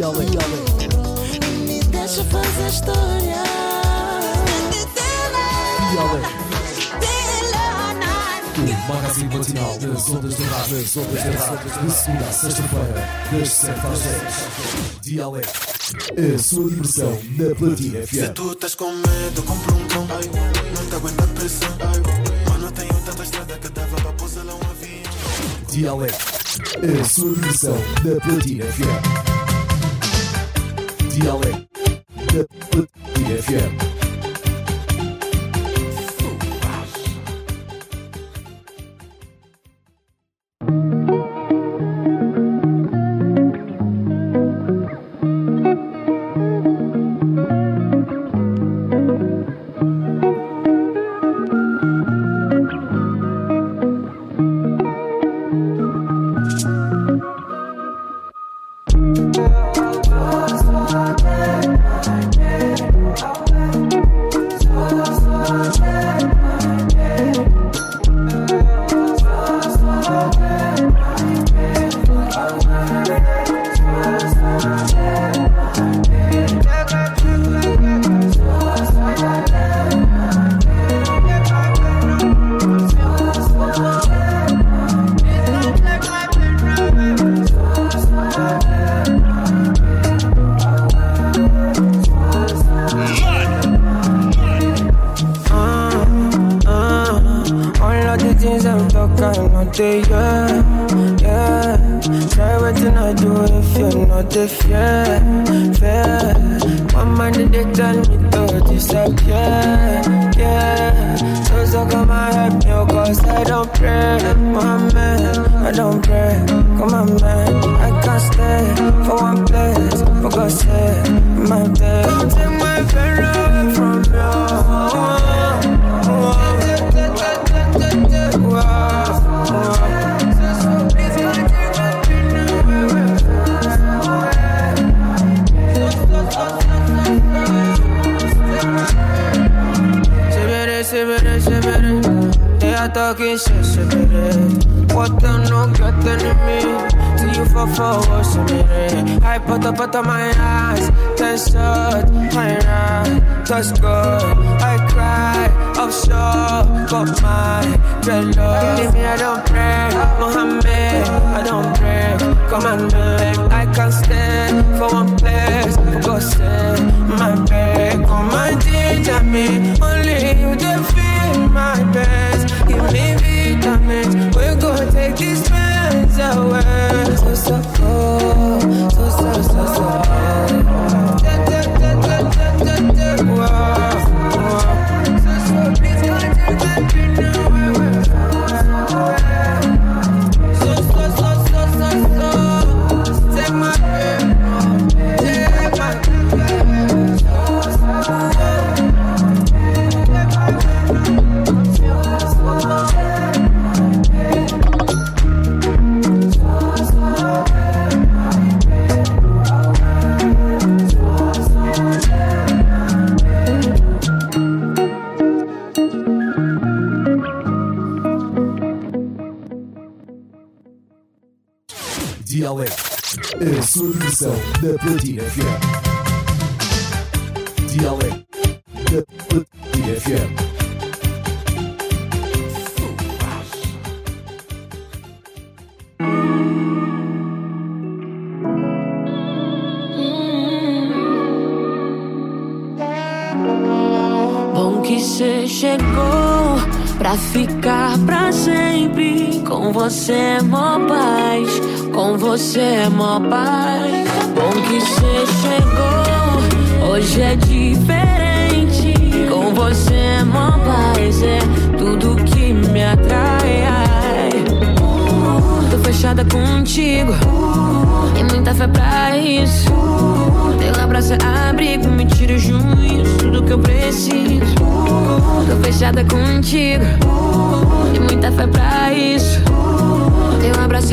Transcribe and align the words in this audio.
Dialé. 0.00 0.24
Me 1.66 1.78
deixa 1.90 2.24
fazer 2.24 2.68
história. 2.70 3.42
Dialé. 5.90 6.22
O 8.56 8.92
magazine 8.92 9.36
matinal 9.36 9.78
das 9.78 10.08
ondas 10.08 10.36
da 10.36 10.44
rádio. 10.46 10.76
Das 10.78 10.96
ondas 10.96 11.22
da 11.22 11.44
rádio. 11.44 11.82
De 11.82 11.92
segunda 11.92 12.24
a 12.24 12.32
sexta-feira, 12.32 13.08
das 13.30 13.48
7 13.50 13.86
às 13.86 13.98
10. 14.00 15.02
Dialé. 15.02 15.42
A 15.42 16.38
sua 16.38 16.70
diversão 16.70 17.18
na 17.36 17.54
Platina 17.54 18.06
Se 18.06 18.22
FM. 18.22 18.32
tu 18.32 18.52
estás 18.52 18.74
com 18.74 18.90
medo, 18.92 19.42
compra 19.42 19.74
um 19.74 19.86
cão. 19.88 20.06
Não 20.06 20.86
te 20.86 20.94
aguenta 20.94 21.24
a 21.24 21.26
pressão. 21.26 21.68
Mano, 22.48 22.72
tenho 22.72 22.94
tanta 23.04 23.22
estrada 23.22 23.58
que 23.58 23.68
dava 23.68 23.96
para 23.96 24.12
pousar 24.14 24.46
lá 24.46 24.54
um 24.54 24.70
avião. 24.70 25.02
Dialé. 25.70 26.08
A 26.08 27.04
sua 27.04 27.34
diversão 27.34 27.76
na 28.02 28.18
Platina 28.18 28.64
FM. 28.64 29.29
Dialé. 31.20 31.52
Na 32.32 32.44
Platina 32.70 33.99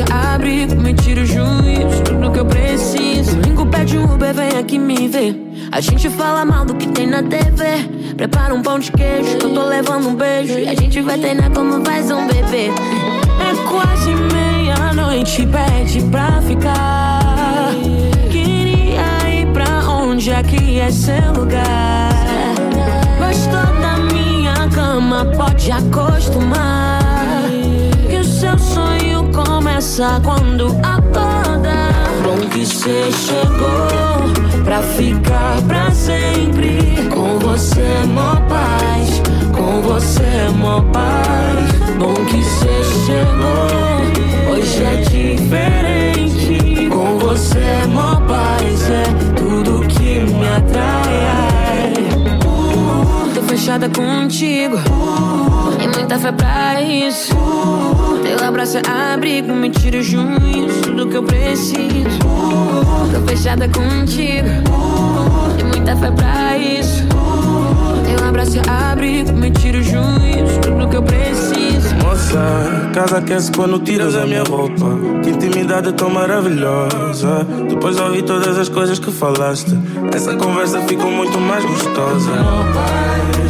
É 0.01 0.35
abrigo, 0.35 0.75
me 0.75 0.93
tira 0.93 1.21
o 1.21 1.25
juízo, 1.25 2.03
tudo 2.03 2.31
que 2.31 2.39
eu 2.39 2.45
preciso. 2.45 3.35
Domingo 3.35 3.65
pede 3.65 3.97
um 3.97 4.13
Uber, 4.13 4.33
vem 4.33 4.59
aqui 4.59 4.77
me 4.77 5.07
ver. 5.07 5.35
A 5.71 5.81
gente 5.81 6.09
fala 6.09 6.45
mal 6.45 6.65
do 6.65 6.75
que 6.75 6.87
tem 6.87 7.07
na 7.07 7.23
TV. 7.23 8.13
Prepara 8.15 8.53
um 8.53 8.61
pão 8.61 8.79
de 8.79 8.91
queijo, 8.91 9.37
que 9.37 9.45
eu 9.45 9.53
tô 9.53 9.65
levando 9.65 10.09
um 10.09 10.15
beijo. 10.15 10.57
E 10.59 10.67
a 10.67 10.75
gente 10.75 11.01
vai 11.01 11.17
treinar 11.17 11.51
como 11.51 11.83
faz 11.85 12.11
um 12.11 12.27
bebê. 12.27 12.71
É 13.39 13.69
quase 13.69 14.13
meia-noite, 14.33 15.47
pede 15.47 16.01
pra 16.09 16.41
ficar. 16.41 17.27
Queria 20.43 20.83
é 20.83 20.91
seu 20.91 21.33
lugar. 21.33 22.11
Gostou 23.17 23.81
da 23.81 23.97
minha 24.13 24.69
cama, 24.69 25.25
pode 25.35 25.71
acostumar. 25.71 27.06
Começa 29.87 30.21
quando 30.21 30.67
acorda. 30.83 31.89
Bom 32.21 32.49
que 32.49 32.65
cê 32.65 33.09
chegou 33.11 34.63
pra 34.65 34.81
ficar 34.81 35.61
pra 35.65 35.89
sempre. 35.91 37.09
Com 37.13 37.39
você, 37.39 38.03
mó 38.05 38.35
paz. 38.49 39.21
Com 39.55 39.81
você, 39.81 40.49
mó 40.57 40.81
paz. 40.91 41.71
Bom 41.97 42.13
que 42.25 42.43
cê 42.43 42.83
chegou. 43.05 44.51
Hoje 44.51 44.83
é 44.83 44.95
diferente. 45.09 46.89
Com 46.89 47.17
você, 47.19 47.87
mó 47.87 48.19
paz. 48.27 48.89
É 48.89 49.05
tudo 49.37 49.87
que 49.87 50.19
me 50.19 50.47
atrai. 50.49 51.93
Uh, 52.45 53.33
tô 53.33 53.41
fechada 53.43 53.89
contigo. 53.89 54.77
Tem 55.77 55.87
muita 55.87 56.17
fé 56.19 56.31
pra 56.31 56.81
isso. 56.81 57.35
Teu 58.23 58.47
abraço 58.47 58.77
é 58.77 59.13
abrigo, 59.13 59.53
me 59.53 59.69
tira 59.69 59.99
os 59.99 60.05
junhos, 60.05 60.73
tudo 60.81 61.07
que 61.07 61.17
eu 61.17 61.23
preciso. 61.23 62.19
Tô 63.13 63.21
fechada 63.27 63.67
contigo. 63.69 64.47
Tem 65.55 65.65
muita 65.65 65.95
fé 65.95 66.11
pra 66.11 66.57
isso. 66.57 67.05
Teu 68.05 68.27
abraço 68.27 68.57
é 68.57 68.91
abrigo, 68.91 69.33
me 69.33 69.51
tira 69.51 69.77
os 69.79 69.85
junhos, 69.85 70.57
tudo 70.61 70.87
que 70.89 70.97
eu 70.97 71.03
preciso. 71.03 71.95
Moça, 72.03 72.89
casa 72.93 73.17
aquece 73.17 73.51
quando 73.51 73.79
tiras 73.79 74.15
a 74.15 74.25
minha 74.25 74.43
roupa. 74.43 74.85
Que 75.23 75.29
intimidade 75.29 75.93
tão 75.93 76.09
maravilhosa. 76.09 77.45
Depois 77.69 77.95
de 77.95 78.01
ouvir 78.01 78.23
todas 78.23 78.57
as 78.57 78.69
coisas 78.69 78.97
que 78.99 79.11
falaste, 79.11 79.77
essa 80.13 80.35
conversa 80.35 80.81
ficou 80.81 81.11
muito 81.11 81.39
mais 81.39 81.63
gostosa. 81.63 82.31
Paz, 82.73 83.46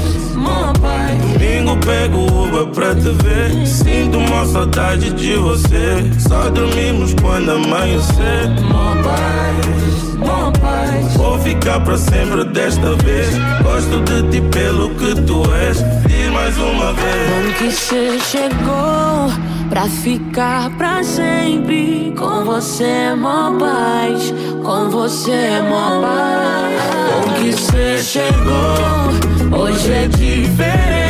Domingo 1.68 1.78
pego 1.86 2.20
Uber 2.44 2.68
pra 2.68 2.96
te 2.96 3.10
ver. 3.24 3.68
Sinto 3.68 4.18
uma 4.20 4.46
saudade 4.46 5.12
de 5.12 5.36
você. 5.36 6.10
Só 6.18 6.50
dormimos 6.50 7.14
quando 7.22 7.52
amanhecer. 7.52 8.50
mó 8.72 8.96
paz, 9.04 10.16
mó 10.16 10.52
paz. 10.62 11.14
Vou 11.18 11.38
ficar 11.40 11.82
pra 11.82 11.98
sempre 11.98 12.46
desta 12.46 12.96
vez. 13.04 13.28
Gosto 13.62 14.00
de 14.02 14.30
ti 14.30 14.42
pelo 14.50 14.92
que 14.92 15.22
tu 15.24 15.44
és. 15.56 15.84
Diz 16.08 16.30
mais 16.32 16.58
uma 16.58 16.94
vez. 16.94 17.30
Bom 17.30 17.54
que 17.58 17.72
cê 17.72 18.18
chegou 18.20 19.30
pra 19.70 19.88
ficar 19.88 20.70
pra 20.78 21.04
sempre. 21.04 22.14
Com 22.18 22.46
você, 22.46 23.14
mó 23.18 23.52
paz. 23.60 24.34
Com 24.64 24.90
você, 24.90 25.62
mó 25.70 26.02
paz. 26.02 27.26
Bom 27.26 27.34
que 27.34 27.52
cê 27.52 27.98
chegou. 28.02 29.60
Hoje 29.60 29.92
é 29.92 30.08
diferente. 30.08 31.07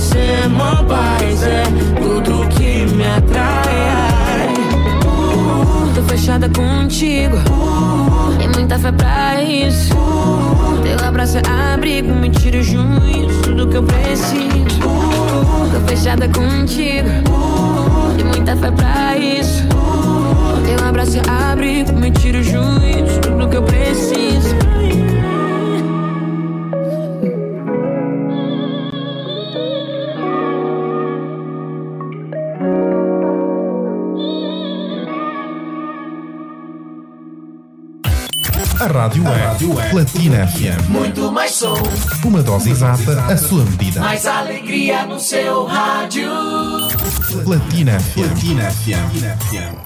Você, 0.00 0.48
mó 0.48 0.76
paz. 0.84 1.42
É 1.42 1.62
tudo 2.00 2.48
que 2.48 2.86
me 2.96 3.04
atrai. 3.04 4.48
Tô 5.94 6.02
fechada 6.04 6.48
contigo. 6.48 7.36
Tem 8.38 8.48
muita 8.48 8.78
fé 8.78 8.92
pra 8.92 9.42
isso. 9.42 9.94
Teu 10.82 11.06
abraço 11.06 11.36
é 11.36 11.74
abrigo, 11.74 12.14
me 12.14 12.30
tira 12.30 12.60
os 12.60 12.66
junhos, 12.66 13.42
tudo 13.42 13.68
que 13.68 13.76
eu 13.76 13.82
preciso. 13.82 14.80
Tô 15.70 15.86
fechada 15.86 16.26
contigo. 16.28 17.10
Tem 18.16 18.24
muita 18.24 18.56
fé 18.56 18.70
pra 18.70 19.18
isso. 19.18 19.64
Teu 20.64 20.88
abraço 20.88 21.18
é 21.18 21.52
abrigo, 21.52 21.92
me 21.92 22.10
tira 22.10 22.38
os 22.38 22.46
junhos, 22.46 23.18
tudo 23.20 23.46
que 23.50 23.56
eu 23.58 23.62
preciso. 23.62 24.56
A 39.00 39.04
rádio 39.04 39.80
é 39.80 39.88
Platina 39.88 40.46
FM. 40.46 40.88
Muito 40.90 41.32
mais 41.32 41.52
som, 41.52 41.72
Uma 42.22 42.42
dose 42.42 42.68
exata, 42.70 43.18
a 43.32 43.34
sua 43.34 43.64
medida. 43.64 43.98
mais 43.98 44.26
alegria 44.26 45.06
no 45.06 45.18
seu 45.18 45.64
rádio. 45.64 46.28
Platina 47.42 47.98
FM. 47.98 48.14
Platina 48.14 48.70
FM. 48.70 49.79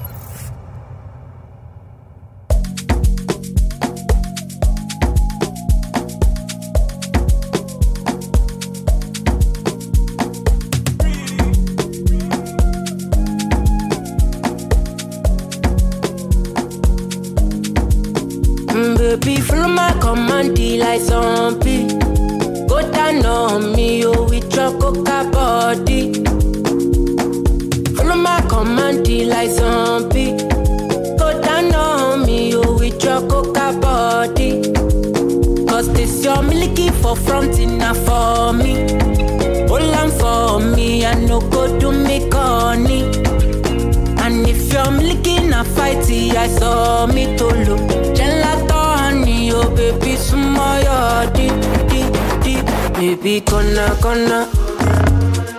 Gonna, 53.74 53.96
gonna. 54.00 54.48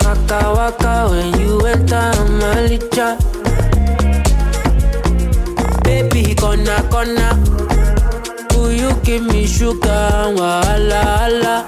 Waka, 0.06 0.54
waka, 0.56 1.10
when 1.12 1.38
you 1.38 1.60
enter 1.68 2.14
my 2.40 2.64
licha. 2.64 3.20
Baby, 5.84 6.34
gonna, 6.36 6.82
gonna. 6.90 7.36
Will 8.56 8.72
you 8.72 8.94
give 9.04 9.22
me 9.24 9.46
sugar, 9.46 10.32
wala, 10.32 11.04
wala. 11.20 11.66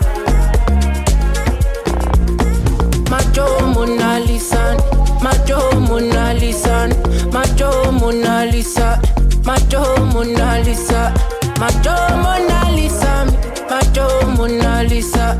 Macho 3.10 3.60
Mona 3.74 4.22
Lisa, 4.22 4.78
Macho 5.22 5.60
Mona 5.82 6.34
Lisa, 6.34 6.88
Macho 7.34 7.92
Mona 7.92 8.46
Lisa, 8.46 9.02
Macho 9.44 9.82
Mona 10.14 10.56
Lisa, 10.64 11.12
Macho 11.60 11.60
Mona 11.60 11.60
Lisa, 11.60 11.60
Macho 11.60 11.96
Mona 12.24 12.72
Lisa, 12.72 13.26
Macho 13.70 14.28
Mona 14.38 14.84
Lisa, 14.84 15.38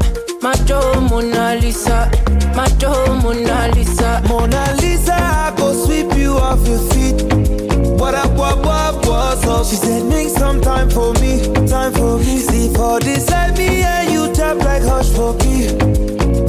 Macho 0.48 1.02
Mona 1.02 1.56
Lisa. 1.60 2.10
Mona 3.22 3.68
Lisa, 3.76 4.24
Mona 4.30 4.74
Lisa, 4.80 5.14
I 5.14 5.54
go 5.58 5.74
sweep 5.74 6.16
you 6.16 6.38
off 6.38 6.66
your 6.66 6.80
feet. 6.92 7.22
What 8.00 8.16
up, 8.16 8.32
what, 8.32 8.58
what, 8.66 9.06
what's 9.06 9.46
up? 9.46 9.66
She 9.66 9.76
said, 9.76 10.06
make 10.06 10.30
some 10.30 10.62
time 10.62 10.90
for 10.90 11.12
me, 11.16 11.44
time 11.68 11.92
for 11.92 12.18
me. 12.18 12.40
See 12.40 12.74
for 12.74 12.98
this 13.02 13.30
life, 13.30 13.58
me 13.58 13.84
and 13.84 14.10
you 14.10 14.34
tap 14.34 14.58
like 14.60 14.84
hush 14.84 15.12
me. 15.44 15.74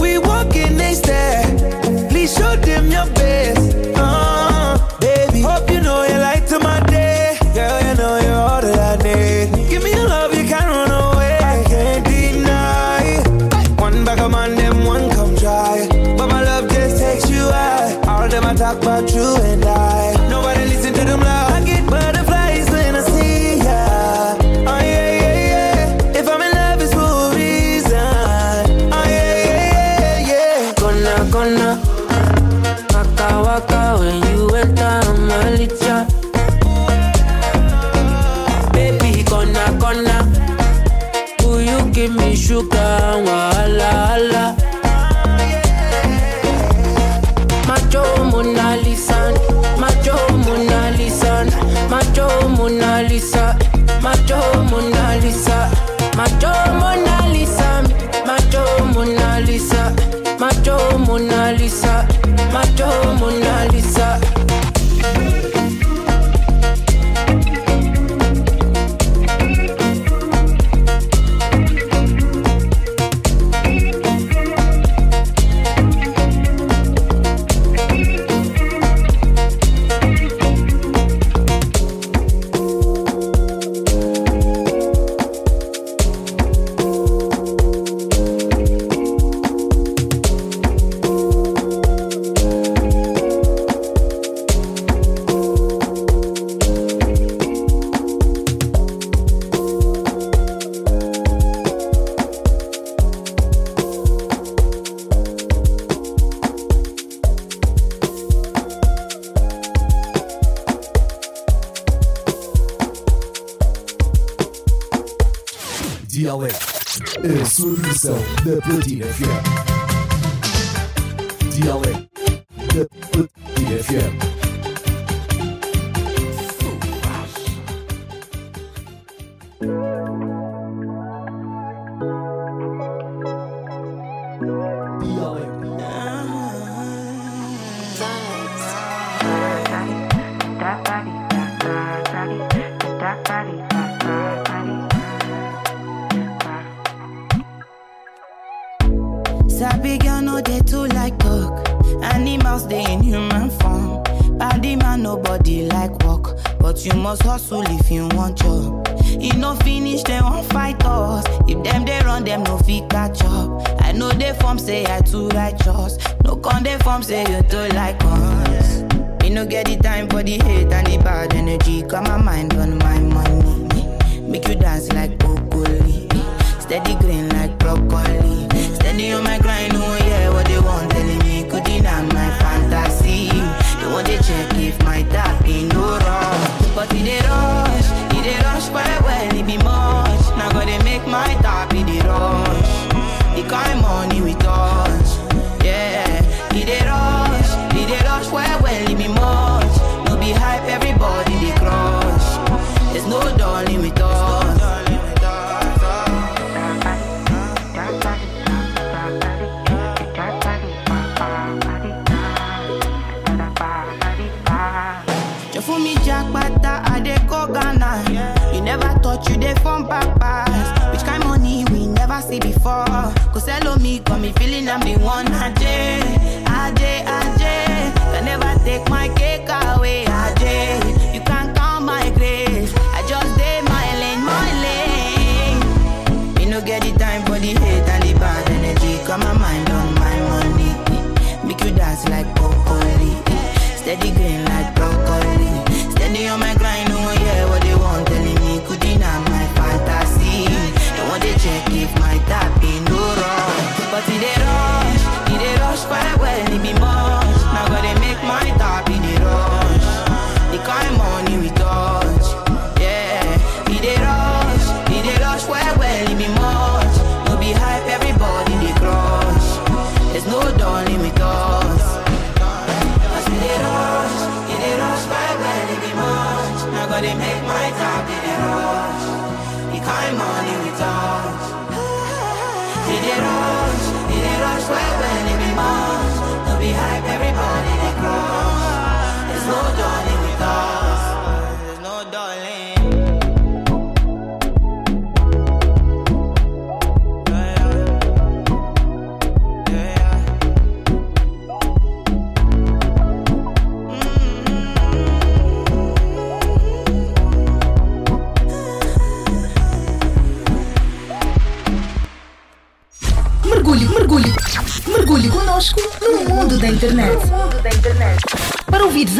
We 0.00 0.18
walking 0.18 0.76
next 0.76 1.00
there. 1.00 1.42
Please 2.08 2.32
show 2.36 2.54
them 2.54 2.92
your 2.92 3.06
you 19.06 19.36
and 19.42 19.67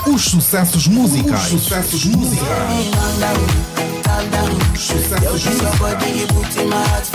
Os 0.07 0.23
sucessos 0.23 0.87
musicais. 0.87 1.53
Os 1.53 1.63
sucessos 1.63 2.05
musicais. 2.05 2.91
Os 4.75 4.81
sucessos 4.81 5.45
musicais. 5.45 7.11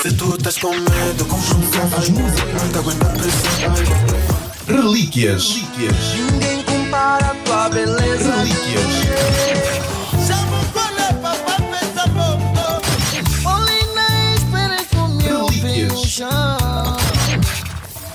Se 0.00 0.12
tu 0.12 0.36
estás 0.36 0.56
com 0.58 0.70
medo, 0.70 1.24
com 1.24 1.36
os 1.36 1.44
sucessos 1.44 2.08
musicais. 2.10 2.70
Não 2.72 2.80
aguento 2.80 3.02
a 3.02 3.08
pressão. 3.08 4.33
Relíquias. 4.66 5.50
Relíquias. 5.50 5.94
Ninguém 6.32 6.62
compara 6.62 7.26
a 7.26 7.34
tua 7.44 7.68
beleza. 7.68 8.36
Relíquias. 8.36 9.14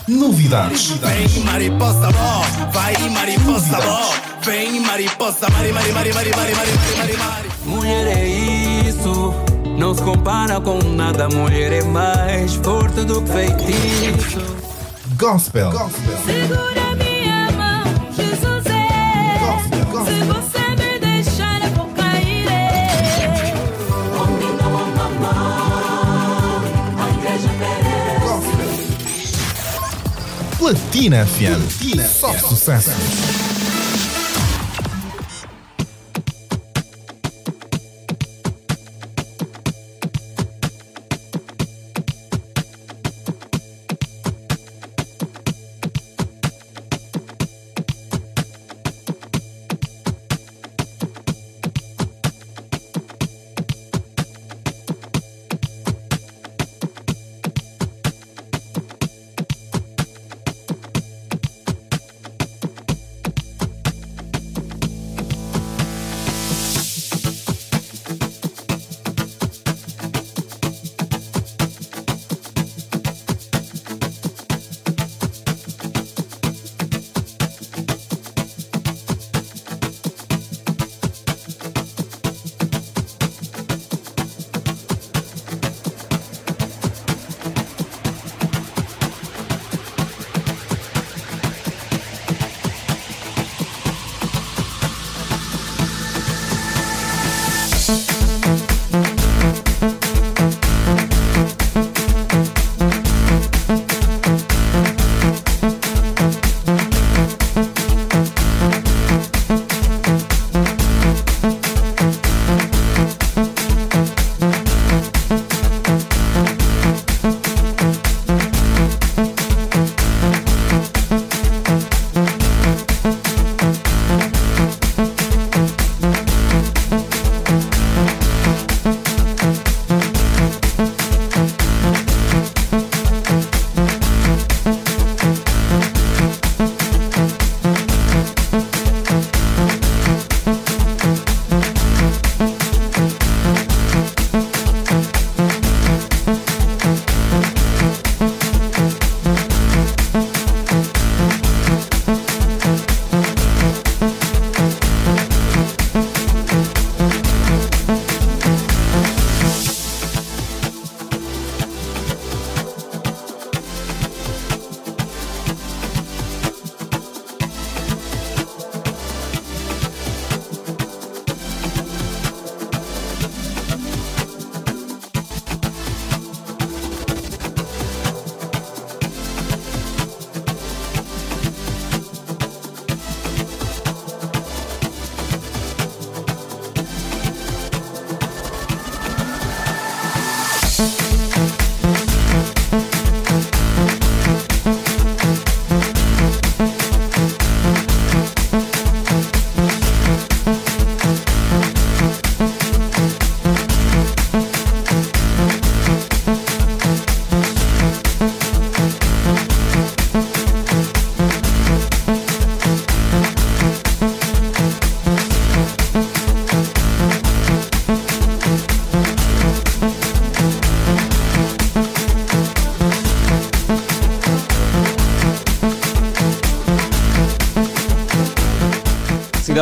Novidades. 0.08 0.88
Vem 0.88 1.44
mariposa 1.44 2.10
bom, 2.12 2.72
vai 2.72 3.10
mariposa 3.10 3.78
bom. 3.82 4.12
Vem 4.42 4.80
mariposa, 4.80 5.48
mari, 5.52 5.72
mari, 5.72 5.92
mari, 5.92 6.14
mari, 6.14 6.32
mari, 6.36 6.56
mari, 6.56 6.72
mari, 6.98 7.18
mari. 7.18 7.50
Mulher 7.66 8.18
é 8.18 8.28
isso, 8.88 9.34
não 9.78 9.94
se 9.94 10.02
compara 10.02 10.60
com 10.60 10.80
nada. 10.80 11.30
Mulher 11.30 11.72
é 11.74 11.84
mais 11.84 12.56
forte 12.56 13.04
do 13.06 13.22
que 13.22 13.32
feitiço. 13.32 14.59
Gospel. 15.20 15.70
Gospel. 15.72 16.18
Segura 16.26 16.96
minha 16.96 17.52
mão, 17.52 17.84
Jesus 18.16 18.66
é. 18.68 19.38
Gospel. 19.38 19.86
Gospel. 19.92 20.16
Se 20.16 20.24
você 20.24 20.70
me 20.78 21.00
deixar, 21.00 21.62
eu 21.62 21.72
vou 21.72 21.88
cair. 21.88 22.48
Homem 24.18 24.54
não 24.56 24.78
ama 24.78 25.10
mal, 25.20 26.62
a 26.98 27.10
igreja 27.18 27.50
perece. 27.60 28.22
Gospel. 28.22 28.72
Platina 30.58 31.26
FM. 31.26 31.68
Platina. 31.68 32.08
Só 32.08 32.34
sucesso. 32.38 32.92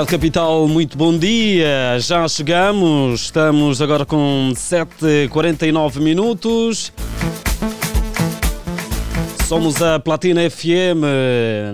Capital, 0.08 0.68
muito 0.70 0.98
bom 0.98 1.18
dia. 1.18 2.00
Já 2.00 2.26
chegamos, 2.30 3.24
estamos 3.24 3.82
agora 3.82 4.06
com 4.06 4.54
7h49 4.56 6.00
minutos. 6.00 6.94
Somos 9.46 9.82
a 9.82 10.00
Platina 10.00 10.50
FM 10.50 11.04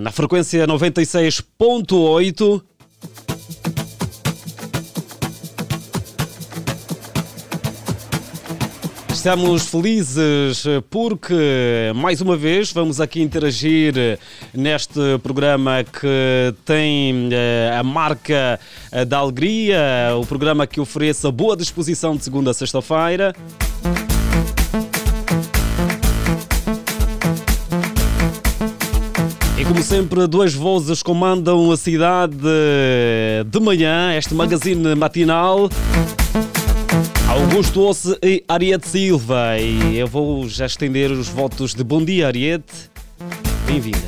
na 0.02 0.10
frequência 0.10 0.66
96.8. 0.66 2.60
Estamos 9.24 9.70
felizes 9.70 10.64
porque, 10.90 11.90
mais 11.94 12.20
uma 12.20 12.36
vez, 12.36 12.70
vamos 12.70 13.00
aqui 13.00 13.22
interagir 13.22 14.18
neste 14.52 15.00
programa 15.22 15.82
que 15.82 16.54
tem 16.66 17.30
eh, 17.32 17.74
a 17.74 17.82
marca 17.82 18.60
eh, 18.92 19.02
da 19.06 19.16
alegria, 19.16 19.78
o 20.20 20.26
programa 20.26 20.66
que 20.66 20.78
oferece 20.78 21.26
a 21.26 21.30
boa 21.30 21.56
disposição 21.56 22.14
de 22.14 22.22
segunda 22.22 22.50
a 22.50 22.54
sexta-feira. 22.54 23.34
Como 29.66 29.82
sempre, 29.82 30.26
duas 30.26 30.52
vozes 30.52 31.02
comandam 31.02 31.72
a 31.72 31.78
cidade 31.78 32.36
de 33.46 33.60
manhã, 33.60 34.14
este 34.14 34.34
magazine 34.34 34.94
matinal. 34.94 35.70
Augusto 37.34 37.80
Osse 37.82 38.16
e 38.22 38.44
Ariete 38.46 38.86
Silva. 38.86 39.58
E 39.58 39.98
eu 39.98 40.06
vou 40.06 40.48
já 40.48 40.66
estender 40.66 41.10
os 41.10 41.28
votos 41.28 41.74
de 41.74 41.82
bom 41.82 42.04
dia, 42.04 42.28
Ariete. 42.28 42.88
Bem-vinda. 43.66 43.98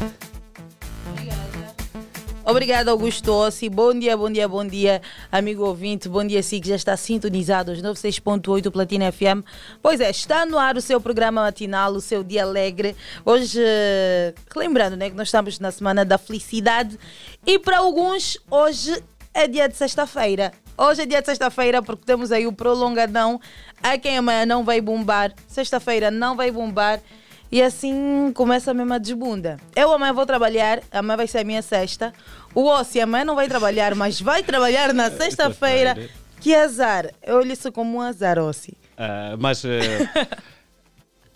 Obrigada, 2.45 2.93
Augusto 2.93 3.33
Ossi. 3.33 3.69
Bom 3.69 3.99
dia, 3.99 4.17
bom 4.17 4.31
dia, 4.31 4.47
bom 4.47 4.65
dia, 4.65 5.03
amigo 5.33 5.65
ouvinte. 5.65 6.09
Bom 6.09 6.25
dia, 6.25 6.41
si 6.41 6.61
que 6.61 6.69
já 6.69 6.77
está 6.77 6.97
sintonizado 6.97 7.73
aos 7.73 7.83
96.8 7.83 8.71
Platina 8.71 9.11
FM. 9.11 9.43
Pois 9.83 10.01
é, 10.01 10.09
está 10.09 10.47
no 10.47 10.57
ar 10.57 10.77
o 10.77 10.81
seu 10.81 11.01
programa 11.01 11.43
matinal, 11.43 11.95
o 11.95 12.01
seu 12.01 12.23
dia 12.23 12.45
alegre. 12.45 12.95
Hoje, 13.25 13.61
lembrando 14.55 14.97
né, 14.97 15.11
que 15.11 15.17
nós 15.17 15.27
estamos 15.27 15.59
na 15.59 15.73
semana 15.73 16.05
da 16.05 16.17
felicidade 16.17 16.97
e 17.45 17.59
para 17.59 17.79
alguns, 17.79 18.39
hoje 18.49 19.03
é 19.35 19.49
dia 19.49 19.69
de 19.69 19.77
sexta-feira. 19.77 20.53
Hoje 20.79 21.03
é 21.03 21.07
dia 21.07 21.21
de 21.21 21.27
sexta-feira 21.27 21.83
porque 21.83 22.05
temos 22.05 22.31
aí 22.31 22.47
o 22.47 22.53
prolongadão. 22.53 23.41
A 23.83 23.97
quem 23.97 24.19
amanhã 24.19 24.45
não 24.45 24.63
vai 24.63 24.81
bombar, 24.81 25.33
sexta-feira 25.49 26.11
não 26.11 26.37
vai 26.37 26.51
bombar. 26.51 27.01
E 27.51 27.63
assim 27.63 28.33
começa 28.35 28.75
mesmo 28.75 28.93
a 28.93 28.99
desbunda. 28.99 29.57
Eu 29.75 29.93
amanhã 29.93 30.13
vou 30.13 30.27
trabalhar, 30.27 30.83
amanhã 30.91 31.17
vai 31.17 31.27
ser 31.27 31.39
a 31.39 31.45
minha 31.45 31.63
sexta. 31.63 32.13
O 32.55 32.65
Ossi 32.65 33.01
amanhã 33.01 33.25
não 33.25 33.35
vai 33.35 33.49
trabalhar, 33.49 33.95
mas 33.95 34.21
vai 34.21 34.43
trabalhar 34.43 34.93
na 34.93 35.11
sexta-feira. 35.13 35.97
Que 36.41 36.55
azar. 36.55 37.11
Eu 37.23 37.37
olho 37.37 37.53
isso 37.53 37.73
como 37.73 37.99
um 37.99 38.01
azar, 38.01 38.39
Ossi. 38.39 38.77
Uh, 38.99 39.39
mas. 39.39 39.65
Uh... 39.65 39.69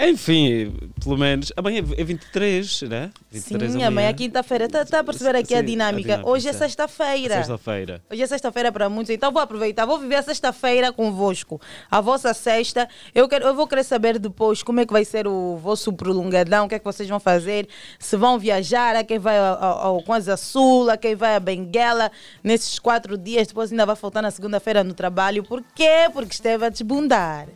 Enfim, 0.00 0.74
pelo 1.02 1.18
menos. 1.18 1.52
Amanhã 1.54 1.84
é 1.96 2.04
23, 2.04 2.82
né? 2.82 3.10
23 3.30 3.72
Sim, 3.72 3.82
amanhã 3.82 4.08
é 4.08 4.12
quinta-feira. 4.14 4.64
Está 4.64 4.82
tá 4.82 5.00
a 5.00 5.04
perceber 5.04 5.36
aqui 5.36 5.48
Sim, 5.48 5.56
a, 5.56 5.62
dinâmica. 5.62 5.98
a, 5.98 6.16
dinâmica. 6.16 6.30
Hoje 6.30 6.48
é 6.48 6.52
sexta-feira. 6.54 7.34
Sexta-feira. 7.34 8.02
Hoje 8.10 8.22
é 8.22 8.26
sexta-feira 8.26 8.72
para 8.72 8.88
muitos. 8.88 9.10
Então 9.10 9.30
vou 9.30 9.42
aproveitar, 9.42 9.84
vou 9.84 9.98
viver 9.98 10.14
a 10.14 10.22
sexta-feira 10.22 10.90
convosco. 10.90 11.60
A 11.90 12.00
vossa 12.00 12.32
sexta. 12.32 12.88
Eu, 13.14 13.28
quero, 13.28 13.44
eu 13.44 13.54
vou 13.54 13.66
querer 13.66 13.84
saber 13.84 14.18
depois 14.18 14.62
como 14.62 14.80
é 14.80 14.86
que 14.86 14.92
vai 14.92 15.04
ser 15.04 15.28
o 15.28 15.58
vosso 15.58 15.92
prolongadão, 15.92 16.64
o 16.64 16.68
que 16.68 16.76
é 16.76 16.78
que 16.78 16.84
vocês 16.84 17.06
vão 17.06 17.20
fazer. 17.20 17.68
Se 17.98 18.16
vão 18.16 18.38
viajar, 18.38 18.96
a 18.96 19.04
quem 19.04 19.18
vai 19.18 19.36
ao 19.38 20.02
Kwanza 20.02 20.34
Sul, 20.38 20.88
a 20.88 20.96
quem 20.96 21.14
vai 21.14 21.36
a 21.36 21.40
Benguela. 21.40 22.10
Nesses 22.42 22.78
quatro 22.78 23.18
dias, 23.18 23.48
depois 23.48 23.70
ainda 23.70 23.84
vai 23.84 23.96
faltar 23.96 24.22
na 24.22 24.30
segunda-feira 24.30 24.82
no 24.82 24.94
trabalho. 24.94 25.44
Por 25.44 25.62
quê? 25.74 26.08
Porque 26.10 26.32
esteve 26.32 26.64
a 26.64 26.70
desbundar. 26.70 27.48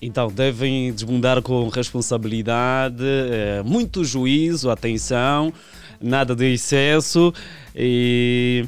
Então, 0.00 0.28
devem 0.28 0.92
desbundar 0.92 1.40
com 1.42 1.68
responsabilidade, 1.68 3.02
eh, 3.02 3.62
muito 3.64 4.04
juízo, 4.04 4.70
atenção, 4.70 5.52
nada 6.00 6.34
de 6.34 6.52
excesso 6.52 7.32
e 7.74 8.66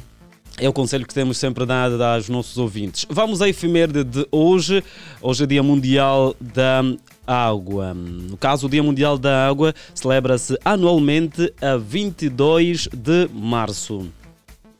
é 0.57 0.67
o 0.67 0.73
conselho 0.73 1.05
que 1.07 1.13
temos 1.13 1.37
sempre 1.37 1.65
dado 1.65 2.01
aos 2.03 2.27
nossos 2.27 2.57
ouvintes. 2.57 3.05
Vamos 3.09 3.41
à 3.41 3.47
efeméride 3.47 4.03
de 4.03 4.27
hoje. 4.31 4.83
Hoje 5.21 5.43
é 5.43 5.47
Dia 5.47 5.63
Mundial 5.63 6.35
da 6.39 6.83
Água. 7.25 7.93
No 7.93 8.35
caso, 8.35 8.67
o 8.67 8.69
Dia 8.69 8.83
Mundial 8.83 9.17
da 9.17 9.47
Água 9.47 9.73
celebra-se 9.95 10.57
anualmente 10.65 11.53
a 11.61 11.77
22 11.77 12.89
de 12.91 13.29
março. 13.33 14.09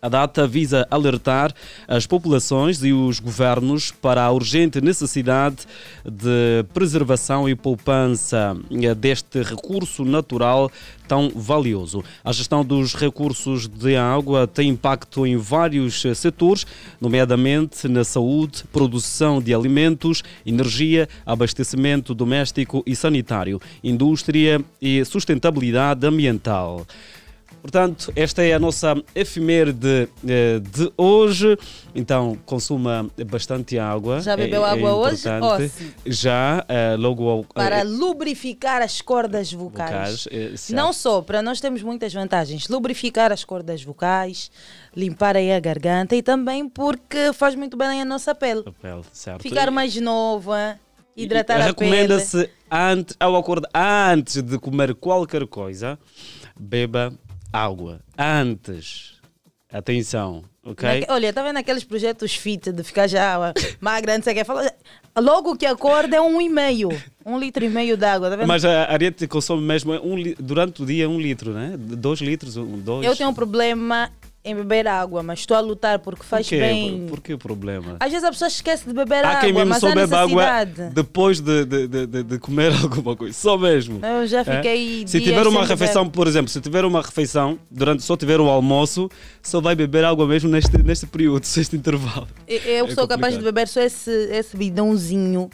A 0.02 0.08
data 0.08 0.48
visa 0.48 0.88
alertar 0.90 1.54
as 1.86 2.08
populações 2.08 2.82
e 2.86 2.94
os 2.94 3.20
governos 3.20 3.92
para 3.92 4.24
a 4.24 4.32
urgente 4.32 4.80
necessidade 4.80 5.58
de 6.06 6.64
preservação 6.74 7.50
e 7.50 7.54
poupança 7.54 8.56
deste 8.98 9.44
recurso 9.44 10.06
natural 10.06 10.72
tão 11.06 11.30
valioso. 11.36 12.02
A 12.24 12.32
gestão 12.32 12.64
dos 12.64 12.96
recursos 12.96 13.68
de 13.68 13.98
água 13.98 14.48
tem 14.48 14.70
impacto 14.70 15.28
em 15.28 15.36
vários 15.36 16.02
setores, 16.16 16.66
nomeadamente 17.02 17.90
na 17.90 18.06
saúde, 18.06 18.64
produção 18.72 19.42
de 19.42 19.54
alimentos, 19.54 20.24
energia, 20.46 21.10
abastecimento 21.26 22.14
doméstico 22.14 22.82
e 22.86 22.96
sanitário, 22.96 23.60
indústria 23.84 24.64
e 24.82 25.04
sustentabilidade 25.04 26.08
ambiental. 26.08 26.86
Portanto, 27.62 28.12
esta 28.16 28.44
é 28.44 28.54
a 28.54 28.60
nossa 28.60 28.96
efeméride 29.14 30.08
de, 30.24 30.60
de 30.60 30.92
hoje. 30.98 31.58
Então, 31.94 32.38
consuma 32.46 33.10
bastante 33.28 33.78
água. 33.78 34.22
Já 34.22 34.36
bebeu 34.36 34.66
é, 34.66 34.70
água 34.70 34.90
é 34.90 34.94
hoje? 34.94 35.24
Já, 36.06 36.66
uh, 36.66 37.00
logo 37.00 37.28
ao, 37.28 37.44
Para 37.44 37.84
uh, 37.84 37.90
lubrificar 37.90 38.82
as 38.82 39.02
cordas 39.02 39.52
vocais. 39.52 40.26
vocais 40.26 40.70
uh, 40.70 40.76
Não 40.76 40.94
só, 40.94 41.22
para 41.22 41.42
nós 41.42 41.60
temos 41.60 41.82
muitas 41.82 42.14
vantagens. 42.14 42.68
Lubrificar 42.68 43.32
as 43.32 43.44
cordas 43.44 43.84
vocais, 43.84 44.50
limpar 44.96 45.36
aí 45.36 45.52
a 45.52 45.60
garganta 45.60 46.16
e 46.16 46.22
também 46.22 46.68
porque 46.68 47.34
faz 47.34 47.56
muito 47.56 47.76
bem 47.76 48.02
a 48.02 48.06
nossa 48.06 48.34
pele. 48.34 48.64
A 48.66 48.72
pele. 48.72 49.04
Ficar 49.40 49.70
mais 49.70 49.96
nova, 49.98 50.80
hidratar 51.16 51.56
a 51.56 51.74
pele. 51.74 51.90
Recomenda-se, 51.92 52.50
antes, 52.72 53.16
ao 53.20 53.36
acordar, 53.36 53.70
antes 53.74 54.42
de 54.42 54.58
comer 54.58 54.96
qualquer 54.96 55.46
coisa, 55.46 56.00
beba 56.58 57.14
água 57.52 58.00
antes. 58.18 59.20
Atenção, 59.72 60.44
ok? 60.66 61.06
Na, 61.08 61.14
olha, 61.14 61.32
tá 61.32 61.44
vendo 61.44 61.58
aqueles 61.58 61.84
projetos 61.84 62.34
fit 62.34 62.72
de 62.72 62.84
ficar 62.84 63.08
já 63.08 63.54
magra, 63.80 64.18
não 64.18 64.24
sei 64.24 64.34
o 64.34 64.38
que. 64.38 64.44
Fala, 64.44 64.72
logo 65.20 65.56
que 65.56 65.66
acorda 65.66 66.16
é 66.16 66.22
um 66.22 66.42
e 66.42 66.50
meio. 66.50 66.90
Um 67.24 67.38
litro 67.38 67.64
e 67.64 67.70
meio 67.70 67.96
de 67.96 68.04
água, 68.04 68.36
tá 68.36 68.48
Mas 68.48 68.66
a 68.66 68.92
Ariete 68.92 69.28
consome 69.28 69.62
mesmo 69.62 69.94
um, 69.94 70.16
durante 70.40 70.82
o 70.82 70.86
dia 70.88 71.08
um 71.08 71.20
litro, 71.20 71.54
né? 71.54 71.76
Dois 71.78 72.20
litros, 72.20 72.56
dois. 72.56 73.06
Eu 73.06 73.16
tenho 73.16 73.30
um 73.30 73.34
problema 73.34 74.12
em 74.44 74.56
beber 74.56 74.88
água, 74.88 75.22
mas 75.22 75.40
estou 75.40 75.58
a 75.58 75.60
lutar 75.60 76.00
porque 76.00 76.24
faz 76.24 76.48
por 76.48 76.58
bem. 76.58 77.02
Por, 77.02 77.10
por 77.10 77.22
que 77.22 77.34
o 77.34 77.38
problema? 77.38 77.98
Às 78.00 78.12
vezes 78.12 78.24
a 78.24 78.32
pessoa 78.32 78.48
esquece 78.48 78.88
de 78.88 78.94
beber 78.94 79.26
há 79.26 79.30
água, 79.30 79.42
quem 79.42 79.54
mesmo 79.54 79.70
mas 79.70 79.80
só 79.80 79.94
bebe 79.94 80.16
água 80.16 80.66
depois 80.94 81.42
de, 81.42 81.66
de, 81.66 81.88
de, 81.88 82.24
de, 82.24 82.40
comer 82.40 82.72
alguma 82.82 83.16
coisa, 83.16 83.34
só 83.34 83.58
mesmo. 83.58 84.00
Eu 84.04 84.26
já 84.28 84.40
é? 84.40 84.44
fiquei. 84.44 85.04
É? 85.04 85.08
Se 85.08 85.20
tiver 85.20 85.46
uma 85.46 85.66
refeição, 85.66 86.04
beber. 86.04 86.16
por 86.16 86.28
exemplo, 86.28 86.50
se 86.50 86.62
tiver 86.62 86.86
uma 86.86 87.02
refeição, 87.02 87.60
durante 87.70 88.02
só 88.04 88.16
tiver 88.16 88.40
o 88.40 88.48
almoço, 88.48 89.10
só 89.42 89.60
vai 89.60 89.76
beber 89.76 90.06
água 90.06 90.26
mesmo 90.26 90.50
neste, 90.50 90.78
neste 90.82 91.06
período, 91.06 91.44
neste 91.56 91.76
intervalo. 91.76 92.28
Eu, 92.48 92.60
eu 92.60 92.88
é 92.88 92.92
sou 92.92 93.08
capaz 93.08 93.38
de 93.38 93.44
beber 93.44 93.68
só 93.68 93.82
esse, 93.82 94.12
esse 94.12 94.56
bidãozinho 94.56 95.50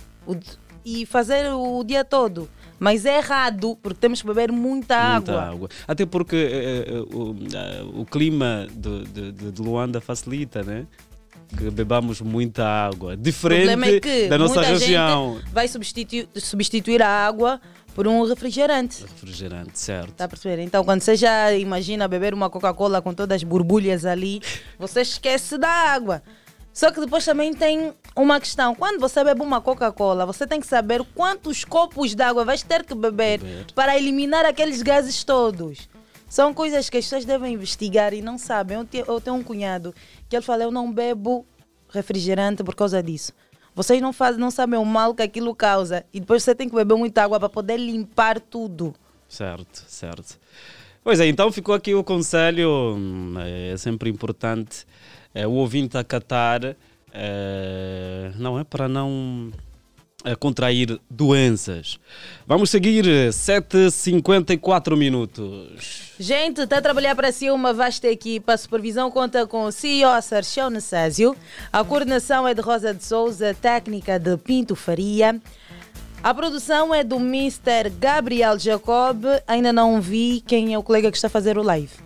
e 0.86 1.06
fazer 1.08 1.52
o 1.52 1.84
dia 1.84 2.06
todo. 2.06 2.48
Mas 2.80 3.06
é 3.06 3.18
errado, 3.18 3.78
porque 3.82 4.00
temos 4.00 4.22
que 4.22 4.28
beber 4.28 4.52
muita, 4.52 5.14
muita 5.14 5.32
água. 5.32 5.42
água. 5.42 5.70
Até 5.88 6.06
porque 6.06 6.36
uh, 6.36 7.16
uh, 7.16 7.18
o, 7.18 7.32
uh, 7.32 8.02
o 8.02 8.06
clima 8.06 8.68
de, 8.72 9.32
de, 9.32 9.52
de, 9.52 9.62
Luanda 9.62 10.02
facilita, 10.02 10.62
né? 10.64 10.86
que 11.58 11.70
bebamos 11.70 12.22
muita 12.22 12.66
água. 12.66 13.16
Diferente 13.16 13.96
é 13.96 14.00
que 14.00 14.28
da 14.28 14.38
nossa 14.38 14.62
região. 14.62 15.40
vai 15.52 15.68
substituir, 15.68 16.28
substituir 16.36 17.02
a 17.02 17.08
água 17.08 17.62
por 17.94 18.08
um 18.08 18.24
refrigerante. 18.26 19.04
Refrigerante, 19.04 19.80
certo. 19.80 20.10
Está 20.10 20.26
a 20.26 20.28
perceber? 20.28 20.62
Então, 20.62 20.84
quando 20.84 21.02
você 21.02 21.16
já 21.16 21.54
imagina 21.54 22.08
beber 22.08 22.34
uma 22.34 22.50
Coca-Cola 22.50 23.02
com 23.02 23.14
todas 23.14 23.38
as 23.38 23.44
borbulhas 23.44 24.06
ali, 24.06 24.42
você 24.78 25.02
esquece 25.02 25.58
da 25.58 25.70
água. 25.70 26.22
Só 26.76 26.92
que 26.92 27.00
depois 27.00 27.24
também 27.24 27.54
tem 27.54 27.94
uma 28.18 28.38
questão. 28.38 28.76
Quando 28.76 29.00
você 29.00 29.24
bebe 29.24 29.42
uma 29.42 29.62
Coca-Cola, 29.62 30.26
você 30.26 30.46
tem 30.46 30.60
que 30.60 30.68
saber 30.68 31.02
quantos 31.16 31.64
copos 31.64 32.14
de 32.14 32.22
água 32.22 32.44
vais 32.44 32.62
ter 32.64 32.84
que 32.84 32.94
beber, 32.94 33.40
para 33.74 33.98
eliminar 33.98 34.46
aqueles 34.46 34.82
gases 34.82 35.24
todos. 35.24 35.88
São 36.28 36.54
coisas 36.54 36.90
que 36.90 36.98
as 36.98 37.06
pessoas 37.06 37.24
devem 37.24 37.54
investigar 37.54 38.14
e 38.14 38.22
não 38.22 38.38
sabem. 38.38 38.76
Eu 38.78 38.84
te- 38.84 39.06
eu 39.08 39.22
tenho 39.22 39.38
um 39.38 39.44
cunhado 39.44 39.96
que 40.28 40.36
ele 40.36 40.44
fala: 40.44 40.64
Eu 40.64 40.72
não 40.72 40.92
bebo 40.92 41.46
refrigerante 41.88 42.62
por 42.62 42.76
causa 42.76 43.02
disso. 43.02 43.32
Vocês 43.74 44.02
não, 44.02 44.12
fazem, 44.12 44.40
não 44.42 44.52
sabem 44.52 44.78
o 44.78 44.84
mal 44.86 45.16
que 45.16 45.24
aquilo 45.24 45.56
causa. 45.56 46.06
E 46.14 46.20
depois 46.20 46.44
você 46.44 46.54
tem 46.54 46.68
que 46.68 46.76
beber 46.76 46.98
muita 46.98 47.24
água 47.24 47.40
para 47.40 47.48
poder 47.48 47.78
limpar 47.78 48.38
tudo. 48.40 48.94
Certo, 49.30 49.86
certo. 49.88 50.38
Pois 51.04 51.20
é, 51.22 51.28
então 51.28 51.52
ficou 51.54 51.74
aqui 51.76 51.94
o 51.94 52.04
conselho, 52.04 52.96
hum, 52.98 53.36
é 53.40 53.78
sempre 53.78 54.10
importante 54.10 54.86
o 55.44 55.52
ouvinte 55.52 55.98
acatar, 55.98 56.76
é, 57.12 58.32
não 58.38 58.60
é 58.60 58.64
para 58.64 58.88
não 58.88 59.52
é, 60.26 60.36
contrair 60.36 61.00
doenças. 61.10 62.00
Vamos 62.48 62.70
seguir 62.70 63.06
7h54 63.06 64.98
minutos. 64.98 66.14
Gente, 66.20 66.62
está 66.62 66.80
a 66.80 66.82
trabalhar 66.82 67.16
para 67.16 67.32
si 67.32 67.50
uma 67.50 67.74
vasta 67.74 68.08
equipa. 68.08 68.54
A 68.54 68.58
supervisão 68.58 69.12
conta 69.12 69.46
com 69.46 69.66
o 69.66 69.72
CEO 69.72 70.22
Sarchão 70.22 70.70
Necésio. 70.70 71.36
A 71.72 71.84
coordenação 71.84 72.48
é 72.48 72.54
de 72.54 72.62
Rosa 72.62 72.94
de 72.94 73.04
Souza, 73.04 73.54
técnica 73.54 74.20
de 74.20 74.36
Pinto 74.38 74.76
Faria. 74.76 75.40
A 76.24 76.34
produção 76.34 76.94
é 76.94 77.04
do 77.04 77.18
Mr. 77.18 77.92
Gabriel 78.00 78.58
Jacob. 78.58 79.26
Ainda 79.48 79.72
não 79.72 80.02
vi 80.02 80.42
quem 80.46 80.74
é 80.74 80.78
o 80.78 80.84
colega 80.84 81.12
que 81.12 81.18
está 81.18 81.28
a 81.28 81.30
fazer 81.30 81.58
o 81.58 81.62
live. 81.62 82.05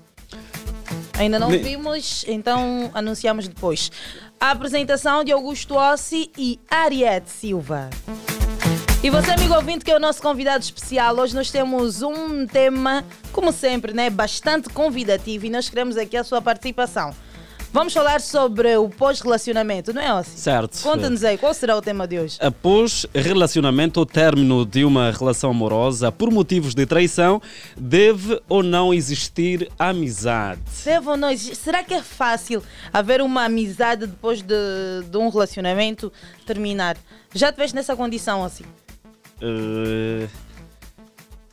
Ainda 1.19 1.38
não 1.38 1.49
vimos, 1.49 2.23
então 2.29 2.89
anunciamos 2.93 3.45
depois. 3.45 3.91
A 4.39 4.51
apresentação 4.51 5.21
de 5.21 5.34
Augusto 5.34 5.75
Ossi 5.75 6.32
e 6.38 6.58
Ariete 6.71 7.29
Silva. 7.29 7.89
E 9.03 9.10
você, 9.10 9.32
amigo 9.32 9.53
ouvinte, 9.53 9.84
que 9.84 9.91
é 9.91 9.97
o 9.97 9.99
nosso 9.99 10.21
convidado 10.21 10.63
especial, 10.63 11.17
hoje 11.17 11.36
nós 11.36 11.51
temos 11.51 12.01
um 12.01 12.47
tema, 12.47 13.03
como 13.34 13.51
sempre, 13.51 13.93
né, 13.93 14.10
bastante 14.10 14.69
convidativo 14.69 15.45
e 15.45 15.49
nós 15.49 15.67
queremos 15.67 15.97
aqui 15.97 16.15
a 16.15 16.23
sua 16.23 16.41
participação. 16.41 17.13
Vamos 17.71 17.93
falar 17.93 18.19
sobre 18.19 18.75
o 18.77 18.89
pós-relacionamento, 18.89 19.93
não 19.93 20.01
é, 20.01 20.12
Ossi? 20.13 20.32
Certo. 20.39 20.82
Conta-nos 20.82 21.23
aí, 21.23 21.38
qual 21.38 21.53
será 21.53 21.77
o 21.77 21.82
tema 21.82 22.08
de 22.08 22.17
hoje? 22.19 22.36
Após 22.41 23.05
relacionamento 23.13 23.99
ou 23.99 24.08
término 24.08 24.65
de 24.65 24.84
uma 24.84 25.12
relação 25.12 25.51
amorosa 25.51 26.12
por 26.12 26.32
motivos 26.32 26.73
de 26.73 26.86
traição, 26.88 27.39
deve 27.77 28.41
ou 28.49 28.63
não 28.63 28.91
existir 28.91 29.69
amizade? 29.77 30.60
Deve 30.84 31.10
ou 31.10 31.15
não 31.15 31.29
existe- 31.29 31.55
Será 31.58 31.84
que 31.84 31.93
é 31.93 32.01
fácil 32.01 32.63
haver 32.91 33.21
uma 33.21 33.45
amizade 33.45 34.08
depois 34.08 34.41
de, 34.41 34.55
de 35.08 35.17
um 35.17 35.29
relacionamento 35.29 36.12
terminar? 36.47 36.97
Já 37.36 37.51
te 37.51 37.58
vês 37.58 37.71
nessa 37.71 37.95
condição 37.95 38.43
assim? 38.43 38.63
Eh, 39.41 40.27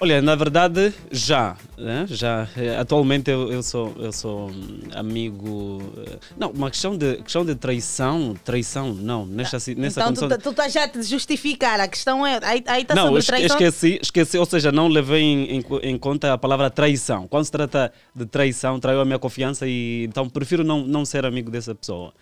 olha, 0.01 0.21
na 0.23 0.35
verdade, 0.35 0.93
já. 1.11 1.57
né? 1.77 2.07
já 2.09 2.49
Eh, 2.57 2.77
atualmente 2.77 3.31
eu, 3.31 3.53
eu 3.53 3.63
sou, 3.63 3.95
eu 3.99 4.13
sou 4.13 4.51
hum, 4.51 4.81
amigo. 4.95 5.83
eh, 6.07 6.19
Não, 6.39 6.51
uma 6.51 6.71
questão 6.71 6.97
de, 6.97 7.17
questão 7.17 7.45
de 7.45 7.55
traição. 7.55 8.35
Traição, 8.45 8.93
não. 8.95 9.25
Nessa, 9.27 9.59
si- 9.59 9.75
nessa 9.75 10.01
então 10.01 10.09
condição. 10.15 10.29
tu, 10.29 10.39
tu 10.39 10.51
estás 10.51 10.73
já 10.73 10.85
a 10.85 10.89
te 10.89 11.03
justificar, 11.03 11.81
a 11.81 11.89
questão 11.89 12.27
é. 12.27 12.39
Aí, 12.43 12.63
aí 12.67 12.83
está 12.83 12.95
não, 12.95 13.07
sobre 13.09 13.23
traição. 13.23 13.57
esqueci, 13.57 13.99
esqueci, 14.03 14.39
ou 14.39 14.47
seja, 14.47 14.71
não 14.73 14.89
levei 14.89 15.21
em, 15.23 15.57
em 15.59 15.65
em 15.83 15.99
conta 15.99 16.33
a 16.33 16.39
palavra 16.39 16.71
traição. 16.71 17.27
Quando 17.29 17.45
se 17.45 17.53
trata 17.53 17.93
de 18.15 18.27
traição, 18.27 18.79
traiu 18.81 19.01
a 19.01 19.05
minha 19.05 19.19
confiança 19.19 19.67
e 19.67 20.05
então 20.05 20.29
prefiro 20.29 20.63
não, 20.65 20.83
não 20.87 21.05
ser 21.05 21.25
amigo 21.27 21.51
dessa 21.51 21.75
pessoa. 21.75 22.13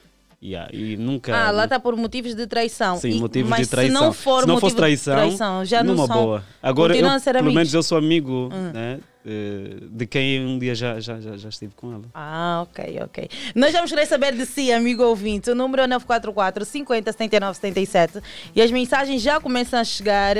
Yeah, 0.44 0.68
e 0.76 0.96
nunca. 0.98 1.34
Ah, 1.34 1.50
lá 1.50 1.64
está 1.64 1.80
por 1.80 1.96
motivos 1.96 2.34
de 2.34 2.46
traição. 2.46 2.98
Sim, 2.98 3.12
E- 3.12 3.18
motivos 3.20 3.48
mas 3.48 3.60
de 3.60 3.66
traição. 3.66 3.96
Se 3.96 4.04
não 4.04 4.12
for 4.12 4.42
se 4.42 4.46
não 4.48 4.58
fosse 4.60 4.76
traição, 4.76 5.14
de 5.14 5.20
traição, 5.22 5.64
já 5.64 5.82
não 5.82 5.94
numa 5.94 6.06
são, 6.06 6.22
boa. 6.22 6.44
Agora, 6.62 6.94
eu, 6.94 7.00
pelo 7.00 7.38
amigos. 7.38 7.54
menos 7.54 7.72
eu 7.74 7.82
sou 7.82 7.96
amigo 7.96 8.50
Hum. 8.52 8.70
né, 8.74 9.00
de 9.90 10.06
quem 10.06 10.44
um 10.44 10.58
dia 10.58 10.74
já, 10.74 11.00
já, 11.00 11.18
já, 11.18 11.34
já 11.38 11.48
estive 11.48 11.72
com 11.74 11.90
ela. 11.94 12.02
Ah, 12.12 12.60
ok, 12.68 12.98
ok. 13.04 13.28
Nós 13.54 13.72
vamos 13.72 13.90
querer 13.90 14.04
saber 14.04 14.34
de 14.34 14.44
si, 14.44 14.70
amigo 14.70 15.02
ouvinte. 15.02 15.50
O 15.50 15.54
número 15.54 15.80
é 15.80 15.86
944 15.86 16.66
50 16.66 17.10
79 17.10 17.54
77 17.56 18.20
e 18.54 18.60
as 18.60 18.70
mensagens 18.70 19.22
já 19.22 19.40
começam 19.40 19.80
a 19.80 19.84
chegar. 19.84 20.36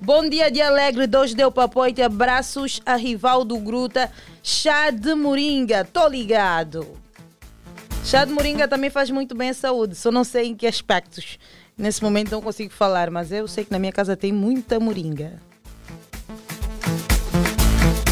Bom 0.00 0.28
dia, 0.28 0.48
dia 0.48 0.68
alegre, 0.68 1.08
dois 1.08 1.34
deu 1.34 1.50
papoite, 1.50 2.00
abraços 2.00 2.80
a 2.86 2.94
Rivaldo 2.94 3.58
Gruta, 3.58 4.12
chá 4.44 4.90
de 4.90 5.12
moringa, 5.16 5.84
tô 5.84 6.06
ligado. 6.06 6.99
Chá 8.04 8.24
de 8.24 8.32
moringa 8.32 8.66
também 8.66 8.90
faz 8.90 9.10
muito 9.10 9.34
bem 9.34 9.50
à 9.50 9.54
saúde, 9.54 9.94
só 9.94 10.10
não 10.10 10.24
sei 10.24 10.46
em 10.46 10.54
que 10.54 10.66
aspectos. 10.66 11.38
Nesse 11.76 12.02
momento 12.02 12.32
não 12.32 12.42
consigo 12.42 12.72
falar, 12.72 13.10
mas 13.10 13.30
eu 13.30 13.46
sei 13.46 13.64
que 13.64 13.70
na 13.70 13.78
minha 13.78 13.92
casa 13.92 14.16
tem 14.16 14.32
muita 14.32 14.80
moringa. 14.80 15.40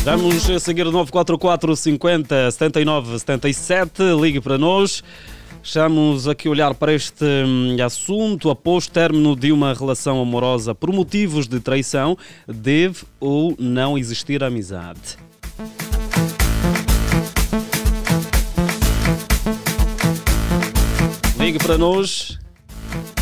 Vamos 0.05 0.49
a 0.49 0.59
seguir 0.59 0.87
o 0.87 0.93
944 0.93 1.77
50 1.77 2.51
79 2.51 3.19
77. 3.19 4.03
Ligue 4.19 4.41
para 4.41 4.57
nós. 4.57 5.03
Estamos 5.63 6.27
aqui 6.27 6.49
a 6.49 6.51
olhar 6.51 6.75
para 6.75 6.95
este 6.95 7.25
hum, 7.25 7.77
assunto. 7.85 8.49
Após 8.49 8.87
término 8.87 9.37
de 9.37 9.53
uma 9.53 9.75
relação 9.75 10.21
amorosa 10.21 10.75
por 10.75 10.91
motivos 10.93 11.47
de 11.47 11.61
traição, 11.61 12.17
deve 12.47 13.05
ou 13.21 13.55
não 13.59 13.99
existir 13.99 14.43
amizade? 14.43 15.28
Para 21.57 21.79
nós. 21.79 22.39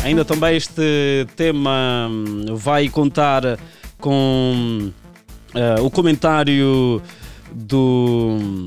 Ainda 0.03 0.25
também 0.25 0.57
este 0.57 1.25
tema 1.37 2.09
hum, 2.11 2.55
vai 2.55 2.89
contar 2.89 3.57
com 3.99 4.91
eh, 5.55 5.79
o 5.79 5.89
comentário 5.89 7.01
do, 7.53 8.65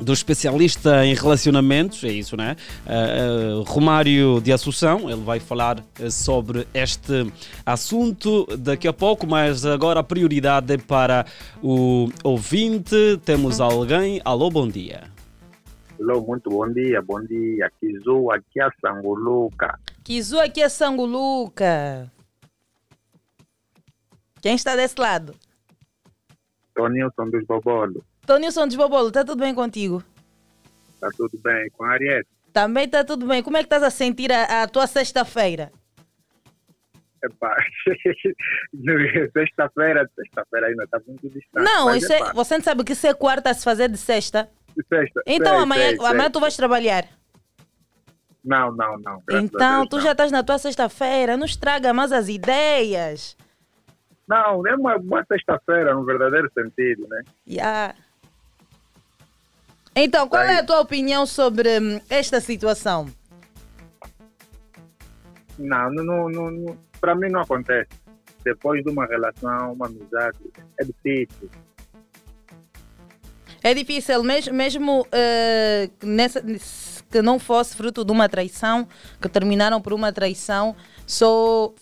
do 0.00 0.12
especialista 0.12 1.06
em 1.06 1.14
relacionamentos, 1.14 2.02
é 2.02 2.10
isso, 2.10 2.36
né? 2.36 2.56
Eh, 2.84 2.92
eh, 2.92 3.62
Romário 3.64 4.40
de 4.40 4.52
Assunção, 4.52 5.08
ele 5.08 5.22
vai 5.22 5.38
falar 5.38 5.76
sobre 6.10 6.66
este 6.74 7.32
assunto 7.64 8.48
daqui 8.58 8.88
a 8.88 8.92
pouco, 8.92 9.24
mas 9.24 9.64
agora 9.64 10.00
a 10.00 10.02
prioridade 10.02 10.74
é 10.74 10.78
para 10.78 11.26
o 11.62 12.08
ouvinte. 12.24 13.20
Temos 13.24 13.60
alguém. 13.60 14.20
Alô, 14.24 14.50
bom 14.50 14.66
dia. 14.66 15.12
Alô, 16.02 16.20
muito 16.20 16.50
bom 16.50 16.68
dia, 16.68 17.00
bom 17.00 17.20
dia. 17.24 17.70
Kizu, 17.78 18.28
aqui 18.32 18.60
é 18.60 18.68
Sanguluca. 18.80 19.78
Kizu 20.02 20.40
aqui 20.40 20.60
é 20.60 20.68
Sanguluca. 20.68 22.10
Quem 24.42 24.56
está 24.56 24.74
desse 24.74 25.00
lado? 25.00 25.32
Tonilson 26.74 27.30
dos 27.30 27.46
Bobolo. 27.46 28.04
Tonilson 28.26 28.66
dos 28.66 28.74
Bobolo, 28.74 29.08
está 29.08 29.24
tudo 29.24 29.38
bem 29.38 29.54
contigo? 29.54 30.02
Tá 30.98 31.08
tudo 31.16 31.38
bem 31.38 31.70
com 31.70 31.84
a 31.84 31.92
Ariete? 31.92 32.28
Também 32.52 32.86
está 32.86 33.04
tudo 33.04 33.24
bem. 33.24 33.40
Como 33.40 33.56
é 33.56 33.60
que 33.60 33.66
estás 33.66 33.84
a 33.84 33.90
sentir 33.90 34.32
a, 34.32 34.64
a 34.64 34.66
tua 34.66 34.88
sexta-feira? 34.88 35.70
Epá, 37.22 37.56
sexta-feira, 39.32 40.10
sexta-feira 40.16 40.66
ainda 40.66 40.82
está 40.82 41.00
muito 41.06 41.30
distante. 41.30 41.64
Não, 41.64 41.88
é, 41.88 42.00
você 42.34 42.58
não 42.58 42.64
sabe 42.64 42.82
que 42.82 42.92
isso 42.92 43.06
é 43.06 43.14
quarta 43.14 43.50
a 43.50 43.54
se 43.54 43.62
fazer 43.62 43.88
de 43.88 43.98
sexta? 43.98 44.50
Sexta, 44.88 45.22
Então 45.26 45.54
sei, 45.54 45.62
amanhã, 45.62 45.88
sei, 45.88 45.96
sei. 45.98 46.06
amanhã 46.06 46.30
tu 46.30 46.40
vais 46.40 46.56
trabalhar. 46.56 47.06
Não, 48.44 48.72
não, 48.72 48.98
não. 48.98 49.22
Então 49.30 49.80
Deus, 49.80 49.88
tu 49.88 49.96
não. 49.96 50.02
já 50.02 50.12
estás 50.12 50.32
na 50.32 50.42
tua 50.42 50.58
sexta-feira. 50.58 51.36
Não 51.36 51.46
estraga 51.46 51.92
mais 51.92 52.10
as 52.12 52.28
ideias. 52.28 53.36
Não, 54.28 54.66
é 54.66 54.74
uma, 54.74 54.96
uma 54.96 55.24
sexta-feira 55.24 55.94
no 55.94 56.04
verdadeiro 56.04 56.50
sentido, 56.52 57.06
né? 57.08 57.22
Ya. 57.48 57.94
Então, 59.94 60.26
qual 60.26 60.42
é 60.42 60.58
a 60.58 60.64
tua 60.64 60.80
opinião 60.80 61.26
sobre 61.26 61.78
hum, 61.78 62.00
esta 62.08 62.40
situação? 62.40 63.06
Não, 65.58 65.90
não, 65.90 66.28
não, 66.30 66.50
não 66.50 66.78
para 67.00 67.14
mim 67.14 67.28
não 67.28 67.40
acontece. 67.40 67.90
Depois 68.44 68.82
de 68.82 68.90
uma 68.90 69.06
relação, 69.06 69.72
uma 69.72 69.86
amizade, 69.86 70.38
é 70.78 70.84
difícil. 70.84 71.50
É 73.62 73.74
difícil, 73.74 74.22
mesmo, 74.22 74.54
mesmo 74.54 75.06
que 75.98 76.06
nessa, 76.06 76.42
que 77.10 77.22
não 77.22 77.38
fosse 77.38 77.76
fruto 77.76 78.04
de 78.04 78.10
uma 78.10 78.28
traição, 78.28 78.88
que 79.20 79.28
terminaram 79.28 79.80
por 79.80 79.92
uma 79.92 80.12
traição, 80.12 80.74
só 81.06 81.72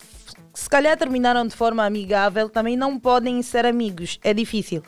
se 0.53 0.69
calhar 0.69 0.97
terminaram 0.97 1.47
de 1.47 1.55
forma 1.55 1.85
amigável, 1.85 2.49
também 2.49 2.75
não 2.75 2.99
podem 2.99 3.41
ser 3.41 3.65
amigos. 3.65 4.19
É 4.23 4.33
difícil. 4.33 4.83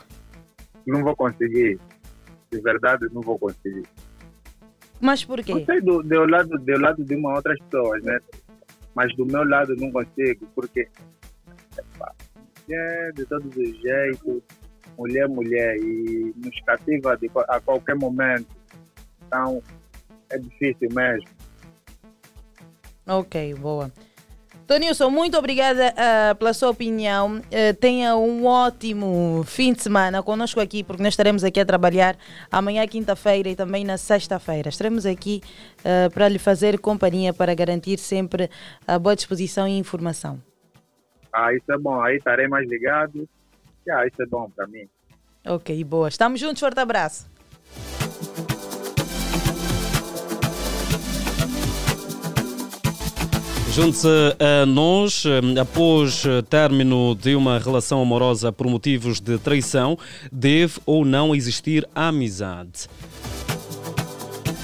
Não 0.86 1.02
vou 1.02 1.16
conseguir. 1.16 1.78
De 2.52 2.60
verdade, 2.60 3.06
não 3.12 3.22
vou 3.22 3.38
conseguir. 3.38 3.84
Mas 5.00 5.24
por 5.24 5.42
quê? 5.42 5.54
Não 5.54 5.64
sei 5.64 5.80
do, 5.80 6.02
do, 6.02 6.26
lado, 6.26 6.58
do 6.58 6.80
lado 6.80 7.04
de 7.04 7.16
uma 7.16 7.34
outras 7.34 7.58
pessoas, 7.60 8.02
né? 8.04 8.18
Mas 8.94 9.14
do 9.16 9.26
meu 9.26 9.42
lado 9.44 9.74
não 9.76 9.90
consigo, 9.90 10.46
porque 10.54 10.88
é 12.70 13.12
de 13.12 13.24
todos 13.26 13.54
os 13.56 13.82
jeitos, 13.82 14.42
mulher, 14.98 15.28
mulher, 15.28 15.76
e 15.76 16.32
nos 16.36 16.60
cativa 16.62 17.16
de, 17.16 17.30
a 17.48 17.60
qualquer 17.60 17.96
momento. 17.96 18.48
Então, 19.26 19.62
é 20.30 20.38
difícil 20.38 20.88
mesmo. 20.92 21.28
Ok, 23.06 23.54
boa. 23.54 23.90
Tonilson, 24.66 25.10
muito 25.10 25.36
obrigada 25.36 25.92
uh, 25.92 26.34
pela 26.36 26.54
sua 26.54 26.70
opinião. 26.70 27.36
Uh, 27.36 27.74
tenha 27.78 28.16
um 28.16 28.46
ótimo 28.46 29.44
fim 29.44 29.74
de 29.74 29.82
semana 29.82 30.22
conosco 30.22 30.58
aqui, 30.58 30.82
porque 30.82 31.02
nós 31.02 31.12
estaremos 31.12 31.44
aqui 31.44 31.60
a 31.60 31.66
trabalhar 31.66 32.16
amanhã, 32.50 32.86
quinta-feira 32.86 33.50
e 33.50 33.54
também 33.54 33.84
na 33.84 33.98
sexta-feira. 33.98 34.70
Estaremos 34.70 35.04
aqui 35.04 35.42
uh, 35.80 36.10
para 36.10 36.28
lhe 36.28 36.38
fazer 36.38 36.78
companhia, 36.78 37.34
para 37.34 37.54
garantir 37.54 37.98
sempre 37.98 38.48
a 38.86 38.98
boa 38.98 39.14
disposição 39.14 39.68
e 39.68 39.76
informação. 39.76 40.40
Ah, 41.30 41.52
isso 41.52 41.70
é 41.70 41.76
bom. 41.76 42.00
Aí 42.00 42.16
estarei 42.16 42.48
mais 42.48 42.66
ligado. 42.66 43.28
Ah, 43.90 44.06
isso 44.06 44.22
é 44.22 44.26
bom 44.26 44.50
para 44.50 44.66
mim. 44.66 44.88
Ok, 45.46 45.84
boa. 45.84 46.08
Estamos 46.08 46.40
juntos. 46.40 46.60
Forte 46.60 46.80
abraço. 46.80 47.26
Junte-se 53.74 54.06
a 54.38 54.64
nós, 54.64 55.24
após 55.60 56.22
término 56.48 57.12
de 57.16 57.34
uma 57.34 57.58
relação 57.58 58.00
amorosa 58.00 58.52
por 58.52 58.68
motivos 58.68 59.20
de 59.20 59.36
traição, 59.36 59.98
deve 60.30 60.78
ou 60.86 61.04
não 61.04 61.34
existir 61.34 61.84
amizade? 61.92 62.88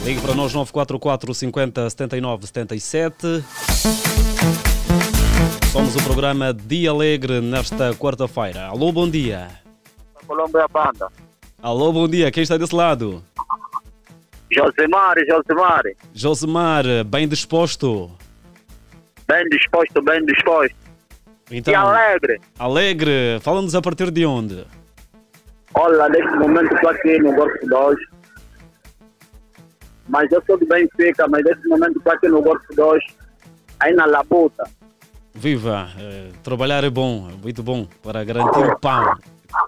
Ligue 0.05 0.21
para 0.21 0.35
nós 0.35 0.55
944 0.55 1.35
50 1.35 1.91
79 1.91 2.47
77. 2.47 3.45
Somos 5.73 5.95
o 5.95 6.03
programa 6.03 6.53
Dia 6.53 6.91
Alegre 6.91 7.41
nesta 7.41 7.95
quarta-feira. 7.95 8.67
Alô, 8.67 8.91
bom 8.91 9.09
dia. 9.09 9.47
Colômbia 10.27 10.67
Banda. 10.67 11.07
Alô, 11.63 11.93
bom 11.93 12.09
dia. 12.09 12.29
Quem 12.33 12.43
está 12.43 12.57
desse 12.57 12.75
lado? 12.75 13.23
Josemar, 14.51 15.15
Josemar. 15.29 15.83
Josemar, 16.13 16.85
bem 17.07 17.29
disposto? 17.29 18.11
Bem 19.29 19.45
disposto, 19.49 20.03
bem 20.03 20.27
disposto. 20.27 20.75
Então, 21.53 21.73
e 21.73 21.77
alegre. 21.77 22.41
Alegre. 22.59 23.39
Fala-nos 23.41 23.77
a 23.77 23.81
partir 23.81 24.11
de 24.11 24.27
onde? 24.27 24.67
Olha, 25.75 26.09
neste 26.09 26.37
momento 26.37 26.75
estou 26.75 26.91
aqui 26.91 27.17
no 27.19 27.33
Golfo 27.33 27.67
2. 27.69 27.97
Mas 30.09 30.33
eu 30.33 30.43
sou 30.45 30.59
de 30.59 30.67
Benfica, 30.67 31.29
mas 31.29 31.45
neste 31.45 31.69
momento 31.69 31.97
estou 31.97 32.13
aqui 32.13 32.27
no 32.27 32.43
Golfo 32.43 32.75
2, 32.75 33.01
aí 33.79 33.95
na 33.95 34.05
Labuta. 34.07 34.69
Viva! 35.35 35.89
Uh, 35.97 36.33
trabalhar 36.43 36.85
é 36.85 36.91
bom, 36.91 37.29
é 37.31 37.37
muito 37.43 37.63
bom 37.63 37.87
para 38.03 38.23
garantir 38.25 38.59
o 38.59 38.79
pão 38.79 39.17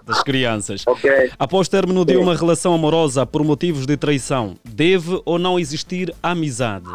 das 0.05 0.21
crianças. 0.23 0.83
Okay. 0.85 1.31
Após 1.37 1.67
término 1.67 2.05
de 2.05 2.15
uma 2.17 2.35
relação 2.35 2.73
amorosa 2.73 3.25
por 3.25 3.43
motivos 3.43 3.85
de 3.85 3.97
traição, 3.97 4.55
deve 4.63 5.21
ou 5.25 5.39
não 5.39 5.59
existir 5.59 6.13
amizade? 6.21 6.89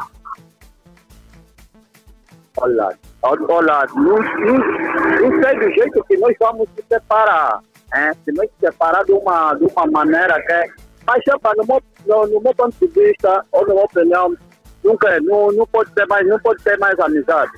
Olha, 2.57 2.99
olha 3.23 3.87
não, 3.95 4.05
não, 4.05 4.19
não 4.19 5.43
sei 5.43 5.59
do 5.59 5.75
jeito 5.75 6.05
que 6.05 6.17
nós 6.17 6.35
vamos 6.41 6.69
se 6.77 6.85
separar. 6.89 7.61
Hein? 7.95 8.13
Se 8.25 8.33
nós 8.33 8.49
se 8.51 8.67
separar 8.67 9.05
de 9.05 9.13
uma, 9.13 9.55
de 9.55 9.65
uma 9.65 9.87
maneira 9.87 10.43
que. 10.43 10.53
é, 10.53 10.69
Mas, 11.07 11.23
chepa, 11.23 11.53
no, 11.57 11.67
meu, 11.67 11.83
no, 12.07 12.27
no 12.35 12.41
meu 12.41 12.55
ponto 12.55 12.75
de 12.81 12.87
vista, 12.89 13.45
ou 13.53 13.67
na 13.67 13.75
minha 13.75 13.85
opinião, 13.85 14.37
nunca, 14.85 15.21
não, 15.21 15.53
não, 15.53 15.67
pode 15.67 15.91
ter 15.93 16.07
mais, 16.07 16.27
não 16.27 16.39
pode 16.41 16.63
ter 16.65 16.79
mais 16.79 16.99
amizade. 16.99 17.53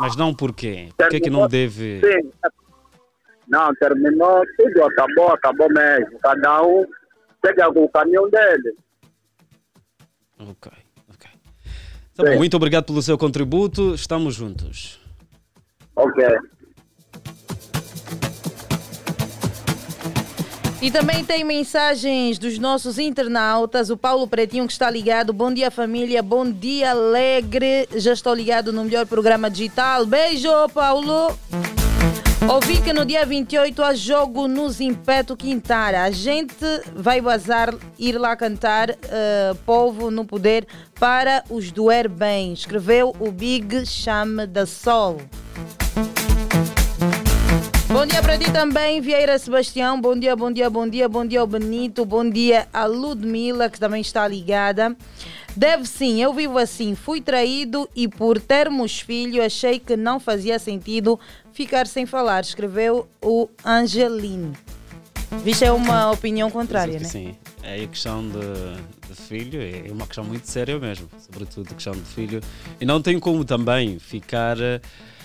Mas 0.00 0.16
não 0.16 0.34
porquê? 0.34 0.88
Por 0.96 1.08
que, 1.08 1.20
que 1.20 1.30
não 1.30 1.46
deve. 1.46 2.00
Sim. 2.00 2.30
Não, 3.48 3.74
terminou, 3.74 4.42
tudo 4.56 4.84
acabou, 4.84 5.28
acabou 5.32 5.68
mesmo. 5.72 6.18
Cada 6.20 6.62
um 6.62 6.86
com 7.74 7.84
o 7.84 7.88
caminho 7.88 8.30
dele. 8.30 8.76
Ok, 10.38 10.72
ok. 11.12 11.30
Bom, 12.16 12.36
muito 12.36 12.56
obrigado 12.56 12.84
pelo 12.84 13.02
seu 13.02 13.18
contributo. 13.18 13.94
Estamos 13.94 14.34
juntos. 14.34 15.00
Ok. 15.96 16.24
E 20.82 20.90
também 20.90 21.22
tem 21.22 21.44
mensagens 21.44 22.38
dos 22.38 22.58
nossos 22.58 22.98
internautas. 22.98 23.90
O 23.90 23.98
Paulo 23.98 24.26
Pretinho 24.26 24.66
que 24.66 24.72
está 24.72 24.90
ligado. 24.90 25.30
Bom 25.30 25.52
dia, 25.52 25.70
família. 25.70 26.22
Bom 26.22 26.50
dia, 26.50 26.92
alegre. 26.92 27.86
Já 27.96 28.14
estou 28.14 28.34
ligado 28.34 28.72
no 28.72 28.84
melhor 28.84 29.04
programa 29.04 29.50
digital. 29.50 30.06
Beijo, 30.06 30.48
Paulo. 30.72 31.38
Ouvi 32.48 32.80
que 32.80 32.94
no 32.94 33.04
dia 33.04 33.26
28 33.26 33.82
há 33.82 33.94
jogo 33.94 34.48
no 34.48 34.70
Zimpeto 34.70 35.36
Quintara. 35.36 36.04
A 36.04 36.10
gente 36.10 36.64
vai 36.96 37.20
bazar, 37.20 37.74
ir 37.98 38.18
lá 38.18 38.34
cantar 38.34 38.90
uh, 38.90 39.54
Povo 39.66 40.10
no 40.10 40.24
Poder 40.24 40.66
para 40.98 41.44
os 41.50 41.70
doer 41.70 42.08
bem. 42.08 42.54
Escreveu 42.54 43.14
o 43.20 43.30
Big 43.30 43.84
Chame 43.84 44.46
da 44.46 44.64
Sol. 44.64 45.18
Bom 47.92 48.06
dia 48.06 48.22
para 48.22 48.38
ti 48.38 48.52
também, 48.52 49.00
Vieira 49.00 49.36
Sebastião. 49.36 50.00
Bom 50.00 50.16
dia, 50.16 50.36
bom 50.36 50.52
dia, 50.52 50.70
bom 50.70 50.88
dia, 50.88 51.08
bom 51.08 51.26
dia 51.26 51.40
ao 51.40 51.46
Benito. 51.46 52.04
Bom 52.04 52.30
dia 52.30 52.68
a 52.72 52.86
Ludmila, 52.86 53.68
que 53.68 53.80
também 53.80 54.00
está 54.00 54.28
ligada. 54.28 54.96
Deve 55.56 55.84
sim, 55.86 56.22
eu 56.22 56.32
vivo 56.32 56.56
assim. 56.56 56.94
Fui 56.94 57.20
traído 57.20 57.90
e 57.96 58.06
por 58.06 58.40
termos 58.40 59.00
filho 59.00 59.44
achei 59.44 59.80
que 59.80 59.96
não 59.96 60.20
fazia 60.20 60.56
sentido 60.60 61.18
ficar 61.52 61.88
sem 61.88 62.06
falar. 62.06 62.42
Escreveu 62.42 63.08
o 63.20 63.48
Angelino. 63.64 64.52
Visto 65.42 65.64
é 65.64 65.72
uma 65.72 66.12
opinião 66.12 66.48
contrária, 66.48 67.00
né? 67.00 67.06
Sim, 67.06 67.34
é 67.60 67.82
a 67.82 67.86
questão 67.88 68.22
de, 68.22 69.08
de, 69.08 69.20
filho 69.20 69.60
é 69.60 69.90
uma 69.90 70.06
questão 70.06 70.22
muito 70.22 70.48
séria 70.48 70.78
mesmo, 70.78 71.08
sobretudo 71.18 71.68
a 71.72 71.74
questão 71.74 71.92
de 71.92 72.02
filho. 72.02 72.40
E 72.80 72.84
não 72.84 73.02
tem 73.02 73.18
como 73.18 73.44
também 73.44 73.98
ficar 73.98 74.56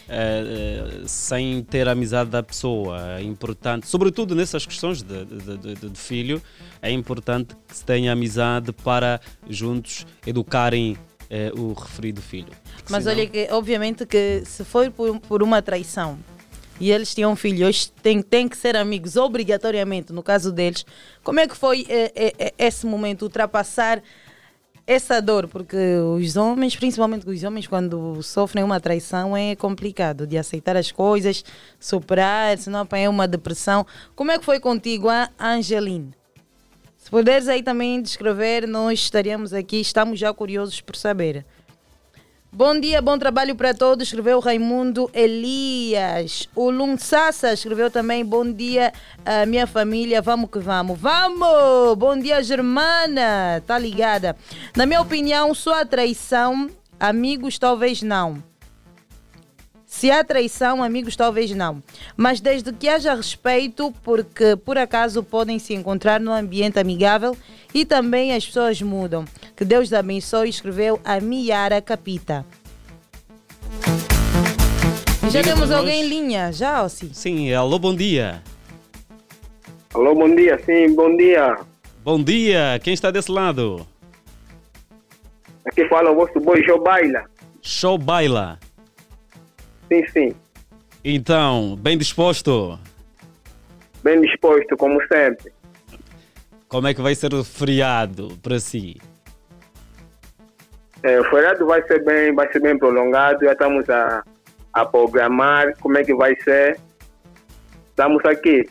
uh, 0.07 1.03
uh, 1.03 1.07
sem 1.07 1.63
ter 1.63 1.87
a 1.87 1.91
amizade 1.91 2.29
da 2.29 2.43
pessoa. 2.43 3.17
É 3.17 3.23
importante, 3.23 3.87
sobretudo 3.87 4.35
nessas 4.35 4.65
questões 4.65 5.01
de, 5.01 5.25
de, 5.25 5.57
de, 5.57 5.89
de 5.89 5.99
filho, 5.99 6.41
é 6.81 6.91
importante 6.91 7.55
que 7.67 7.75
se 7.75 7.83
tenha 7.83 8.11
amizade 8.11 8.71
para 8.71 9.19
juntos 9.49 10.05
educarem 10.25 10.93
uh, 10.93 11.61
o 11.61 11.73
referido 11.73 12.21
filho. 12.21 12.53
Porque 12.75 12.91
Mas 12.91 13.03
senão... 13.03 13.17
olha 13.17 13.27
que, 13.27 13.47
obviamente, 13.51 14.05
que 14.05 14.43
se 14.45 14.63
for 14.63 14.89
por, 14.91 15.19
por 15.19 15.43
uma 15.43 15.61
traição 15.61 16.17
e 16.79 16.91
eles 16.91 17.13
tinham 17.15 17.35
filhos, 17.35 17.91
têm, 18.01 18.21
têm 18.21 18.47
que 18.47 18.57
ser 18.57 18.75
amigos 18.75 19.15
obrigatoriamente, 19.15 20.11
no 20.11 20.21
caso 20.21 20.51
deles. 20.51 20.85
Como 21.23 21.39
é 21.39 21.47
que 21.47 21.55
foi 21.55 21.85
eh, 21.87 22.11
eh, 22.37 22.53
esse 22.57 22.85
momento, 22.85 23.21
ultrapassar 23.21 24.03
essa 24.87 25.21
dor? 25.21 25.47
Porque 25.47 25.75
os 26.15 26.35
homens, 26.35 26.75
principalmente 26.75 27.27
os 27.27 27.43
homens, 27.43 27.67
quando 27.67 28.21
sofrem 28.21 28.63
uma 28.63 28.79
traição, 28.79 29.35
é 29.35 29.55
complicado 29.55 30.27
de 30.27 30.37
aceitar 30.37 30.75
as 30.77 30.91
coisas, 30.91 31.43
superar, 31.79 32.57
senão 32.57 32.81
apanhar 32.81 33.09
uma 33.09 33.27
depressão. 33.27 33.85
Como 34.15 34.31
é 34.31 34.37
que 34.37 34.45
foi 34.45 34.59
contigo, 34.59 35.09
a 35.09 35.29
Angeline? 35.39 36.11
Se 36.97 37.09
puderes 37.09 37.47
aí 37.47 37.61
também 37.61 38.01
descrever, 38.01 38.67
nós 38.67 38.99
estaríamos 38.99 39.53
aqui, 39.53 39.79
estamos 39.79 40.19
já 40.19 40.33
curiosos 40.33 40.81
por 40.81 40.95
saber. 40.95 41.45
Bom 42.57 42.79
dia, 42.79 43.01
bom 43.01 43.17
trabalho 43.17 43.53
para 43.53 43.73
todos, 43.73 44.07
escreveu 44.07 44.39
Raimundo 44.39 45.11
Elias. 45.13 46.47
O 46.55 46.69
Lunsassa 46.69 47.51
escreveu 47.51 47.91
também, 47.91 48.23
bom 48.23 48.49
dia, 48.49 48.93
uh, 49.19 49.45
minha 49.45 49.67
família, 49.67 50.21
vamos 50.21 50.49
que 50.49 50.59
vamos. 50.59 50.97
Vamos! 50.97 51.97
Bom 51.97 52.17
dia, 52.17 52.41
Germana, 52.41 53.61
tá 53.67 53.77
ligada? 53.77 54.37
Na 54.73 54.85
minha 54.85 55.01
opinião, 55.01 55.53
só 55.53 55.81
a 55.81 55.85
traição, 55.85 56.69
amigos 56.97 57.59
talvez 57.59 58.01
não. 58.01 58.41
Se 59.97 60.11
há 60.11 60.25
traição, 60.25 60.83
amigos 60.83 61.15
talvez 61.15 61.51
não. 61.51 61.81
Mas 62.17 62.41
desde 62.41 62.73
que 62.73 62.89
haja 62.89 63.15
respeito, 63.15 63.93
porque 64.03 64.57
por 64.57 64.77
acaso 64.77 65.23
podem 65.23 65.57
se 65.57 65.73
encontrar 65.73 66.19
num 66.19 66.33
ambiente 66.33 66.77
amigável 66.77 67.33
e 67.73 67.85
também 67.85 68.35
as 68.35 68.45
pessoas 68.45 68.81
mudam. 68.81 69.23
Que 69.55 69.63
Deus 69.63 69.93
abençoe, 69.93 70.49
escreveu 70.49 70.99
a 71.05 71.21
Miara 71.21 71.81
Capita. 71.81 72.45
Já 75.29 75.41
temos 75.41 75.71
alguém 75.71 76.03
em 76.03 76.09
linha, 76.09 76.51
já, 76.51 76.83
Ossi? 76.83 77.11
Sim, 77.13 77.53
alô, 77.53 77.79
bom 77.79 77.95
dia. 77.95 78.43
Alô, 79.93 80.13
bom 80.13 80.35
dia, 80.35 80.61
sim, 80.65 80.93
bom 80.93 81.15
dia. 81.15 81.57
Bom 82.03 82.21
dia, 82.21 82.81
quem 82.83 82.93
está 82.93 83.11
desse 83.11 83.31
lado? 83.31 83.87
Aqui 85.65 85.87
fala 85.87 86.11
o 86.11 86.15
vosso 86.15 86.37
boi 86.41 86.61
Joe 86.65 86.81
Baila. 86.81 87.23
Show 87.61 87.97
Baila. 87.97 88.59
Sim, 89.87 90.07
sim. 90.11 90.35
Então, 91.03 91.75
bem 91.79 91.97
disposto? 91.97 92.79
Bem 94.03 94.21
disposto, 94.21 94.75
como 94.77 94.99
sempre. 95.07 95.51
Como 96.67 96.87
é 96.87 96.93
que 96.93 97.01
vai 97.01 97.13
ser 97.15 97.33
o 97.33 97.43
feriado 97.43 98.37
para 98.41 98.59
si? 98.59 98.97
É, 101.03 101.19
o 101.19 101.23
feriado 101.29 101.65
vai 101.65 101.81
ser 101.83 102.03
bem, 102.03 102.33
vai 102.33 102.51
ser 102.51 102.59
bem 102.59 102.77
prolongado, 102.77 103.45
já 103.45 103.51
estamos 103.51 103.87
a, 103.89 104.23
a 104.73 104.85
programar 104.85 105.77
como 105.79 105.97
é 105.97 106.03
que 106.03 106.15
vai 106.15 106.35
ser. 106.41 106.79
Estamos 107.89 108.25
aqui. 108.25 108.67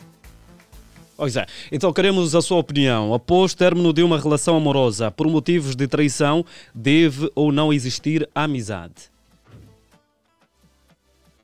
Pois 1.17 1.37
é. 1.37 1.45
Então 1.71 1.93
queremos 1.93 2.35
a 2.35 2.41
sua 2.41 2.57
opinião. 2.57 3.13
Após 3.13 3.53
término 3.53 3.93
de 3.93 4.03
uma 4.03 4.19
relação 4.19 4.57
amorosa 4.57 5.09
por 5.09 5.27
motivos 5.27 5.75
de 5.75 5.87
traição, 5.87 6.45
deve 6.73 7.31
ou 7.33 7.51
não 7.51 7.71
existir 7.71 8.29
amizade? 8.35 9.14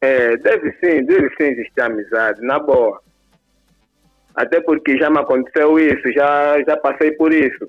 É, 0.01 0.35
deve 0.37 0.71
sim, 0.79 1.03
deve 1.05 1.29
sim 1.35 1.43
existir 1.43 1.81
amizade, 1.81 2.41
na 2.41 2.57
boa. 2.59 2.99
Até 4.35 4.59
porque 4.59 4.97
já 4.97 5.09
me 5.09 5.19
aconteceu 5.19 5.77
isso, 5.77 6.11
já, 6.13 6.61
já 6.63 6.75
passei 6.77 7.11
por 7.11 7.31
isso. 7.31 7.67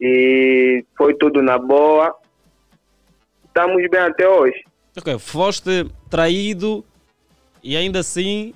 E 0.00 0.84
foi 0.96 1.14
tudo 1.14 1.42
na 1.42 1.58
boa. 1.58 2.14
Estamos 3.46 3.82
bem 3.90 4.00
até 4.00 4.28
hoje. 4.28 4.62
Ok, 4.96 5.18
foste 5.18 5.86
traído 6.08 6.84
e 7.62 7.76
ainda 7.76 8.00
assim 8.00 8.54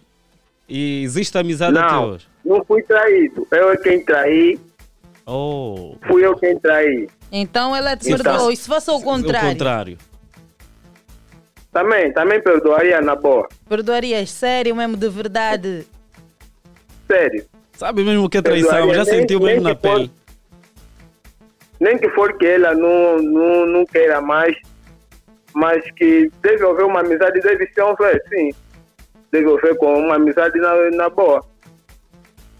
e 0.68 1.02
existe 1.02 1.36
amizade 1.36 1.72
Não. 1.74 1.82
até 1.82 1.96
hoje? 1.98 2.28
Não 2.44 2.64
fui 2.64 2.82
traído. 2.82 3.46
Eu 3.50 3.72
é 3.72 3.76
quem 3.76 4.04
traí. 4.04 4.58
Oh. 5.26 5.96
Fui 6.06 6.24
eu 6.24 6.36
quem 6.36 6.58
traí. 6.58 7.08
Então 7.32 7.74
ela 7.74 7.96
te 7.96 8.10
Então, 8.10 8.22
perdoou. 8.22 8.52
E 8.52 8.56
se 8.56 8.68
fosse 8.68 8.90
o 8.90 9.00
contrário? 9.00 9.48
O 9.48 9.52
contrário. 9.52 9.98
Também, 11.72 12.12
também 12.12 12.40
perdoaria 12.42 13.00
na 13.00 13.14
boa. 13.14 13.48
Perdoarias 13.68 14.30
sério 14.30 14.74
mesmo, 14.74 14.96
de 14.96 15.08
verdade? 15.08 15.86
Sério. 17.06 17.44
Sabe 17.72 18.02
mesmo 18.04 18.28
que 18.28 18.38
é 18.38 18.42
traição? 18.42 18.70
Perdoaria, 18.70 18.94
Já 19.04 19.10
nem- 19.10 19.20
sentiu 19.20 19.38
nem 19.38 19.48
mesmo 19.54 19.62
na 19.68 19.74
que 19.74 19.82
for- 19.88 19.96
pele? 19.96 20.10
Nem 21.78 21.98
que 21.98 22.08
for 22.10 22.36
que 22.36 22.46
ela 22.46 22.74
não, 22.74 23.18
não, 23.22 23.66
não 23.66 23.86
queira 23.86 24.20
mais, 24.20 24.54
mas 25.54 25.82
que 25.92 26.30
deve 26.42 26.66
haver 26.66 26.84
uma 26.84 27.00
amizade, 27.00 27.40
deve 27.40 27.66
ser 27.68 27.80
haver, 27.82 28.22
sim. 28.28 28.50
Deve 29.32 29.50
haver 29.50 29.76
com 29.76 29.98
uma 29.98 30.16
amizade 30.16 30.58
na, 30.58 30.90
na 30.90 31.08
boa. 31.08 31.44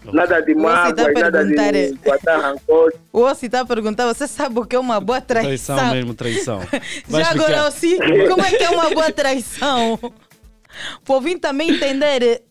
Nada 0.03 0.41
de 0.41 0.53
Você 0.53 0.93
tá 0.93 1.11
nada 1.11 1.45
de 1.45 1.59
é? 1.59 1.91
guardar 2.03 2.41
rancor. 2.41 2.91
O 3.13 3.21
Ossi 3.21 3.45
está 3.45 3.61
a 3.61 3.65
perguntar, 3.65 4.07
você 4.07 4.27
sabe 4.27 4.59
o 4.59 4.65
que 4.65 4.75
é 4.75 4.79
uma 4.79 4.99
boa 4.99 5.21
traição? 5.21 5.75
Traição 5.75 5.93
mesmo, 5.95 6.13
traição. 6.13 6.59
Vai 7.07 7.21
Já 7.23 7.29
explicar. 7.29 7.29
agora, 7.31 7.67
Ossi, 7.67 7.97
como 8.27 8.41
é 8.41 8.49
que 8.51 8.63
é 8.63 8.69
uma 8.69 8.89
boa 8.89 9.11
traição? 9.11 9.97
Para 9.97 11.13
o 11.13 11.15
ouvinte 11.15 11.39
também 11.41 11.69
entender 11.71 12.43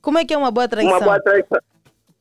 como 0.00 0.16
é 0.18 0.24
que 0.24 0.32
é 0.32 0.38
uma 0.38 0.50
boa 0.50 0.66
traição. 0.66 0.98
traição. 1.22 1.58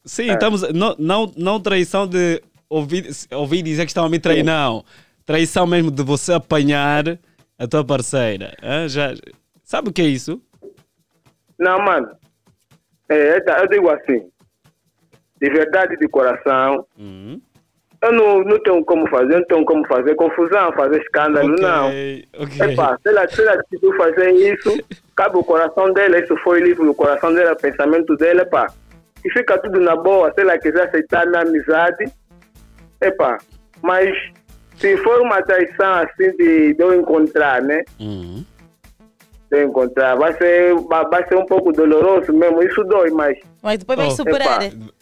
Sim, 0.04 0.32
estamos. 0.32 0.62
Não, 0.74 0.96
não, 1.00 1.32
não 1.38 1.60
traição 1.60 2.06
de 2.08 2.42
ouvir, 2.70 3.10
ouvir 3.32 3.62
dizer 3.62 3.86
que 3.86 3.92
estão 3.92 4.06
a 4.06 4.10
me 4.10 4.20
trair, 4.20 4.44
não. 4.44 4.84
Traição 5.26 5.66
mesmo 5.68 5.92
de 5.92 6.04
você 6.04 6.34
apanhar 6.34 7.20
a 7.58 7.68
tua 7.68 7.84
parceira. 7.86 8.56
hã? 8.62 8.88
Já, 8.88 9.14
sabe 9.64 9.90
o 9.90 9.94
que 9.94 10.02
é 10.02 10.06
isso? 10.06 10.42
Não, 11.60 11.78
mano. 11.84 12.10
É, 13.10 13.38
eu 13.62 13.68
digo 13.70 13.90
assim. 13.90 14.30
De 15.42 15.50
verdade, 15.50 15.96
de 15.98 16.08
coração. 16.08 16.86
Hum. 16.98 17.40
Eu 18.02 18.12
não, 18.12 18.44
não 18.44 18.60
tenho 18.62 18.86
como 18.86 19.08
fazer, 19.10 19.36
não 19.40 19.46
tenho 19.46 19.66
como 19.66 19.86
fazer 19.88 20.14
confusão, 20.16 20.72
fazer 20.74 21.02
escândalo, 21.02 21.52
Ok, 21.54 21.64
não. 21.64 21.88
ok. 22.44 22.74
Epa, 22.74 23.00
se 23.02 23.10
ela, 23.10 23.28
se 23.28 23.42
ela 23.42 23.58
decidiu 23.58 23.98
fazer 23.98 24.32
isso, 24.34 24.78
cabe 25.16 25.38
o 25.38 25.44
coração 25.44 25.92
dela, 25.94 26.20
isso 26.20 26.38
foi 26.44 26.60
livre 26.60 26.86
do 26.86 26.94
coração 26.94 27.34
dela, 27.34 27.54
o 27.54 27.58
pensamento 27.58 28.16
dela, 28.18 28.42
epá. 28.44 28.68
E 29.26 29.32
fica 29.32 29.58
tudo 29.58 29.80
na 29.80 29.96
boa, 29.96 30.32
se 30.32 30.42
ela 30.42 30.60
quiser 30.60 30.88
aceitar 30.88 31.26
minha 31.26 31.42
amizade, 31.42 32.06
epá. 33.02 33.40
Mas 33.82 34.16
se 34.76 34.96
for 34.98 35.20
uma 35.22 35.42
traição 35.42 35.94
assim 35.96 36.36
de, 36.38 36.76
de 36.76 36.84
eu 36.84 36.94
encontrar, 36.94 37.64
né? 37.64 37.84
Hum. 38.00 38.46
De 39.52 39.58
eu 39.60 39.68
encontrar, 39.70 40.16
vai 40.18 40.34
ser, 40.38 40.76
vai, 40.88 41.04
vai 41.06 41.28
ser 41.28 41.36
um 41.36 41.46
pouco 41.48 41.72
doloroso 41.72 42.32
mesmo, 42.32 42.62
isso 42.62 42.84
dói, 42.84 43.10
mas. 43.10 43.36
Mas 43.64 43.80
depois 43.80 43.98
vai 43.98 44.08
Oh. 44.08 44.12
superar. 44.12 44.62
Epá. 44.62 44.76
né? 44.76 44.86
Epa, 44.86 44.94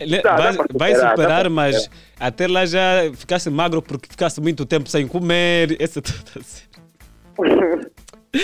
le- 0.00 0.22
Dá, 0.22 0.36
dá 0.36 0.42
vai, 0.42 0.54
pra 0.54 0.66
vai 0.72 0.94
superar, 0.94 1.42
dá 1.44 1.50
mas 1.50 1.82
superar. 1.82 2.00
até 2.20 2.46
lá 2.48 2.66
já 2.66 2.80
ficaste 3.14 3.50
magro 3.50 3.80
porque 3.82 4.08
ficaste 4.10 4.40
muito 4.40 4.64
tempo 4.66 4.88
sem 4.88 5.06
comer. 5.06 5.76
É 5.80 5.84
assim. 5.84 6.62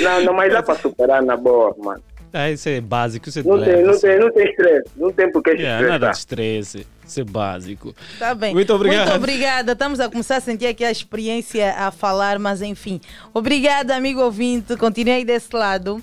Não, 0.02 0.22
não, 0.22 0.32
mas 0.34 0.52
dá 0.52 0.62
para 0.62 0.74
superar 0.78 1.22
na 1.22 1.36
boa, 1.36 1.74
mano. 1.78 2.02
Ah, 2.30 2.50
isso 2.50 2.68
é 2.68 2.78
básico, 2.78 3.28
isso 3.28 3.38
é 3.38 3.42
Não 3.42 3.62
tem, 3.64 3.82
não 3.82 3.98
tem, 3.98 4.18
não 4.18 4.30
tem 4.30 4.50
estresse, 4.50 4.90
não 4.98 5.10
tem 5.12 5.32
por 5.32 5.42
que 5.42 5.52
se 5.56 5.62
Yeah, 5.62 5.88
nada 5.88 6.10
estressar. 6.10 6.12
de 6.12 6.18
estresse, 6.18 6.86
isso 7.06 7.20
é 7.20 7.24
básico. 7.24 7.94
Tá 8.18 8.34
bem. 8.34 8.52
Muito 8.52 8.70
obrigado. 8.74 9.06
Muito 9.08 9.16
obrigada. 9.16 9.72
Estamos 9.72 9.98
a 9.98 10.10
começar 10.10 10.36
a 10.36 10.40
sentir 10.40 10.66
aqui 10.66 10.84
a 10.84 10.90
experiência 10.90 11.72
a 11.74 11.90
falar, 11.90 12.38
mas 12.38 12.60
enfim. 12.60 13.00
Obrigada, 13.32 13.96
amigo 13.96 14.20
ouvinte. 14.20 14.76
Continue 14.76 15.12
aí 15.12 15.24
desse 15.24 15.56
lado. 15.56 16.02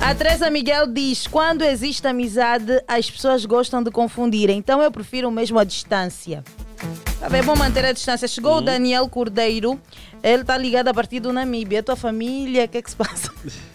A 0.00 0.14
Teresa 0.14 0.50
Miguel 0.50 0.86
diz: 0.88 1.26
quando 1.26 1.62
existe 1.62 2.06
amizade, 2.06 2.82
as 2.88 3.10
pessoas 3.10 3.44
gostam 3.44 3.82
de 3.82 3.90
confundir, 3.90 4.50
então 4.50 4.82
eu 4.82 4.90
prefiro 4.90 5.30
mesmo 5.30 5.58
a 5.58 5.64
distância. 5.64 6.42
Tá 7.20 7.28
bem, 7.30 7.42
bom 7.42 7.54
manter 7.56 7.84
a 7.84 7.92
distância. 7.92 8.26
Chegou 8.26 8.54
o 8.54 8.56
Uhum. 8.58 8.64
Daniel 8.64 9.08
Cordeiro, 9.08 9.80
ele 10.22 10.42
está 10.42 10.58
ligado 10.58 10.88
a 10.88 10.94
partir 10.94 11.20
do 11.20 11.32
Namíbia. 11.32 11.80
A 11.80 11.82
tua 11.82 11.96
família, 11.96 12.64
o 12.64 12.68
que 12.68 12.78
é 12.78 12.82
que 12.82 12.90
se 12.90 12.96
passa? 12.96 13.30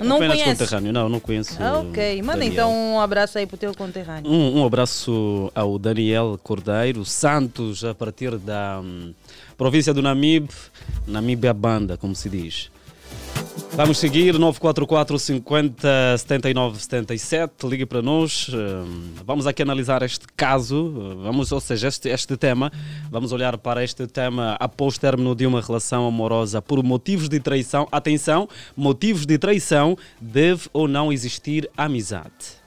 Não, 0.00 0.06
Não 0.08 0.16
apenas 0.16 0.36
conhece? 0.40 0.60
conterrâneo, 0.62 0.92
não, 0.92 1.08
não 1.08 1.18
conheço. 1.18 1.56
Ah, 1.60 1.78
ok. 1.78 2.20
Manda 2.22 2.38
Daniel. 2.38 2.52
então 2.52 2.72
um 2.94 3.00
abraço 3.00 3.38
aí 3.38 3.46
pro 3.46 3.56
teu 3.56 3.74
conterrâneo. 3.74 4.30
Um, 4.30 4.58
um 4.60 4.66
abraço 4.66 5.50
ao 5.54 5.76
Daniel 5.78 6.38
Cordeiro 6.42 7.04
Santos, 7.04 7.82
a 7.84 7.94
partir 7.94 8.36
da 8.36 8.80
hum, 8.80 9.12
província 9.56 9.92
do 9.92 10.02
Namib, 10.02 10.48
Namíbia 11.06 11.52
Banda, 11.54 11.96
como 11.96 12.14
se 12.14 12.28
diz. 12.28 12.70
Vamos 13.72 13.98
seguir 13.98 14.38
944 14.38 15.18
50 15.18 16.18
79 16.18 16.78
77. 16.78 17.66
Ligue 17.66 17.86
para 17.86 18.02
nós. 18.02 18.48
hum, 18.52 19.14
Vamos 19.24 19.46
aqui 19.46 19.62
analisar 19.62 20.02
este 20.02 20.26
caso, 20.36 21.18
vamos, 21.22 21.52
ou 21.52 21.60
seja, 21.60 21.88
este, 21.88 22.08
este 22.08 22.36
tema. 22.36 22.70
Vamos 23.10 23.32
olhar 23.32 23.56
para 23.58 23.82
este 23.82 24.06
tema 24.06 24.56
após 24.60 24.98
término 24.98 25.34
de 25.34 25.46
uma 25.46 25.60
relação 25.60 26.06
amorosa 26.06 26.60
por 26.60 26.82
motivos 26.82 27.28
de 27.28 27.40
traição. 27.40 27.88
Atenção, 27.90 28.48
motivos 28.76 29.24
de 29.24 29.38
traição 29.38 29.96
deve 30.20 30.68
ou 30.72 30.86
não 30.86 31.12
existir 31.12 31.68
amizade. 31.76 32.62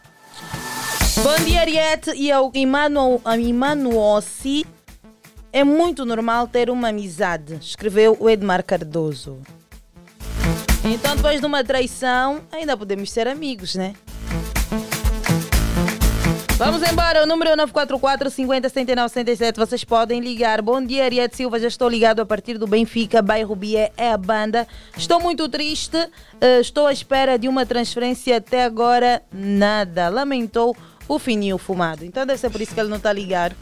Bom 1.23 1.45
dia, 1.45 1.61
Ariete 1.61 2.11
e 2.15 2.31
ao 2.31 2.51
Emmanuel, 2.53 3.21
a 3.23 3.37
Emmanuossi. 3.37 4.65
É 5.53 5.63
muito 5.63 6.05
normal 6.05 6.47
ter 6.47 6.69
uma 6.69 6.89
amizade, 6.89 7.57
escreveu 7.61 8.17
o 8.19 8.29
Edmar 8.29 8.63
Cardoso. 8.63 9.37
Então, 10.87 11.15
depois 11.15 11.39
de 11.39 11.45
uma 11.47 11.63
traição, 11.63 12.41
ainda 12.51 12.77
podemos 12.77 13.11
ser 13.11 13.27
amigos, 13.27 13.73
né? 13.73 13.95
Vamos 16.57 16.81
embora, 16.83 17.23
o 17.23 17.25
número 17.25 17.51
é 17.51 17.55
944 17.55 18.29
50 18.29 18.69
79 18.69 19.09
77. 19.09 19.59
Vocês 19.59 19.83
podem 19.83 20.21
ligar. 20.21 20.61
Bom 20.61 20.81
dia, 20.81 21.03
Ariete 21.03 21.35
Silva. 21.35 21.59
Já 21.59 21.67
estou 21.67 21.89
ligado 21.89 22.21
a 22.21 22.25
partir 22.25 22.57
do 22.57 22.67
Benfica, 22.67 23.21
bairro 23.21 23.55
Bié, 23.55 23.91
é 23.97 24.11
a 24.11 24.17
banda. 24.17 24.65
Estou 24.95 25.19
muito 25.19 25.49
triste, 25.49 25.97
eh, 26.39 26.61
estou 26.61 26.85
à 26.85 26.93
espera 26.93 27.37
de 27.37 27.49
uma 27.49 27.65
transferência. 27.65 28.37
Até 28.37 28.63
agora, 28.63 29.21
nada. 29.33 30.07
Lamentou 30.07 30.77
o 31.07 31.19
fininho 31.19 31.57
fumado. 31.57 32.05
Então, 32.05 32.25
deve 32.25 32.39
ser 32.39 32.49
por 32.51 32.61
isso 32.61 32.73
que 32.73 32.79
ele 32.79 32.89
não 32.89 32.97
está 32.97 33.11
ligado. 33.11 33.55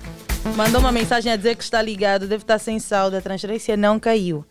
Mandou 0.56 0.82
uma 0.82 0.92
mensagem 0.92 1.32
a 1.32 1.36
dizer 1.38 1.56
que 1.56 1.64
está 1.64 1.82
ligado, 1.82 2.28
deve 2.28 2.44
estar 2.44 2.60
sem 2.60 2.80
saldo. 2.80 3.16
A 3.16 3.22
transferência 3.22 3.78
não 3.78 3.98
caiu. 3.98 4.46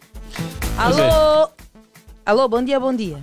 É. 0.78 0.80
Alô? 0.80 1.51
Alô, 2.24 2.48
bom 2.48 2.62
dia, 2.62 2.78
bom 2.78 2.94
dia. 2.94 3.18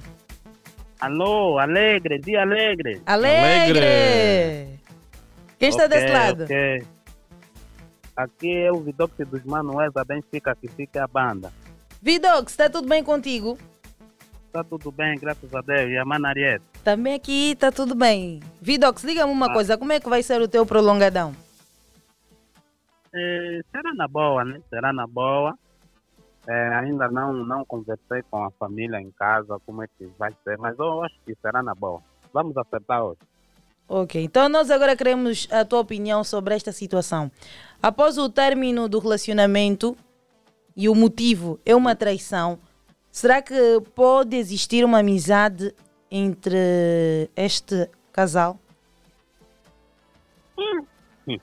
Alô, 1.00 1.58
alegre, 1.58 2.20
dia 2.20 2.42
alegre. 2.42 3.02
Alegre! 3.06 4.80
Quem 5.58 5.70
está 5.70 5.86
Ok, 5.86 5.98
desse 5.98 6.14
lado? 6.14 6.44
ok. 6.44 6.84
Aqui 8.16 8.54
é 8.58 8.72
o 8.72 8.82
Vidox 8.82 9.14
dos 9.30 9.44
Manuéis, 9.46 9.96
a 9.96 10.04
Benfica, 10.04 10.54
que 10.56 10.68
fica 10.68 11.04
a 11.06 11.08
banda. 11.08 11.54
Vidox, 12.02 12.52
está 12.52 12.70
tudo 12.70 12.88
bem 12.88 13.02
contigo? 13.04 13.58
Está 14.48 14.64
tudo 14.64 14.92
bem, 14.92 15.18
graças 15.18 15.54
a 15.54 15.62
Deus. 15.62 15.90
E 15.92 15.98
a 15.98 16.04
Manariette? 16.04 16.64
Também 16.84 17.14
aqui 17.14 17.52
está 17.52 17.72
tudo 17.72 17.96
bem. 17.96 18.42
Vidox, 18.62 19.02
diga-me 19.04 19.32
uma 19.32 19.46
Ah. 19.48 19.54
coisa, 19.54 19.78
como 19.78 19.94
é 19.94 20.00
que 20.02 20.10
vai 20.10 20.22
ser 20.22 20.42
o 20.42 20.48
teu 20.50 20.66
prolongadão? 20.66 21.34
Eh, 23.16 23.62
será 23.72 23.94
na 23.94 24.08
boa, 24.08 24.44
né? 24.44 24.60
Será 24.70 24.92
na 24.92 25.08
boa. 25.08 25.58
Eh, 26.50 26.74
ainda 26.74 27.08
não, 27.10 27.32
não 27.32 27.64
conversei 27.64 28.24
com 28.32 28.44
a 28.44 28.50
família 28.50 29.00
em 29.00 29.12
casa 29.12 29.62
como 29.68 29.84
é 29.84 29.88
que 29.88 30.08
vai 30.18 30.36
ser, 30.44 30.58
mas 30.58 30.78
eu 30.80 31.04
acho 31.04 31.16
que 31.24 31.38
será 31.40 31.62
na 31.62 31.76
boa. 31.76 32.02
Vamos 32.34 32.58
acertar 32.58 33.04
hoje. 33.04 33.20
Ok, 33.88 34.24
então 34.24 34.50
nós 34.50 34.72
agora 34.72 34.98
queremos 34.98 35.48
a 35.52 35.64
tua 35.64 35.80
opinião 35.80 36.24
sobre 36.24 36.56
esta 36.56 36.72
situação. 36.72 37.32
Após 37.84 38.18
o 38.18 38.28
término 38.30 38.90
do 38.90 38.98
relacionamento 38.98 39.96
e 40.76 40.90
o 40.90 40.96
motivo 40.96 41.60
é 41.64 41.76
uma 41.76 41.96
traição, 41.96 42.58
será 43.12 43.44
que 43.44 43.80
pode 43.94 44.36
existir 44.36 44.84
uma 44.84 45.00
amizade 45.00 45.76
entre 46.10 47.30
este 47.36 47.88
casal? 48.12 48.58
Hum. 50.58 51.38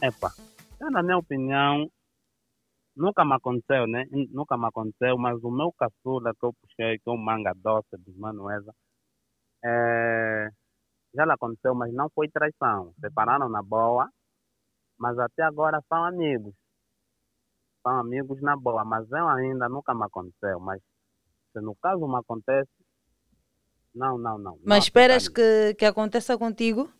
Epa, 0.00 0.32
eu, 0.80 0.90
na 0.90 1.02
minha 1.02 1.18
opinião, 1.18 1.90
nunca 2.96 3.24
me 3.24 3.34
aconteceu, 3.34 3.86
né? 3.86 4.06
Nunca 4.30 4.56
me 4.56 4.66
aconteceu, 4.66 5.16
mas 5.18 5.42
o 5.42 5.50
meu 5.50 5.72
caçula 5.72 6.32
que 6.34 6.44
eu 6.44 6.52
puxei, 6.54 6.98
que 6.98 7.08
é 7.08 7.12
o 7.12 7.16
manga 7.16 7.52
doce 7.54 7.96
de 7.98 8.12
Manuela, 8.18 8.72
é, 9.64 10.48
já 11.14 11.24
lhe 11.24 11.32
aconteceu, 11.32 11.74
mas 11.74 11.92
não 11.92 12.08
foi 12.14 12.28
traição. 12.28 12.92
Separaram 13.00 13.48
na 13.48 13.62
boa, 13.62 14.08
mas 14.98 15.18
até 15.18 15.42
agora 15.42 15.80
são 15.88 16.04
amigos. 16.04 16.54
São 17.82 17.98
amigos 17.98 18.40
na 18.40 18.56
boa, 18.56 18.84
mas 18.84 19.10
eu 19.10 19.28
ainda 19.28 19.68
nunca 19.68 19.94
me 19.94 20.04
aconteceu. 20.04 20.58
Mas 20.58 20.80
se 21.52 21.60
no 21.60 21.74
caso 21.76 22.06
me 22.06 22.18
acontece, 22.18 22.70
não, 23.94 24.18
não, 24.18 24.36
não. 24.38 24.58
Mas 24.64 24.84
esperas 24.84 25.28
que, 25.28 25.74
que 25.74 25.84
aconteça 25.84 26.36
contigo? 26.36 26.90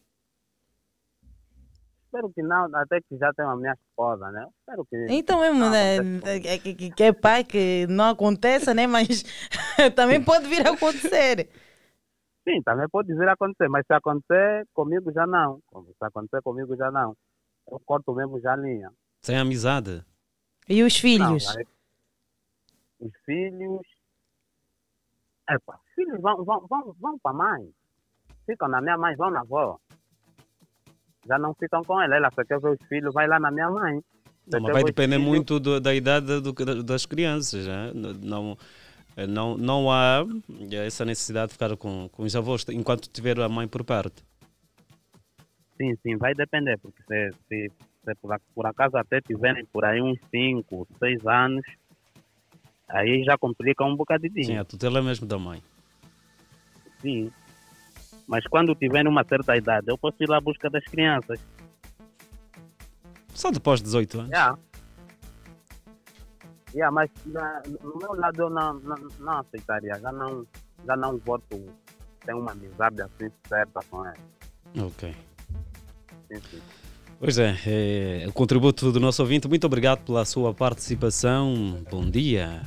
Espero 2.16 2.32
que 2.32 2.42
não, 2.42 2.74
até 2.74 2.98
que 3.02 3.16
já 3.18 3.30
tenho 3.34 3.50
a 3.50 3.56
minha 3.56 3.74
esposa, 3.74 4.30
né? 4.30 4.48
Espero 4.60 4.86
que. 4.86 5.06
Então 5.10 5.40
mesmo, 5.40 5.68
né? 5.68 5.96
É 6.24 6.58
Que, 6.58 6.74
que, 6.74 6.90
que 6.90 7.02
é 7.02 7.12
pai 7.12 7.44
que 7.44 7.86
não 7.88 8.08
aconteça, 8.08 8.72
né? 8.72 8.86
Mas 8.86 9.22
também 9.94 10.24
pode 10.24 10.48
vir 10.48 10.66
a 10.66 10.72
acontecer. 10.72 11.50
Sim, 12.48 12.62
também 12.62 12.88
pode 12.88 13.12
vir 13.12 13.28
a 13.28 13.32
acontecer, 13.32 13.68
mas 13.68 13.84
se 13.86 13.92
acontecer 13.92 14.66
comigo 14.72 15.12
já 15.12 15.26
não. 15.26 15.60
Se 15.70 16.04
acontecer 16.06 16.40
comigo 16.40 16.74
já 16.74 16.90
não. 16.90 17.14
Eu 17.70 17.78
corto 17.84 18.14
mesmo 18.14 18.40
já 18.40 18.54
a 18.54 18.56
linha. 18.56 18.90
Sem 19.20 19.36
amizade. 19.36 20.02
E 20.66 20.82
os 20.82 20.96
filhos? 20.96 21.54
Não, 21.54 21.62
os 23.00 23.12
filhos. 23.26 23.86
Epa, 25.50 25.74
os 25.74 25.94
filhos 25.94 26.20
vão, 26.22 26.42
vão, 26.44 26.66
vão, 26.66 26.96
vão 26.98 27.18
para 27.18 27.32
a 27.32 27.34
mãe. 27.34 27.70
Ficam 28.46 28.68
na 28.68 28.80
minha 28.80 28.96
mãe, 28.96 29.14
vão 29.16 29.30
na 29.30 29.40
avó. 29.40 29.78
Já 31.26 31.38
não 31.38 31.54
ficam 31.54 31.82
com 31.82 32.00
ela. 32.00 32.16
Ela 32.16 32.30
só 32.34 32.44
quer 32.44 32.60
ver 32.60 32.70
os 32.80 32.88
filhos, 32.88 33.12
vai 33.12 33.26
lá 33.26 33.38
na 33.38 33.50
minha 33.50 33.68
mãe. 33.70 34.00
Só 34.50 34.60
Mas 34.60 34.72
vai 34.72 34.84
depender 34.84 35.16
filhos. 35.16 35.28
muito 35.28 35.58
do- 35.58 35.80
da 35.80 35.92
idade 35.94 36.40
do- 36.40 36.82
das 36.82 37.04
crianças. 37.04 37.66
Né? 37.66 37.92
Não, 38.22 38.56
não, 39.28 39.56
não 39.56 39.90
há 39.90 40.24
essa 40.72 41.04
necessidade 41.04 41.48
de 41.48 41.52
ficar 41.54 41.76
com, 41.76 42.08
com 42.10 42.22
os 42.22 42.36
avós 42.36 42.64
enquanto 42.68 43.08
tiver 43.08 43.40
a 43.40 43.48
mãe 43.48 43.66
por 43.66 43.82
perto. 43.82 44.22
Sim, 45.76 45.94
sim, 46.02 46.16
vai 46.16 46.34
depender, 46.34 46.78
porque 46.78 47.02
se, 47.02 47.30
se, 47.48 47.70
se 48.04 48.14
por, 48.22 48.40
por 48.54 48.66
acaso 48.66 48.96
até 48.96 49.20
tiverem 49.20 49.64
por 49.66 49.84
aí 49.84 50.00
uns 50.00 50.18
5, 50.30 50.86
6 50.98 51.26
anos, 51.26 51.62
aí 52.88 53.22
já 53.24 53.36
complica 53.36 53.84
um 53.84 53.94
bocadinho. 53.94 54.42
Sim, 54.44 54.56
a 54.56 54.64
tutela 54.64 55.00
é 55.00 55.02
mesmo 55.02 55.26
da 55.26 55.38
mãe. 55.38 55.62
Sim. 57.00 57.30
Mas 58.26 58.44
quando 58.48 58.74
tiverem 58.74 59.10
uma 59.10 59.24
certa 59.24 59.56
idade, 59.56 59.86
eu 59.88 59.96
posso 59.96 60.16
ir 60.20 60.28
lá 60.28 60.38
à 60.38 60.40
busca 60.40 60.68
das 60.68 60.84
crianças. 60.84 61.38
Só 63.34 63.50
depois 63.50 63.80
de 63.80 63.84
18 63.84 64.18
anos. 64.20 64.30
Já. 64.30 64.56
Yeah, 66.74 66.90
mas 66.90 67.08
na- 67.26 67.62
no 67.82 67.96
meu 67.98 68.12
lado 68.14 68.42
eu 68.42 68.50
não, 68.50 68.74
não, 68.74 68.96
não 69.20 69.38
aceitaria. 69.38 69.98
Já 70.00 70.12
não, 70.12 70.46
já 70.84 70.96
não 70.96 71.16
voto 71.18 71.64
ter 72.24 72.34
uma 72.34 72.52
amizade 72.52 73.00
assim 73.00 73.30
certa 73.48 73.80
com 73.88 74.04
ela. 74.04 74.16
Ok. 74.78 75.14
Sim, 76.28 76.40
sim. 76.50 76.60
Pois 77.18 77.38
é, 77.38 77.56
é, 77.66 78.28
o 78.28 78.32
contributo 78.32 78.92
do 78.92 79.00
nosso 79.00 79.22
ouvinte. 79.22 79.48
Muito 79.48 79.64
obrigado 79.66 80.04
pela 80.04 80.24
sua 80.26 80.52
participação. 80.52 81.82
Bom 81.90 82.10
dia. 82.10 82.60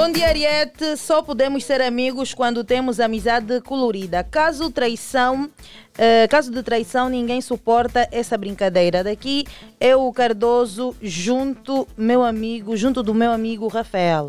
Bom 0.00 0.12
dia, 0.12 0.28
Ariete. 0.28 0.96
Só 0.96 1.22
podemos 1.22 1.64
ser 1.64 1.82
amigos 1.82 2.32
quando 2.32 2.62
temos 2.62 3.00
amizade 3.00 3.60
colorida. 3.62 4.22
Caso 4.22 4.70
traição, 4.70 5.50
eh, 5.98 6.28
caso 6.28 6.52
de 6.52 6.62
traição, 6.62 7.08
ninguém 7.08 7.40
suporta 7.40 8.08
essa 8.12 8.38
brincadeira. 8.38 9.02
Daqui 9.02 9.44
é 9.80 9.96
o 9.96 10.12
Cardoso 10.12 10.94
junto 11.02 11.84
meu 11.96 12.22
amigo, 12.22 12.76
junto 12.76 13.02
do 13.02 13.12
meu 13.12 13.32
amigo 13.32 13.66
Rafael. 13.66 14.28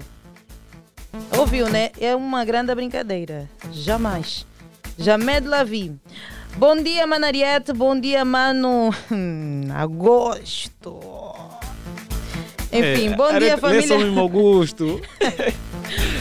Ouviu, 1.37 1.69
né? 1.69 1.91
É 2.01 2.15
uma 2.15 2.43
grande 2.43 2.73
brincadeira. 2.73 3.47
Jamais. 3.71 4.47
Jamais 4.97 5.43
de 5.43 5.49
la 5.49 5.63
vie. 5.63 5.93
Bom 6.57 6.81
dia, 6.81 7.05
Manariete. 7.05 7.73
Bom 7.73 7.97
dia, 7.99 8.25
mano. 8.25 8.89
Agosto. 9.77 10.99
Enfim, 12.71 13.09
É, 13.09 13.15
bom 13.15 13.29
dia, 13.29 13.39
lê 13.39 13.57
família. 13.57 14.19
Augusto. 14.19 15.01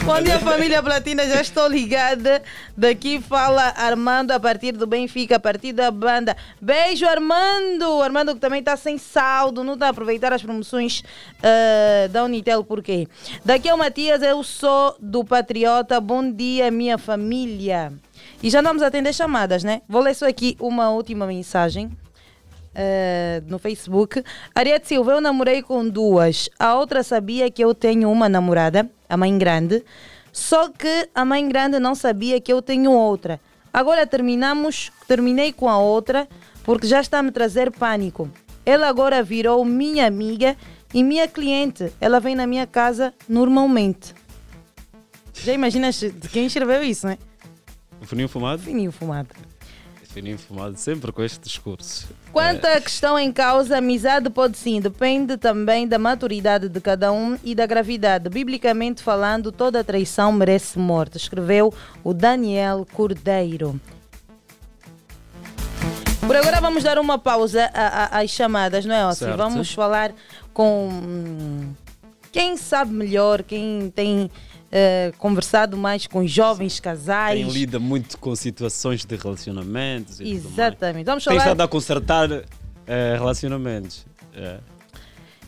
Bom 0.03 0.19
dia, 0.23 0.39
família 0.39 0.81
Platina. 0.81 1.27
Já 1.27 1.41
estou 1.41 1.67
ligada. 1.67 2.41
Daqui 2.75 3.21
fala 3.21 3.73
Armando 3.77 4.31
a 4.31 4.39
partir 4.39 4.71
do 4.71 4.87
Benfica, 4.87 5.35
a 5.35 5.39
partir 5.39 5.73
da 5.73 5.91
banda. 5.91 6.35
Beijo, 6.59 7.05
Armando. 7.05 8.01
Armando 8.01 8.33
que 8.33 8.39
também 8.39 8.61
está 8.61 8.75
sem 8.75 8.97
saldo, 8.97 9.63
não 9.63 9.75
está 9.75 9.87
a 9.87 9.89
aproveitar 9.89 10.33
as 10.33 10.41
promoções 10.41 11.03
ah, 11.43 12.07
da 12.07 12.23
Unitel, 12.23 12.63
por 12.63 12.81
quê? 12.81 13.07
Daqui 13.45 13.69
é 13.69 13.73
o 13.73 13.77
Matias, 13.77 14.23
eu 14.23 14.43
sou 14.43 14.95
do 14.99 15.23
Patriota. 15.23 16.01
Bom 16.01 16.31
dia, 16.31 16.71
minha 16.71 16.97
família. 16.97 17.93
E 18.41 18.49
já 18.49 18.61
vamos 18.63 18.81
atender 18.81 19.13
chamadas, 19.13 19.63
né? 19.63 19.81
Vou 19.87 20.01
ler 20.01 20.15
só 20.15 20.27
aqui 20.27 20.57
uma 20.59 20.89
última 20.89 21.27
mensagem. 21.27 21.91
Eh, 22.81 23.43
no 23.45 23.59
Facebook. 23.59 24.23
Ariete 24.55 24.87
Silva, 24.87 25.11
eu 25.11 25.19
namorei 25.19 25.61
com 25.61 25.85
duas. 25.85 26.49
A 26.57 26.75
outra 26.75 27.03
sabia 27.03 27.51
que 27.51 27.61
eu 27.61 27.75
tenho 27.75 28.09
uma 28.09 28.29
namorada, 28.29 28.89
a 29.09 29.17
mãe 29.17 29.37
grande, 29.37 29.83
só 30.31 30.69
que 30.69 31.09
a 31.13 31.25
mãe 31.25 31.45
grande 31.49 31.77
não 31.77 31.93
sabia 31.93 32.39
que 32.39 32.53
eu 32.53 32.61
tenho 32.61 32.93
outra. 32.93 33.41
Agora 33.73 34.07
terminamos, 34.07 34.93
terminei 35.05 35.51
com 35.51 35.67
a 35.67 35.77
outra 35.77 36.25
porque 36.63 36.87
já 36.87 37.01
está 37.01 37.19
a 37.19 37.23
me 37.23 37.31
trazer 37.31 37.69
pânico. 37.69 38.31
Ela 38.65 38.87
agora 38.87 39.21
virou 39.21 39.65
minha 39.65 40.07
amiga 40.07 40.55
e 40.93 41.03
minha 41.03 41.27
cliente. 41.27 41.91
Ela 41.99 42.21
vem 42.21 42.33
na 42.33 42.47
minha 42.47 42.65
casa 42.65 43.13
normalmente. 43.27 44.15
Já 45.33 45.51
imaginas 45.53 45.99
de 45.99 46.29
quem 46.29 46.45
escreveu 46.45 46.81
isso, 46.81 47.07
né? 47.07 47.17
Fininho 48.03 48.29
fumado? 48.29 48.61
Fininho 48.61 48.91
fumado. 48.91 49.29
Fininho 50.03 50.37
fumado, 50.37 50.77
sempre 50.77 51.11
com 51.11 51.21
este 51.21 51.39
discurso. 51.41 52.07
Quanto 52.31 52.65
à 52.65 52.79
questão 52.79 53.17
em 53.17 53.31
causa, 53.31 53.77
amizade 53.77 54.29
pode 54.29 54.57
sim, 54.57 54.79
depende 54.79 55.35
também 55.35 55.87
da 55.87 55.97
maturidade 55.97 56.69
de 56.69 56.79
cada 56.79 57.11
um 57.11 57.37
e 57.43 57.55
da 57.55 57.65
gravidade. 57.65 58.29
Biblicamente 58.29 59.01
falando, 59.01 59.51
toda 59.51 59.83
traição 59.83 60.31
merece 60.31 60.77
morte, 60.77 61.17
escreveu 61.17 61.73
o 62.03 62.13
Daniel 62.13 62.85
Cordeiro. 62.93 63.79
Por 66.25 66.35
agora 66.35 66.61
vamos 66.61 66.83
dar 66.83 66.99
uma 66.99 67.17
pausa 67.17 67.71
às 68.11 68.29
chamadas, 68.29 68.85
não 68.85 68.93
é, 68.93 69.05
Ossi? 69.07 69.25
Vamos 69.35 69.73
falar 69.73 70.11
com 70.53 71.73
quem 72.31 72.55
sabe 72.55 72.93
melhor, 72.93 73.41
quem 73.41 73.91
tem 73.95 74.29
eh, 74.71 75.11
conversado 75.17 75.75
mais 75.77 76.05
com 76.07 76.25
jovens 76.27 76.79
casais. 76.79 77.39
Quem 77.43 77.51
lida 77.51 77.79
muito 77.79 78.17
com 78.17 78.35
situações 78.35 79.03
de 79.05 79.15
relacionamentos. 79.15 80.19
e 80.19 80.23
tudo 80.23 80.33
mais. 80.33 80.45
Exatamente. 80.45 81.05
Vamos 81.05 81.23
Tem 81.23 81.33
falar... 81.33 81.43
estado 81.45 81.61
a 81.61 81.67
consertar 81.67 82.29
eh, 82.87 83.15
relacionamentos. 83.17 84.05
É. 84.33 84.59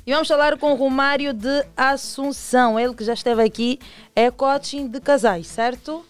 E 0.05 0.11
vamos 0.11 0.27
falar 0.27 0.57
com 0.57 0.71
o 0.73 0.75
Romário 0.75 1.33
de 1.33 1.63
Assunção. 1.77 2.79
Ele 2.79 2.93
que 2.93 3.03
já 3.03 3.13
esteve 3.13 3.43
aqui 3.43 3.79
é 4.15 4.31
coaching 4.31 4.87
de 4.87 4.99
casais, 4.99 5.47
certo? 5.47 6.03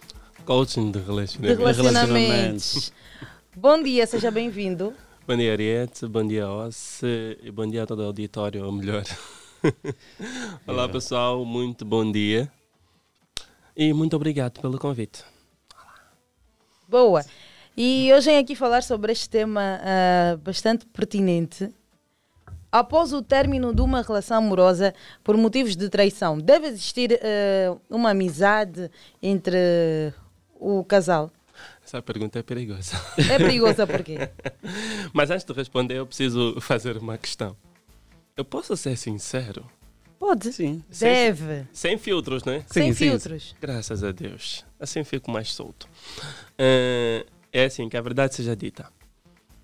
Coaching 0.44 0.90
de 0.90 0.98
De 0.98 1.04
relacionamento. 1.06 1.60
relacionamentos. 1.62 2.92
Bom 3.54 3.82
dia, 3.82 4.06
seja 4.06 4.30
bem-vindo. 4.30 4.94
Bom 5.28 5.36
dia, 5.36 5.52
Ariete. 5.52 6.06
Bom 6.06 6.26
dia, 6.26 6.48
Ossi. 6.48 7.38
E 7.42 7.50
bom 7.50 7.66
dia 7.66 7.82
a 7.82 7.86
todo 7.86 8.00
o 8.00 8.06
auditório, 8.06 8.64
ou 8.64 8.72
melhor. 8.72 9.04
Olá, 10.66 10.88
pessoal. 10.88 11.44
Muito 11.44 11.84
bom 11.84 12.10
dia. 12.10 12.50
E 13.76 13.92
muito 13.92 14.16
obrigado 14.16 14.60
pelo 14.60 14.78
convite. 14.78 15.24
Boa. 16.88 17.24
E 17.76 18.12
hoje 18.12 18.26
venho 18.26 18.40
aqui 18.40 18.54
falar 18.54 18.82
sobre 18.82 19.12
este 19.12 19.28
tema 19.28 19.80
ah, 19.82 20.36
bastante 20.36 20.84
pertinente. 20.86 21.72
Após 22.70 23.12
o 23.12 23.22
término 23.22 23.74
de 23.74 23.80
uma 23.80 24.02
relação 24.02 24.38
amorosa 24.38 24.94
por 25.24 25.36
motivos 25.36 25.74
de 25.74 25.88
traição, 25.88 26.38
deve 26.38 26.66
existir 26.66 27.18
ah, 27.22 27.78
uma 27.88 28.10
amizade 28.10 28.90
entre 29.22 30.12
o 30.54 30.84
casal? 30.84 31.30
Essa 31.84 32.02
pergunta 32.02 32.38
é 32.38 32.42
perigosa. 32.42 32.96
É 33.30 33.38
perigosa 33.38 33.86
por 33.86 34.02
quê? 34.02 34.18
Mas 35.12 35.30
antes 35.30 35.44
de 35.44 35.52
responder, 35.52 35.96
eu 35.96 36.06
preciso 36.06 36.60
fazer 36.60 36.96
uma 36.98 37.16
questão. 37.16 37.56
Eu 38.36 38.44
posso 38.44 38.76
ser 38.76 38.96
sincero? 38.96 39.64
Pode. 40.22 40.52
Sim. 40.52 40.84
Deve. 41.00 41.66
Sem 41.72 41.98
filtros, 41.98 42.44
né? 42.44 42.64
Sem 42.68 42.92
Sim, 42.92 42.92
sim. 42.94 43.10
filtros. 43.10 43.56
Graças 43.60 44.04
a 44.04 44.12
Deus. 44.12 44.64
Assim 44.78 45.02
fico 45.02 45.32
mais 45.32 45.52
solto. 45.52 45.88
Eh, 46.56 47.26
É 47.52 47.64
assim, 47.64 47.88
que 47.88 47.96
a 47.96 48.00
verdade 48.00 48.32
seja 48.36 48.54
dita. 48.54 48.88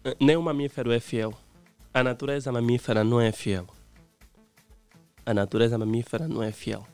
Eh, 0.04 0.16
Nenhum 0.20 0.42
mamífero 0.42 0.90
é 0.90 0.98
fiel. 0.98 1.32
A 1.94 2.02
natureza 2.02 2.50
mamífera 2.50 3.04
não 3.04 3.20
é 3.20 3.30
fiel. 3.30 3.68
A 5.24 5.32
natureza 5.32 5.78
mamífera 5.78 6.26
não 6.26 6.42
é 6.42 6.50
fiel. 6.50 6.84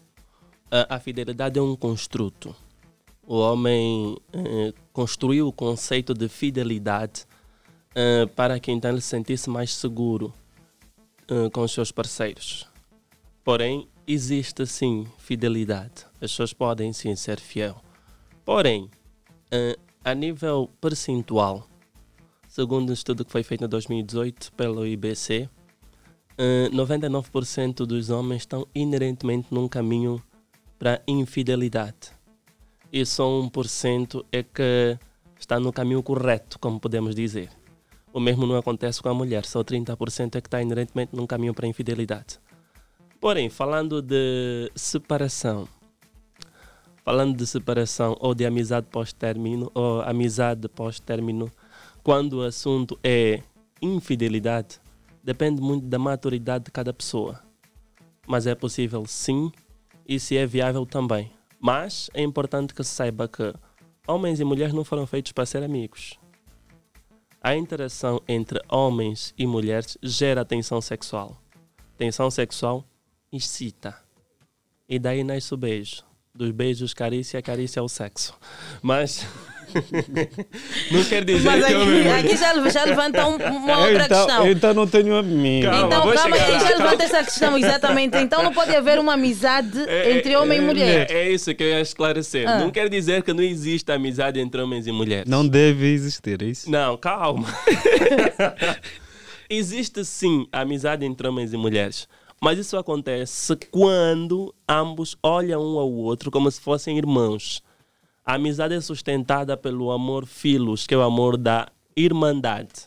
A, 0.71 0.97
a 0.97 1.01
fidelidade 1.01 1.59
é 1.59 1.63
um 1.63 1.75
construto. 1.75 2.55
O 3.27 3.39
homem 3.39 4.15
construiu 4.93 5.49
o 5.49 5.53
conceito 5.53 6.13
de 6.13 6.29
fidelidade 6.29 7.25
para 8.37 8.61
que 8.61 8.71
então 8.71 8.91
ele 8.91 9.01
se 9.01 9.09
sentisse 9.09 9.49
mais 9.49 9.75
seguro 9.75 10.35
com 11.55 11.63
os 11.63 11.73
seus 11.73 11.91
parceiros. 11.91 12.69
Porém, 13.45 13.87
existe 14.07 14.67
sim 14.67 15.07
fidelidade. 15.19 16.07
As 16.15 16.31
pessoas 16.31 16.55
podem 16.55 16.95
sim 16.95 17.15
ser 17.15 17.39
fiel. 17.39 17.77
Porém, 18.43 18.91
eh, 19.51 19.77
a 20.03 20.15
nível 20.15 20.71
percentual, 20.81 21.69
segundo 22.49 22.89
um 22.89 22.93
estudo 22.95 23.23
que 23.23 23.31
foi 23.31 23.43
feito 23.43 23.63
em 23.63 23.69
2018 23.69 24.51
pelo 24.55 24.87
IBC, 24.87 25.51
eh, 26.39 26.71
99% 26.73 27.85
dos 27.85 28.09
homens 28.09 28.43
estão 28.43 28.67
inerentemente 28.75 29.49
num 29.51 29.69
caminho 29.69 30.23
para 30.79 31.03
infidelidade. 31.07 32.13
E 32.91 33.05
só 33.05 33.29
1% 33.29 34.25
é 34.33 34.43
que 34.43 34.99
está 35.39 35.61
no 35.61 35.71
caminho 35.71 36.03
correto, 36.03 36.59
como 36.59 36.81
podemos 36.81 37.15
dizer. 37.15 37.51
O 38.11 38.21
mesmo 38.21 38.47
não 38.47 38.57
acontece 38.57 39.03
com 39.03 39.11
a 39.11 39.15
mulher, 39.15 39.45
só 39.45 39.63
30% 39.63 40.37
é 40.37 40.41
que 40.41 40.47
está 40.47 40.63
inerentemente 40.63 41.15
num 41.15 41.27
caminho 41.27 41.53
para 41.53 41.67
infidelidade. 41.67 42.39
Porém, 43.25 43.49
falando 43.49 44.03
de 44.03 44.71
separação, 44.75 45.67
falando 47.03 47.35
de 47.35 47.47
separação 47.47 48.15
ou 48.21 48.35
de 48.35 48.45
amizade 48.45 48.87
pós-término, 48.91 49.71
ou 49.73 50.03
amizade 50.03 50.69
pós-término, 50.69 51.51
quando 52.03 52.35
o 52.35 52.43
assunto 52.43 53.01
é 53.03 53.43
infidelidade, 53.81 54.79
depende 55.23 55.63
muito 55.63 55.87
da 55.87 55.99
maturidade 55.99 56.67
de 56.67 56.71
cada 56.71 56.93
pessoa. 56.93 57.43
Mas 58.27 58.47
é 58.47 58.55
possível 58.55 59.07
sim, 59.07 59.51
e 60.07 60.21
se 60.21 60.37
é 60.37 60.45
viável 60.45 60.85
também. 60.85 61.33
Mas 61.59 62.11
é 62.13 62.23
importante 62.23 62.75
que 62.75 62.85
se 62.85 62.91
saiba 62.91 63.27
que 63.27 63.55
homens 64.07 64.39
e 64.39 64.45
mulheres 64.45 64.75
não 64.75 64.85
foram 64.85 65.07
feitos 65.07 65.33
para 65.33 65.47
ser 65.47 65.63
amigos. 65.63 66.19
A 67.41 67.57
interação 67.57 68.21
entre 68.29 68.61
homens 68.69 69.33
e 69.39 69.47
mulheres 69.47 69.97
gera 70.03 70.45
tensão 70.45 70.79
sexual. 70.83 71.35
Tensão 71.97 72.31
sexual 72.31 72.85
excita. 73.37 73.95
E 74.89 74.99
daí 74.99 75.25
nasce 75.25 75.53
o 75.53 75.57
beijo. 75.57 76.03
Dos 76.35 76.51
beijos, 76.51 76.93
carícia, 76.93 77.41
carícia 77.41 77.79
é 77.79 77.83
o 77.83 77.89
sexo. 77.89 78.35
Mas. 78.83 79.25
não 80.91 81.05
quer 81.05 81.25
dizer 81.25 81.45
Mas 81.49 81.65
que 81.65 81.73
aqui, 81.73 81.83
e 81.83 81.87
mulher- 81.87 82.19
aqui 82.19 82.37
já, 82.37 82.69
já 82.71 82.85
levanta 82.85 83.27
um- 83.27 83.37
uma 83.37 83.79
outra 83.79 84.05
então, 84.05 84.27
questão. 84.27 84.49
então 84.49 84.75
não 84.75 84.87
tenho 84.87 85.17
amigo. 85.17 85.67
Calma, 85.67 85.87
então, 85.87 86.13
calma, 86.13 86.37
lá, 86.37 86.59
já 86.59 86.69
levanta 86.77 87.05
essa 87.05 87.25
questão, 87.25 87.59
exatamente. 87.59 88.17
Então 88.19 88.43
não 88.43 88.53
pode 88.53 88.75
haver 88.75 88.99
uma 88.99 89.15
amizade 89.15 89.79
entre 90.11 90.37
homem 90.37 90.59
e 90.59 90.61
mulher. 90.61 91.11
É, 91.11 91.15
é 91.15 91.31
isso 91.31 91.55
que 91.55 91.63
eu 91.63 91.69
ia 91.69 91.81
esclarecer. 91.81 92.49
Ah. 92.49 92.59
Não 92.59 92.71
quer 92.71 92.89
dizer 92.89 93.23
que 93.23 93.33
não 93.33 93.43
existe 93.43 93.91
amizade 93.91 94.39
entre 94.41 94.61
homens 94.61 94.87
e 94.87 94.93
mulheres. 94.93 95.29
Não 95.29 95.47
deve 95.47 95.93
existir, 95.93 96.43
é 96.43 96.47
isso? 96.47 96.71
Não, 96.71 96.97
calma. 96.97 97.47
Existe 99.49 100.05
sim 100.05 100.47
amizade 100.51 101.05
entre 101.05 101.29
homens 101.29 101.53
e 101.53 101.57
mulheres. 101.57 102.09
Mas 102.45 102.59
isso 102.59 102.77
acontece 102.77 103.57
quando 103.71 104.55
ambos 104.69 105.17
olham 105.23 105.63
um 105.63 105.79
ao 105.79 105.91
outro 105.91 106.31
como 106.31 106.51
se 106.51 106.61
fossem 106.61 106.99
irmãos. 106.99 107.63
A 108.23 108.35
amizade 108.35 108.75
é 108.75 108.81
sustentada 108.83 109.57
pelo 109.57 109.91
amor 109.91 110.27
filos, 110.27 110.87
que 110.87 110.93
é 110.93 110.97
o 110.99 111.01
amor 111.01 111.39
da 111.39 111.69
irmandade. 111.97 112.87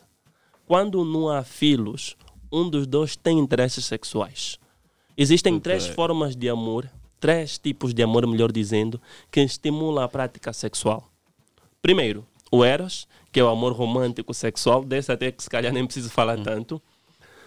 Quando 0.64 1.04
não 1.04 1.28
há 1.28 1.42
filos, 1.42 2.16
um 2.52 2.70
dos 2.70 2.86
dois 2.86 3.16
tem 3.16 3.36
interesses 3.36 3.84
sexuais. 3.84 4.60
Existem 5.16 5.58
três 5.58 5.88
formas 5.88 6.36
de 6.36 6.48
amor, 6.48 6.88
três 7.18 7.58
tipos 7.58 7.92
de 7.92 8.00
amor, 8.00 8.28
melhor 8.28 8.52
dizendo, 8.52 9.00
que 9.28 9.40
estimulam 9.40 10.04
a 10.04 10.08
prática 10.08 10.52
sexual. 10.52 11.10
Primeiro, 11.82 12.24
o 12.52 12.64
Eros, 12.64 13.08
que 13.32 13.40
é 13.40 13.42
o 13.42 13.48
amor 13.48 13.72
romântico 13.72 14.32
sexual, 14.32 14.84
desse 14.84 15.10
até 15.10 15.32
que 15.32 15.42
se 15.42 15.50
calhar 15.50 15.72
nem 15.72 15.84
preciso 15.84 16.10
falar 16.10 16.40
tanto. 16.44 16.80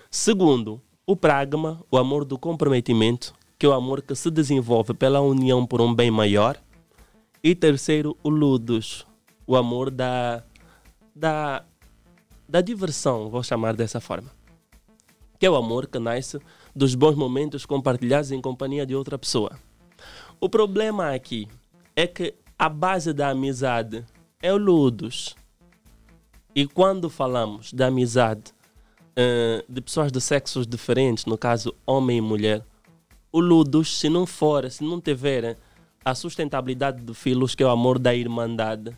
Segundo, 0.09 0.81
o 1.11 1.15
Pragma, 1.17 1.83
o 1.91 1.97
amor 1.97 2.23
do 2.23 2.39
comprometimento, 2.39 3.33
que 3.59 3.65
é 3.65 3.69
o 3.69 3.73
amor 3.73 4.01
que 4.01 4.15
se 4.15 4.31
desenvolve 4.31 4.93
pela 4.93 5.19
união 5.19 5.67
por 5.67 5.81
um 5.81 5.93
bem 5.93 6.09
maior. 6.09 6.55
E 7.43 7.53
terceiro, 7.53 8.15
o 8.23 8.29
Ludus, 8.29 9.05
o 9.45 9.57
amor 9.57 9.91
da, 9.91 10.41
da, 11.13 11.65
da 12.47 12.61
diversão, 12.61 13.29
vou 13.29 13.43
chamar 13.43 13.75
dessa 13.75 13.99
forma. 13.99 14.31
Que 15.37 15.45
é 15.45 15.51
o 15.51 15.57
amor 15.57 15.87
que 15.87 15.99
nasce 15.99 16.39
dos 16.73 16.95
bons 16.95 17.15
momentos 17.15 17.65
compartilhados 17.65 18.31
em 18.31 18.39
companhia 18.39 18.85
de 18.85 18.95
outra 18.95 19.17
pessoa. 19.19 19.59
O 20.39 20.47
problema 20.47 21.13
aqui 21.13 21.45
é 21.93 22.07
que 22.07 22.35
a 22.57 22.69
base 22.69 23.11
da 23.11 23.31
amizade 23.31 24.05
é 24.41 24.53
o 24.53 24.57
Ludus. 24.57 25.35
E 26.55 26.65
quando 26.65 27.09
falamos 27.09 27.73
da 27.73 27.87
amizade 27.87 28.53
eh, 29.15 29.63
de 29.67 29.81
pessoas 29.81 30.11
de 30.11 30.21
sexos 30.21 30.65
diferentes, 30.65 31.25
no 31.25 31.37
caso 31.37 31.73
homem 31.85 32.17
e 32.17 32.21
mulher, 32.21 32.63
o 33.31 33.39
Ludus, 33.39 33.97
se 33.97 34.09
não 34.09 34.25
for, 34.25 34.69
se 34.69 34.83
não 34.83 34.99
tiver 34.99 35.57
a 36.03 36.15
sustentabilidade 36.15 37.01
de 37.03 37.13
filos, 37.13 37.55
que 37.55 37.63
é 37.63 37.65
o 37.65 37.69
amor 37.69 37.99
da 37.99 38.13
irmandade, 38.13 38.95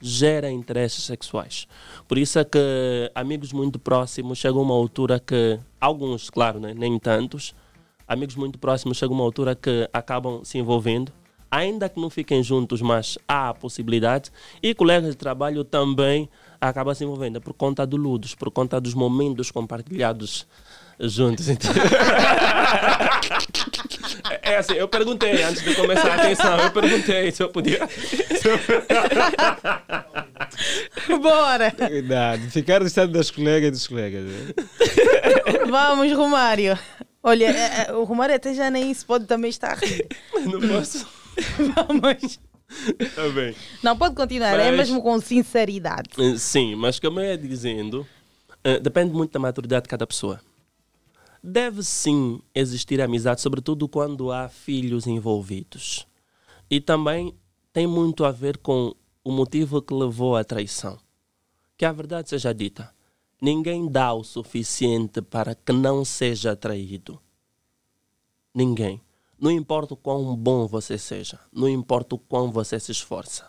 gera 0.00 0.50
interesses 0.50 1.04
sexuais. 1.04 1.66
Por 2.06 2.18
isso 2.18 2.38
é 2.38 2.44
que 2.44 3.10
amigos 3.14 3.52
muito 3.52 3.78
próximos 3.78 4.38
chegam 4.38 4.60
a 4.60 4.62
uma 4.62 4.74
altura 4.74 5.18
que, 5.18 5.58
alguns, 5.80 6.30
claro, 6.30 6.60
né, 6.60 6.72
nem 6.74 6.98
tantos, 6.98 7.54
amigos 8.06 8.36
muito 8.36 8.58
próximos 8.58 8.96
chegam 8.96 9.16
a 9.16 9.18
uma 9.20 9.24
altura 9.24 9.54
que 9.54 9.88
acabam 9.92 10.44
se 10.44 10.56
envolvendo, 10.58 11.12
ainda 11.50 11.88
que 11.88 12.00
não 12.00 12.10
fiquem 12.10 12.42
juntos, 12.42 12.80
mas 12.80 13.18
há 13.26 13.48
a 13.48 13.54
possibilidade, 13.54 14.30
e 14.62 14.74
colegas 14.74 15.10
de 15.10 15.16
trabalho 15.16 15.64
também 15.64 16.28
acabam 16.60 16.94
se 16.94 17.04
envolvendo 17.04 17.40
por 17.40 17.54
conta 17.54 17.86
do 17.86 17.96
Ludos, 17.96 18.34
por 18.34 18.50
conta 18.50 18.80
dos 18.80 18.94
momentos 18.94 19.50
compartilhados 19.50 20.46
juntos. 21.00 21.48
Então... 21.48 21.70
É 24.42 24.56
assim, 24.56 24.74
eu 24.74 24.88
perguntei 24.88 25.42
antes 25.42 25.62
de 25.62 25.74
começar 25.74 26.10
a 26.10 26.14
atenção, 26.14 26.56
eu 26.58 26.70
perguntei 26.70 27.30
se 27.30 27.42
eu 27.42 27.48
podia. 27.50 27.86
se 27.88 28.48
eu- 31.10 31.18
Bora! 31.20 31.70
Cuidado, 31.70 32.40
ficar 32.50 32.82
distante 32.82 33.12
das 33.12 33.30
colegas 33.30 33.68
e 33.68 33.70
dos 33.72 33.86
colegas. 33.86 34.24
né? 34.24 34.54
Vamos, 35.70 36.10
Romário. 36.12 36.78
Olha, 37.22 37.46
é, 37.46 37.86
é, 37.88 37.92
o 37.92 38.04
Romário 38.04 38.34
até 38.34 38.54
já 38.54 38.70
nem 38.70 38.92
se 38.94 39.04
pode 39.04 39.26
também 39.26 39.50
estar. 39.50 39.78
Não 40.46 40.60
posso. 40.60 41.06
Vamos. 41.74 42.40
Tá 43.14 43.28
bem. 43.30 43.54
Não, 43.82 43.96
pode 43.96 44.14
continuar, 44.14 44.54
é 44.58 44.68
Mas- 44.70 44.76
mesmo 44.88 45.02
com 45.02 45.18
sinceridade. 45.20 46.10
Eh, 46.18 46.36
Sim, 46.36 46.74
mas 46.76 47.00
como 47.00 47.20
eu 47.20 47.24
ia 47.24 47.38
dizendo, 47.38 48.06
eh, 48.62 48.78
depende 48.78 49.12
muito 49.12 49.32
da 49.32 49.38
maturidade 49.38 49.84
de 49.84 49.88
cada 49.88 50.06
pessoa. 50.06 50.40
Deve 51.42 51.82
sim 51.82 52.40
existir 52.54 53.00
amizade, 53.00 53.40
sobretudo 53.40 53.88
quando 53.88 54.30
há 54.32 54.48
filhos 54.48 55.06
envolvidos. 55.06 56.06
E 56.70 56.80
também 56.80 57.34
tem 57.72 57.86
muito 57.86 58.24
a 58.24 58.32
ver 58.32 58.58
com 58.58 58.94
o 59.24 59.30
motivo 59.32 59.80
que 59.80 59.94
levou 59.94 60.36
à 60.36 60.44
traição. 60.44 60.98
Que 61.76 61.84
a 61.84 61.92
verdade 61.92 62.28
seja 62.28 62.52
dita, 62.52 62.92
ninguém 63.40 63.88
dá 63.88 64.12
o 64.12 64.24
suficiente 64.24 65.22
para 65.22 65.54
que 65.54 65.72
não 65.72 66.04
seja 66.04 66.56
traído. 66.56 67.18
Ninguém. 68.54 69.00
Não 69.40 69.50
importa 69.50 69.94
o 69.94 69.96
quão 69.96 70.34
bom 70.36 70.66
você 70.66 70.98
seja, 70.98 71.38
não 71.52 71.68
importa 71.68 72.16
o 72.16 72.18
quão 72.18 72.50
você 72.50 72.78
se 72.80 72.90
esforça. 72.90 73.48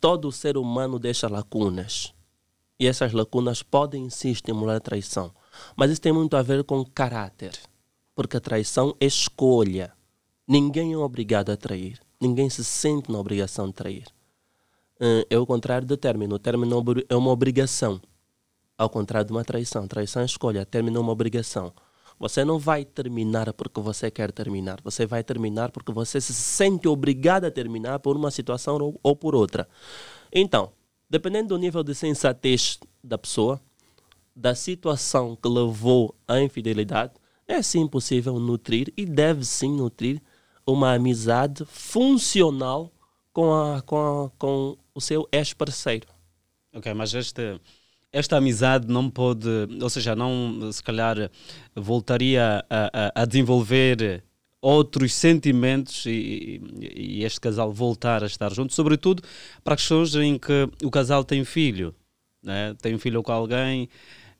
Todo 0.00 0.30
ser 0.30 0.56
humano 0.58 0.98
deixa 0.98 1.28
lacunas. 1.28 2.12
E 2.78 2.86
essas 2.86 3.12
lacunas 3.12 3.62
podem 3.62 4.10
sim 4.10 4.30
estimular 4.30 4.76
a 4.76 4.80
traição. 4.80 5.32
Mas 5.76 5.90
isso 5.90 6.00
tem 6.00 6.12
muito 6.12 6.36
a 6.36 6.42
ver 6.42 6.64
com 6.64 6.84
caráter. 6.84 7.52
Porque 8.14 8.36
a 8.36 8.40
traição 8.40 8.94
é 9.00 9.06
escolha. 9.06 9.92
Ninguém 10.46 10.92
é 10.92 10.98
obrigado 10.98 11.50
a 11.50 11.56
trair. 11.56 11.98
Ninguém 12.20 12.50
se 12.50 12.62
sente 12.64 13.10
na 13.10 13.18
obrigação 13.18 13.68
de 13.68 13.72
trair. 13.72 14.04
Eh, 15.00 15.26
É 15.30 15.38
o 15.38 15.46
contrário 15.46 15.86
do 15.86 15.96
término. 15.96 16.34
O 16.34 16.38
término 16.38 16.74
é 16.74 16.76
obri- 16.78 17.06
é 17.08 17.16
uma 17.16 17.30
obrigação. 17.30 18.00
Ao 18.76 18.90
contrário 18.90 19.26
de 19.28 19.32
uma 19.32 19.44
traição. 19.44 19.86
Traição 19.88 20.20
é 20.22 20.24
escolha. 20.26 20.66
Término 20.66 20.98
é 20.98 21.00
uma 21.00 21.12
obrigação. 21.12 21.72
Você 22.22 22.44
não 22.44 22.56
vai 22.56 22.84
terminar 22.84 23.52
porque 23.52 23.80
você 23.80 24.08
quer 24.08 24.30
terminar. 24.30 24.78
Você 24.84 25.04
vai 25.04 25.24
terminar 25.24 25.72
porque 25.72 25.90
você 25.90 26.20
se 26.20 26.32
sente 26.32 26.86
obrigado 26.86 27.46
a 27.46 27.50
terminar 27.50 27.98
por 27.98 28.16
uma 28.16 28.30
situação 28.30 28.76
ou, 28.80 29.00
ou 29.02 29.16
por 29.16 29.34
outra. 29.34 29.68
Então, 30.32 30.70
dependendo 31.10 31.48
do 31.48 31.58
nível 31.58 31.82
de 31.82 31.96
sensatez 31.96 32.78
da 33.02 33.18
pessoa, 33.18 33.60
da 34.36 34.54
situação 34.54 35.34
que 35.34 35.48
levou 35.48 36.14
à 36.28 36.40
infidelidade, 36.40 37.12
é 37.44 37.60
sim 37.60 37.88
possível 37.88 38.38
nutrir 38.38 38.92
e 38.96 39.04
deve 39.04 39.44
sim 39.44 39.72
nutrir 39.76 40.22
uma 40.64 40.94
amizade 40.94 41.64
funcional 41.64 42.92
com, 43.32 43.52
a, 43.52 43.82
com, 43.82 43.96
a, 43.96 44.30
com 44.38 44.78
o 44.94 45.00
seu 45.00 45.28
ex-parceiro. 45.32 46.06
Ok, 46.72 46.94
mas 46.94 47.12
esta, 47.16 47.60
esta 48.12 48.36
amizade 48.36 48.86
não 48.88 49.08
pode, 49.08 49.48
ou 49.80 49.88
seja, 49.88 50.14
não 50.14 50.70
se 50.70 50.82
calhar 50.82 51.30
voltaria 51.74 52.64
a, 52.68 53.12
a, 53.16 53.22
a 53.22 53.24
desenvolver 53.24 54.22
outros 54.60 55.14
sentimentos 55.14 56.06
e, 56.06 56.60
e 56.80 57.24
este 57.24 57.40
casal 57.40 57.72
voltar 57.72 58.22
a 58.22 58.26
estar 58.26 58.52
junto, 58.52 58.72
sobretudo 58.72 59.22
para 59.64 59.74
questões 59.74 60.14
em 60.14 60.38
que 60.38 60.68
o 60.84 60.90
casal 60.90 61.24
tem 61.24 61.44
filho, 61.44 61.94
né? 62.42 62.74
tem 62.80 62.96
filho 62.98 63.22
com 63.22 63.32
alguém 63.32 63.88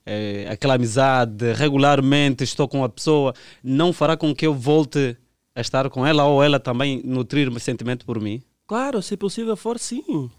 eh, 0.05 0.47
aquela 0.49 0.75
amizade 0.75 1.51
regularmente, 1.53 2.43
estou 2.43 2.67
com 2.67 2.83
a 2.83 2.89
pessoa, 2.89 3.33
não 3.63 3.91
fará 3.91 4.15
com 4.15 4.33
que 4.33 4.45
eu 4.47 4.53
volte 4.53 5.17
a 5.55 5.61
estar 5.61 5.89
com 5.89 6.05
ela 6.05 6.25
ou 6.25 6.41
ela 6.41 6.59
também 6.59 7.01
nutrir 7.03 7.51
sentimento 7.59 8.05
por 8.05 8.19
mim? 8.19 8.41
Claro, 8.65 9.01
se 9.01 9.17
possível 9.17 9.57
for, 9.57 9.77
sim. 9.77 10.29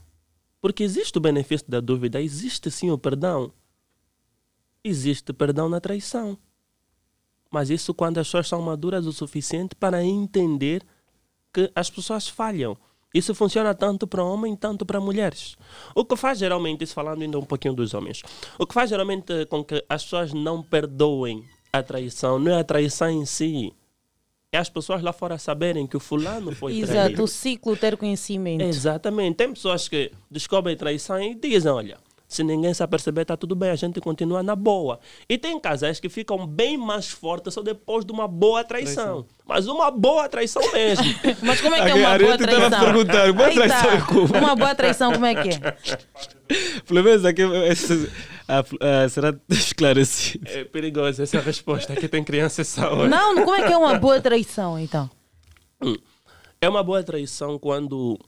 Porque 0.64 0.82
existe 0.82 1.18
o 1.18 1.20
benefício 1.20 1.68
da 1.68 1.78
dúvida, 1.78 2.22
existe 2.22 2.70
sim 2.70 2.90
o 2.90 2.96
perdão. 2.96 3.52
Existe 4.82 5.30
perdão 5.30 5.68
na 5.68 5.78
traição. 5.78 6.38
Mas 7.50 7.68
isso 7.68 7.92
quando 7.92 8.16
as 8.16 8.26
pessoas 8.26 8.48
são 8.48 8.62
maduras 8.62 9.04
o 9.04 9.12
suficiente 9.12 9.74
para 9.74 10.02
entender 10.02 10.82
que 11.52 11.70
as 11.74 11.90
pessoas 11.90 12.28
falham. 12.28 12.78
Isso 13.12 13.34
funciona 13.34 13.74
tanto 13.74 14.06
para 14.06 14.24
homem, 14.24 14.56
tanto 14.56 14.86
para 14.86 14.98
mulheres. 14.98 15.54
O 15.94 16.02
que 16.02 16.16
faz 16.16 16.38
geralmente, 16.38 16.82
isso 16.82 16.94
falando 16.94 17.20
ainda 17.20 17.38
um 17.38 17.44
pouquinho 17.44 17.74
dos 17.74 17.92
homens, 17.92 18.22
o 18.58 18.66
que 18.66 18.72
faz 18.72 18.88
geralmente 18.88 19.44
com 19.50 19.62
que 19.62 19.84
as 19.86 20.02
pessoas 20.04 20.32
não 20.32 20.62
perdoem 20.62 21.44
a 21.70 21.82
traição 21.82 22.38
não 22.38 22.52
é 22.52 22.60
a 22.60 22.64
traição 22.64 23.10
em 23.10 23.26
si. 23.26 23.70
É 24.54 24.56
as 24.56 24.68
pessoas 24.68 25.02
lá 25.02 25.12
fora 25.12 25.36
saberem 25.36 25.84
que 25.84 25.96
o 25.96 26.00
fulano 26.00 26.54
foi 26.54 26.78
Exato, 26.78 26.92
traído. 26.92 27.24
o 27.24 27.26
ciclo 27.26 27.76
ter 27.76 27.96
conhecimento. 27.96 28.62
Exatamente. 28.62 29.34
Tem 29.34 29.52
pessoas 29.52 29.88
que 29.88 30.12
descobrem 30.30 30.76
traição 30.76 31.20
e 31.20 31.34
dizem, 31.34 31.72
olha, 31.72 31.98
se 32.34 32.42
ninguém 32.42 32.74
se 32.74 32.82
aperceber, 32.82 33.22
está 33.22 33.36
tudo 33.36 33.54
bem, 33.54 33.70
a 33.70 33.76
gente 33.76 34.00
continua 34.00 34.42
na 34.42 34.56
boa. 34.56 34.98
E 35.28 35.38
tem 35.38 35.58
casais 35.60 36.00
que 36.00 36.08
ficam 36.08 36.46
bem 36.46 36.76
mais 36.76 37.08
fortes 37.08 37.54
só 37.54 37.62
depois 37.62 38.04
de 38.04 38.12
uma 38.12 38.26
boa 38.26 38.64
traição. 38.64 39.22
Traição. 39.22 39.26
Mas 39.46 39.66
uma 39.68 39.90
boa 39.90 40.28
traição 40.28 40.62
mesmo. 40.72 41.04
Mas 41.42 41.60
como 41.60 41.76
é 41.76 41.84
que 41.84 41.90
é 41.90 41.94
uma 41.94 42.18
boa 42.18 42.38
traição? 42.38 43.04
boa 43.34 43.46
Aí 43.46 43.54
tá. 43.54 43.64
traição 43.64 43.90
é 43.90 44.00
como? 44.00 44.38
Uma 44.38 44.56
boa 44.56 44.74
traição, 44.74 45.12
como 45.12 45.26
é 45.26 45.34
que 45.34 45.48
é? 45.50 45.76
Pelo 46.86 47.02
menos 47.02 47.24
aqui 47.24 47.42
esse, 47.42 48.10
ah, 48.48 49.08
será 49.08 49.34
esclarecido. 49.48 50.46
É 50.48 50.64
perigoso 50.64 51.22
essa 51.22 51.40
resposta. 51.40 51.92
Aqui 51.92 52.08
tem 52.08 52.22
criança 52.24 52.62
essa 52.62 52.90
hora. 52.90 53.08
Não, 53.08 53.36
como 53.36 53.54
é 53.54 53.66
que 53.66 53.72
é 53.72 53.76
uma 53.76 53.98
boa 53.98 54.20
traição, 54.20 54.78
então? 54.78 55.08
É 56.60 56.68
uma 56.68 56.82
boa 56.82 57.02
traição 57.02 57.58
quando 57.58 58.18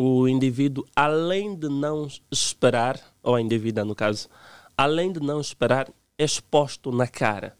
o 0.00 0.26
indivíduo, 0.26 0.86
além 0.96 1.54
de 1.54 1.68
não 1.68 2.08
esperar, 2.30 2.98
ou 3.22 3.34
a 3.34 3.40
indivídua 3.40 3.84
no 3.84 3.94
caso, 3.94 4.28
além 4.76 5.12
de 5.12 5.20
não 5.20 5.40
esperar, 5.40 5.88
é 6.16 6.24
exposto 6.24 6.90
na 6.90 7.06
cara 7.06 7.56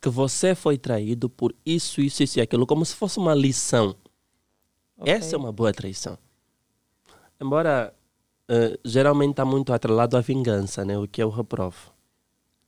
que 0.00 0.08
você 0.08 0.52
foi 0.52 0.76
traído 0.76 1.30
por 1.30 1.54
isso, 1.64 2.00
isso, 2.00 2.24
isso 2.24 2.38
e 2.40 2.42
aquilo, 2.42 2.66
como 2.66 2.84
se 2.84 2.94
fosse 2.96 3.18
uma 3.18 3.34
lição. 3.34 3.94
Essa 4.98 5.36
é 5.36 5.38
uma 5.38 5.52
boa 5.52 5.72
traição. 5.72 6.18
Embora 7.40 7.94
eh, 8.48 8.78
geralmente 8.84 9.30
está 9.30 9.44
muito 9.44 9.72
atrelado 9.72 10.16
à 10.16 10.20
vingança, 10.20 10.84
né? 10.84 10.98
o 10.98 11.06
que 11.06 11.22
eu 11.22 11.30
reprovo. 11.30 11.92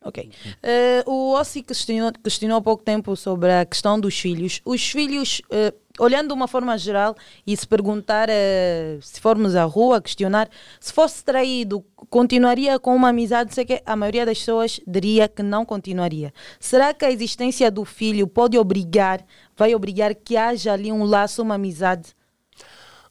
Ok. 0.00 0.30
Eh, 0.62 1.02
o 1.06 1.32
Ossi 1.32 1.62
questionou, 1.62 2.12
questionou 2.22 2.58
há 2.58 2.62
pouco 2.62 2.84
tempo 2.84 3.16
sobre 3.16 3.50
a 3.52 3.64
questão 3.64 3.98
dos 3.98 4.18
filhos. 4.18 4.60
Os 4.64 4.88
filhos, 4.90 5.42
eh, 5.50 5.74
olhando 5.98 6.28
de 6.28 6.34
uma 6.34 6.48
forma 6.48 6.76
geral 6.76 7.14
e 7.46 7.56
se 7.56 7.66
perguntar, 7.66 8.28
eh, 8.28 8.98
se 9.00 9.20
formos 9.20 9.54
à 9.54 9.64
rua, 9.64 10.00
questionar, 10.00 10.48
se 10.80 10.92
fosse 10.92 11.24
traído, 11.24 11.84
continuaria 12.10 12.78
com 12.78 12.94
uma 12.94 13.10
amizade? 13.10 13.54
Sei 13.54 13.64
que 13.64 13.82
a 13.84 13.96
maioria 13.96 14.26
das 14.26 14.38
pessoas 14.38 14.80
diria 14.86 15.28
que 15.28 15.42
não 15.42 15.64
continuaria. 15.64 16.32
Será 16.58 16.92
que 16.92 17.04
a 17.04 17.10
existência 17.10 17.70
do 17.70 17.84
filho 17.84 18.26
pode 18.26 18.58
obrigar, 18.58 19.24
vai 19.56 19.74
obrigar 19.74 20.14
que 20.14 20.36
haja 20.36 20.72
ali 20.72 20.90
um 20.90 21.04
laço, 21.04 21.42
uma 21.42 21.54
amizade? 21.54 22.14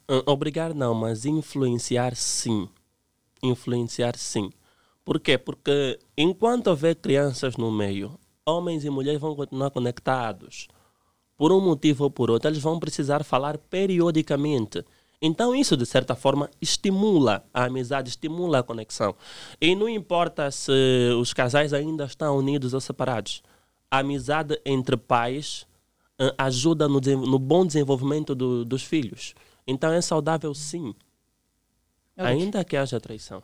Uh, 0.06 0.22
Obrigar 0.30 0.74
não, 0.74 0.92
mas 0.94 1.24
influenciar 1.24 2.14
sim. 2.14 2.68
Influenciar 3.42 4.16
sim. 4.18 4.50
Por 5.02 5.18
quê? 5.18 5.38
Porque 5.38 5.98
enquanto 6.16 6.66
houver 6.66 6.94
crianças 6.94 7.56
no 7.56 7.72
meio, 7.72 8.18
homens 8.44 8.84
e 8.84 8.90
mulheres 8.90 9.18
vão 9.20 9.34
continuar 9.34 9.70
conectados. 9.70 10.68
Por 11.36 11.50
um 11.52 11.60
motivo 11.60 12.04
ou 12.04 12.10
por 12.10 12.30
outro, 12.30 12.48
eles 12.48 12.60
vão 12.62 12.78
precisar 12.78 13.24
falar 13.24 13.58
periodicamente. 13.58 14.84
Então, 15.20 15.54
isso, 15.54 15.76
de 15.76 15.86
certa 15.86 16.14
forma, 16.14 16.50
estimula 16.60 17.44
a 17.52 17.64
amizade, 17.64 18.10
estimula 18.10 18.58
a 18.58 18.62
conexão. 18.62 19.14
E 19.60 19.74
não 19.74 19.88
importa 19.88 20.50
se 20.50 20.70
os 21.18 21.32
casais 21.32 21.72
ainda 21.72 22.04
estão 22.04 22.36
unidos 22.36 22.74
ou 22.74 22.80
separados. 22.80 23.42
A 23.90 23.98
amizade 24.00 24.60
entre 24.66 24.96
pais 24.96 25.66
eh, 26.18 26.34
ajuda 26.36 26.86
no, 26.88 27.00
no 27.00 27.38
bom 27.38 27.64
desenvolvimento 27.66 28.34
do- 28.34 28.64
dos 28.64 28.82
filhos. 28.82 29.34
Então, 29.66 29.92
é 29.92 30.00
saudável, 30.00 30.52
sim. 30.54 30.94
Ainda 32.16 32.64
que 32.64 32.76
haja 32.76 33.00
traição. 33.00 33.42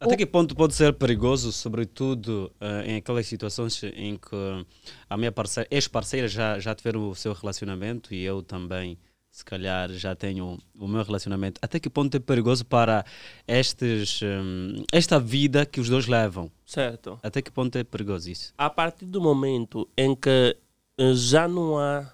Até 0.00 0.16
que 0.16 0.24
ponto 0.24 0.56
pode 0.56 0.74
ser 0.74 0.94
perigoso, 0.94 1.52
sobretudo 1.52 2.50
eh, 2.58 2.84
em 2.86 2.96
aquelas 2.96 3.26
situações 3.26 3.82
em 3.82 4.16
que 4.16 4.66
a 5.10 5.16
minha 5.18 5.30
parceira, 5.30 5.68
ex-parceira 5.70 6.26
já, 6.26 6.58
já 6.58 6.74
tiveram 6.74 7.10
o 7.10 7.14
seu 7.14 7.34
relacionamento 7.34 8.14
e 8.14 8.24
eu 8.24 8.42
também, 8.42 8.96
se 9.30 9.44
calhar, 9.44 9.90
já 9.90 10.14
tenho 10.14 10.56
o 10.78 10.88
meu 10.88 11.02
relacionamento. 11.04 11.60
Até 11.62 11.78
que 11.78 11.90
ponto 11.90 12.16
é 12.16 12.18
perigoso 12.18 12.64
para 12.64 13.04
estes, 13.46 14.22
hum, 14.22 14.82
esta 14.90 15.20
vida 15.20 15.66
que 15.66 15.80
os 15.80 15.90
dois 15.90 16.06
levam? 16.06 16.50
Certo. 16.64 17.20
Até 17.22 17.42
que 17.42 17.50
ponto 17.50 17.76
é 17.76 17.84
perigoso 17.84 18.30
isso? 18.30 18.54
a 18.56 18.70
partir 18.70 19.04
do 19.04 19.20
momento 19.20 19.86
em 19.98 20.16
que 20.16 20.56
eh, 20.96 21.14
já 21.14 21.46
não 21.46 21.78
há 21.78 22.10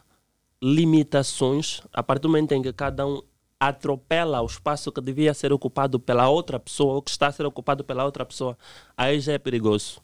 limitações, 0.60 1.82
a 1.92 2.02
partir 2.02 2.22
do 2.22 2.30
momento 2.30 2.50
em 2.50 2.62
que 2.62 2.72
cada 2.72 3.06
um 3.06 3.22
atropela 3.68 4.40
o 4.42 4.46
espaço 4.46 4.92
que 4.92 5.00
devia 5.00 5.34
ser 5.34 5.52
ocupado 5.52 5.98
pela 6.00 6.28
outra 6.28 6.58
pessoa 6.58 6.94
ou 6.94 7.02
que 7.02 7.10
está 7.10 7.26
a 7.28 7.32
ser 7.32 7.46
ocupado 7.46 7.84
pela 7.84 8.04
outra 8.04 8.24
pessoa, 8.24 8.56
aí 8.96 9.20
já 9.20 9.32
é 9.32 9.38
perigoso. 9.38 10.00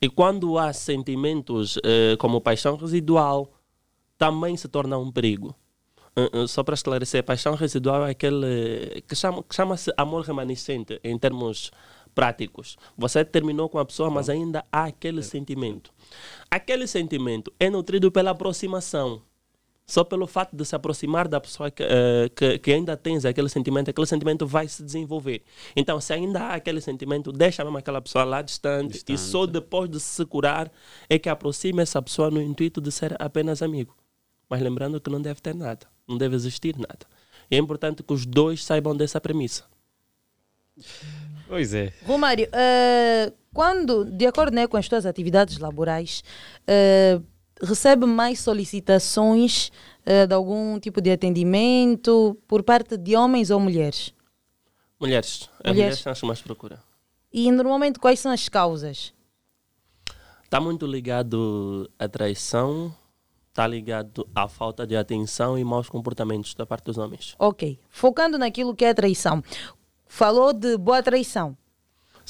E 0.00 0.08
quando 0.08 0.58
há 0.58 0.72
sentimentos 0.72 1.78
eh, 1.84 2.16
como 2.18 2.40
paixão 2.40 2.76
residual, 2.76 3.52
também 4.18 4.56
se 4.56 4.66
torna 4.68 4.98
um 4.98 5.12
perigo. 5.12 5.54
Eh, 6.16 6.30
eh, 6.32 6.46
só 6.46 6.62
para 6.64 6.74
esclarecer, 6.74 7.22
paixão 7.24 7.54
residual 7.54 8.06
é 8.06 8.10
aquele 8.10 9.02
que 9.08 9.14
chama- 9.14 9.42
que 9.42 9.54
chama-se 9.54 9.92
amor 9.96 10.24
remanescente 10.24 11.00
em 11.04 11.16
termos 11.18 11.70
práticos. 12.14 12.76
Você 12.98 13.24
terminou 13.24 13.68
com 13.68 13.78
a 13.78 13.84
pessoa, 13.84 14.10
mas 14.10 14.28
ainda 14.28 14.64
há 14.72 14.84
aquele 14.84 15.22
sentimento. 15.22 15.92
Aquele 16.50 16.86
sentimento 16.86 17.52
é 17.58 17.70
nutrido 17.70 18.10
pela 18.10 18.32
aproximação. 18.32 19.22
Só 19.86 20.04
pelo 20.04 20.26
fato 20.26 20.56
de 20.56 20.64
se 20.64 20.74
aproximar 20.76 21.26
da 21.26 21.40
pessoa 21.40 21.70
que, 21.70 21.82
eh, 21.82 22.30
que, 22.34 22.58
que 22.58 22.72
ainda 22.72 22.96
tens 22.96 23.24
aquele 23.24 23.48
sentimento, 23.48 23.90
aquele 23.90 24.06
sentimento 24.06 24.46
vai 24.46 24.68
se 24.68 24.82
desenvolver. 24.82 25.42
Então, 25.74 26.00
se 26.00 26.12
ainda 26.12 26.40
há 26.40 26.54
aquele 26.54 26.80
sentimento, 26.80 27.32
deixa 27.32 27.64
mesmo 27.64 27.76
aquela 27.78 28.00
pessoa 28.00 28.24
lá 28.24 28.42
distante, 28.42 29.02
e 29.08 29.18
só 29.18 29.44
depois 29.44 29.90
de 29.90 29.98
se 29.98 30.24
curar 30.24 30.70
é 31.10 31.18
que 31.18 31.28
aproxima 31.28 31.82
essa 31.82 32.00
pessoa 32.00 32.30
no 32.30 32.40
intuito 32.40 32.80
de 32.80 32.92
ser 32.92 33.16
apenas 33.20 33.60
amigo. 33.60 33.94
Mas 34.48 34.62
lembrando 34.62 35.00
que 35.00 35.10
não 35.10 35.20
deve 35.20 35.40
ter 35.40 35.54
nada, 35.54 35.86
não 36.06 36.16
deve 36.16 36.36
existir 36.36 36.76
nada. 36.76 37.06
E 37.50 37.56
é 37.56 37.58
importante 37.58 38.02
que 38.02 38.12
os 38.12 38.24
dois 38.24 38.64
saibam 38.64 38.96
dessa 38.96 39.20
premissa. 39.20 39.64
Pois 41.48 41.74
é. 41.74 41.92
Romário, 42.06 42.48
eh, 42.52 43.32
quando, 43.52 44.04
de 44.04 44.26
acordo 44.26 44.54
né, 44.54 44.66
com 44.66 44.76
as 44.76 44.88
tuas 44.88 45.04
atividades 45.04 45.58
laborais, 45.58 46.24
eh, 46.66 47.20
recebe 47.62 48.06
mais 48.06 48.40
solicitações 48.40 49.70
eh, 50.04 50.26
de 50.26 50.34
algum 50.34 50.78
tipo 50.80 51.00
de 51.00 51.10
atendimento 51.10 52.36
por 52.48 52.62
parte 52.62 52.96
de 52.96 53.14
homens 53.16 53.50
ou 53.50 53.60
mulheres? 53.60 54.12
Mulheres, 55.00 55.48
as 55.60 55.70
Mulheres. 55.70 55.76
mulheres 55.76 55.98
são 56.00 56.12
as 56.12 56.20
que 56.20 56.26
mais 56.26 56.40
procuram. 56.42 56.78
E 57.32 57.50
normalmente 57.50 57.98
quais 57.98 58.20
são 58.20 58.30
as 58.32 58.48
causas? 58.48 59.12
Está 60.44 60.60
muito 60.60 60.86
ligado 60.86 61.90
à 61.98 62.06
traição, 62.08 62.94
está 63.48 63.66
ligado 63.66 64.28
à 64.34 64.46
falta 64.46 64.86
de 64.86 64.94
atenção 64.96 65.58
e 65.58 65.64
maus 65.64 65.88
comportamentos 65.88 66.54
da 66.54 66.66
parte 66.66 66.84
dos 66.84 66.98
homens. 66.98 67.34
Ok, 67.38 67.78
focando 67.88 68.38
naquilo 68.38 68.74
que 68.74 68.84
é 68.84 68.92
traição. 68.92 69.42
Falou 70.06 70.52
de 70.52 70.76
boa 70.76 71.02
traição. 71.02 71.56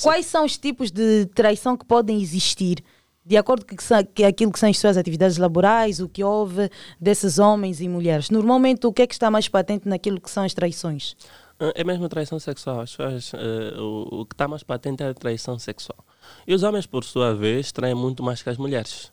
Quais 0.01 0.27
são 0.27 0.45
os 0.45 0.57
tipos 0.57 0.91
de 0.91 1.27
traição 1.35 1.77
que 1.77 1.85
podem 1.85 2.21
existir? 2.23 2.83
De 3.25 3.37
acordo 3.37 3.65
com 3.65 3.77
que 3.77 3.83
são- 3.85 4.05
que 4.05 4.25
aquilo 4.25 4.51
que 4.51 4.59
são 4.59 4.69
as 4.69 4.79
suas 4.79 4.97
atividades 4.97 5.37
laborais, 5.37 6.01
o 6.01 6.09
que 6.09 6.25
houve 6.25 6.69
desses 7.01 7.39
homens 7.39 7.81
e 7.81 7.89
mulheres. 7.89 8.31
Normalmente, 8.31 8.85
o 8.87 8.93
que 8.93 9.03
é 9.03 9.07
que 9.07 9.15
está 9.15 9.31
mais 9.31 9.49
patente 9.49 9.89
naquilo 9.89 10.21
que 10.21 10.29
são 10.31 10.43
as 10.45 10.53
traições? 10.55 11.15
Ah, 11.61 11.73
É 11.77 11.85
mesmo 11.85 12.05
a 12.05 12.09
traição 12.09 12.41
sexual. 12.41 12.81
As 12.81 12.91
pessoas, 12.97 13.33
eh, 13.35 13.81
o, 13.81 14.23
o 14.23 14.27
que 14.27 14.35
está 14.35 14.49
mais 14.49 14.65
patente 14.65 15.03
é 15.05 15.09
a 15.11 15.15
traição 15.15 15.57
sexual. 15.59 16.05
E 16.47 16.53
os 16.53 16.65
homens, 16.65 16.85
por 16.87 17.05
sua 17.05 17.33
vez, 17.35 17.71
traem 17.71 17.95
muito 17.95 18.23
mais 18.25 18.43
que 18.43 18.51
as 18.51 18.59
mulheres. 18.59 19.13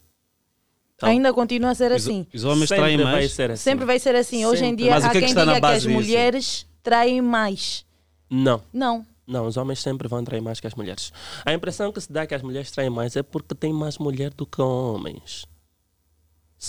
Então, 0.96 1.08
Ainda 1.10 1.32
continua 1.32 1.70
a 1.70 1.76
ser 1.76 1.92
Os- 1.92 2.04
assim. 2.04 2.26
os 2.34 2.44
homens 2.44 2.68
Sempre 2.68 2.82
traem 2.84 2.98
vai 2.98 3.06
mais? 3.06 3.32
ser 3.32 3.52
assim. 3.52 3.64
Sempre 3.64 3.86
vai 3.86 4.00
ser 4.00 4.16
assim. 4.16 4.46
Hoje 4.46 4.64
em 4.66 4.70
Sempre. 4.70 4.84
dia, 4.84 4.92
Mas 4.96 5.04
o 5.04 5.08
há 5.08 5.10
que 5.12 5.18
é 5.18 5.22
que 5.22 5.26
quem 5.28 5.36
diga 5.36 5.60
que 5.60 5.66
as 5.68 5.82
disso? 5.84 5.94
mulheres 5.94 6.66
traem 6.84 7.22
mais. 7.22 7.86
Não. 8.30 8.62
Não. 8.74 9.06
Não, 9.30 9.46
os 9.46 9.58
homens 9.58 9.80
sempre 9.80 10.08
vão 10.08 10.24
trair 10.24 10.42
mais 10.42 10.60
que 10.60 10.66
as 10.68 10.74
mulheres. 10.74 11.14
A 11.46 11.54
impressão 11.54 11.92
que 11.92 12.02
se 12.02 12.12
dá 12.12 12.26
que 12.26 12.34
as 12.34 12.42
mulheres 12.42 12.72
traem 12.72 12.90
mais 12.90 13.16
é 13.16 13.22
porque 13.24 13.54
tem 13.54 13.72
mais 13.72 13.98
mulher 14.00 14.34
do 14.34 14.46
que 14.46 14.60
homens. 14.62 15.46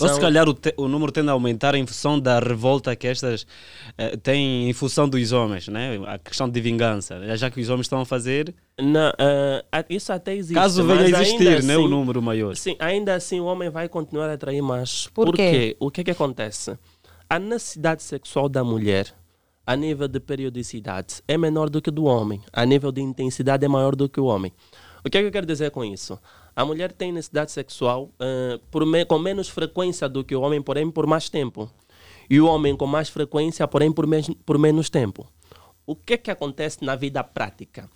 Ou 0.00 0.06
se 0.06 0.14
São- 0.14 0.20
calhar 0.20 0.48
o, 0.48 0.54
te- 0.54 0.72
o 0.76 0.86
número 0.86 1.10
tende 1.10 1.30
a 1.30 1.32
aumentar 1.32 1.74
em 1.74 1.84
função 1.84 2.20
da 2.20 2.38
revolta 2.38 2.94
que 2.94 3.08
estas 3.08 3.44
eh, 3.98 4.16
têm 4.18 4.70
em 4.70 4.72
função 4.72 5.08
dos 5.08 5.32
homens, 5.32 5.66
né? 5.66 5.98
a 6.06 6.16
questão 6.16 6.48
de 6.48 6.60
vingança. 6.60 7.18
Já 7.36 7.50
que 7.50 7.60
os 7.60 7.68
homens 7.68 7.86
estão 7.86 8.00
a 8.00 8.04
fazer, 8.06 8.54
Não, 8.78 9.10
a- 9.72 9.84
isso 9.90 10.12
até 10.12 10.32
existe. 10.36 10.54
caso 10.54 10.86
venha 10.86 11.00
a 11.00 11.08
existir 11.22 11.48
ainda 11.48 11.62
né? 11.66 11.76
o 11.76 11.80
assim- 11.80 11.88
número 11.90 12.22
maior. 12.22 12.54
Sim, 12.54 12.76
ainda 12.78 13.14
assim 13.16 13.40
o 13.40 13.46
homem 13.46 13.68
vai 13.68 13.88
continuar 13.88 14.30
a 14.30 14.34
atrair 14.34 14.62
mais. 14.62 15.08
Por 15.08 15.26
Por 15.26 15.34
quê? 15.34 15.50
quê? 15.50 15.76
O 15.80 15.90
que 15.90 16.02
é 16.02 16.04
que 16.04 16.10
acontece? 16.12 16.78
A 17.28 17.38
necessidade 17.40 18.04
sexual 18.04 18.48
da 18.48 18.62
mulher, 18.62 19.12
a 19.70 19.76
nível 19.76 20.08
de 20.08 20.18
periodicidade, 20.18 21.22
é 21.28 21.38
menor 21.38 21.70
do 21.70 21.80
que 21.80 21.92
do 21.92 22.04
homem. 22.04 22.42
A 22.52 22.66
nível 22.66 22.90
de 22.90 23.00
intensidade 23.00 23.64
é 23.64 23.68
maior 23.68 23.94
do 23.94 24.08
que 24.08 24.18
o 24.20 24.24
homem. 24.24 24.52
O 25.04 25.08
que 25.08 25.16
é 25.16 25.20
que 25.20 25.28
eu 25.28 25.30
quero 25.30 25.46
dizer 25.46 25.70
com 25.70 25.84
isso? 25.84 26.18
A 26.56 26.64
mulher 26.64 26.90
tem 26.90 27.12
necessidade 27.12 27.52
sexual 27.52 28.10
por 28.70 28.84
me- 28.84 29.04
com 29.04 29.16
menos 29.18 29.48
frequência 29.48 30.08
do 30.08 30.24
que 30.24 30.34
o 30.34 30.40
homem, 30.40 30.60
porém 30.60 30.90
por 30.90 31.06
mais 31.06 31.28
tempo. 31.28 31.70
E 32.28 32.40
o 32.40 32.46
homem 32.48 32.76
com 32.76 32.84
mais 32.86 33.08
frequência, 33.08 33.66
porém 33.68 33.92
por, 33.92 34.08
mes- 34.08 34.34
por 34.44 34.58
menos 34.58 34.90
tempo. 34.90 35.24
O 35.86 35.94
que 35.94 36.14
é 36.14 36.16
que 36.16 36.30
acontece 36.32 36.84
na 36.84 36.96
vida 36.96 37.22
prática? 37.22 37.88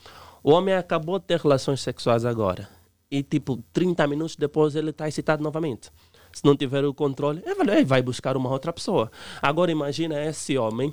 O 0.44 0.52
homem 0.52 0.74
acabou 0.74 1.18
de 1.18 1.24
ter 1.26 1.40
relações 1.40 1.80
sexuais 1.80 2.24
agora. 2.24 2.68
E 3.10 3.20
tipo, 3.24 3.62
30 3.72 4.06
minutos 4.06 4.36
depois 4.36 4.76
ele 4.76 4.90
está 4.90 5.08
excitado 5.08 5.42
novamente. 5.42 5.90
Se 6.32 6.44
não 6.44 6.56
tiver 6.56 6.84
o 6.84 6.94
controle, 6.94 7.42
ele 7.44 7.70
ele 7.70 7.84
vai 7.84 8.00
buscar 8.00 8.36
uma 8.36 8.50
outra 8.50 8.72
pessoa. 8.72 9.10
Agora 9.42 9.70
imagina 9.72 10.20
esse 10.24 10.56
homem 10.56 10.92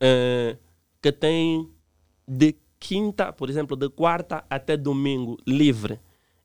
eh, 0.00 0.56
que 1.02 1.12
tem 1.12 1.70
de 2.26 2.54
quinta, 2.78 3.32
por 3.32 3.48
exemplo, 3.50 3.76
de 3.76 3.88
quarta 3.88 4.44
até 4.50 4.76
domingo 4.76 5.38
livre 5.46 5.98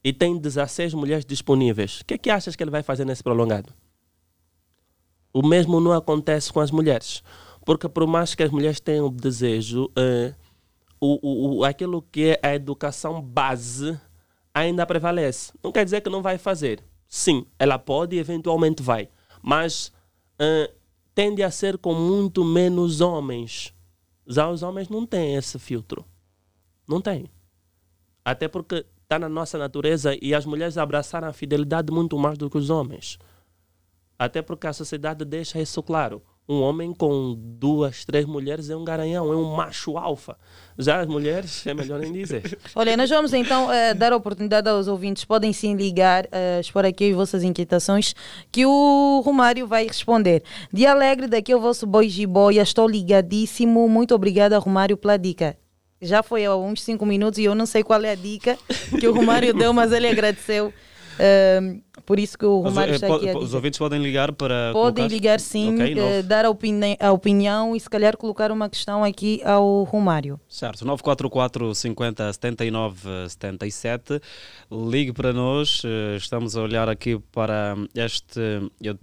e 0.03 0.11
tem 0.13 0.37
16 0.37 0.93
mulheres 0.93 1.25
disponíveis. 1.25 2.01
O 2.01 2.05
que 2.05 2.13
é 2.15 2.17
que 2.17 2.29
achas 2.29 2.55
que 2.55 2.63
ele 2.63 2.71
vai 2.71 2.83
fazer 2.83 3.05
nesse 3.05 3.23
prolongado? 3.23 3.73
O 5.33 5.45
mesmo 5.45 5.79
não 5.79 5.93
acontece 5.93 6.51
com 6.51 6.59
as 6.59 6.71
mulheres. 6.71 7.23
Porque 7.65 7.87
por 7.87 8.07
mais 8.07 8.33
que 8.35 8.43
as 8.43 8.51
mulheres 8.51 8.79
tenham 8.79 9.09
desejo, 9.09 9.89
eh, 9.95 10.33
o, 10.99 11.19
o, 11.21 11.57
o- 11.59 11.63
aquilo 11.63 12.01
que 12.01 12.37
é 12.41 12.47
a 12.47 12.55
educação 12.55 13.21
base 13.21 13.99
ainda 14.53 14.85
prevalece. 14.85 15.53
Não 15.63 15.71
quer 15.71 15.85
dizer 15.85 16.01
que 16.01 16.09
não 16.09 16.21
vai 16.21 16.37
fazer. 16.37 16.83
Sim, 17.07 17.45
ela 17.59 17.77
pode 17.77 18.15
e 18.15 18.19
eventualmente 18.19 18.81
vai. 18.81 19.09
Mas 19.41 19.91
eh, 20.39 20.71
tende 21.13 21.43
a 21.43 21.51
ser 21.51 21.77
com 21.77 21.93
muito 21.93 22.43
menos 22.43 23.01
homens. 23.01 23.73
Já 24.25 24.49
os 24.49 24.63
homens 24.63 24.89
não 24.89 25.05
têm 25.05 25.35
esse 25.35 25.59
filtro. 25.59 26.05
Não 26.87 27.01
tem. 27.01 27.29
Até 28.23 28.47
porque 28.47 28.85
está 29.03 29.19
na 29.19 29.27
nossa 29.27 29.57
natureza 29.57 30.17
e 30.21 30.33
as 30.33 30.45
mulheres 30.45 30.77
abraçaram 30.77 31.27
a 31.27 31.33
fidelidade 31.33 31.91
muito 31.91 32.17
mais 32.17 32.37
do 32.37 32.49
que 32.49 32.57
os 32.57 32.69
homens. 32.69 33.19
Até 34.17 34.41
porque 34.41 34.67
a 34.67 34.73
sociedade 34.73 35.25
deixa 35.25 35.59
isso 35.59 35.81
claro. 35.83 36.21
Um 36.51 36.63
homem 36.63 36.93
com 36.93 37.33
duas, 37.33 38.03
três 38.03 38.25
mulheres 38.25 38.69
é 38.69 38.75
um 38.75 38.83
garanhão, 38.83 39.31
é 39.31 39.35
um 39.37 39.55
macho 39.55 39.97
alfa. 39.97 40.35
Já 40.77 40.99
as 40.99 41.07
mulheres, 41.07 41.65
é 41.65 41.73
melhor 41.73 42.01
nem 42.01 42.11
dizer. 42.11 42.59
Olha, 42.75 42.97
nós 42.97 43.09
vamos 43.09 43.33
então 43.33 43.71
eh, 43.71 43.93
dar 43.93 44.11
a 44.11 44.17
oportunidade 44.17 44.67
aos 44.67 44.89
ouvintes, 44.89 45.23
podem 45.23 45.53
sim 45.53 45.77
ligar, 45.77 46.27
eh, 46.29 46.59
expor 46.59 46.85
aqui 46.85 47.09
as 47.09 47.15
vossas 47.15 47.43
inquietações, 47.43 48.13
que 48.51 48.65
o 48.65 49.21
Romário 49.23 49.65
vai 49.65 49.87
responder. 49.87 50.43
Dia 50.73 50.91
alegre, 50.91 51.25
daqui 51.25 51.53
é 51.53 51.55
o 51.55 51.61
vosso 51.61 51.87
boi 51.87 52.09
Jiboia, 52.09 52.63
estou 52.63 52.85
ligadíssimo, 52.85 53.87
muito 53.87 54.13
obrigada 54.13 54.59
Romário 54.59 54.97
pela 54.97 55.15
dica. 55.15 55.55
Já 56.01 56.21
foi 56.21 56.43
há 56.43 56.53
uns 56.53 56.81
5 56.83 57.05
minutos 57.05 57.39
e 57.39 57.45
eu 57.45 57.55
não 57.55 57.65
sei 57.65 57.81
qual 57.81 58.03
é 58.03 58.11
a 58.11 58.15
dica 58.15 58.57
que 58.99 59.07
o 59.07 59.13
Romário 59.13 59.53
deu, 59.53 59.71
mas 59.71 59.93
ele 59.93 60.09
agradeceu. 60.09 60.73
Eh, 61.23 61.79
por 62.05 62.19
isso 62.19 62.35
que 62.37 62.45
o 62.45 62.59
Os, 62.59 62.65
Romário 62.65 62.93
eh, 62.93 62.95
está 62.95 63.07
aqui 63.15 63.29
a 63.29 63.33
po- 63.33 63.37
os 63.39 63.45
dizer. 63.45 63.55
ouvintes 63.57 63.77
podem 63.79 64.01
ligar 64.01 64.31
para. 64.33 64.71
Podem 64.73 65.03
colocar- 65.05 65.07
ligar 65.13 65.39
sim, 65.39 65.75
Ok, 65.75 65.91
eh, 65.91 65.95
nove- 65.95 66.23
dar 66.23 66.45
a, 66.45 66.49
opini 66.49 66.97
a 66.99 67.11
opinião 67.11 67.75
e 67.75 67.79
se 67.79 67.89
calhar 67.89 68.17
colocar 68.17 68.51
uma 68.51 68.67
questão 68.69 69.03
aqui 69.03 69.41
ao 69.45 69.83
Romário. 69.83 70.39
Certo, 70.49 70.83
944 70.85 71.75
50 71.75 72.33
79 72.33 73.07
77. 73.29 74.19
Ligue 74.71 75.13
para 75.13 75.31
nós. 75.31 75.81
eh, 75.85 76.15
Estamos 76.17 76.57
a 76.57 76.61
olhar 76.63 76.89
aqui 76.89 77.19
para 77.31 77.75
este 77.95 78.39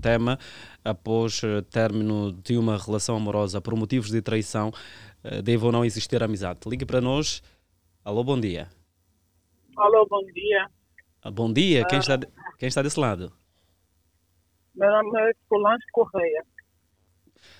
tema 0.02 0.38
após 0.84 1.40
término 1.70 2.32
de 2.32 2.56
uma 2.58 2.76
relação 2.76 3.16
amorosa 3.16 3.60
por 3.60 3.74
motivos 3.76 4.10
de 4.10 4.20
traição. 4.20 4.72
Deve 5.44 5.64
ou 5.64 5.72
não 5.72 5.84
existir 5.84 6.22
amizade. 6.22 6.60
Ligue 6.66 6.84
para 6.86 7.00
nós. 7.00 7.42
Alô, 8.04 8.22
bom 8.24 8.38
dia. 8.40 8.68
Alô, 9.76 10.06
bom 10.08 10.22
dia. 10.32 10.66
Ah, 11.22 11.30
Bom 11.30 11.52
dia, 11.52 11.84
quem 11.86 11.98
Ah. 11.98 12.00
está, 12.00 12.18
quem 12.58 12.68
está 12.68 12.82
desse 12.82 12.98
lado? 12.98 13.32
Meu 14.74 14.88
nome 14.90 15.20
é 15.20 15.32
Solange 15.48 15.84
Correia. 15.92 16.44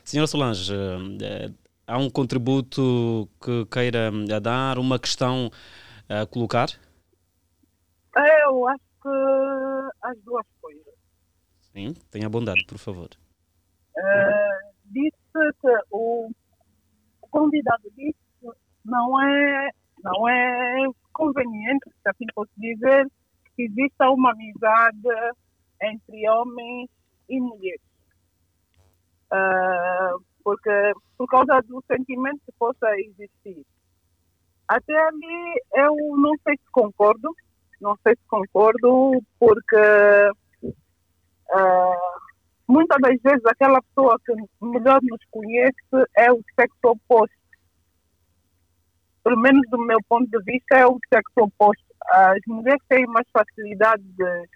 Senhora 0.05 0.27
Solange, 0.27 0.73
eh, 0.75 1.51
há 1.87 1.99
um 1.99 2.09
contributo 2.09 3.29
que 3.43 3.67
queira 3.67 4.11
eh, 4.31 4.41
dar, 4.41 4.79
uma 4.79 4.99
questão 4.99 5.51
a 6.09 6.25
colocar? 6.27 6.69
Eu 8.17 8.69
acho 8.69 8.83
que 9.03 9.09
as 10.03 10.17
duas 10.25 10.47
coisas. 10.61 10.95
Sim, 11.73 11.95
tenha 12.11 12.29
bondade, 12.29 12.65
por 12.67 12.79
favor. 12.79 13.09
Eh, 13.97 14.59
disse 14.87 15.17
que 15.61 15.69
o, 15.91 16.31
o 17.23 17.29
convidado 17.29 17.83
disse 17.97 18.17
que 18.41 18.49
não 18.85 19.21
é, 19.21 19.71
não 20.03 20.29
é 20.29 20.85
conveniente, 21.13 21.91
se 21.91 22.09
assim 22.09 22.25
posso 22.35 22.51
dizer, 22.57 23.07
que 23.59 23.65
exista 23.65 24.09
uma 24.09 24.31
amizade 24.31 25.35
entre 25.83 26.31
homens 26.31 26.89
e 27.29 27.41
mulheres. 27.41 27.81
Eh, 29.33 30.13
porque 30.45 30.93
por 31.17 31.27
causa 31.27 31.61
do 31.63 31.83
sentimento 31.91 32.41
que 32.47 32.53
possa 32.57 32.89
existir. 33.01 33.67
Até 34.69 34.97
ali 34.97 35.63
eu 35.75 35.93
não 36.17 36.33
sei 36.45 36.55
se 36.57 36.71
concordo, 36.71 37.35
não 37.81 37.97
sei 38.05 38.15
se 38.15 38.23
concordo, 38.29 39.21
porque 39.41 39.77
ah, 41.51 42.19
muitas 42.69 42.99
das 43.01 43.21
vezes 43.21 43.45
aquela 43.45 43.83
pessoa 43.83 44.17
que 44.25 44.33
melhor 44.65 45.01
nos 45.03 45.21
conhece 45.33 46.09
é 46.17 46.31
o 46.33 46.41
sexo 46.55 46.79
oposto. 46.85 47.37
Pelo 49.25 49.41
menos 49.41 49.69
do 49.69 49.79
meu 49.79 49.99
ponto 50.09 50.31
de 50.31 50.45
vista 50.45 50.77
é 50.77 50.87
o 50.87 50.97
sexo 51.13 51.41
oposto. 51.41 51.88
As 52.07 52.39
mulheres 52.47 52.83
têm 52.89 53.07
mais 53.07 53.27
facilidade 53.33 54.03
de, 54.03 54.49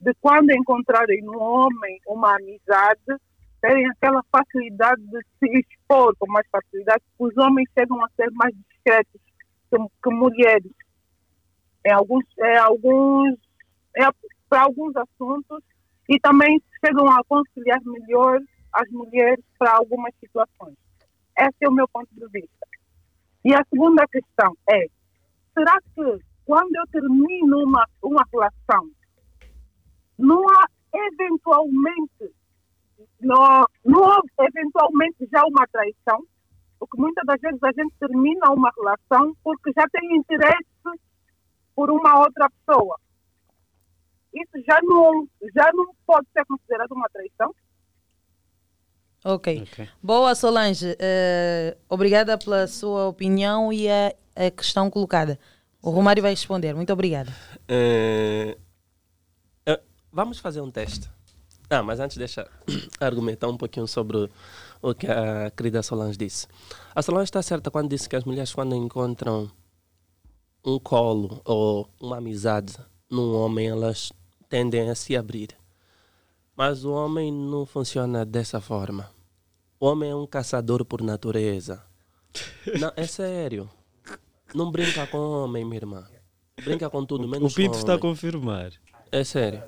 de 0.00 0.14
quando 0.20 0.50
encontrarem 0.50 1.22
no 1.22 1.38
homem 1.38 2.00
uma 2.06 2.36
amizade, 2.36 3.02
terem 3.60 3.86
aquela 3.88 4.22
facilidade 4.30 5.02
de 5.02 5.18
se 5.38 5.58
expor 5.58 6.14
com 6.18 6.30
mais 6.30 6.46
facilidade, 6.50 7.02
os 7.18 7.36
homens 7.36 7.68
chegam 7.76 8.02
a 8.04 8.08
ser 8.16 8.30
mais 8.32 8.54
discretos 8.70 9.20
que, 9.70 9.76
que 10.02 10.10
mulheres. 10.14 10.72
Em 11.84 11.92
alguns, 11.92 12.24
em 12.38 12.56
alguns, 12.58 13.34
em- 13.96 14.28
para 14.48 14.62
alguns 14.62 14.94
assuntos 14.96 15.62
e 16.08 16.18
também 16.20 16.62
chegam 16.84 17.08
a 17.10 17.22
conciliar 17.28 17.80
melhor 17.84 18.40
as 18.72 18.88
mulheres 18.90 19.44
para 19.58 19.72
algumas 19.76 20.14
situações. 20.20 20.76
Esse 21.38 21.56
é 21.62 21.68
o 21.68 21.72
meu 21.72 21.88
ponto 21.88 22.08
de 22.12 22.26
vista. 22.28 22.66
E 23.44 23.54
a 23.54 23.64
segunda 23.72 24.06
questão 24.08 24.56
é, 24.70 24.86
será 25.54 25.78
que 25.94 26.27
quando 26.48 26.74
eu 26.74 26.86
termino 26.90 27.58
uma, 27.58 27.86
uma 28.02 28.24
relação, 28.32 28.90
não 30.18 30.48
há 30.48 30.66
eventualmente, 30.94 32.34
não, 33.20 33.66
não 33.84 34.10
há 34.10 34.18
eventualmente 34.40 35.28
já 35.30 35.44
uma 35.44 35.66
traição? 35.70 36.24
Porque 36.78 36.98
muitas 36.98 37.26
das 37.26 37.38
vezes 37.38 37.62
a 37.62 37.72
gente 37.72 37.94
termina 38.00 38.50
uma 38.50 38.72
relação 38.74 39.36
porque 39.44 39.70
já 39.76 39.84
tem 39.92 40.16
interesse 40.16 41.02
por 41.76 41.90
uma 41.90 42.18
outra 42.18 42.48
pessoa. 42.48 42.98
Isso 44.32 44.64
já 44.66 44.80
não, 44.84 45.28
já 45.54 45.70
não 45.74 45.94
pode 46.06 46.28
ser 46.32 46.46
considerado 46.46 46.92
uma 46.92 47.10
traição? 47.10 47.54
Ok. 49.22 49.68
Boa, 50.02 50.34
Solange. 50.34 50.96
Eh, 50.98 51.76
obrigada 51.90 52.38
pela 52.38 52.66
sua 52.66 53.06
opinião 53.06 53.70
e 53.70 53.86
a, 53.90 54.14
a 54.34 54.50
questão 54.50 54.88
colocada. 54.88 55.38
O 55.82 55.90
Romário 55.90 56.22
vai 56.22 56.32
responder. 56.32 56.74
Muito 56.74 56.92
obrigada. 56.92 57.32
Eh, 57.68 58.56
eh, 59.66 59.80
vamos 60.12 60.38
fazer 60.38 60.60
um 60.60 60.70
teste. 60.70 61.08
Ah, 61.70 61.82
mas 61.82 62.00
antes 62.00 62.16
deixa 62.16 62.48
argumentar 62.98 63.48
um 63.48 63.56
pouquinho 63.56 63.86
sobre 63.86 64.28
o 64.82 64.94
que 64.94 65.06
a 65.06 65.50
querida 65.50 65.82
Solange 65.82 66.18
disse. 66.18 66.46
A 66.94 67.02
Solange 67.02 67.24
está 67.24 67.42
certa 67.42 67.70
quando 67.70 67.90
disse 67.90 68.08
que 68.08 68.16
as 68.16 68.24
mulheres 68.24 68.52
quando 68.52 68.74
encontram 68.74 69.50
um 70.64 70.78
colo 70.78 71.40
ou 71.44 71.88
uma 72.00 72.18
amizade 72.18 72.74
num 73.10 73.34
homem, 73.34 73.68
elas 73.68 74.12
tendem 74.48 74.90
a 74.90 74.94
se 74.94 75.16
abrir. 75.16 75.50
Mas 76.56 76.84
o 76.84 76.92
homem 76.92 77.32
não 77.32 77.64
funciona 77.64 78.24
dessa 78.24 78.60
forma. 78.60 79.10
O 79.78 79.86
homem 79.86 80.10
é 80.10 80.14
um 80.14 80.26
caçador 80.26 80.84
por 80.84 81.00
natureza. 81.02 81.82
Não, 82.80 82.92
é 82.96 83.06
sério. 83.06 83.70
Não 84.54 84.70
brinca 84.70 85.06
com 85.06 85.18
homem, 85.18 85.64
minha 85.64 85.76
irmã. 85.76 86.06
Brinca 86.64 86.88
com 86.90 87.04
tudo, 87.04 87.28
menos 87.28 87.52
o 87.52 87.56
Pinto 87.56 87.72
com 87.72 87.76
está 87.78 87.92
a 87.92 87.94
homem. 87.96 88.00
confirmar. 88.10 88.72
É 89.12 89.22
sério. 89.24 89.62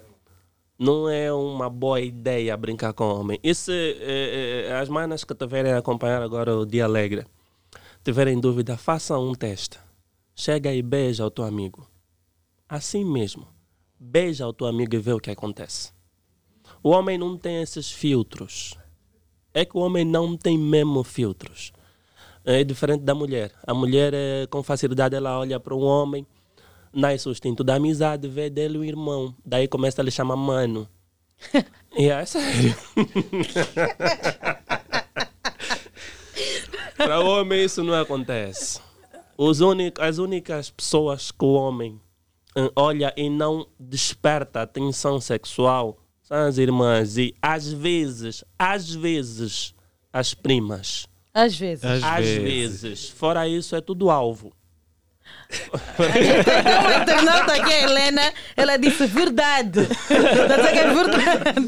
não 0.78 1.08
é 1.08 1.30
uma 1.32 1.68
boa 1.68 2.00
ideia 2.00 2.56
brincar 2.56 2.92
com 2.94 3.04
homem. 3.04 3.38
E 3.42 3.54
se 3.54 3.70
eh, 3.72 4.66
eh, 4.70 4.78
as 4.80 4.88
manas 4.88 5.24
que 5.24 5.34
tiverem 5.34 5.72
a 5.72 5.78
acompanhar 5.78 6.22
agora 6.22 6.56
o 6.56 6.64
Dia 6.64 6.84
Alegre 6.86 7.26
tiverem 8.02 8.40
dúvida, 8.40 8.76
façam 8.78 9.28
um 9.28 9.34
teste. 9.34 9.78
Chega 10.34 10.72
e 10.72 10.80
beija 10.82 11.26
o 11.26 11.30
teu 11.30 11.44
amigo. 11.44 11.86
Assim 12.68 13.04
mesmo. 13.04 13.46
Beija 13.98 14.46
o 14.46 14.54
teu 14.54 14.66
amigo 14.66 14.94
e 14.94 14.98
vê 14.98 15.12
o 15.12 15.20
que 15.20 15.30
acontece. 15.30 15.92
O 16.82 16.88
homem 16.90 17.18
não 17.18 17.36
tem 17.36 17.60
esses 17.60 17.92
filtros. 17.92 18.74
É 19.52 19.66
que 19.66 19.76
o 19.76 19.80
homem 19.80 20.04
não 20.04 20.34
tem 20.34 20.56
mesmo 20.56 21.04
filtros. 21.04 21.72
É 22.44 22.64
diferente 22.64 23.02
da 23.02 23.14
mulher. 23.14 23.52
A 23.66 23.74
mulher, 23.74 24.14
eh, 24.14 24.46
com 24.48 24.62
facilidade, 24.62 25.14
ela 25.14 25.38
olha 25.38 25.60
para 25.60 25.74
um 25.74 25.82
homem, 25.82 26.26
nasce 26.92 27.28
o 27.28 27.32
instinto 27.32 27.62
da 27.62 27.74
amizade, 27.74 28.28
vê 28.28 28.48
dele 28.48 28.78
o 28.78 28.84
irmão. 28.84 29.34
Daí 29.44 29.68
começa 29.68 30.00
a 30.00 30.04
lhe 30.04 30.10
chamar 30.10 30.36
mano. 30.36 30.88
e 31.96 32.08
é 32.08 32.24
sério. 32.24 32.74
para 36.96 37.20
o 37.20 37.26
homem 37.26 37.64
isso 37.64 37.82
não 37.82 37.94
acontece. 37.94 38.80
As 39.98 40.18
únicas 40.18 40.70
pessoas 40.70 41.30
que 41.30 41.44
o 41.44 41.52
homem 41.52 42.00
eh, 42.56 42.70
olha 42.74 43.12
e 43.16 43.30
não 43.30 43.66
desperta 43.78 44.62
atenção 44.62 45.20
sexual 45.20 45.98
são 46.22 46.46
as 46.46 46.58
irmãs 46.58 47.16
e 47.16 47.34
às 47.40 47.72
vezes, 47.72 48.44
às 48.58 48.94
vezes, 48.94 49.74
as 50.12 50.34
primas. 50.34 51.09
Às 51.32 51.56
vezes. 51.56 51.84
Às, 51.84 52.26
vezes. 52.26 53.08
Fora 53.08 53.46
isso, 53.46 53.76
é 53.76 53.80
tudo 53.80 54.10
alvo. 54.10 54.52
Uma 55.98 57.02
internauta 57.02 57.52
aqui, 57.54 57.72
a 57.72 57.82
Helena, 57.82 58.32
ela 58.56 58.76
disse 58.76 59.06
verdade. 59.06 59.86
Que 60.08 60.78
é 60.78 60.94
verdade. 60.94 61.66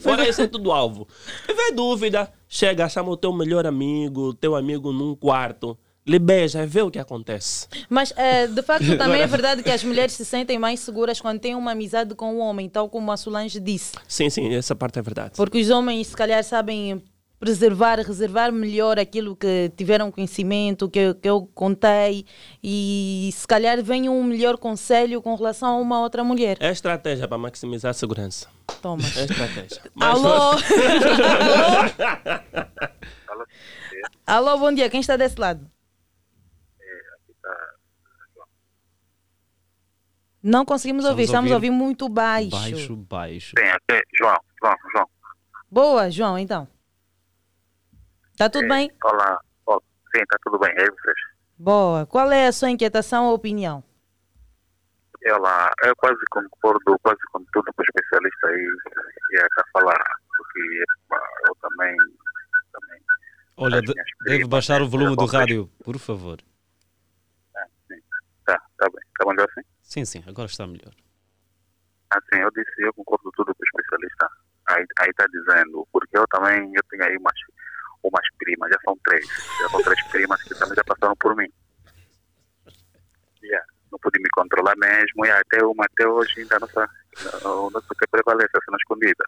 Fora 0.00 0.28
isso, 0.28 0.42
é 0.42 0.46
tudo 0.46 0.72
alvo. 0.72 1.06
Tiver 1.46 1.72
dúvida, 1.72 2.30
chega, 2.48 2.88
chama 2.88 3.10
o 3.10 3.16
teu 3.16 3.32
melhor 3.32 3.66
amigo, 3.66 4.34
teu 4.34 4.56
amigo 4.56 4.92
num 4.92 5.14
quarto, 5.14 5.78
lhe 6.06 6.18
beija 6.18 6.62
e 6.62 6.66
vê 6.66 6.82
o 6.82 6.90
que 6.90 6.98
acontece. 6.98 7.68
Mas, 7.88 8.12
eh, 8.16 8.46
de 8.46 8.62
facto, 8.62 8.98
também 8.98 9.20
é 9.22 9.26
verdade 9.26 9.62
que 9.62 9.70
as 9.70 9.84
mulheres 9.84 10.12
se 10.14 10.24
sentem 10.24 10.58
mais 10.58 10.80
seguras 10.80 11.20
quando 11.20 11.38
têm 11.38 11.54
uma 11.54 11.72
amizade 11.72 12.14
com 12.14 12.34
o 12.34 12.38
homem, 12.38 12.68
tal 12.68 12.88
como 12.88 13.12
a 13.12 13.16
Solange 13.16 13.60
disse. 13.60 13.92
Sim, 14.08 14.28
sim, 14.28 14.52
essa 14.54 14.74
parte 14.74 14.98
é 14.98 15.02
verdade. 15.02 15.32
Porque 15.36 15.60
os 15.60 15.70
homens, 15.70 16.08
se 16.08 16.16
calhar, 16.16 16.42
sabem 16.42 17.02
preservar, 17.50 17.98
reservar 18.00 18.52
melhor 18.52 18.98
aquilo 18.98 19.34
que 19.34 19.72
tiveram 19.74 20.12
conhecimento, 20.12 20.90
que, 20.90 20.98
eu- 20.98 21.14
que 21.14 21.26
eu 21.28 21.46
contei, 21.54 22.26
e 22.62 23.30
se 23.32 23.48
calhar 23.48 23.82
vem 23.82 24.10
um 24.10 24.22
melhor 24.22 24.58
conselho 24.58 25.22
com 25.22 25.34
relação 25.34 25.70
a 25.70 25.80
uma 25.80 26.00
outra 26.00 26.22
mulher. 26.22 26.58
É 26.60 26.70
estratégia 26.70 27.26
para 27.26 27.38
maximizar 27.38 27.90
a 27.90 27.94
segurança. 27.94 28.46
Toma. 28.82 29.02
É 29.16 29.24
estratégia. 29.24 29.80
Alô? 29.98 30.50
Alô, 34.26 34.58
bom 34.58 34.72
dia. 34.72 34.90
Quem 34.90 35.00
está 35.00 35.16
desse 35.16 35.40
lado? 35.40 35.66
Não 40.42 40.64
conseguimos 40.64 41.04
ouvir, 41.04 41.24
estamos 41.24 41.50
a 41.50 41.54
ouvir 41.54 41.70
muito 41.70 42.08
baixo. 42.08 42.50
Baixo, 42.50 42.96
baixo. 42.96 43.52
Sim, 43.58 43.64
até 43.66 44.00
João, 44.18 44.36
João, 44.62 44.74
João. 44.92 45.06
Boa, 45.70 46.10
João, 46.10 46.38
então. 46.38 46.66
Tá 48.40 48.48
tudo 48.48 48.66
bem? 48.68 48.90
Olá. 49.04 49.38
Ó, 49.66 49.78
sim, 50.16 50.22
está 50.22 50.38
tudo 50.42 50.58
bem. 50.58 50.72
E 50.74 50.80
aí 50.80 50.86
vocês? 50.86 51.16
Boa. 51.58 52.06
Qual 52.06 52.32
é 52.32 52.46
a 52.46 52.52
sua 52.52 52.70
inquietação 52.70 53.26
ou 53.26 53.34
opinião? 53.34 53.84
Ela, 55.22 55.70
eu 55.84 55.94
quase 55.96 56.16
concordo 56.30 56.98
quase 57.02 57.20
com 57.32 57.44
tudo 57.52 57.70
que 57.70 57.82
o 57.82 57.84
especialista 57.84 58.46
aí 58.46 58.66
ia 59.32 59.46
cá 59.50 59.62
falar, 59.74 60.02
porque 60.38 60.84
eu 61.48 61.54
também, 61.60 61.94
também 62.72 63.00
Olha, 63.58 63.82
de- 63.82 63.92
deve 64.24 64.46
baixar 64.48 64.80
o 64.80 64.88
volume 64.88 65.16
do 65.16 65.26
rádio, 65.26 65.70
por 65.84 65.98
favor. 65.98 66.38
tá, 68.46 68.58
tá 68.78 68.88
bem, 68.88 69.04
tá 69.18 69.24
bom 69.26 69.32
assim? 69.32 69.68
Sim, 69.82 70.04
sim, 70.06 70.24
agora 70.26 70.46
está 70.46 70.66
melhor. 70.66 70.94
Assim, 72.08 72.40
eu 72.40 72.50
disse, 72.52 72.72
eu 72.78 72.94
concordo 72.94 73.30
tudo 73.36 73.54
com 73.54 73.62
o 73.62 73.66
especialista 73.66 74.30
aí, 74.70 74.86
aí 75.00 75.12
tá 75.12 75.26
dizendo, 75.26 75.86
porque 75.92 76.16
eu 76.16 76.24
também, 76.28 76.72
eu 76.74 76.82
tenho 76.88 77.04
aí 77.04 77.18
umas, 77.18 77.34
umas 78.02 78.26
primas, 78.38 78.70
já 78.70 78.78
são 78.84 78.96
três, 79.04 79.24
já 79.60 79.68
são 79.68 79.82
três 79.82 80.02
primas 80.08 80.42
que 80.42 80.54
também 80.54 80.74
já 80.76 80.84
passaram 80.84 81.16
por 81.16 81.36
mim. 81.36 81.48
Já, 83.42 83.62
não 83.92 83.98
pude 83.98 84.18
me 84.20 84.28
controlar 84.34 84.74
mesmo, 84.76 85.24
e 85.26 85.30
até 85.30 85.64
uma 85.64 85.84
até 85.84 86.06
hoje 86.06 86.40
ainda 86.40 86.58
não 86.60 86.68
sei, 86.68 86.84
não, 87.42 87.70
não 87.70 87.80
sei 87.80 87.88
o 87.90 87.94
que 87.96 88.06
prevalece, 88.08 88.50
assim, 88.56 88.70
na 88.70 88.76
escondida. 88.76 89.24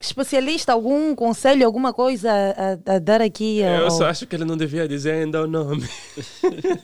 Especialista, 0.00 0.72
algum 0.72 1.14
conselho, 1.14 1.64
alguma 1.64 1.92
coisa 1.92 2.28
a, 2.32 2.94
a 2.96 2.98
dar 2.98 3.20
aqui? 3.22 3.62
ao- 3.62 3.82
Eu 3.84 3.90
só 3.92 4.06
acho 4.06 4.26
que 4.26 4.34
ele 4.34 4.44
não 4.44 4.56
devia 4.56 4.88
dizer 4.88 5.12
ainda 5.12 5.42
o 5.44 5.46
nome. 5.46 5.88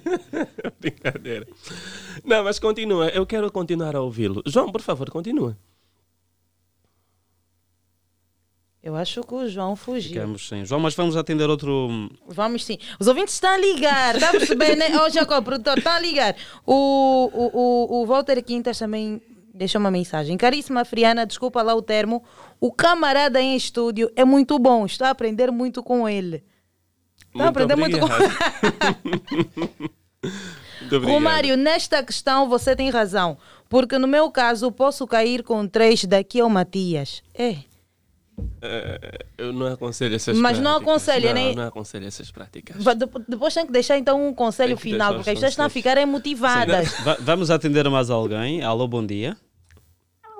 Brincadeira. 0.79 1.45
Não, 2.24 2.45
mas 2.45 2.61
continua. 2.61 3.09
Eu 3.09 3.26
quero 3.26 3.51
continuar 3.51 3.97
a 3.97 4.01
ouvi-lo. 4.01 4.41
João, 4.47 4.70
por 4.70 4.81
favor, 4.83 5.11
continua. 5.11 5.57
Eu 8.89 8.97
acho 8.97 9.22
que 9.22 9.34
o 9.34 9.47
João 9.47 9.76
fugiu. 9.76 10.14
Ficamos 10.14 10.49
sem 10.49 10.64
João, 10.64 10.80
mas 10.80 10.95
vamos 10.95 11.14
atender 11.14 11.51
outro. 11.51 12.09
Vamos 12.26 12.64
sim. 12.64 12.78
Os 12.99 13.07
ouvintes 13.07 13.34
estão 13.34 13.51
a 13.51 13.59
ligar. 13.59 14.14
Está 14.14 14.30
a 14.30 14.32
perceber, 14.32 14.76
né? 14.76 14.99
Ô, 14.99 15.11
Jacob, 15.11 15.45
produtor, 15.45 15.76
estão 15.76 15.93
a 15.93 16.01
ligar. 16.01 16.34
O, 16.64 16.72
o, 16.74 17.51
o, 17.53 18.01
o 18.01 18.07
Walter 18.07 18.43
Quintas 18.43 18.78
também 18.78 19.20
deixou 19.53 19.78
uma 19.78 19.91
mensagem. 19.91 20.39
Caríssima 20.39 20.86
Friana, 20.86 21.26
desculpa 21.26 21.61
lá 21.61 21.74
o 21.74 21.82
termo. 21.82 22.24
O 22.59 22.72
camarada 22.72 23.39
em 23.43 23.55
estúdio 23.55 24.11
é 24.16 24.24
muito 24.24 24.59
bom. 24.59 24.86
Estou 24.86 25.07
a 25.07 25.11
aprender 25.11 25.51
muito 25.51 25.82
com 25.82 26.09
ele. 26.09 26.43
Estou 27.26 27.43
a 27.43 27.49
aprender 27.49 27.76
muito 27.76 27.99
com 27.99 28.09
Muito 30.80 30.97
obrigado. 30.97 31.14
Romário, 31.14 31.57
nesta 31.59 32.03
questão 32.03 32.49
você 32.49 32.74
tem 32.74 32.89
razão. 32.89 33.36
Porque 33.68 33.99
no 33.99 34.09
meu 34.09 34.30
caso 34.30 34.72
posso 34.72 35.07
cair 35.07 35.43
com 35.43 35.68
três 35.68 36.07
daqui 36.07 36.41
ao 36.41 36.49
Matias. 36.49 37.22
É. 37.34 37.68
Eh, 38.61 39.18
eu 39.39 39.53
não 39.53 39.66
aconselho 39.72 40.16
essas 40.16 40.36
Mas 40.39 40.59
não 40.59 40.72
práticas. 40.80 40.89
aconselha, 40.91 41.28
não, 41.28 41.34
nem- 41.34 41.55
Não 41.55 41.66
aconselho 41.68 42.07
essas 42.07 42.30
práticas. 42.30 42.76
Depois 43.28 43.55
tem 43.55 43.66
que 43.66 43.72
deixar 43.72 43.97
então 43.99 44.26
um 44.26 44.34
conselho 44.34 44.76
final, 44.76 45.14
porque 45.14 45.30
as 45.30 45.34
pessoas 45.34 45.53
estão 45.53 45.66
a 45.66 45.68
ficarem 45.70 46.07
motivadas. 46.07 46.93
Va- 47.05 47.16
vamos 47.20 47.51
atender 47.51 47.89
mais 47.89 48.11
alguém. 48.11 48.62
Alô, 48.62 48.86
bom 48.89 49.05
dia. 49.05 49.36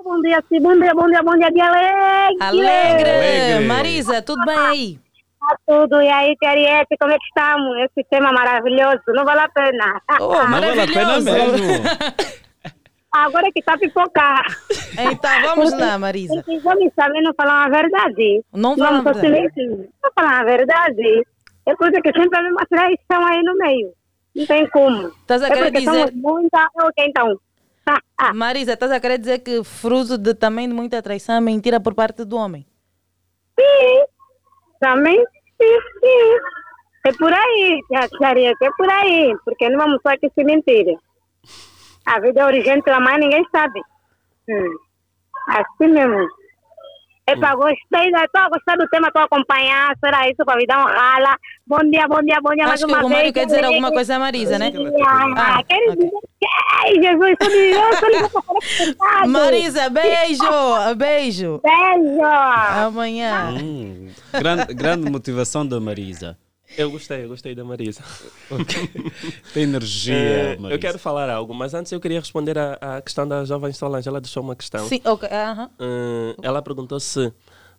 Bom 0.05 0.20
dia, 0.22 0.42
sim, 0.49 0.61
bom 0.61 0.74
dia, 0.78 0.94
bom 0.94 1.07
dia, 1.07 1.22
bom 1.22 1.36
dia, 1.36 1.51
dia 1.51 1.66
alegre. 1.66 2.36
Alegre. 2.40 3.11
Alegre. 3.11 3.66
Marisa, 3.66 4.22
tudo 4.22 4.42
bem 4.46 4.57
aí? 4.59 4.99
Tá 5.38 5.57
tudo, 5.66 6.03
e 6.03 6.09
aí, 6.09 6.34
Tiariete, 6.36 6.96
como 6.99 7.12
é 7.12 7.16
que 7.18 7.24
estamos? 7.26 7.76
Esse 7.84 8.07
tema 8.11 8.32
maravilhoso, 8.32 9.01
não 9.09 9.24
vale 9.24 9.40
a 9.40 9.49
pena. 9.49 10.01
Oh, 10.20 10.32
Não 10.34 10.51
vale 10.51 10.80
a 10.80 10.86
pena 10.86 11.20
maravilhoso. 11.20 11.62
mesmo. 11.62 11.84
Agora 13.24 13.50
que 13.52 13.60
está 13.60 13.74
a 13.74 13.78
pipocar. 13.78 14.44
Então, 14.98 15.42
vamos 15.42 15.72
lá, 15.72 15.98
Marisa. 15.98 16.44
Os 16.46 16.64
homens 16.66 16.92
também 16.94 17.22
não 17.22 17.32
falam 17.34 17.54
a 17.54 17.68
verdade. 17.68 18.44
Não 18.52 18.76
falam 18.76 19.00
a 19.00 19.02
Vamos 19.02 19.20
verdade. 19.20 19.88
Não 20.02 20.10
falam 20.14 20.32
a 20.32 20.44
verdade. 20.44 21.22
É 21.66 21.74
coisa 21.76 22.00
que 22.00 22.12
sempre 22.12 22.38
a 22.38 22.42
mesma 22.42 22.66
traição 22.68 23.26
aí 23.26 23.42
no 23.42 23.54
meio. 23.56 23.92
Não 24.34 24.46
tem 24.46 24.68
como. 24.70 25.08
Estás 25.08 25.42
a 25.42 25.46
é 25.46 25.50
querer 25.50 25.72
porque 25.72 25.78
dizer- 25.80 26.12
muita... 26.14 26.68
Ok, 26.82 27.06
então. 27.06 27.38
Marisa, 28.34 28.74
estás 28.74 28.92
a 28.92 29.00
querer 29.00 29.18
dizer 29.18 29.38
que 29.38 29.64
fruto 29.64 30.18
de, 30.18 30.34
também 30.34 30.68
de 30.68 30.74
muita 30.74 31.02
traição 31.02 31.36
é 31.36 31.40
mentira 31.40 31.80
por 31.80 31.94
parte 31.94 32.24
do 32.24 32.36
homem? 32.36 32.66
Sim, 33.58 34.04
também 34.80 35.16
sim, 35.60 35.78
sim. 36.00 36.38
É 37.06 37.12
por 37.12 37.32
aí, 37.32 37.80
Tiariete, 38.18 38.62
é 38.64 38.70
por 38.76 38.90
aí. 38.90 39.34
Porque 39.44 39.68
não 39.70 39.78
vamos 39.78 40.00
só 40.02 40.10
aqui 40.10 40.30
se 40.34 40.44
mentir. 40.44 40.86
A 42.09 42.20
vida 42.20 42.40
é 42.40 42.44
origem 42.44 42.80
da 42.80 42.98
mãe, 43.00 43.18
ninguém 43.18 43.44
sabe. 43.52 43.80
Hum. 44.48 44.76
Assim 45.48 45.92
mesmo. 45.92 46.26
Epa, 47.28 47.54
gostei, 47.54 48.09
estou 48.09 48.40
a 48.40 48.48
gostar 48.48 48.76
do 48.76 48.88
tema, 48.88 49.09
estou 49.09 49.20
a 49.20 49.26
acompanhar. 49.26 49.94
Será 50.02 50.26
isso 50.30 50.42
para 50.46 50.56
me 50.56 50.66
dar 50.66 50.78
um 50.78 50.88
rala? 50.88 51.36
Bom 51.66 51.78
dia, 51.90 52.09
bom 52.09 52.22
dia, 52.22 52.38
bom 52.42 52.54
dia 52.54 52.64
mais 52.66 52.82
Acho 52.82 52.86
que 52.86 52.92
uma 52.92 53.00
o 53.00 53.02
Romário 53.02 53.24
vez. 53.24 53.34
quer 53.34 53.44
dizer 53.44 53.64
alguma 53.66 53.92
coisa 53.92 54.16
a 54.16 54.18
Marisa, 54.18 54.59
né? 54.59 54.72
Ah, 55.36 55.62
quero 55.68 55.96
dizer 55.96 56.11
que... 56.11 56.46
Ai, 56.72 56.94
Jesus, 56.94 57.36
sou 57.42 57.50
de 57.50 58.16
eu 58.16 58.28
sou 58.30 59.28
Marisa, 59.28 59.90
beijo! 59.90 60.94
Beijo! 60.96 61.61
Beijo! 61.62 62.24
Amanhã. 62.86 63.50
Hum, 63.50 64.09
grande, 64.32 64.72
grande 64.72 65.11
motivação 65.11 65.66
da 65.66 65.78
Marisa. 65.78 66.38
Eu 66.76 66.90
gostei, 66.90 67.24
eu 67.24 67.28
gostei 67.28 67.54
da 67.54 67.64
Marisa. 67.64 68.02
Tem 69.54 69.62
energia, 69.64 70.14
Eh, 70.14 70.56
Marisa. 70.56 70.74
eu 70.74 70.78
quero 70.78 70.98
falar 70.98 71.28
algo, 71.30 71.54
mas 71.54 71.74
antes 71.74 71.90
eu 71.92 72.00
queria 72.00 72.20
responder 72.20 72.56
à, 72.58 73.00
questão 73.02 73.26
da 73.26 73.44
jovem 73.44 73.72
Solange. 73.72 74.08
Ela 74.08 74.20
deixou 74.20 74.42
uma 74.42 74.54
questão. 74.54 74.86
Sim, 74.88 75.00
ok. 75.04 75.28
aham. 75.30 75.70
Eh, 75.78 76.36
ela 76.42 76.62
perguntou 76.62 77.00
se 77.00 77.32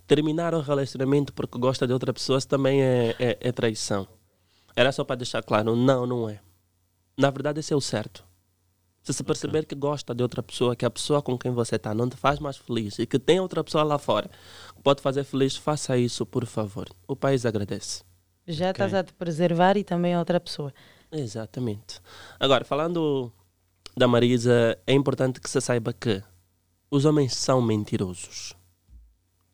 terminar 0.07 0.53
o 0.55 0.59
relacionamento 0.61 1.31
porque 1.33 1.57
gosta 1.57 1.85
de 1.85 1.93
outra 1.93 2.11
pessoa 2.11 2.41
se 2.41 2.47
também 2.47 2.81
é, 2.81 3.15
é, 3.19 3.37
é 3.39 3.51
traição. 3.51 4.07
Era 4.75 4.91
só 4.91 5.03
para 5.03 5.17
deixar 5.17 5.43
claro, 5.43 5.75
não, 5.75 6.05
não 6.05 6.29
é. 6.29 6.39
Na 7.17 7.29
verdade, 7.29 7.59
esse 7.59 7.71
é 7.73 7.75
o 7.75 7.81
certo. 7.81 8.23
Se 9.03 9.13
se 9.13 9.23
perceber 9.23 9.65
que 9.65 9.75
gosta 9.75 10.13
de 10.13 10.21
outra 10.23 10.43
pessoa, 10.43 10.75
que 10.75 10.85
a 10.85 10.89
pessoa 10.89 11.21
com 11.21 11.37
quem 11.37 11.51
você 11.51 11.75
está 11.77 11.93
não 11.93 12.09
te 12.09 12.15
faz 12.17 12.37
mais 12.39 12.57
feliz 12.57 12.99
e 12.99 13.05
que 13.05 13.17
tem 13.17 13.39
outra 13.39 13.63
pessoa 13.63 13.83
lá 13.83 13.97
fora 13.97 14.29
que 14.75 14.81
pode 14.81 15.01
fazer 15.01 15.23
feliz, 15.23 15.55
faça 15.55 15.97
isso, 15.97 16.25
por 16.25 16.45
favor. 16.45 16.87
O 17.07 17.15
país 17.15 17.45
agradece. 17.45 18.03
Já 18.51 18.71
estás 18.71 18.95
a 18.95 19.03
te 19.03 19.13
preservar 19.13 19.77
e 19.77 19.83
também 19.83 20.15
a 20.15 20.19
outra 20.19 20.39
pessoa. 20.39 20.73
Exatamente. 21.11 22.01
Agora, 22.39 22.65
falando 22.65 23.31
da 23.95 24.07
Marisa, 24.07 24.75
é 24.87 24.93
importante 24.93 25.39
que 25.39 25.47
você 25.47 25.61
saiba 25.61 25.93
que 25.93 26.23
os 26.89 27.05
homens 27.05 27.35
são 27.35 27.61
mentirosos. 27.61 28.55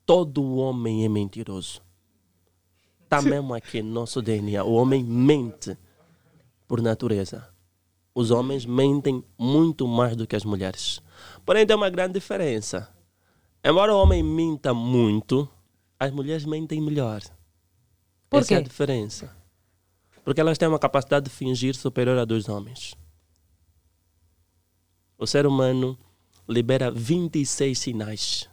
Todo 0.05 0.55
homem 0.55 1.03
é 1.03 1.09
mentiroso. 1.09 1.81
Está 3.03 3.19
mesmo 3.21 3.53
aqui 3.53 3.81
no 3.81 3.91
nosso 3.91 4.21
DNA. 4.21 4.63
O 4.63 4.75
homem 4.75 5.03
mente 5.03 5.77
por 6.65 6.81
natureza. 6.81 7.49
Os 8.13 8.31
homens 8.31 8.65
mentem 8.65 9.21
muito 9.37 9.85
mais 9.85 10.15
do 10.15 10.25
que 10.25 10.37
as 10.37 10.45
mulheres. 10.45 11.01
Porém, 11.45 11.67
tem 11.67 11.75
uma 11.75 11.89
grande 11.89 12.13
diferença. 12.13 12.89
Embora 13.61 13.93
o 13.93 14.01
homem 14.01 14.23
minta 14.23 14.73
muito, 14.73 15.49
as 15.99 16.11
mulheres 16.11 16.45
mentem 16.45 16.79
melhor. 16.79 17.21
Por 18.35 18.41
Essa 18.41 18.53
é 18.55 18.57
a 18.57 18.61
quê? 18.61 18.67
diferença. 18.67 19.35
Porque 20.23 20.41
elas 20.41 20.57
têm 20.57 20.67
uma 20.67 20.79
capacidade 20.79 21.25
de 21.25 21.31
fingir 21.31 21.75
superior 21.75 22.17
à 22.17 22.25
dos 22.25 22.49
homens. 22.49 22.95
O 25.17 25.25
ser 25.25 25.45
humano 25.45 25.97
libera 26.47 26.91
26 26.91 27.77
sinais 27.77 28.49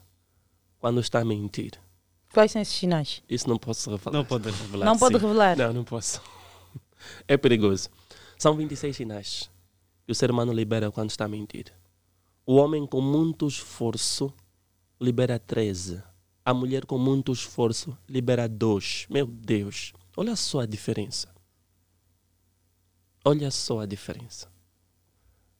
quando 0.78 1.00
está 1.00 1.20
a 1.20 1.24
mentir. 1.24 1.72
Quais 2.32 2.52
são 2.52 2.62
esses 2.62 2.74
sinais? 2.74 3.22
Isso 3.28 3.48
não 3.48 3.58
posso 3.58 3.90
revelar. 3.90 4.12
Não 4.12 4.24
pode 4.24 4.50
revelar. 4.50 4.86
Não 4.86 4.98
pode 4.98 5.16
sim. 5.16 5.20
revelar? 5.20 5.56
Não, 5.56 5.72
não 5.72 5.84
posso. 5.84 6.22
É 7.26 7.36
perigoso. 7.36 7.90
São 8.38 8.54
26 8.56 8.96
sinais 8.96 9.50
que 10.06 10.12
o 10.12 10.14
ser 10.14 10.30
humano 10.30 10.52
libera 10.52 10.90
quando 10.92 11.10
está 11.10 11.24
a 11.24 11.28
mentir. 11.28 11.72
O 12.46 12.56
homem 12.56 12.86
com 12.86 13.00
muito 13.00 13.46
esforço 13.46 14.32
libera 15.00 15.38
13. 15.38 16.02
A 16.44 16.52
mulher 16.52 16.86
com 16.86 16.98
muito 16.98 17.32
esforço 17.32 17.96
libera 18.08 18.48
2. 18.48 19.06
Meu 19.08 19.26
Deus, 19.26 19.92
olha 20.16 20.34
só 20.34 20.60
a 20.60 20.66
diferença. 20.66 21.28
Olha 23.24 23.50
só 23.50 23.80
a 23.80 23.86
diferença. 23.86 24.50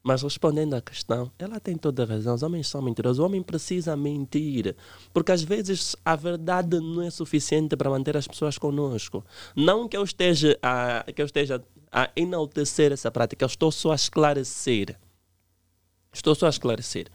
Mas 0.02 0.22
respondendo 0.22 0.74
à 0.74 0.82
questão, 0.82 1.30
ela 1.38 1.60
tem 1.60 1.76
toda 1.76 2.02
a 2.02 2.06
razão. 2.06 2.34
Os 2.34 2.42
homens 2.42 2.66
são 2.66 2.82
mentirosos. 2.82 3.20
O 3.20 3.24
homem 3.24 3.40
precisa 3.40 3.96
mentir. 3.96 4.74
Porque 5.12 5.30
às 5.30 5.42
vezes 5.42 5.94
a 6.04 6.16
verdade 6.16 6.80
não 6.80 7.02
é 7.02 7.10
suficiente 7.10 7.76
para 7.76 7.88
manter 7.88 8.16
as 8.16 8.26
pessoas 8.26 8.58
conosco. 8.58 9.24
Não 9.54 9.88
que 9.88 9.96
eu 9.96 10.02
esteja 10.02 10.58
a, 10.60 11.04
que 11.04 11.22
eu 11.22 11.26
esteja 11.26 11.62
a 11.92 12.10
enaltecer 12.16 12.90
essa 12.90 13.12
prática, 13.12 13.44
eu 13.44 13.46
estou 13.46 13.70
só 13.70 13.92
a 13.92 13.94
esclarecer. 13.94 14.98
Estou 16.12 16.34
só 16.34 16.46
a 16.46 16.50
esclarecer. 16.50 17.06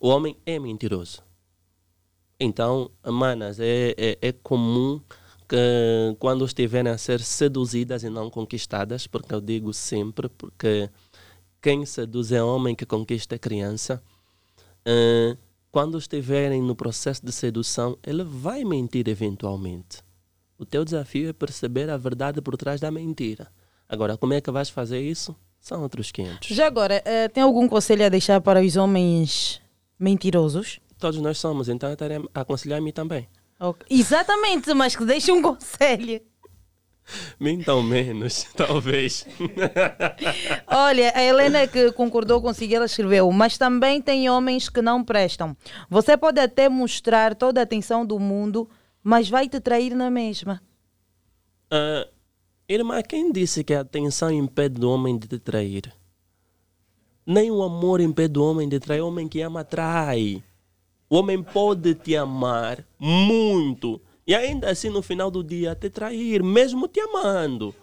O 0.00 0.08
homem 0.08 0.36
é 0.46 0.58
mentiroso. 0.58 1.22
Então, 2.42 2.90
manas, 3.06 3.60
é, 3.60 3.94
é, 3.96 4.18
é 4.20 4.32
comum 4.32 5.00
que 5.48 6.16
quando 6.18 6.44
estiverem 6.44 6.90
a 6.90 6.98
ser 6.98 7.20
seduzidas 7.20 8.02
e 8.02 8.10
não 8.10 8.28
conquistadas, 8.30 9.06
porque 9.06 9.32
eu 9.32 9.40
digo 9.40 9.72
sempre, 9.72 10.28
porque 10.28 10.90
quem 11.60 11.86
seduz 11.86 12.32
é 12.32 12.42
homem 12.42 12.74
que 12.74 12.84
conquista 12.84 13.36
é 13.36 13.38
criança. 13.38 14.02
eh, 14.84 15.36
quando 15.70 15.96
estiverem 15.96 16.60
no 16.60 16.74
processo 16.74 17.24
de 17.24 17.32
sedução, 17.32 17.96
ele 18.04 18.24
vai 18.24 18.64
mentir 18.64 19.08
eventualmente. 19.08 19.98
O 20.58 20.66
teu 20.66 20.84
desafio 20.84 21.30
é 21.30 21.32
perceber 21.32 21.88
a 21.88 21.96
verdade 21.96 22.42
por 22.42 22.56
trás 22.56 22.80
da 22.80 22.90
mentira. 22.90 23.48
Agora, 23.88 24.18
como 24.18 24.34
é 24.34 24.40
que 24.40 24.50
vais 24.50 24.68
fazer 24.68 25.00
isso? 25.00 25.34
São 25.60 25.82
outros 25.82 26.10
500. 26.10 26.48
Já 26.48 26.66
agora, 26.66 27.00
eh, 27.04 27.28
tem 27.28 27.42
algum 27.42 27.68
conselho 27.68 28.04
a 28.04 28.08
deixar 28.08 28.40
para 28.40 28.60
os 28.60 28.76
homens 28.76 29.62
mentirosos? 29.98 30.80
Todos 31.02 31.20
nós 31.20 31.36
somos, 31.36 31.68
então 31.68 31.88
eu 31.88 31.94
estarei 31.94 32.18
a 32.32 32.40
aconselhar-me 32.42 32.92
também. 32.92 33.28
Ok. 33.58 33.84
Exatamente, 33.90 34.72
mas 34.72 34.94
que 34.94 35.04
deixe 35.04 35.32
um 35.32 35.42
conselho. 35.42 36.20
Mintam 37.40 37.82
menos, 37.82 38.44
talvez. 38.54 39.26
Olha, 40.64 41.12
a 41.12 41.20
Helena 41.20 41.66
que 41.66 41.90
concordou 41.90 42.40
consigo, 42.40 42.76
ela 42.76 42.86
escreveu, 42.86 43.28
mas 43.32 43.58
também 43.58 44.00
tem 44.00 44.30
homens 44.30 44.68
que 44.68 44.80
não 44.80 45.02
prestam. 45.02 45.56
Você 45.90 46.16
pode 46.16 46.38
até 46.38 46.68
mostrar 46.68 47.34
toda 47.34 47.58
a 47.58 47.64
atenção 47.64 48.06
do 48.06 48.20
mundo, 48.20 48.70
mas 49.02 49.28
vai 49.28 49.48
te 49.48 49.58
trair 49.58 49.96
na 49.96 50.08
mesma. 50.08 50.62
Ah, 51.68 52.06
irmã, 52.68 53.02
quem 53.02 53.32
disse 53.32 53.64
que 53.64 53.74
a 53.74 53.80
atenção 53.80 54.30
impede 54.30 54.86
o 54.86 54.88
homem 54.88 55.18
de 55.18 55.26
te 55.26 55.40
trair? 55.40 55.92
Nem 57.26 57.50
o 57.50 57.60
amor 57.60 58.00
impede 58.00 58.38
o 58.38 58.44
homem 58.48 58.68
de 58.68 58.78
trair. 58.78 59.00
O 59.00 59.08
homem 59.08 59.26
que 59.26 59.40
ama 59.40 59.64
trai. 59.64 60.44
O 61.12 61.16
homem 61.16 61.42
pode 61.42 61.94
te 61.94 62.16
amar 62.16 62.86
muito 62.98 64.00
e 64.26 64.34
ainda 64.34 64.70
assim 64.70 64.88
no 64.88 65.02
final 65.02 65.30
do 65.30 65.44
dia 65.44 65.74
te 65.74 65.90
trair, 65.90 66.42
mesmo 66.42 66.88
te 66.88 67.00
amando. 67.00 67.74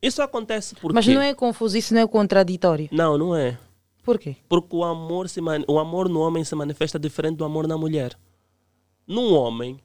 Isso 0.00 0.22
acontece 0.22 0.74
porque 0.74 0.94
Mas 0.94 1.06
não 1.06 1.20
é 1.20 1.34
confuso, 1.34 1.76
isso 1.76 1.92
não 1.92 2.00
é 2.00 2.06
contraditório. 2.06 2.88
Não, 2.90 3.18
não 3.18 3.36
é. 3.36 3.58
Por 4.02 4.18
quê? 4.18 4.34
Porque 4.48 4.74
o 4.74 4.82
amor, 4.82 5.28
se 5.28 5.42
man- 5.42 5.62
o 5.68 5.78
amor 5.78 6.08
no 6.08 6.20
homem 6.20 6.42
se 6.42 6.54
manifesta 6.54 6.98
diferente 6.98 7.36
do 7.36 7.44
amor 7.44 7.68
na 7.68 7.76
mulher. 7.76 8.16
Num 9.06 9.34
homem, 9.34 9.78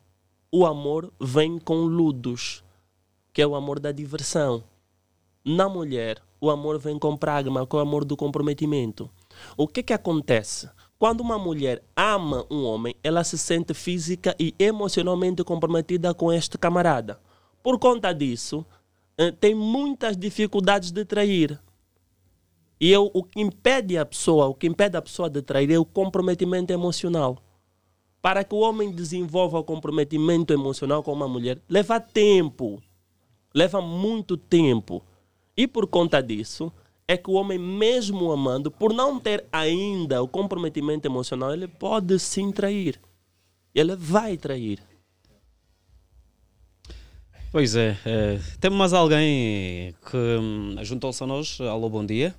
o 0.50 0.66
amor 0.66 1.12
vem 1.20 1.60
com 1.60 1.82
ludos, 1.82 2.64
que 3.34 3.42
é 3.42 3.46
o 3.48 3.56
amor 3.56 3.78
da 3.78 3.92
diversão. 3.92 4.64
Na 5.44 5.68
mulher, 5.68 6.22
o 6.40 6.50
amor 6.50 6.80
vem 6.80 6.98
com 6.98 7.18
pragma, 7.18 7.68
que 7.68 7.76
é 7.76 7.80
o 7.80 7.82
amor 7.82 8.06
do 8.06 8.16
comprometimento. 8.16 9.10
O 9.58 9.68
que 9.68 9.84
que 9.84 9.92
acontece? 9.92 10.70
Quando 11.04 11.20
uma 11.20 11.38
mulher 11.38 11.84
ama 11.98 12.46
um 12.50 12.64
homem, 12.64 12.96
ela 13.04 13.26
se 13.26 13.38
sente 13.38 13.74
física 13.74 14.34
e 14.40 14.56
emocionalmente 14.58 15.44
comprometida 15.44 16.14
com 16.14 16.32
este 16.32 16.58
camarada. 16.58 17.20
Por 17.62 17.78
conta 17.78 18.14
disso, 18.14 18.66
eh, 19.18 19.30
tem 19.30 19.54
muitas 19.54 20.16
dificuldades 20.16 20.92
de 20.92 21.04
trair. 21.04 21.60
E 22.80 22.90
eu, 22.90 23.12
o 23.14 23.22
que 23.22 23.42
impede 23.42 23.98
a 23.98 24.06
pessoa, 24.06 24.48
o 24.48 24.56
que 24.56 24.66
impede 24.66 24.96
a 24.96 25.02
pessoa 25.02 25.30
de 25.30 25.42
trair 25.42 25.70
é 25.74 25.78
o 25.78 25.84
comprometimento 25.84 26.72
emocional. 26.72 27.38
Para 28.22 28.42
que 28.46 28.56
o 28.56 28.60
homem 28.60 28.90
desenvolva 28.90 29.60
o 29.60 29.64
comprometimento 29.66 30.54
emocional 30.54 31.04
com 31.04 31.12
uma 31.12 31.28
mulher, 31.28 31.62
leva 31.68 32.00
tempo. 32.00 32.82
Leva 33.54 33.82
muito 33.82 34.38
tempo. 34.38 35.04
E 35.58 35.68
por 35.68 35.86
conta 35.86 36.24
disso, 36.24 36.72
é 37.14 37.18
que 37.18 37.30
o 37.30 37.34
homem, 37.34 37.58
mesmo 37.58 38.32
amando, 38.32 38.72
por 38.72 38.94
não 38.94 39.20
ter 39.20 39.46
ainda 39.52 40.22
o 40.22 40.28
comprometimento 40.28 41.08
emocional, 41.08 41.54
ele 41.54 41.68
pode 41.68 42.20
sim 42.20 42.52
trair. 42.52 43.00
Ele 43.74 43.96
vai 43.96 44.38
trair. 44.38 44.80
Pois 47.52 47.76
é, 47.76 47.96
é. 48.06 48.40
temos 48.60 48.80
mais 48.80 48.94
alguém 48.94 49.94
que 50.10 50.18
hum, 50.18 50.76
juntou-se 50.82 51.24
a 51.24 51.28
nós. 51.28 51.60
Alô, 51.62 51.88
bom 51.88 52.06
dia. 52.06 52.34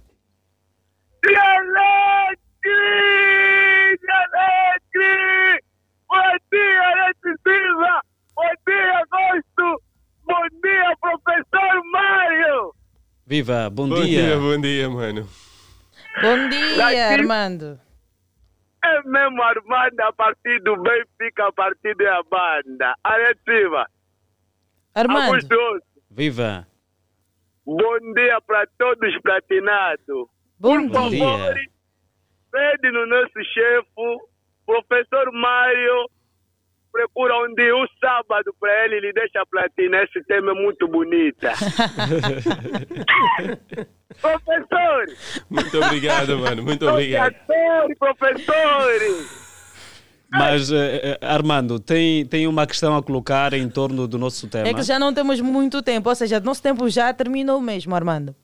Alegre! 4.94 5.60
Bom 6.08 6.36
dia, 6.52 7.12
Silva! 7.22 8.00
Bom 8.34 8.52
dia, 8.66 8.98
Agosto! 8.98 9.82
Bom 10.24 10.46
dia, 10.62 10.96
professor 11.00 11.74
Mário! 11.92 12.83
Viva, 13.26 13.70
bom, 13.70 13.88
Bom 13.88 14.02
dia. 14.02 14.22
dia, 14.22 14.36
bom 14.38 14.60
dia, 14.60 14.90
mano. 14.90 15.28
Bom 16.20 16.48
dia, 16.48 16.76
Daqui- 16.76 16.98
Armando. 16.98 17.80
É 18.84 19.02
mesmo 19.02 19.42
Armando 19.42 20.00
a 20.00 20.12
partir 20.12 20.60
do 20.62 20.76
Benfica, 20.82 21.46
a 21.48 21.52
partir 21.52 21.96
da 21.96 22.22
banda. 22.24 22.94
Alex 23.02 23.40
Silva! 23.44 23.86
Armando. 24.94 25.22
Augusto, 25.32 25.56
Viva. 26.10 26.66
bom 27.64 27.98
dia 28.14 28.40
para 28.42 28.66
todos 28.78 29.18
platinados. 29.22 30.28
Bom 30.60 30.88
Por 30.90 31.08
dia. 31.10 31.18
favor, 31.26 31.54
pede 32.52 32.90
no 32.92 33.06
nosso 33.06 33.42
chefe, 33.54 34.18
professor 34.66 35.32
Mário, 35.32 36.10
procura 36.94 37.36
um 37.44 37.52
dia, 37.56 37.74
um 37.74 37.86
sábado 38.00 38.54
para 38.60 38.84
ele, 38.84 38.98
ele 38.98 39.12
deixa 39.12 39.44
platina. 39.50 40.04
Esse 40.04 40.22
tema 40.24 40.52
é 40.52 40.54
muito 40.54 40.86
bonita. 40.86 41.52
professor! 44.22 45.06
Muito 45.50 45.76
obrigado, 45.82 46.38
mano. 46.38 46.62
Muito 46.62 46.88
obrigado. 46.88 47.34
Professor, 47.46 48.14
professor! 48.16 48.92
Mas, 50.30 50.70
eh, 50.72 51.00
eh, 51.02 51.18
Armando, 51.20 51.80
tem, 51.80 52.24
tem 52.26 52.46
uma 52.46 52.66
questão 52.66 52.96
a 52.96 53.02
colocar 53.02 53.52
em 53.52 53.68
torno 53.68 54.06
do 54.06 54.16
nosso 54.18 54.48
tema. 54.48 54.68
É 54.68 54.74
que 54.74 54.82
já 54.82 54.98
não 54.98 55.12
temos 55.12 55.40
muito 55.40 55.82
tempo, 55.82 56.08
ou 56.08 56.14
seja, 56.14 56.40
nosso 56.40 56.62
tempo 56.62 56.88
já 56.88 57.12
terminou 57.12 57.60
mesmo, 57.60 57.94
Armando. 57.94 58.34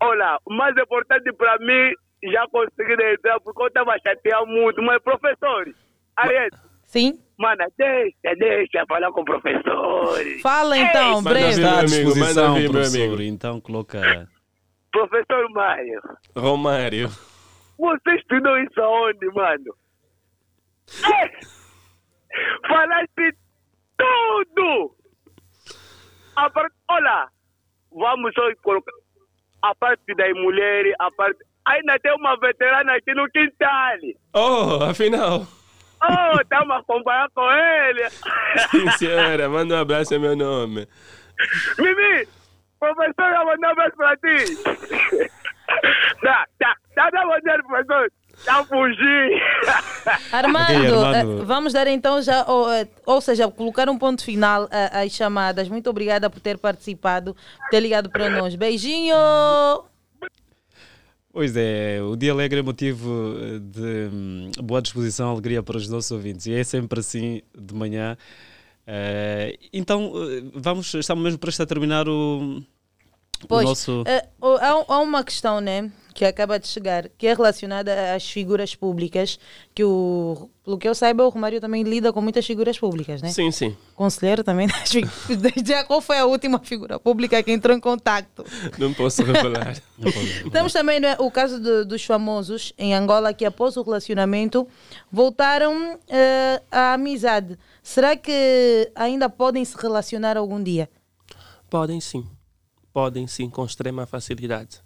Olha, 0.00 0.38
o 0.44 0.52
mais 0.54 0.76
importante 0.76 1.32
para 1.32 1.58
mim, 1.58 1.92
já 2.32 2.46
consegui 2.48 2.92
entrar 2.92 3.40
porque 3.40 3.62
eu 3.62 3.68
estava 3.68 3.96
chateado 3.98 4.46
muito. 4.46 4.82
Mas, 4.82 5.02
professor, 5.02 5.72
Ariete. 6.16 6.56
Sim? 6.84 7.20
Mano, 7.38 7.64
deixa, 7.78 8.34
deixa 8.36 8.84
falar 8.88 9.12
com 9.12 9.20
o 9.20 9.24
professor. 9.24 10.18
Fala 10.42 10.76
então, 10.76 11.18
Ei, 11.18 11.22
breve. 11.22 11.48
Está 11.50 11.70
à 11.70 11.74
Manda 11.76 11.86
vir, 11.86 11.90
meu 11.90 11.98
amigo, 12.00 12.12
disposição, 12.14 12.48
manda 12.48 12.54
vir, 12.58 12.62
meu 12.62 12.72
professor. 12.72 12.98
amigo. 13.06 13.22
Então, 13.22 13.60
coloca. 13.60 14.28
Professor 14.90 15.50
Mário. 15.50 16.00
Romário. 16.36 17.08
Você 17.78 18.10
estudou 18.16 18.58
isso 18.58 18.80
aonde, 18.80 19.26
mano? 19.34 19.74
É! 21.04 21.30
Falaste 22.66 23.36
tudo! 23.96 24.94
A 26.36 26.50
parte, 26.50 26.74
olha, 26.90 27.28
vamos 27.92 28.34
só 28.34 28.42
colocar 28.62 28.92
a 29.62 29.74
parte 29.76 30.14
das 30.16 30.32
mulheres, 30.34 30.94
a 30.98 31.10
parte. 31.12 31.38
Ainda 31.66 31.98
tem 32.00 32.12
uma 32.14 32.36
veterana 32.38 32.94
aqui 32.94 33.12
no 33.14 33.28
quintal. 33.30 33.98
Oh, 34.34 34.84
afinal. 34.84 35.46
Oh, 36.02 36.40
estamos 36.40 36.70
a 36.70 36.78
acompanhar 36.78 37.28
com 37.34 37.50
ele. 37.50 38.08
Sim, 38.70 38.90
senhora, 38.98 39.48
manda 39.48 39.74
um 39.74 39.78
abraço 39.80 40.14
em 40.14 40.18
meu 40.18 40.36
nome. 40.36 40.86
Mimi, 41.78 42.28
professor, 42.78 43.24
eu 43.32 43.36
vou 43.38 43.46
mandar 43.46 43.68
um 43.68 43.72
abraço 43.72 43.96
para 43.96 44.16
ti. 44.16 44.56
Tá, 46.22 46.46
tá, 46.58 46.74
tá, 46.94 47.10
tá, 47.10 47.22
bom 47.26 47.40
dia, 47.42 47.62
professor. 47.66 48.12
Já 48.44 48.64
fugi. 48.64 49.42
Armando, 50.32 51.04
Armando. 51.04 51.42
eh, 51.42 51.44
vamos 51.44 51.72
dar 51.72 51.88
então 51.88 52.22
já, 52.22 52.44
ou, 52.46 52.72
eh, 52.72 52.86
ou 53.04 53.20
seja, 53.20 53.50
colocar 53.50 53.88
um 53.88 53.98
ponto 53.98 54.24
final 54.24 54.68
a- 54.70 55.00
às 55.00 55.10
chamadas. 55.12 55.68
Muito 55.68 55.90
obrigada 55.90 56.30
por 56.30 56.38
ter 56.38 56.56
participado, 56.56 57.34
por 57.34 57.68
ter 57.70 57.80
ligado 57.80 58.08
para 58.10 58.30
nós. 58.30 58.54
Beijinho! 58.54 59.16
Pois 61.38 61.54
é, 61.56 62.02
o 62.02 62.16
dia 62.16 62.32
alegre 62.32 62.58
é 62.58 62.62
motivo 62.64 63.36
eh, 63.40 63.60
de 63.60 64.10
hum, 64.12 64.50
boa 64.60 64.82
disposição, 64.82 65.30
alegria 65.30 65.62
para 65.62 65.76
os 65.76 65.88
nossos 65.88 66.10
ouvintes 66.10 66.46
e 66.46 66.52
é 66.52 66.64
sempre 66.64 66.98
assim 66.98 67.42
de 67.56 67.74
manhã. 67.74 68.16
Eh, 68.84 69.56
então, 69.72 70.10
eh, 70.16 70.42
vamos, 70.52 70.92
estamos 70.94 71.22
mesmo 71.22 71.38
prestes 71.38 71.60
a 71.60 71.66
terminar 71.66 72.08
o, 72.08 72.60
o 73.44 73.46
Pois, 73.46 73.64
nosso. 73.68 74.02
eh, 74.04 74.26
o- 74.40 74.56
há, 74.56 74.84
há 74.96 74.98
uma 74.98 75.22
questão, 75.22 75.60
né, 75.60 75.92
que 76.18 76.24
acaba 76.24 76.58
de 76.58 76.66
chegar, 76.66 77.08
que 77.16 77.28
é 77.28 77.32
relacionada 77.32 78.12
às 78.12 78.28
figuras 78.28 78.74
públicas, 78.74 79.38
que 79.72 79.84
o, 79.84 80.50
pelo 80.64 80.76
que 80.76 80.88
eu 80.88 80.92
saiba, 80.92 81.24
o 81.24 81.28
Romário 81.28 81.60
também 81.60 81.84
lida 81.84 82.12
com 82.12 82.20
muitas 82.20 82.44
figuras 82.44 82.76
públicas, 82.76 83.22
né? 83.22 83.30
Sim, 83.30 83.52
sim. 83.52 83.76
Conselheiro 83.94 84.42
também 84.42 84.66
das 84.66 84.90
figuras. 84.90 85.52
Já 85.64 85.84
qual 85.84 86.00
foi 86.00 86.18
a 86.18 86.26
última 86.26 86.58
figura 86.58 86.98
pública 86.98 87.40
que 87.40 87.52
entrou 87.52 87.76
em 87.76 87.78
contato? 87.78 88.44
Não 88.76 88.92
posso 88.92 89.22
revelar. 89.22 89.80
Temos 90.50 90.72
também 90.72 90.98
né, 90.98 91.14
o 91.20 91.30
caso 91.30 91.60
do- 91.60 91.84
dos 91.86 92.04
famosos 92.04 92.72
em 92.76 92.92
Angola 92.96 93.32
que 93.32 93.44
após 93.44 93.76
o 93.76 93.82
relacionamento 93.82 94.66
voltaram 95.12 96.00
eh, 96.08 96.60
à 96.68 96.94
amizade. 96.94 97.56
Será 97.80 98.16
que 98.16 98.90
ainda 98.96 99.30
podem 99.30 99.64
se 99.64 99.76
relacionar 99.80 100.36
algum 100.36 100.60
dia? 100.60 100.90
Podem 101.70 102.00
sim. 102.00 102.26
Podem 102.92 103.28
sim, 103.28 103.48
com 103.48 103.64
extrema 103.64 104.04
facilidade. 104.04 104.80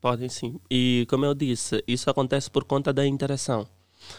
Podem 0.00 0.28
sim. 0.28 0.58
E 0.70 1.06
como 1.10 1.24
eu 1.26 1.34
disse, 1.34 1.84
isso 1.86 2.08
acontece 2.08 2.50
por 2.50 2.64
conta 2.64 2.92
da 2.92 3.06
interação. 3.06 3.66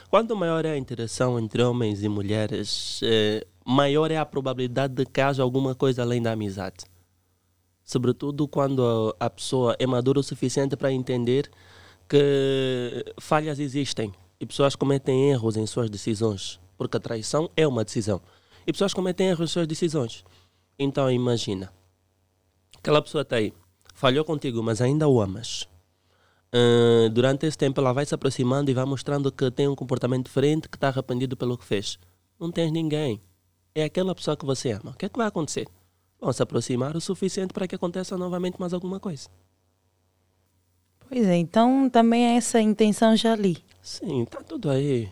Quanto 0.10 0.36
maior 0.36 0.64
é 0.66 0.72
a 0.72 0.78
interação 0.78 1.40
entre 1.40 1.64
homens 1.64 2.04
e 2.04 2.08
mulheres, 2.08 3.00
eh, 3.04 3.46
maior 3.66 4.12
é 4.12 4.18
a 4.18 4.26
probabilidade 4.26 4.94
de 4.94 5.06
que 5.06 5.22
haja 5.22 5.42
alguma 5.42 5.74
coisa 5.74 6.04
além 6.04 6.22
da 6.22 6.34
amizade. 6.34 6.86
Sobretudo 7.84 8.48
quando 8.48 9.16
a 9.20 9.30
pessoa 9.30 9.76
é 9.80 9.88
madura 9.88 10.20
o 10.20 10.24
suficiente 10.24 10.78
para 10.78 10.92
entender 10.92 11.50
que 12.08 13.06
falhas 13.20 13.60
existem 13.60 14.14
e 14.40 14.46
pessoas 14.46 14.76
cometem 14.76 15.32
erros 15.32 15.58
em 15.58 15.66
suas 15.66 15.90
decisões, 15.90 16.60
porque 16.78 16.98
a 16.98 17.00
traição 17.00 17.50
é 17.58 17.68
uma 17.68 17.84
decisão. 17.84 18.22
E 18.68 18.72
pessoas 18.72 18.94
cometem 18.94 19.28
erros 19.28 19.50
em 19.50 19.54
suas 19.54 19.68
decisões. 19.68 20.24
Então 20.78 21.10
imagina, 21.12 21.74
aquela 22.78 23.02
pessoa 23.02 23.24
está 23.24 23.38
aí, 23.38 23.54
falhou 23.94 24.24
contigo, 24.24 24.62
mas 24.62 24.80
ainda 24.80 25.08
o 25.08 25.20
amas. 25.20 25.71
Ah, 26.54 27.10
durante 27.10 27.46
esse 27.46 27.58
tempo 27.58 27.80
ela 27.80 27.94
vai 27.94 28.06
se 28.06 28.14
aproximando 28.14 28.70
e 28.70 28.74
vai 28.74 28.86
mostrando 28.86 29.32
que 29.32 29.50
tem 29.52 29.68
um 29.68 29.76
comportamento 29.76 30.26
diferente, 30.26 30.68
que 30.68 30.78
está 30.78 30.90
arrependido 30.90 31.38
pelo 31.38 31.58
que 31.58 31.66
fez. 31.66 31.98
Não 32.40 32.52
tens 32.52 32.72
ninguém. 32.72 33.22
É 33.74 33.84
aquela 33.84 34.14
pessoa 34.14 34.36
que 34.36 34.46
você 34.46 34.72
ama. 34.72 34.92
O 34.92 34.94
que 34.96 35.06
é 35.06 35.10
que 35.10 35.18
vai 35.18 35.28
acontecer? 35.28 35.68
Vão 36.20 36.32
se 36.34 36.44
aproximar 36.44 36.96
o 36.96 37.02
suficiente 37.02 37.54
para 37.54 37.68
que 37.68 37.76
aconteça 37.76 38.18
novamente 38.18 38.60
mais 38.60 38.74
alguma 38.74 39.00
coisa. 39.00 39.30
Pois 41.08 41.26
é, 41.26 41.36
então 41.36 41.90
também 41.90 42.26
é 42.26 42.38
essa 42.38 42.60
intenção 42.62 43.16
já 43.16 43.34
ali. 43.34 43.58
Sim, 43.82 44.26
tá 44.26 44.42
tudo 44.42 44.70
aí. 44.70 45.12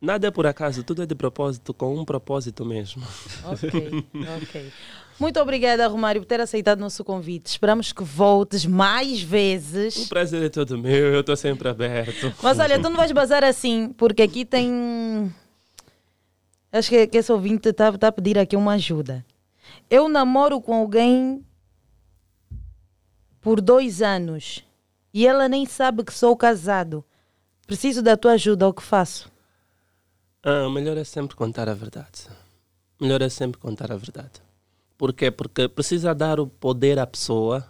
Nada 0.00 0.28
é 0.28 0.30
por 0.30 0.46
acaso, 0.46 0.82
tudo 0.82 1.02
é 1.02 1.06
de 1.06 1.14
propósito, 1.14 1.74
com 1.74 1.98
um 1.98 2.04
propósito 2.04 2.64
mesmo. 2.64 3.02
Ok, 3.44 4.06
ok. 4.42 4.72
Muito 5.20 5.38
obrigada, 5.38 5.86
Romário, 5.86 6.22
por 6.22 6.26
ter 6.26 6.40
aceitado 6.40 6.78
o 6.78 6.80
nosso 6.80 7.04
convite. 7.04 7.48
Esperamos 7.48 7.92
que 7.92 8.02
voltes 8.02 8.64
mais 8.64 9.20
vezes. 9.20 10.06
O 10.06 10.08
prazer 10.08 10.42
é 10.42 10.48
todo 10.48 10.78
meu, 10.78 11.12
eu 11.12 11.20
estou 11.20 11.36
sempre 11.36 11.68
aberto. 11.68 12.32
Mas 12.42 12.58
olha, 12.58 12.80
tu 12.80 12.88
não 12.88 12.96
vais 12.96 13.12
bazar 13.12 13.44
assim, 13.44 13.92
porque 13.98 14.22
aqui 14.22 14.46
tem. 14.46 15.30
Acho 16.72 16.88
que, 16.88 17.06
que 17.06 17.18
esse 17.18 17.30
ouvinte 17.30 17.68
está 17.68 17.92
tá 17.98 18.08
a 18.08 18.12
pedir 18.12 18.38
aqui 18.38 18.56
uma 18.56 18.72
ajuda. 18.72 19.22
Eu 19.90 20.08
namoro 20.08 20.58
com 20.58 20.72
alguém 20.72 21.44
por 23.42 23.60
dois 23.60 24.00
anos 24.00 24.64
e 25.12 25.26
ela 25.26 25.50
nem 25.50 25.66
sabe 25.66 26.02
que 26.02 26.14
sou 26.14 26.34
casado. 26.34 27.04
Preciso 27.66 28.00
da 28.00 28.16
tua 28.16 28.32
ajuda, 28.32 28.66
o 28.66 28.72
que 28.72 28.82
faço? 28.82 29.30
Ah, 30.42 30.70
melhor 30.70 30.96
é 30.96 31.04
sempre 31.04 31.36
contar 31.36 31.68
a 31.68 31.74
verdade. 31.74 32.26
Melhor 32.98 33.20
é 33.20 33.28
sempre 33.28 33.60
contar 33.60 33.92
a 33.92 33.96
verdade. 33.96 34.40
Por 35.00 35.14
quê? 35.14 35.30
Porque 35.30 35.66
precisa 35.66 36.14
dar 36.14 36.38
o 36.38 36.46
poder 36.46 36.98
à 36.98 37.06
pessoa 37.06 37.66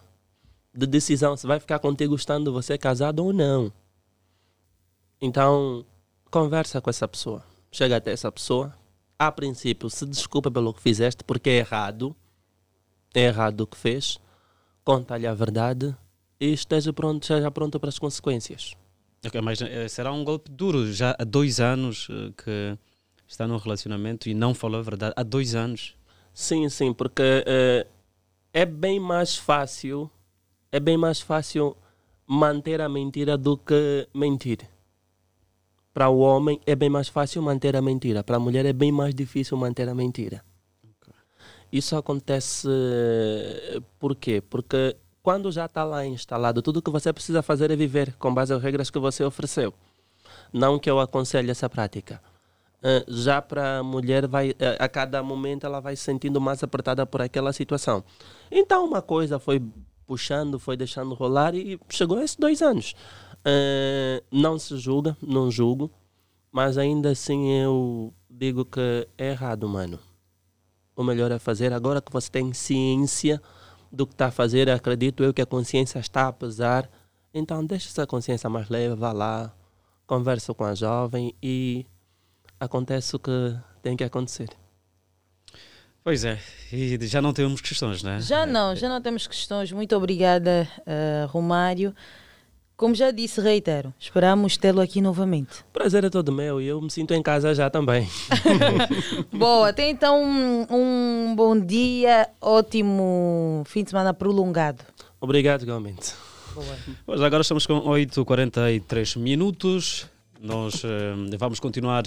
de 0.74 0.84
decisão 0.84 1.36
se 1.36 1.46
vai 1.46 1.60
ficar 1.60 1.78
contigo 1.78 2.16
estando 2.16 2.52
você 2.52 2.76
casado 2.76 3.24
ou 3.24 3.32
não. 3.32 3.72
Então, 5.20 5.86
conversa 6.28 6.80
com 6.80 6.90
essa 6.90 7.06
pessoa. 7.06 7.44
Chega 7.70 7.98
até 7.98 8.10
essa 8.10 8.32
pessoa. 8.32 8.74
A 9.16 9.30
princípio, 9.30 9.88
se 9.88 10.04
desculpa 10.06 10.50
pelo 10.50 10.74
que 10.74 10.82
fizeste, 10.82 11.22
porque 11.22 11.50
é 11.50 11.58
errado. 11.58 12.16
É 13.14 13.26
errado 13.26 13.60
o 13.60 13.66
que 13.68 13.76
fez. 13.76 14.18
Conta-lhe 14.82 15.28
a 15.28 15.32
verdade 15.32 15.96
e 16.40 16.52
esteja 16.52 16.92
pronto, 16.92 17.22
esteja 17.22 17.48
pronto 17.48 17.78
para 17.78 17.90
as 17.90 17.98
consequências. 18.00 18.74
Ok, 19.24 19.40
mas 19.40 19.62
eh, 19.62 19.86
será 19.86 20.10
um 20.10 20.24
golpe 20.24 20.50
duro 20.50 20.92
já 20.92 21.14
há 21.16 21.22
dois 21.22 21.60
anos 21.60 22.08
eh, 22.10 22.32
que 22.36 22.78
está 23.24 23.46
num 23.46 23.56
relacionamento 23.56 24.28
e 24.28 24.34
não 24.34 24.52
falou 24.52 24.80
a 24.80 24.82
verdade. 24.82 25.14
Há 25.16 25.22
dois 25.22 25.54
anos. 25.54 25.94
Sim, 26.32 26.68
sim, 26.68 26.92
porque 26.92 27.44
eh, 27.46 27.86
é 28.52 28.64
bem 28.64 28.98
mais 28.98 29.36
fácil, 29.36 30.10
é 30.72 30.80
bem 30.80 30.96
mais 30.96 31.20
fácil 31.20 31.76
manter 32.26 32.80
a 32.80 32.88
mentira 32.88 33.36
do 33.36 33.56
que 33.56 34.08
mentir. 34.14 34.60
Para 35.92 36.08
o 36.08 36.20
homem 36.20 36.60
é 36.66 36.76
bem 36.76 36.88
mais 36.88 37.08
fácil 37.08 37.42
manter 37.42 37.76
a 37.76 37.82
mentira, 37.82 38.22
para 38.22 38.36
a 38.36 38.40
mulher 38.40 38.64
é 38.64 38.72
bem 38.72 38.92
mais 38.92 39.14
difícil 39.14 39.56
manter 39.56 39.88
a 39.88 39.94
mentira. 39.94 40.44
Isso 41.72 41.96
acontece 41.96 42.68
por 43.98 44.16
quê? 44.16 44.40
Porque 44.40 44.96
quando 45.22 45.52
já 45.52 45.66
está 45.66 45.84
lá 45.84 46.04
instalado, 46.06 46.62
tudo 46.62 46.78
o 46.78 46.82
que 46.82 46.90
você 46.90 47.12
precisa 47.12 47.42
fazer 47.42 47.70
é 47.70 47.76
viver 47.76 48.14
com 48.16 48.32
base 48.32 48.52
às 48.52 48.62
regras 48.62 48.90
que 48.90 48.98
você 48.98 49.22
ofereceu. 49.22 49.72
Não 50.52 50.78
que 50.78 50.90
eu 50.90 50.98
aconselhe 50.98 51.50
essa 51.50 51.68
prática. 51.68 52.20
Uh, 52.80 53.04
já 53.08 53.42
para 53.42 53.78
a 53.78 53.82
mulher 53.82 54.26
vai 54.26 54.52
uh, 54.52 54.56
a 54.78 54.88
cada 54.88 55.22
momento 55.22 55.66
ela 55.66 55.80
vai 55.80 55.94
se 55.94 56.02
sentindo 56.02 56.40
mais 56.40 56.62
apertada 56.62 57.04
por 57.04 57.20
aquela 57.20 57.52
situação. 57.52 58.02
Então 58.50 58.86
uma 58.86 59.02
coisa 59.02 59.38
foi 59.38 59.62
puxando 60.06 60.58
foi 60.58 60.78
deixando 60.78 61.14
rolar 61.14 61.54
e 61.54 61.78
chegou 61.90 62.18
a 62.18 62.24
esses 62.24 62.36
dois 62.36 62.62
anos. 62.62 62.94
Uh, 63.40 64.24
não 64.32 64.58
se 64.58 64.78
julga 64.78 65.14
não 65.22 65.50
julgo 65.50 65.90
mas 66.50 66.78
ainda 66.78 67.10
assim 67.10 67.50
eu 67.50 68.14
digo 68.30 68.64
que 68.64 69.06
é 69.18 69.28
errado 69.28 69.68
mano. 69.68 69.98
O 70.96 71.04
melhor 71.04 71.30
é 71.30 71.38
fazer. 71.38 71.72
Agora 71.74 72.00
que 72.00 72.12
você 72.12 72.30
tem 72.30 72.52
ciência 72.54 73.40
do 73.92 74.06
que 74.06 74.14
está 74.14 74.26
a 74.26 74.30
fazer 74.30 74.70
acredito 74.70 75.22
eu 75.22 75.34
que 75.34 75.42
a 75.42 75.46
consciência 75.46 75.98
está 75.98 76.28
a 76.28 76.32
pesar. 76.32 76.90
Então 77.34 77.62
deixa 77.62 77.90
essa 77.90 78.06
consciência 78.06 78.48
mais 78.48 78.70
leve 78.70 78.94
vá 78.94 79.12
lá 79.12 79.52
conversa 80.06 80.54
com 80.54 80.64
a 80.64 80.74
jovem 80.74 81.34
e 81.42 81.86
acontece 82.60 83.16
o 83.16 83.18
que 83.18 83.56
tem 83.82 83.96
que 83.96 84.04
acontecer. 84.04 84.50
Pois 86.04 86.24
é, 86.24 86.38
e 86.72 86.98
já 87.06 87.20
não 87.20 87.32
temos 87.32 87.60
questões, 87.60 88.02
não 88.02 88.12
é? 88.12 88.20
Já 88.20 88.46
não, 88.46 88.74
já 88.74 88.88
não 88.88 89.02
temos 89.02 89.26
questões. 89.26 89.72
Muito 89.72 89.94
obrigada, 89.96 90.68
uh, 90.80 91.26
Romário. 91.26 91.94
Como 92.74 92.94
já 92.94 93.10
disse, 93.10 93.42
reitero, 93.42 93.92
esperamos 93.98 94.56
tê-lo 94.56 94.80
aqui 94.80 95.02
novamente. 95.02 95.62
Prazer 95.70 96.04
é 96.04 96.08
todo 96.08 96.32
meu 96.32 96.62
e 96.62 96.66
eu 96.66 96.80
me 96.80 96.90
sinto 96.90 97.12
em 97.12 97.22
casa 97.22 97.54
já 97.54 97.68
também. 97.68 98.08
Boa, 99.30 99.70
tem 99.70 99.90
então 99.90 100.24
um, 100.24 100.66
um 100.70 101.34
bom 101.36 101.60
dia, 101.60 102.26
ótimo 102.40 103.62
fim 103.66 103.84
de 103.84 103.90
semana 103.90 104.14
prolongado. 104.14 104.82
Obrigado, 105.20 105.62
igualmente. 105.64 106.14
Boa. 106.54 106.78
Pois 107.04 107.20
agora 107.20 107.42
estamos 107.42 107.66
com 107.66 107.78
8h43 107.82 109.18
minutos. 109.18 110.08
Nós 110.42 110.82
eh, 110.84 111.36
vamos 111.38 111.60
continuar 111.60 112.04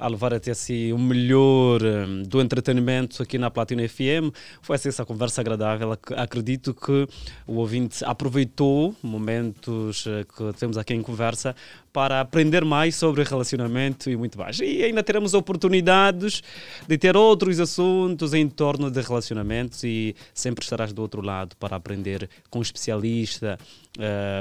a 0.00 0.08
levar 0.08 0.34
até 0.34 0.52
si 0.52 0.92
o 0.92 0.98
melhor 0.98 1.80
eh, 1.80 2.06
do 2.26 2.40
entretenimento 2.40 3.22
aqui 3.22 3.38
na 3.38 3.50
Platina 3.52 3.88
FM. 3.88 4.34
Foi 4.60 4.74
assim 4.74 4.88
essa 4.88 5.04
conversa 5.04 5.40
agradável. 5.42 5.92
Ac- 5.92 6.12
Acredito 6.16 6.74
que 6.74 7.06
o 7.46 7.54
ouvinte 7.54 8.04
aproveitou 8.04 8.96
momentos 9.00 10.04
eh, 10.08 10.24
que 10.24 10.58
temos 10.58 10.76
aqui 10.76 10.92
em 10.92 11.00
conversa 11.02 11.54
para 11.92 12.20
aprender 12.20 12.64
mais 12.64 12.96
sobre 12.96 13.22
relacionamento 13.22 14.10
e 14.10 14.16
muito 14.16 14.36
mais. 14.36 14.58
E 14.58 14.82
ainda 14.82 15.02
teremos 15.04 15.32
oportunidades 15.32 16.42
de 16.88 16.98
ter 16.98 17.16
outros 17.16 17.60
assuntos 17.60 18.34
em 18.34 18.48
torno 18.48 18.90
de 18.90 19.00
relacionamentos 19.00 19.84
e 19.84 20.16
sempre 20.34 20.64
estarás 20.64 20.92
do 20.92 21.00
outro 21.00 21.22
lado 21.22 21.54
para 21.56 21.76
aprender 21.76 22.28
com 22.50 22.58
um 22.58 22.62
especialista, 22.62 23.56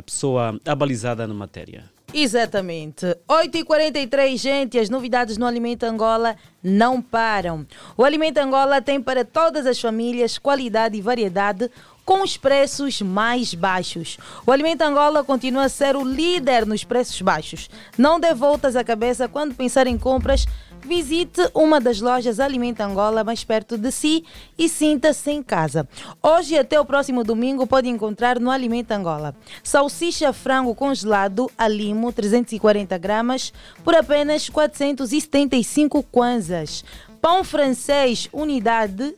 pessoa 0.06 0.60
abalizada 0.66 1.28
na 1.28 1.34
matéria. 1.36 1.97
Exatamente. 2.14 3.06
8h43, 3.28 4.38
gente, 4.38 4.80
as 4.80 4.90
novidades 4.90 5.38
no 5.38 5.46
Alimento 5.46 5.84
Angola 5.84 6.38
não 6.64 7.02
param. 7.02 7.68
O 7.98 8.04
Alimento 8.04 8.38
Angola 8.38 8.82
tem 8.82 9.02
para 9.02 9.26
todas 9.26 9.66
as 9.66 9.80
famílias 9.80 10.38
qualidade 10.38 10.98
e 10.98 11.02
variedade 11.02 11.70
com 12.06 12.24
os 12.24 12.38
preços 12.38 13.02
mais 13.02 13.54
baixos. 13.54 14.18
O 14.46 14.52
Alimento 14.54 14.82
Angola 14.82 15.26
continua 15.26 15.66
a 15.66 15.70
ser 15.70 15.98
o 15.98 16.06
líder 16.06 16.66
nos 16.66 16.86
preços 16.86 17.22
baixos. 17.22 17.70
Não 17.98 18.18
dê 18.18 18.34
voltas 18.34 18.78
à 18.78 18.84
cabeça 18.84 19.28
quando 19.28 19.54
pensar 19.54 19.88
em 19.88 19.98
compras. 19.98 20.46
Visite 20.82 21.42
uma 21.54 21.82
das 21.82 22.00
lojas 22.00 22.40
Alimento 22.40 22.82
Angola 22.82 23.24
mais 23.24 23.44
perto 23.44 23.78
de 23.78 23.92
si 23.92 24.24
e 24.58 24.70
sinta-se 24.70 25.32
em 25.32 25.44
casa. 25.44 25.88
Hoje 26.22 26.56
e 26.56 26.60
até 26.60 26.80
o 26.80 26.86
próximo 26.86 27.24
domingo 27.24 27.68
pode 27.68 27.90
encontrar 27.90 28.40
no 28.40 28.50
Alimento 28.50 28.92
Angola 28.92 29.36
salsicha 29.64 30.32
frango 30.32 30.74
congelado 30.74 31.52
a 31.58 31.68
limo 31.68 32.12
340 32.12 32.98
gramas 32.98 33.52
por 33.84 33.96
apenas 33.96 34.50
475 34.50 36.04
kwanzas. 36.04 36.84
Pão 37.22 37.44
francês 37.44 38.30
unidade 38.32 39.14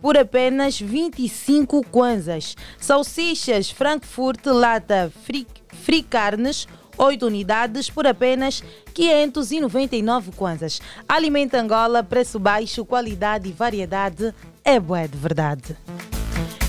por 0.00 0.16
apenas 0.16 0.80
25 0.80 1.84
kwanzas. 1.86 2.56
Salsichas 2.78 3.70
Frankfurt 3.70 4.46
lata 4.46 5.12
fri, 5.24 5.46
free 5.82 6.02
carnes 6.02 6.66
8 7.00 7.26
unidades 7.26 7.88
por 7.88 8.06
apenas 8.06 8.62
599 8.92 10.32
kwanzas. 10.32 10.80
Alimento 11.08 11.54
Angola, 11.54 12.02
preço 12.02 12.38
baixo, 12.38 12.84
qualidade 12.84 13.48
e 13.48 13.52
variedade 13.52 14.34
é 14.62 14.78
bué 14.78 15.08
de 15.08 15.16
verdade. 15.16 15.76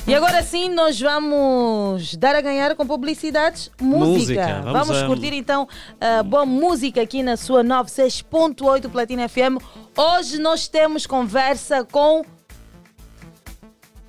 E 0.07 0.15
agora 0.15 0.41
sim, 0.41 0.69
nós 0.69 0.99
vamos 0.99 2.15
dar 2.15 2.33
a 2.35 2.41
ganhar 2.41 2.75
com 2.75 2.87
publicidades 2.87 3.69
música. 3.79 4.09
Música, 4.09 4.61
Vamos, 4.63 4.87
vamos 4.87 5.03
a- 5.03 5.05
curtir 5.07 5.33
então 5.33 5.67
a 5.99 6.23
boa 6.23 6.45
música 6.45 7.01
aqui 7.01 7.21
na 7.21 7.37
sua 7.37 7.63
96.8 7.63 8.89
Platina 8.89 9.27
FM. 9.29 9.57
Hoje 9.95 10.39
nós 10.39 10.67
temos 10.67 11.05
conversa 11.05 11.83
com. 11.83 12.23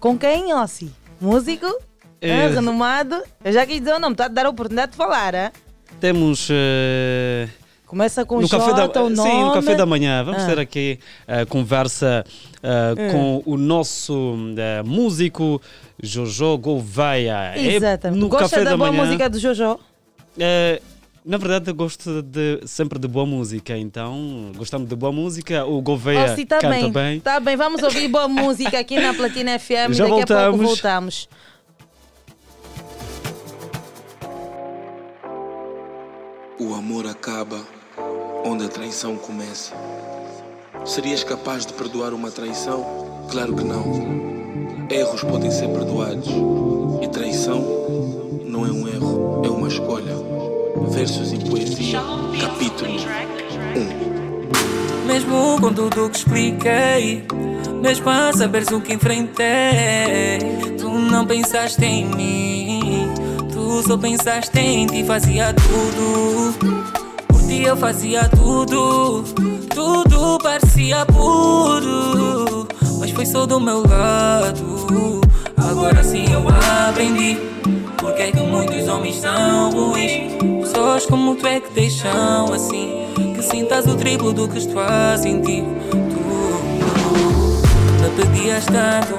Com 0.00 0.18
quem, 0.18 0.52
Ossi? 0.54 0.90
Músico? 1.20 1.66
É. 2.20 2.46
Ah, 2.46 2.48
renomado? 2.48 3.22
Eu 3.44 3.52
já 3.52 3.66
quis 3.66 3.78
dizer 3.80 3.94
o 3.94 3.98
nome, 3.98 4.14
está 4.14 4.24
a 4.24 4.28
dar 4.28 4.46
a 4.46 4.50
oportunidade 4.50 4.92
de 4.92 4.96
falar, 4.96 5.34
hein? 5.34 5.50
Temos. 6.02 6.48
eh, 6.50 7.46
Começa 7.86 8.24
com 8.24 8.40
no 8.40 8.46
J, 8.48 8.58
café 8.58 8.72
da, 8.88 9.02
o. 9.04 9.08
Sim, 9.14 9.42
no 9.44 9.52
café 9.52 9.74
da 9.76 9.86
manhã. 9.86 10.24
Vamos 10.24 10.42
Ah. 10.42 10.46
ter 10.46 10.58
aqui 10.58 10.98
a 11.28 11.46
conversa 11.46 12.24
eh, 12.60 12.94
Hum. 12.98 13.12
com 13.44 13.52
o 13.52 13.56
nosso 13.56 14.36
músico 14.84 15.62
Jojo 16.02 16.58
Gouveia. 16.58 17.52
É 17.54 17.74
Exatamente. 17.76 18.18
no 18.18 18.28
Gosta 18.28 18.48
café 18.48 18.64
da, 18.64 18.70
da, 18.72 18.76
boa 18.76 18.90
manhã. 18.90 19.04
música 19.04 19.30
do 19.30 19.38
Jojo? 19.38 19.78
Na 21.24 21.36
verdade, 21.38 21.70
eu 21.70 21.74
gosto 21.76 22.20
de, 22.20 22.60
sempre 22.66 22.98
de 22.98 23.06
boa 23.06 23.24
música, 23.24 23.78
então, 23.78 24.50
gostamos 24.56 24.88
de 24.88 24.96
boa 24.96 25.12
música. 25.12 25.64
O 25.64 25.80
Gouveia 25.80 26.24
Ossi, 26.32 26.44
tá 26.44 26.58
canta 26.58 26.74
bem. 26.74 26.90
bem. 26.90 27.20
Tá 27.20 27.38
bem, 27.38 27.56
vamos 27.56 27.80
ouvir 27.80 28.08
boa 28.08 28.26
música 28.26 28.76
aqui 28.80 28.98
na 28.98 29.14
Platina 29.14 29.56
FM. 29.60 29.92
Já 29.92 30.04
Daqui 30.08 30.22
a 30.22 30.26
pouco 30.26 30.26
voltamos. 30.26 30.60
voltamos. 30.66 31.28
O 36.58 36.74
amor 36.74 37.06
acaba 37.06 37.58
onde 38.44 38.64
a 38.64 38.68
traição 38.68 39.16
começa. 39.16 39.74
Serias 40.84 41.24
capaz 41.24 41.64
de 41.64 41.72
perdoar 41.72 42.12
uma 42.12 42.30
traição? 42.30 42.84
Claro 43.30 43.54
que 43.56 43.64
não. 43.64 43.84
Erros 44.90 45.24
podem 45.24 45.50
ser 45.50 45.68
perdoados. 45.68 46.28
E 47.00 47.08
traição 47.08 47.60
não 48.44 48.66
é 48.66 48.70
um 48.70 48.86
erro, 48.86 49.42
é 49.44 49.48
uma 49.48 49.68
escolha. 49.68 50.14
Versos 50.90 51.32
e 51.32 51.38
poesia, 51.38 52.00
capítulo 52.40 52.90
1. 55.04 55.06
Mesmo 55.06 55.60
com 55.60 55.72
tudo 55.72 56.10
que 56.10 56.18
expliquei, 56.18 57.24
mesmo 57.80 58.10
a 58.10 58.32
saberes 58.32 58.68
o 58.68 58.80
que 58.80 58.92
enfrentei, 58.92 60.38
tu 60.78 60.88
não 60.88 61.26
pensaste 61.26 61.84
em 61.84 62.04
mim, 62.04 62.51
tu 63.72 63.88
só 63.88 63.96
pensaste 63.96 64.58
em 64.58 64.86
ti, 64.86 65.02
fazia 65.02 65.54
tudo. 65.54 66.52
Por 67.26 67.40
ti 67.46 67.62
eu 67.62 67.74
fazia 67.74 68.28
tudo, 68.28 69.24
tudo 69.70 70.38
parecia 70.42 71.06
puro, 71.06 72.68
mas 72.98 73.10
foi 73.12 73.24
só 73.24 73.46
do 73.46 73.58
meu 73.58 73.82
lado. 73.88 75.22
Agora 75.56 76.04
sim 76.04 76.26
eu 76.30 76.44
aprendi. 76.86 77.38
Porque 77.96 78.22
é 78.22 78.30
que 78.32 78.40
muitos 78.40 78.86
homens 78.88 79.16
são 79.16 79.70
ruins? 79.70 80.34
Pessoas 80.60 81.06
como 81.06 81.34
tu 81.36 81.46
é 81.46 81.60
que 81.60 81.72
deixam 81.72 82.52
assim. 82.52 83.06
Que 83.34 83.42
sintas 83.42 83.86
o 83.86 83.94
triplo 83.94 84.34
do 84.34 84.48
que 84.48 84.58
estou 84.58 84.82
a 84.82 85.16
sentir. 85.16 85.64
Tu 87.98 88.02
me 88.02 88.10
pedias 88.16 88.66
tanto 88.66 89.14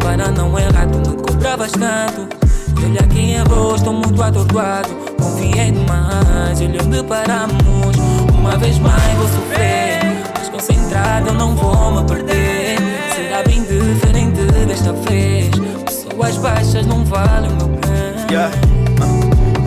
para 0.00 0.28
não 0.32 0.58
errar, 0.58 0.88
tu 0.88 0.98
me 1.08 1.16
cobravas 1.22 1.70
tanto. 1.70 2.42
Olha 2.84 3.02
quem 3.08 3.34
errou, 3.34 3.74
estou 3.74 3.92
muito 3.92 4.22
atordoado. 4.22 4.88
Confiei 5.18 5.70
demais, 5.70 6.60
olha 6.60 6.82
onde 6.82 7.02
paramos. 7.04 7.96
Uma 8.34 8.56
vez 8.56 8.78
mais 8.78 9.16
vou 9.16 9.28
sofrer, 9.28 10.00
mas 10.38 10.48
concentrado 10.48 11.28
eu 11.28 11.34
não 11.34 11.54
vou 11.54 11.92
me 11.92 12.04
perder. 12.06 12.78
Será 13.14 13.42
bem 13.44 13.62
diferente 13.62 14.40
desta 14.66 14.92
vez. 14.92 15.50
Pessoas 15.84 16.36
baixas 16.38 16.86
não 16.86 17.04
valem 17.04 17.50
o 17.50 17.56
meu 17.56 17.68
bem. 17.68 17.82
Yeah. 18.30 18.54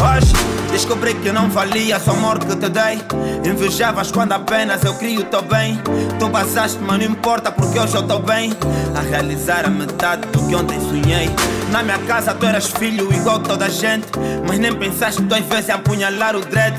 Hoje 0.02 0.34
descobri 0.76 1.14
que 1.14 1.32
não 1.32 1.50
valia 1.50 1.98
só 1.98 2.12
amor 2.12 2.38
que 2.38 2.54
te 2.54 2.70
dei. 2.70 3.02
Invejavas 3.50 4.12
quando 4.12 4.34
apenas 4.34 4.84
eu 4.84 4.94
queria 4.96 5.22
o 5.22 5.24
teu 5.24 5.42
bem. 5.42 5.80
Tu 6.20 6.30
passaste, 6.30 6.80
mas 6.82 7.00
não 7.00 7.06
importa 7.06 7.50
porque 7.50 7.80
hoje 7.80 7.96
eu 7.96 8.02
estou 8.02 8.20
bem. 8.20 8.52
A 8.94 9.00
realizar 9.00 9.66
a 9.66 9.70
metade 9.70 10.28
do 10.28 10.46
que 10.46 10.54
ontem 10.54 10.78
sonhei. 10.82 11.30
Na 11.72 11.82
minha 11.82 11.98
casa 12.00 12.34
tu 12.34 12.46
eras 12.46 12.68
filho 12.68 13.12
igual 13.14 13.40
toda 13.40 13.66
a 13.66 13.70
gente. 13.70 14.06
Mas 14.46 14.60
nem 14.60 14.76
pensaste 14.76 15.22
duas 15.22 15.46
vezes 15.46 15.70
em 15.70 15.72
apunhalar 15.72 16.36
o 16.36 16.42
dread. 16.42 16.76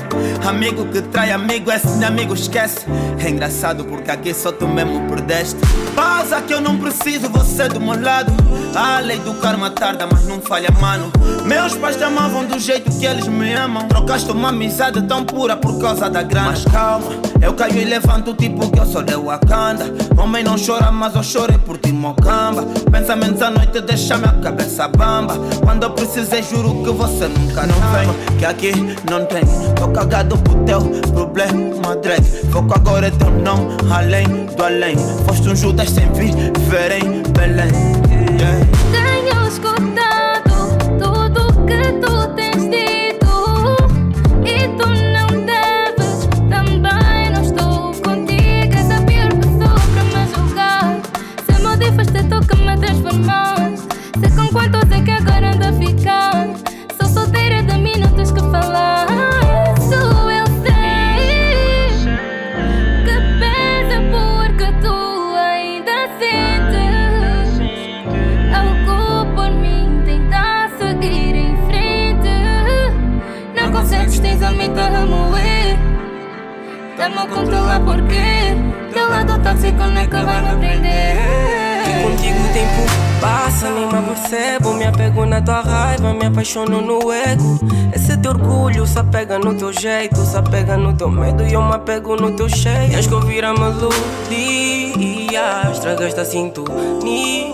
Amigo 0.47 0.85
que 0.85 1.01
trai 1.01 1.31
amigo, 1.31 1.71
esse 1.71 2.03
amigo 2.05 2.35
esquece. 2.35 2.85
É 3.19 3.29
engraçado 3.29 3.83
porque 3.83 4.11
aqui 4.11 4.31
só 4.31 4.51
tu 4.51 4.67
mesmo 4.67 5.09
perdeste. 5.09 5.57
Pausa 5.95 6.39
que 6.41 6.53
eu 6.53 6.61
não 6.61 6.77
preciso, 6.77 7.29
você 7.29 7.67
do 7.67 7.81
meu 7.81 7.99
lado. 7.99 8.31
A 8.75 8.99
lei 8.99 9.17
do 9.19 9.33
karma 9.35 9.71
tarda, 9.71 10.07
mas 10.11 10.23
não 10.27 10.39
falha, 10.39 10.69
mano. 10.79 11.11
Meus 11.45 11.73
pais 11.75 11.95
te 11.95 12.03
amavam 12.03 12.45
do 12.45 12.59
jeito 12.59 12.91
que 12.99 13.05
eles 13.05 13.27
me 13.27 13.53
amam. 13.53 13.86
Trocaste 13.87 14.31
uma 14.31 14.49
amizade 14.49 15.01
tão 15.03 15.23
pura 15.23 15.55
por 15.55 15.79
causa 15.79 16.09
da 16.09 16.21
grana. 16.21 16.51
Mas 16.51 16.65
calma, 16.65 17.07
eu 17.41 17.53
caio 17.53 17.77
e 17.77 17.85
levanto 17.85 18.33
tipo 18.33 18.69
que 18.71 18.79
eu 18.79 18.85
sou 18.85 19.03
de 19.03 19.15
Wakanda. 19.15 19.85
Homem 20.17 20.43
não 20.43 20.55
chora, 20.57 20.91
mas 20.91 21.15
eu 21.15 21.23
chorei 21.23 21.57
por 21.57 21.77
ti, 21.77 21.91
mocamba. 21.91 22.63
Pensamentos 22.91 23.41
à 23.41 23.49
noite 23.49 23.81
deixa 23.81 24.17
minha 24.17 24.33
cabeça 24.33 24.87
bamba. 24.87 25.35
Quando 25.63 25.83
eu 25.83 25.91
precisei, 25.91 26.43
juro 26.43 26.83
que 26.83 26.91
você 26.91 27.27
nunca 27.27 27.65
não 27.65 27.75
vem. 27.91 28.37
Que 28.37 28.45
aqui 28.45 28.71
não 29.09 29.25
tem, 29.25 29.43
tô 29.75 29.87
cagado 29.89 30.37
pro 30.37 30.55
teu 30.63 30.81
problema, 31.13 31.95
dread. 31.95 32.23
Foco 32.51 32.73
agora 32.73 33.07
é 33.07 33.11
teu 33.11 33.29
não, 33.31 33.67
além 33.93 34.45
do 34.55 34.63
além. 34.63 34.95
Foste 35.25 35.49
um 35.49 35.55
Judas 35.55 35.89
sem 35.89 36.11
viver 36.13 37.03
em 37.03 37.23
Belém. 37.31 37.71
Yeah. 38.39 38.65
Tenho 38.91 39.47
escutado 39.47 40.77
tudo 40.99 41.65
que 41.65 41.93
tu 41.93 42.27
tens 42.35 42.63
dito 42.69 42.96
não 79.57 79.61
sei 79.61 79.71
quando 79.71 79.97
é 79.97 80.05
que 80.05 80.15
vai 80.15 80.41
me 80.41 80.49
aprender. 80.49 81.15
E 81.87 82.03
contigo 82.03 82.37
o 82.37 82.53
tempo 82.53 82.85
passa, 83.21 83.69
nem 83.69 83.87
me 83.87 84.01
percebo. 84.01 84.73
Me 84.73 84.85
apego 84.85 85.25
na 85.25 85.41
tua 85.41 85.61
raiva, 85.61 86.13
me 86.13 86.25
apaixono 86.25 86.81
no 86.81 87.11
ego. 87.11 87.59
Esse 87.95 88.17
teu 88.17 88.31
orgulho 88.31 88.85
se 88.85 88.99
apega 88.99 89.39
no 89.39 89.55
teu 89.55 89.73
jeito, 89.73 90.17
se 90.17 90.37
apega 90.37 90.77
no 90.77 90.93
teu 90.93 91.09
medo 91.09 91.43
e 91.43 91.53
eu 91.53 91.61
me 91.61 91.73
apego 91.73 92.15
no 92.15 92.31
teu 92.31 92.47
cheio. 92.49 92.91
Tens 92.91 93.07
que 93.07 93.13
ouvir 93.13 93.43
a 93.43 93.53
melodia, 93.53 93.91
estragaste 95.71 96.19
a 96.19 96.25
sintonia. 96.25 97.47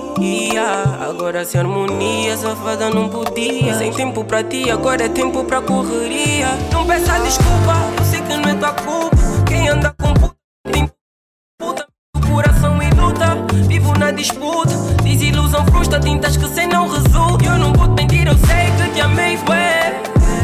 Agora 1.07 1.45
sem 1.45 1.61
harmonia, 1.61 2.35
safada 2.35 2.89
não 2.89 3.07
podia. 3.07 3.75
Sem 3.77 3.93
tempo 3.93 4.25
pra 4.25 4.43
ti, 4.43 4.69
agora 4.69 5.05
é 5.05 5.09
tempo 5.09 5.43
pra 5.45 5.61
correria. 5.61 6.47
Não 6.71 6.85
peça 6.85 7.19
desculpa, 7.19 7.75
eu 7.97 8.05
sei 8.05 8.21
que 8.21 8.35
não 8.35 8.49
é 8.49 8.55
tua 8.55 8.73
culpa. 8.73 9.22
Quem 9.63 9.69
anda 9.69 9.95
com 9.97 10.13
puta 10.13 10.35
tem 10.69 10.91
puta, 11.57 11.87
coração 12.27 12.83
e 12.83 12.89
luta. 12.99 13.37
Vivo 13.65 13.97
na 13.97 14.11
disputa, 14.11 14.75
desilusão 15.01 15.65
frustra, 15.67 16.01
tintas 16.01 16.35
que 16.35 16.45
sem 16.49 16.67
não 16.67 16.89
resulta. 16.89 17.45
Eu 17.45 17.57
não 17.57 17.71
vou 17.71 17.87
mentir, 17.87 18.27
eu 18.27 18.35
sei 18.39 18.71
que 18.75 18.93
te 18.93 18.99
amei, 18.99 19.39
ué. 19.47 20.01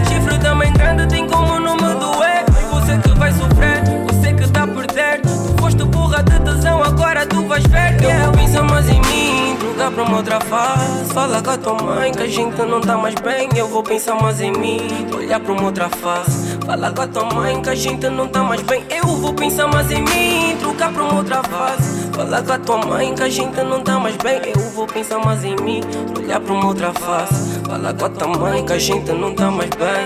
Chifre 0.07 0.39
também 0.39 0.71
grande, 0.71 1.05
tem 1.07 1.27
como 1.27 1.59
não 1.59 1.75
me 1.75 1.95
doer. 1.95 2.45
Você 2.71 2.97
que 2.97 3.09
vai 3.19 3.33
sofrer, 3.33 3.83
você 4.07 4.33
que 4.33 4.49
tá 4.51 4.63
a 4.63 4.67
perder. 4.67 5.21
Tu 5.21 5.61
foste 5.61 5.83
burra 5.83 6.23
de 6.23 6.39
tesão, 6.39 6.81
agora 6.81 7.25
tu 7.25 7.45
vais 7.45 7.65
ver. 7.65 8.01
Eu 8.01 8.23
vou 8.23 8.31
pensar 8.31 8.63
mais 8.63 8.87
em 8.87 9.01
mim, 9.01 9.57
trocar 9.59 9.91
pra 9.91 10.03
uma 10.03 10.15
outra 10.15 10.39
face. 10.39 11.13
Fala 11.13 11.41
com 11.41 11.49
a 11.49 11.57
tua 11.57 11.73
mãe 11.73 12.13
que 12.13 12.23
a 12.23 12.27
gente 12.27 12.61
não 12.61 12.79
tá 12.79 12.95
mais 12.95 13.15
bem. 13.15 13.49
Eu 13.53 13.67
vou 13.67 13.83
pensar 13.83 14.15
mais 14.15 14.39
em 14.39 14.53
mim, 14.53 14.79
olhar 15.13 15.41
pra 15.41 15.51
uma 15.51 15.63
outra 15.63 15.89
face. 15.89 16.57
Fala 16.69 16.91
com 16.91 17.01
a 17.01 17.07
tua 17.07 17.25
mãe 17.33 17.59
que 17.63 17.69
a 17.71 17.73
gente 17.73 18.07
não 18.09 18.27
tá 18.27 18.43
mais 18.43 18.61
bem. 18.61 18.85
Eu 18.91 19.03
vou 19.03 19.33
pensar 19.33 19.67
mais 19.67 19.89
em 19.89 20.03
mim, 20.03 20.55
trocar 20.59 20.93
pra 20.93 21.01
uma 21.01 21.15
outra 21.15 21.41
face. 21.41 22.07
Fala 22.13 22.43
com 22.43 22.53
a 22.53 22.59
tua 22.59 22.85
mãe 22.85 23.15
que 23.15 23.23
a 23.23 23.27
gente 23.27 23.63
não 23.63 23.81
tá 23.81 23.99
mais 23.99 24.15
bem. 24.17 24.39
Eu 24.55 24.69
vou 24.69 24.85
pensar 24.85 25.17
mais 25.17 25.43
em 25.43 25.55
mim, 25.55 25.81
olhar 26.15 26.39
pra 26.39 26.53
uma 26.53 26.67
outra 26.67 26.93
face. 26.93 27.59
Fala 27.67 27.91
com 27.91 28.05
a 28.05 28.09
tua 28.09 28.27
mãe 28.27 28.63
que 28.63 28.73
a 28.73 28.77
gente 28.77 29.11
não 29.11 29.33
tá 29.33 29.49
mais 29.49 29.71
bem. 29.71 30.05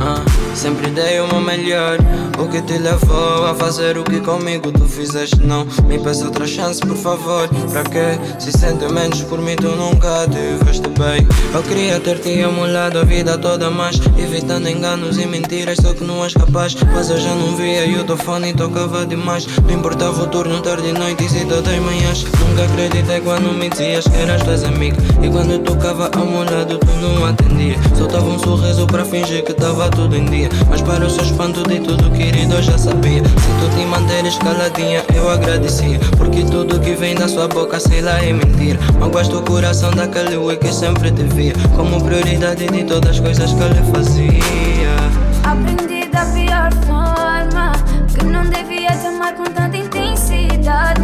Ah, 0.00 0.24
sempre 0.56 0.90
dei 0.90 1.20
o 1.20 1.28
meu 1.28 1.40
melhor. 1.40 1.98
O 2.38 2.48
que 2.48 2.60
te 2.62 2.78
levou 2.78 3.46
a 3.46 3.54
fazer 3.54 3.98
o 3.98 4.04
que 4.04 4.20
comigo 4.20 4.72
tu 4.72 4.86
fizeste? 4.86 5.40
Não 5.40 5.66
me 5.86 5.98
peça 5.98 6.24
outra 6.24 6.46
chance, 6.46 6.80
por 6.80 6.96
favor. 6.96 7.48
Pra 7.70 7.82
quê? 7.84 8.18
Se 8.38 8.50
sente 8.52 8.90
menos 8.92 9.22
por 9.22 9.40
mim, 9.40 9.56
tu 9.56 9.68
nunca 9.68 10.26
tiveste 10.28 10.88
bem. 10.98 11.26
Eu 11.54 11.62
queria 11.62 12.00
ter 12.00 12.18
te 12.18 12.42
amolado 12.42 12.98
a 12.98 13.04
vida 13.04 13.36
toda, 13.36 13.70
mas 13.70 14.00
evitando 14.18 14.68
enganos 14.68 15.18
e 15.18 15.26
mentiras, 15.26 15.78
só 15.80 15.92
que 15.92 16.04
não 16.04 16.24
és 16.24 16.32
capaz. 16.32 16.74
Mas 16.92 17.10
eu 17.10 17.20
já 17.20 17.34
não 17.34 17.54
via 17.56 17.84
e 17.84 17.98
o 17.98 18.04
teu 18.04 18.16
fone 18.16 18.54
tocava 18.54 19.06
demais. 19.06 19.46
Não 19.62 19.74
importava 19.74 20.22
o 20.22 20.26
turno, 20.26 20.60
tarde 20.62 20.92
noite 20.92 21.24
e 21.24 21.28
cita 21.28 21.60
das 21.60 21.78
manhãs. 21.78 22.24
Nunca 22.24 22.64
acreditei 22.64 23.20
quando 23.20 23.52
me 23.52 23.68
dizias 23.68 24.06
que 24.06 24.16
eras 24.16 24.42
tuas 24.42 24.64
amigas. 24.64 25.04
E 25.22 25.28
quando 25.28 25.52
eu 25.52 25.58
tocava 25.58 26.10
amolado, 26.14 26.78
tu 26.78 26.86
não 27.00 27.26
atendia. 27.26 27.76
Soltava 27.96 28.26
um 28.26 28.38
sorriso 28.38 28.86
pra 28.86 29.04
fingir 29.04 29.44
que 29.44 29.52
tava 29.52 29.90
tudo 29.90 30.16
em 30.16 30.24
dia 30.24 30.45
Mas 30.68 30.82
para 30.82 31.04
o 31.04 31.10
seu 31.10 31.24
espanto 31.24 31.62
de 31.62 31.80
tudo 31.80 32.10
querido 32.10 32.54
eu 32.54 32.62
já 32.62 32.78
sabia. 32.78 33.22
Se 33.22 33.30
tu 33.60 33.76
te 33.76 33.84
manteres 33.84 34.36
caladinha 34.38 35.04
eu 35.14 35.28
agradecia 35.30 35.98
Porque 36.16 36.44
tudo 36.44 36.80
que 36.80 36.94
vem 36.94 37.14
da 37.14 37.28
sua 37.28 37.48
boca 37.48 37.78
sei 37.80 38.00
lá 38.00 38.22
é 38.22 38.32
mentira. 38.32 38.78
Mas 38.98 39.10
gosto 39.10 39.38
o 39.38 39.42
coração 39.42 39.90
daquele 39.90 40.36
ui 40.36 40.56
que 40.56 40.72
sempre 40.72 41.10
te 41.10 41.24
via 41.24 41.52
Como 41.74 42.02
prioridade 42.02 42.66
de 42.66 42.84
todas 42.84 43.12
as 43.12 43.20
coisas 43.20 43.52
que 43.52 43.62
ele 43.62 43.82
fazia. 43.92 44.96
Aprendi 45.44 46.08
da 46.08 46.24
pior 46.26 46.72
forma 46.86 47.72
Que 48.08 48.24
não 48.24 48.44
devia 48.44 48.96
te 48.96 49.06
amar 49.06 49.34
com 49.34 49.44
tanta 49.44 49.76
intensidade. 49.76 51.00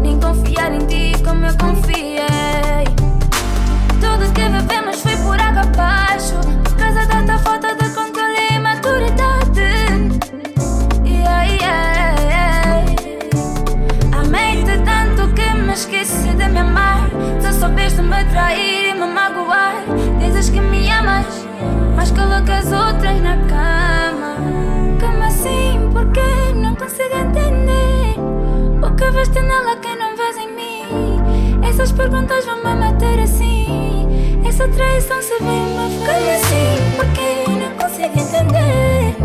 Nem 0.00 0.20
confiar 0.20 0.72
em 0.72 0.86
ti 0.86 1.12
como 1.24 1.46
eu 1.46 1.54
confiei. 1.56 2.84
Tudo 4.00 4.30
que 4.32 4.42
vivemos 4.42 5.00
foi 5.00 5.16
por 5.16 5.40
água 5.40 5.62
abaixo 5.62 6.34
Por 6.62 6.76
causa 6.76 7.06
da 7.06 7.22
tua 7.22 7.38
falta 7.38 7.74
de 7.74 7.88
controle 7.88 8.03
soubeste 17.64 18.02
me 18.02 18.22
trair 18.24 18.90
e 18.90 18.94
me 18.94 19.06
magoar. 19.06 19.76
Dizes 20.18 20.50
que 20.50 20.60
me 20.60 20.90
amas 20.90 21.26
Mas 21.96 22.10
colocas 22.10 22.66
outras 22.66 23.20
na 23.22 23.36
cama. 23.52 24.36
Como 25.00 25.22
assim? 25.22 25.88
Porque 25.92 26.20
não 26.54 26.74
consigo 26.74 27.16
entender? 27.16 28.16
O 28.82 28.94
que 28.94 29.10
veste 29.10 29.40
nela 29.40 29.76
que 29.76 29.96
não 29.96 30.14
vês 30.14 30.36
em 30.36 30.50
mim? 30.54 31.66
Essas 31.66 31.90
perguntas 31.92 32.44
vão 32.44 32.56
me 32.56 32.74
matar 32.74 33.18
assim. 33.20 34.06
Essa 34.46 34.68
traição 34.68 35.22
se 35.22 35.38
vem-me 35.38 36.04
Como 36.04 36.30
assim? 36.36 36.76
Porque 36.96 37.28
não 37.60 37.70
consigo 37.78 38.18
entender? 38.24 39.16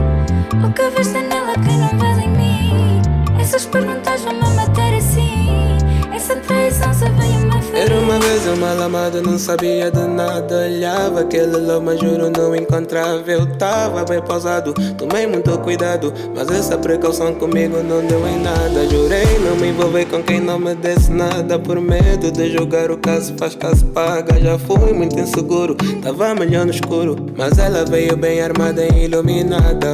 O 0.66 0.72
que 0.72 0.90
veste 0.96 1.20
nela 1.20 1.54
que 1.56 1.74
não 1.76 1.92
vês 2.00 2.18
em 2.20 2.30
mim? 2.30 3.02
Essas 3.38 3.66
perguntas 3.66 4.22
vão 4.22 4.34
me 4.34 4.56
matar 4.56 4.69
eu 8.50 8.58
mal 8.58 8.82
amado, 8.82 9.22
não 9.22 9.38
sabia 9.38 9.92
de 9.92 10.08
nada. 10.08 10.66
Olhava 10.66 11.22
aquele 11.22 11.56
love, 11.58 11.86
mas 11.86 12.00
juro 12.00 12.32
não 12.32 12.56
encontrava. 12.56 13.30
Eu 13.30 13.46
tava 13.58 14.04
bem 14.04 14.22
pausado, 14.22 14.74
tomei 14.98 15.28
muito 15.28 15.56
cuidado. 15.60 16.12
Mas 16.36 16.50
essa 16.50 16.78
precaução 16.78 17.36
comigo 17.36 17.78
não 17.84 18.04
deu 18.06 18.28
em 18.28 18.42
nada. 18.42 18.88
Jurei 18.90 19.38
não 19.40 19.56
me 19.56 19.70
envolver 19.70 20.06
com 20.06 20.24
quem 20.24 20.40
não 20.40 20.58
me 20.58 20.74
desse 20.74 21.12
nada. 21.12 21.60
Por 21.60 21.80
medo 21.80 22.32
de 22.32 22.52
julgar 22.52 22.90
o 22.90 22.98
caso 22.98 23.36
faz 23.38 23.54
caso 23.54 23.86
paga. 23.88 24.40
Já 24.40 24.58
fui 24.58 24.94
muito 24.94 25.20
inseguro, 25.20 25.76
tava 26.02 26.34
melhor 26.34 26.66
no 26.66 26.72
escuro. 26.72 27.16
Mas 27.38 27.58
ela 27.60 27.86
veio 27.86 28.18
bem 28.18 28.42
armada 28.42 28.84
e 28.84 29.06
iluminada 29.06 29.92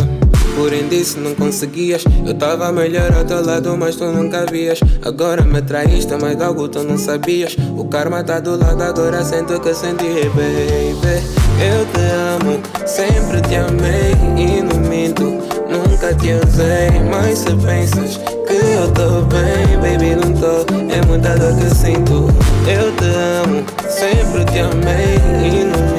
Porém 0.56 0.88
disse 0.88 1.20
não 1.20 1.36
conseguias. 1.36 2.04
Eu 2.26 2.34
tava 2.34 2.72
melhor 2.72 3.14
ao 3.14 3.26
teu 3.26 3.46
lado 3.46 3.76
mas 3.78 3.96
tu 3.96 4.06
nunca 4.06 4.46
vias. 4.46 4.80
Agora 5.04 5.44
me 5.44 5.62
traíste 5.62 6.14
mas 6.20 6.40
algo 6.42 6.68
tu 6.68 6.84
não 6.84 6.98
sabias. 6.98 7.56
O 7.78 7.86
karma 7.86 8.24
tá 8.24 8.40
do 8.40 8.58
lado 8.58 8.82
agora 8.82 9.24
sinto 9.24 9.60
que 9.60 9.74
senti 9.74 10.30
baby. 10.30 11.46
Eu 11.58 11.86
te 11.86 12.02
amo, 12.42 12.60
sempre 12.86 13.42
te 13.42 13.56
amei 13.56 14.12
e 14.38 14.62
não 14.62 14.80
minto. 14.90 15.24
Nunca 15.70 16.14
te 16.14 16.34
usei, 16.34 16.90
mas 17.10 17.40
se 17.40 17.56
pensas 17.56 18.18
que 18.18 18.54
eu 18.54 18.92
tô 18.94 19.22
bem 19.24 19.66
Baby 19.82 20.16
não 20.16 20.34
tô, 20.34 20.66
é 20.94 21.06
muita 21.06 21.36
dor 21.38 21.56
que 21.56 21.74
sinto. 21.76 22.28
Eu 22.68 22.92
te 22.96 23.06
amo, 23.06 23.64
sempre 23.90 24.46
te 24.46 24.60
amei 24.60 25.16
e 25.44 25.64
não 25.64 25.95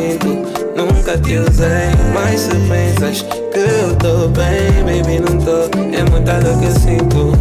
Nunca 0.76 1.16
te 1.16 1.38
usei, 1.38 1.88
mas 2.12 2.40
se 2.42 2.50
pensas 2.68 3.22
que 3.22 3.58
eu 3.58 3.96
tô 3.96 4.28
bem, 4.28 4.84
baby, 4.84 5.20
não 5.20 5.38
tô. 5.38 5.70
É 5.96 6.04
muita 6.10 6.38
dor 6.38 6.58
que 6.58 6.66
eu 6.66 6.72
sinto. 6.72 7.32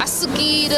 A 0.00 0.06
seguir. 0.08 0.72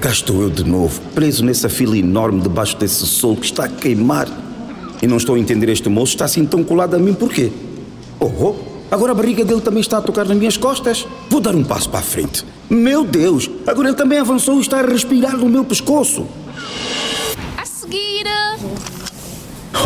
Cá 0.00 0.10
estou 0.10 0.42
eu 0.42 0.50
de 0.50 0.64
novo, 0.64 1.00
preso 1.14 1.44
nessa 1.44 1.68
fila 1.68 1.96
enorme 1.96 2.40
debaixo 2.40 2.76
desse 2.76 3.06
sol 3.06 3.36
que 3.36 3.46
está 3.46 3.66
a 3.66 3.68
queimar. 3.68 4.49
E 5.02 5.06
não 5.06 5.16
estou 5.16 5.34
a 5.34 5.38
entender 5.38 5.68
este 5.70 5.88
moço, 5.88 6.12
está 6.12 6.26
assim 6.26 6.44
tão 6.44 6.62
colado 6.62 6.94
a 6.94 6.98
mim 6.98 7.14
por 7.14 7.32
quê? 7.32 7.50
Oh, 8.18 8.26
oh, 8.26 8.54
agora 8.90 9.12
a 9.12 9.14
barriga 9.14 9.44
dele 9.44 9.60
também 9.62 9.80
está 9.80 9.98
a 9.98 10.02
tocar 10.02 10.26
nas 10.26 10.36
minhas 10.36 10.56
costas. 10.56 11.06
Vou 11.28 11.40
dar 11.40 11.54
um 11.54 11.64
passo 11.64 11.88
para 11.88 12.00
a 12.00 12.02
frente. 12.02 12.44
Meu 12.68 13.04
Deus, 13.04 13.50
agora 13.66 13.88
ele 13.88 13.96
também 13.96 14.18
avançou 14.18 14.58
e 14.58 14.60
está 14.60 14.80
a 14.80 14.86
respirar 14.86 15.36
no 15.36 15.48
meu 15.48 15.64
pescoço. 15.64 16.26
A 17.56 17.64
seguir. 17.64 18.26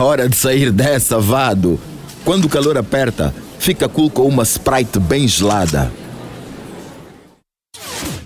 Hora 0.00 0.28
de 0.28 0.36
sair 0.36 0.72
dessa, 0.72 1.20
vado. 1.20 1.78
Quando 2.24 2.46
o 2.46 2.48
calor 2.48 2.76
aperta, 2.76 3.32
fica 3.58 3.88
cool 3.88 4.10
com 4.10 4.26
uma 4.26 4.42
Sprite 4.42 4.98
bem 4.98 5.28
gelada. 5.28 5.92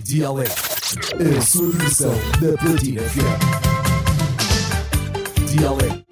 Dialeto, 0.02 0.62
a 1.36 1.40
sua 1.43 1.70
da 2.40 2.56
Platina 2.56 3.02
FM. 3.02 3.69
Dialeto 5.51 6.07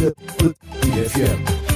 da 0.00 0.12
Platina 0.12 1.08
FM. 1.08 1.67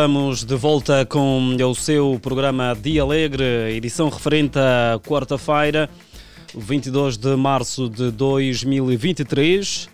Estamos 0.00 0.46
de 0.46 0.56
volta 0.56 1.04
com 1.04 1.54
o 1.54 1.74
seu 1.74 2.18
programa 2.22 2.74
Dia 2.74 3.02
Alegre, 3.02 3.44
edição 3.76 4.08
referente 4.08 4.58
à 4.58 4.98
quarta-feira, 4.98 5.90
22 6.54 7.18
de 7.18 7.36
março 7.36 7.86
de 7.86 8.10
2023. 8.10 9.90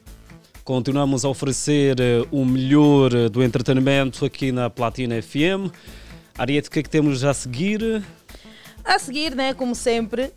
Continuamos 0.63 1.25
a 1.25 1.29
oferecer 1.29 1.99
eh, 1.99 2.25
o 2.31 2.45
melhor 2.45 3.29
do 3.29 3.43
entretenimento 3.43 4.25
aqui 4.25 4.53
na 4.53 4.71
Platina 4.71 5.21
FM. 5.21 5.75
Ariete, 6.39 6.69
o 6.69 6.71
que 6.71 6.79
é 6.79 6.83
que 6.85 6.91
temos 6.91 7.25
a 7.25 7.35
seguir? 7.35 8.01
A 8.85 9.01
seguir, 9.01 9.35
né, 9.35 9.55
como 9.55 9.75
sempre, 9.75 10.33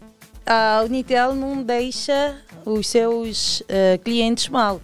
a 0.47 0.81
Unitel 0.83 1.35
não 1.35 1.61
deixa 1.61 2.41
os 2.65 2.87
seus 2.87 3.59
uh, 3.61 3.99
clientes 4.03 4.49
mal. 4.49 4.81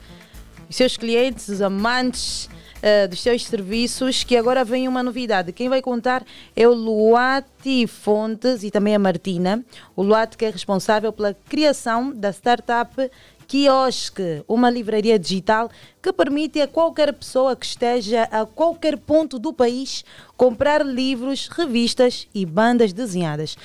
Os 0.69 0.75
seus 0.75 0.95
clientes, 0.95 1.47
os 1.47 1.59
amantes 1.59 2.47
uh, 2.85 3.07
dos 3.07 3.19
seus 3.21 3.45
serviços, 3.45 4.23
que 4.23 4.37
agora 4.37 4.63
vem 4.63 4.87
uma 4.87 5.01
novidade. 5.01 5.51
Quem 5.51 5.67
vai 5.67 5.81
contar 5.81 6.23
é 6.55 6.67
o 6.67 6.73
Luati 6.73 7.87
Fontes 7.87 8.63
e 8.63 8.69
também 8.69 8.93
a 8.95 8.99
Martina. 8.99 9.65
O 9.95 10.03
Luati 10.03 10.37
que 10.37 10.45
é 10.45 10.49
responsável 10.51 11.11
pela 11.11 11.33
criação 11.33 12.11
da 12.11 12.31
startup 12.31 13.09
Quiosque, 13.47 14.43
uma 14.47 14.69
livraria 14.69 15.19
digital 15.19 15.69
que 16.01 16.11
permite 16.11 16.59
a 16.61 16.67
qualquer 16.67 17.13
pessoa 17.13 17.55
que 17.55 17.65
esteja 17.65 18.23
a 18.23 18.45
qualquer 18.45 18.97
ponto 18.97 19.37
do 19.37 19.53
país 19.53 20.03
comprar 20.35 20.83
livros, 20.83 21.47
revistas 21.47 22.27
e 22.33 22.45
bandas 22.45 22.91
desenhadas. 22.91 23.55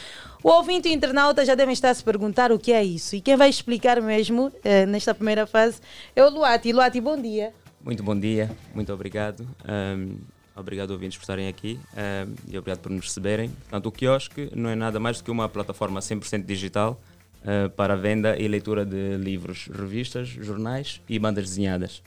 O 0.43 0.49
ouvinte 0.49 0.89
internauta 0.91 1.45
já 1.45 1.55
deve 1.55 1.73
estar 1.73 1.91
a 1.91 1.95
se 1.95 2.03
perguntar 2.05 2.51
o 2.51 2.59
que 2.59 2.73
é 2.73 2.83
isso. 2.83 3.15
E 3.15 3.21
quem 3.21 3.37
vai 3.37 3.51
explicar 3.51 4.01
mesmo, 4.01 4.51
eh, 4.65 4.87
nesta 4.87 5.15
primeira 5.15 5.47
fase, 5.47 5.81
é 6.17 6.25
o 6.25 6.31
Luati. 6.31 6.73
Luati, 6.73 7.01
bom 7.01 7.21
dia. 7.21 7.53
Muito 7.83 8.03
bom 8.03 8.19
dia, 8.19 8.51
muito 8.75 8.93
obrigado. 8.93 9.41
Um, 9.67 10.19
obrigado, 10.55 10.91
ouvintes, 10.91 11.17
por 11.17 11.23
estarem 11.23 11.49
aqui 11.49 11.81
um, 11.95 12.35
e 12.53 12.59
obrigado 12.59 12.81
por 12.81 12.93
nos 12.93 13.07
receberem. 13.07 13.49
Portanto, 13.49 13.87
o 13.87 13.93
quiosque 13.93 14.51
não 14.55 14.69
é 14.69 14.75
nada 14.75 15.01
mais 15.01 15.17
do 15.17 15.25
que 15.25 15.31
uma 15.31 15.49
plataforma 15.49 16.01
100% 16.01 16.45
digital 16.45 17.01
uh, 17.41 17.71
para 17.71 17.95
a 17.95 17.97
venda 17.97 18.39
e 18.39 18.47
leitura 18.47 18.85
de 18.85 19.17
livros, 19.17 19.71
revistas, 19.73 20.29
jornais 20.29 21.01
e 21.09 21.19
bandas 21.19 21.49
desenhadas. 21.49 22.03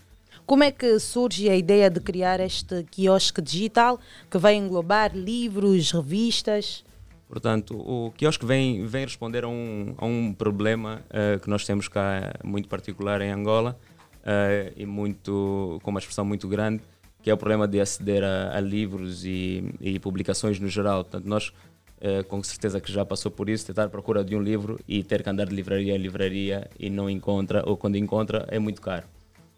Como 0.45 0.64
é 0.64 0.72
que 0.72 1.00
surge 1.00 1.50
a 1.50 1.56
ideia 1.56 1.90
de 1.90 2.00
criar 2.00 2.40
este 2.40 2.84
quiosque 2.91 3.41
digital 3.41 4.00
que 4.30 4.38
vai 4.38 4.54
englobar 4.54 5.18
livros, 5.18 5.91
revistas? 5.91 6.84
Portanto, 7.28 7.76
o 7.76 8.12
quiosque 8.16 8.45
vem, 8.45 8.86
vem 8.86 9.06
responder 9.06 9.44
a 9.44 9.48
um, 9.48 9.95
a 9.98 10.06
um 10.06 10.32
problema 10.34 11.02
uh, 11.10 11.40
que 11.40 11.50
nós 11.50 11.66
temos 11.66 11.88
cá 11.88 12.36
muito 12.44 12.70
particular 12.70 13.22
em 13.22 13.32
Angola 13.32 13.76
uh, 14.24 14.74
e 14.76 14.86
muito, 14.86 15.80
com 15.84 15.91
uma 15.91 16.00
expressão 16.00 16.26
muito 16.26 16.48
grande, 16.48 16.82
que 17.22 17.30
é 17.30 17.34
o 17.34 17.38
problema 17.38 17.68
de 17.68 17.80
aceder 17.80 18.24
a, 18.24 18.58
a 18.58 18.60
livros 18.60 19.26
e, 19.26 19.64
e, 19.80 20.00
publicações 20.00 20.60
no 20.60 20.68
geral. 20.68 21.04
Portanto, 21.04 21.26
nós, 21.26 21.50
uh, 22.00 22.24
com 22.28 22.41
certeza 22.44 22.82
que 22.82 22.91
já 22.91 23.06
passou 23.06 23.32
por 23.32 23.50
isso, 23.50 23.66
tentar 23.66 23.86
à 23.86 23.90
procura 23.90 24.24
de 24.24 24.36
um 24.36 24.41
livro 24.41 24.80
e 24.88 25.04
ter 25.04 25.24
que 25.24 25.30
andar 25.30 25.45
de 25.45 25.56
livraria 25.56 25.95
em 25.95 25.98
livraria 25.98 26.70
e 26.80 26.90
não 26.90 27.10
encontra, 27.10 27.64
ou 27.66 27.78
quando 27.78 27.95
encontra, 27.95 28.45
é 28.50 28.60
muito 28.60 28.82
caro. 28.82 29.06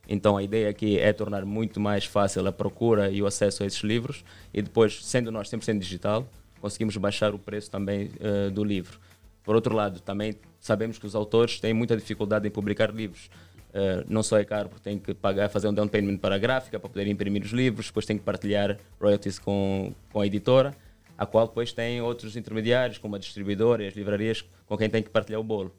Então 0.07 0.37
a 0.37 0.43
ideia 0.43 0.69
aqui 0.69 0.99
é 0.99 1.11
tornar 1.11 1.45
muito 1.45 1.79
mais 1.79 2.05
fácil 2.05 2.45
a 2.47 2.51
procura 2.51 3.09
e 3.09 3.21
o 3.21 3.25
acesso 3.25 3.63
a 3.63 3.65
esses 3.65 3.81
livros 3.81 4.23
e 4.53 4.61
depois, 4.61 5.03
sendo 5.03 5.31
nós 5.31 5.49
100% 5.49 5.79
digital, 5.79 6.27
conseguimos 6.61 6.95
baixar 6.97 7.33
o 7.33 7.39
preço 7.39 7.71
também 7.71 8.11
uh, 8.19 8.51
do 8.51 8.63
livro. 8.63 8.99
Por 9.43 9.55
outro 9.55 9.75
lado, 9.75 9.99
também 9.99 10.35
sabemos 10.59 10.97
que 10.97 11.05
os 11.05 11.15
autores 11.15 11.59
têm 11.59 11.73
muita 11.73 11.95
dificuldade 11.95 12.47
em 12.47 12.51
publicar 12.51 12.93
livros. 12.93 13.29
Uh, 13.75 14.05
não 14.07 14.23
só 14.23 14.37
é 14.37 14.45
caro 14.45 14.69
porque 14.69 14.81
tem 14.81 14.97
que 14.97 15.13
pagar, 15.13 15.49
fazer 15.49 15.67
um 15.67 15.73
down 15.73 15.89
payment 15.89 16.15
para 16.15 16.35
a 16.35 16.37
gráfica 16.37 16.79
para 16.79 16.87
poder 16.87 17.07
imprimir 17.07 17.43
os 17.43 17.51
livros, 17.51 17.87
depois 17.87 18.05
tem 18.05 18.17
que 18.17 18.23
partilhar 18.23 18.77
royalties 19.01 19.37
com, 19.37 19.91
com 20.13 20.21
a 20.21 20.25
editora, 20.25 20.73
a 21.17 21.25
qual 21.25 21.45
depois 21.45 21.73
tem 21.73 22.01
outros 22.01 22.37
intermediários, 22.37 22.97
como 22.97 23.17
a 23.17 23.19
distribuidora 23.19 23.83
e 23.83 23.87
as 23.87 23.93
livrarias, 23.93 24.45
com 24.65 24.77
quem 24.77 24.89
tem 24.89 25.03
que 25.03 25.09
partilhar 25.09 25.41
o 25.41 25.43
bolo. 25.43 25.75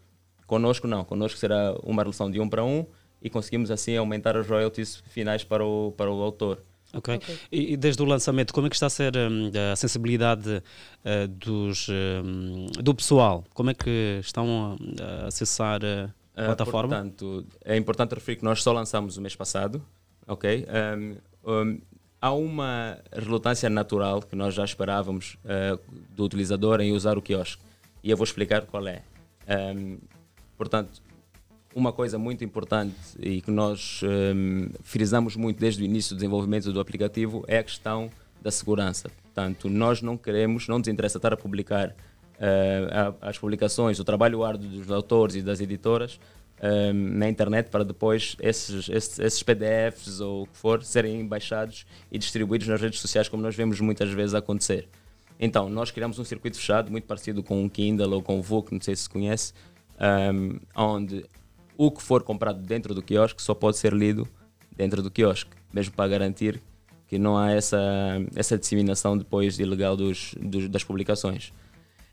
Conosco 0.46 0.86
não, 0.86 1.06
conosco 1.06 1.38
será 1.38 1.74
uma 1.82 2.02
relação 2.02 2.30
de 2.30 2.38
um 2.38 2.46
para 2.46 2.62
um 2.62 2.84
e 3.22 3.30
conseguimos 3.30 3.70
assim 3.70 3.96
aumentar 3.96 4.36
os 4.36 4.46
royalties 4.46 5.02
finais 5.08 5.42
para 5.42 5.64
o, 5.64 5.90
para 5.96 6.12
o 6.12 6.22
autor. 6.22 6.62
Okay. 6.92 7.16
ok. 7.16 7.38
E, 7.50 7.72
e, 7.72 7.76
desde 7.78 8.02
o 8.02 8.04
lançamento, 8.04 8.52
como 8.52 8.66
é 8.66 8.70
que 8.70 8.76
está 8.76 8.86
a 8.86 8.90
ser 8.90 9.16
um, 9.16 9.50
a 9.72 9.76
sensibilidade 9.76 10.50
uh, 10.50 11.28
dos, 11.28 11.88
um, 11.88 12.66
do 12.82 12.94
pessoal? 12.94 13.42
Como 13.54 13.70
é 13.70 13.74
que 13.74 14.18
estão 14.20 14.78
a, 15.00 15.24
a 15.24 15.26
acessar 15.28 15.80
uh, 15.82 16.10
a 16.36 16.42
uh, 16.42 16.46
plataforma? 16.46 16.88
Portanto, 16.88 17.46
é 17.64 17.76
importante 17.76 18.14
referir 18.14 18.36
que 18.36 18.44
nós 18.44 18.62
só 18.62 18.72
lançamos 18.72 19.16
o 19.16 19.22
mês 19.22 19.34
passado, 19.34 19.82
ok? 20.26 20.66
Um, 20.94 21.16
um, 21.50 21.80
há 22.20 22.32
uma 22.32 22.98
relutância 23.12 23.70
natural 23.70 24.20
que 24.20 24.36
nós 24.36 24.54
já 24.54 24.64
esperávamos 24.64 25.38
uh, 25.44 25.80
do 26.14 26.24
utilizador 26.24 26.80
em 26.80 26.92
usar 26.92 27.16
o 27.16 27.22
quiosque. 27.22 27.62
E 28.02 28.10
eu 28.10 28.16
vou 28.16 28.24
explicar 28.24 28.66
qual 28.66 28.86
é. 28.86 29.02
Um, 29.48 29.98
portanto, 30.56 31.02
uma 31.74 31.92
coisa 31.92 32.18
muito 32.18 32.44
importante 32.44 32.94
e 33.18 33.40
que 33.40 33.50
nós 33.50 34.00
um, 34.02 34.68
frisamos 34.82 35.36
muito 35.36 35.58
desde 35.58 35.82
o 35.82 35.84
início 35.84 36.14
do 36.14 36.18
desenvolvimento 36.18 36.72
do 36.72 36.80
aplicativo 36.80 37.44
é 37.46 37.58
a 37.58 37.62
questão 37.62 38.10
da 38.40 38.50
segurança. 38.50 39.10
Portanto, 39.22 39.68
nós 39.68 40.00
não 40.00 40.16
queremos, 40.16 40.68
não 40.68 40.78
nos 40.78 40.88
interessa 40.88 41.18
estar 41.18 41.32
a 41.32 41.36
publicar 41.36 41.94
uh, 42.36 43.16
as 43.20 43.38
publicações, 43.38 43.98
o 43.98 44.04
trabalho 44.04 44.44
árduo 44.44 44.68
dos 44.68 44.90
autores 44.90 45.36
e 45.36 45.42
das 45.42 45.60
editoras 45.60 46.18
um, 46.62 47.18
na 47.18 47.28
internet 47.28 47.68
para 47.68 47.84
depois 47.84 48.36
esses, 48.40 48.88
esses, 48.88 49.18
esses, 49.18 49.42
PDFs 49.42 50.20
ou 50.20 50.42
o 50.42 50.46
que 50.46 50.56
for 50.56 50.82
serem 50.82 51.26
baixados 51.26 51.86
e 52.10 52.18
distribuídos 52.18 52.66
nas 52.68 52.80
redes 52.80 53.00
sociais, 53.00 53.28
como 53.28 53.42
nós 53.42 53.54
vemos 53.54 53.80
muitas 53.80 54.10
vezes 54.10 54.34
acontecer. 54.34 54.88
Então, 55.38 55.68
nós 55.68 55.90
criamos 55.90 56.18
um 56.18 56.24
circuito 56.24 56.56
fechado, 56.56 56.90
muito 56.90 57.06
parecido 57.06 57.42
com 57.42 57.64
o 57.64 57.68
Kindle 57.68 58.10
ou 58.10 58.22
com 58.22 58.38
o 58.38 58.42
VOOC, 58.42 58.72
não 58.72 58.80
sei 58.80 58.96
se 58.96 59.02
se 59.02 59.10
conhece, 59.10 59.52
um, 60.32 60.58
onde 60.74 61.24
o 61.76 61.90
que 61.90 62.02
for 62.02 62.22
comprado 62.22 62.62
dentro 62.62 62.94
do 62.94 63.02
quiosque 63.02 63.42
só 63.42 63.54
pode 63.54 63.76
ser 63.76 63.92
lido 63.92 64.26
dentro 64.74 65.02
do 65.02 65.10
quiosque, 65.10 65.50
mesmo 65.72 65.94
para 65.94 66.08
garantir 66.08 66.62
que 67.06 67.18
não 67.18 67.36
há 67.36 67.52
essa, 67.52 67.78
essa 68.34 68.58
disseminação 68.58 69.16
depois 69.16 69.58
ilegal 69.58 69.96
dos, 69.96 70.34
dos, 70.40 70.68
das 70.68 70.82
publicações. 70.82 71.52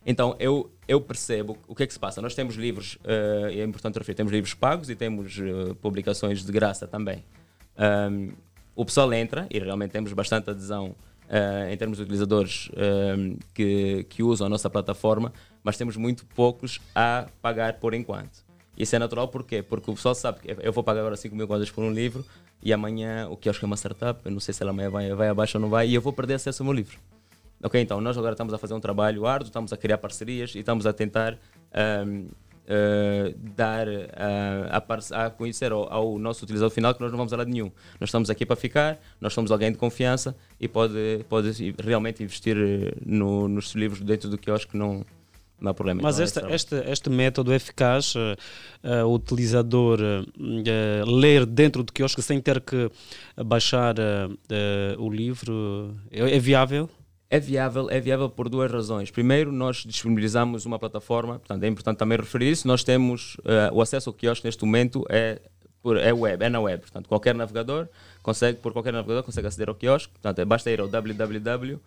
Então, 0.05 0.35
eu, 0.39 0.69
eu 0.87 0.99
percebo 0.99 1.57
o 1.67 1.73
que 1.73 1.83
é 1.83 1.87
que 1.87 1.93
se 1.93 1.99
passa. 1.99 2.21
Nós 2.21 2.35
temos 2.35 2.55
livros, 2.55 2.97
uh, 3.05 3.47
é 3.47 3.63
importante 3.63 3.97
referir, 3.97 4.15
temos 4.15 4.33
livros 4.33 4.53
pagos 4.53 4.89
e 4.89 4.95
temos 4.95 5.37
uh, 5.37 5.75
publicações 5.75 6.43
de 6.43 6.51
graça 6.51 6.85
também. 6.85 7.23
Um, 8.11 8.31
o 8.75 8.83
pessoal 8.83 9.13
entra 9.13 9.47
e 9.49 9.59
realmente 9.59 9.91
temos 9.91 10.11
bastante 10.13 10.49
adesão 10.49 10.95
uh, 11.29 11.71
em 11.71 11.77
termos 11.77 11.97
de 11.97 12.03
utilizadores 12.03 12.69
que, 13.53 14.05
que 14.09 14.23
usam 14.23 14.47
a 14.47 14.49
nossa 14.49 14.69
plataforma, 14.69 15.31
mas 15.63 15.77
temos 15.77 15.95
muito 15.95 16.25
poucos 16.25 16.81
a 16.93 17.27
pagar 17.41 17.73
por 17.79 17.93
enquanto. 17.93 18.43
Isso 18.75 18.95
é 18.95 18.99
natural 18.99 19.27
porquê? 19.27 19.61
Porque 19.61 19.89
o 19.89 19.93
pessoal 19.93 20.15
sabe 20.15 20.39
que 20.39 20.57
eu 20.59 20.73
vou 20.73 20.83
pagar 20.83 21.01
agora 21.01 21.15
5 21.15 21.35
mil 21.35 21.47
coisas 21.47 21.69
por 21.69 21.83
um 21.83 21.91
livro 21.91 22.25
e 22.61 22.73
amanhã 22.73 23.27
o 23.29 23.37
que 23.37 23.47
acho 23.47 23.59
que 23.59 23.65
é 23.65 23.67
uma 23.67 23.77
startup, 23.77 24.19
eu 24.25 24.31
não 24.31 24.39
sei 24.39 24.53
se 24.53 24.63
ela 24.63 24.71
amanhã 24.71 24.89
vai, 24.89 25.13
vai 25.13 25.29
abaixo 25.29 25.57
ou 25.57 25.61
não 25.61 25.69
vai, 25.69 25.87
e 25.87 25.93
eu 25.93 26.01
vou 26.01 26.11
perder 26.11 26.35
acesso 26.35 26.63
ao 26.63 26.65
meu 26.65 26.73
livro. 26.73 26.97
Ok, 27.63 27.79
então 27.79 28.01
nós 28.01 28.17
agora 28.17 28.33
estamos 28.33 28.53
a 28.53 28.57
fazer 28.57 28.73
um 28.73 28.79
trabalho 28.79 29.25
árduo, 29.25 29.47
estamos 29.47 29.71
a 29.71 29.77
criar 29.77 29.97
parcerias 29.97 30.53
e 30.53 30.59
estamos 30.59 30.85
a 30.85 30.91
tentar 30.91 31.39
um, 32.05 32.25
uh, 32.25 32.29
eh, 32.67 33.33
dar 33.55 33.87
uh, 33.87 34.69
a, 34.69 35.25
a, 35.25 35.29
conhecer 35.29 35.71
ao, 35.71 35.91
ao, 35.91 36.19
nosso 36.19 36.43
utilizador 36.43 36.73
final 36.73 36.93
que 36.93 37.01
nós 37.01 37.11
não 37.11 37.17
vamos 37.17 37.33
a 37.33 37.37
lado 37.37 37.49
nenhum. 37.49 37.71
Nós 37.99 38.09
estamos 38.09 38.29
aqui 38.29 38.45
para 38.45 38.55
ficar, 38.55 38.99
nós 39.19 39.33
somos 39.33 39.51
alguém 39.51 39.71
de 39.71 39.77
confiança 39.77 40.35
e 40.59 40.67
pode, 40.67 41.25
pode 41.29 41.75
realmente 41.81 42.23
investir 42.23 42.57
eh, 42.57 42.93
no, 43.05 43.47
nos 43.47 43.73
livros 43.75 44.01
dentro 44.01 44.29
do 44.29 44.37
que 44.37 44.49
eu 44.49 44.55
acho 44.55 44.67
que 44.67 44.77
não, 44.77 45.05
não 45.59 45.71
há 45.71 45.73
problema. 45.73 46.01
Mas 46.01 46.19
este, 46.19 46.39
este, 46.51 46.75
este 46.89 47.09
método 47.09 47.51
é 47.51 47.55
eficaz, 47.55 48.13
uh, 48.15 49.05
o 49.05 49.13
utilizador 49.13 49.99
ler 51.05 51.45
dentro 51.45 51.83
do 51.83 51.91
quiosque 51.91 52.21
sem 52.21 52.41
ter 52.41 52.61
que 52.61 52.89
baixar 53.45 53.95
o 54.97 55.09
livro, 55.09 55.95
é, 56.11 56.35
é, 56.35 56.39
viável? 56.39 56.89
É 57.33 57.39
viável, 57.39 57.89
é 57.89 57.99
viável 57.99 58.29
por 58.29 58.47
duas 58.47 58.71
razões. 58.71 59.09
Primeiro, 59.09 59.51
nós 59.51 59.77
disponibilizamos 59.77 60.67
uma 60.67 60.77
plataforma, 60.77 61.39
portanto 61.39 61.63
é 61.63 61.67
importante 61.67 61.97
também 61.97 62.15
referir 62.15 62.51
isso, 62.51 62.67
nós 62.67 62.83
temos 62.83 63.37
o 63.71 63.81
acesso 63.81 64.11
ao 64.11 64.13
quiosque 64.13 64.45
neste 64.45 64.63
momento 64.63 65.03
é 65.09 65.41
por, 65.81 65.97
é 65.97 66.13
web, 66.13 66.45
é 66.45 66.49
na 66.49 66.59
web. 66.59 66.81
Portanto, 66.81 67.07
qualquer 67.09 67.33
navegador 67.33 67.87
consegue, 68.21 68.59
por 68.59 68.71
qualquer 68.71 68.93
navegador 68.93 69.23
consegue 69.23 69.47
aceder 69.47 69.67
ao 69.67 69.73
quiosque. 69.73 70.13
Portanto, 70.13 70.37
é, 70.37 70.45
basta 70.45 70.69
ir 70.69 70.79
ao 70.79 70.87
www.kioxke 70.87 71.83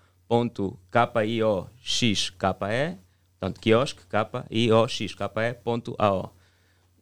Portanto, 3.39 3.61
quiosque. 3.61 4.03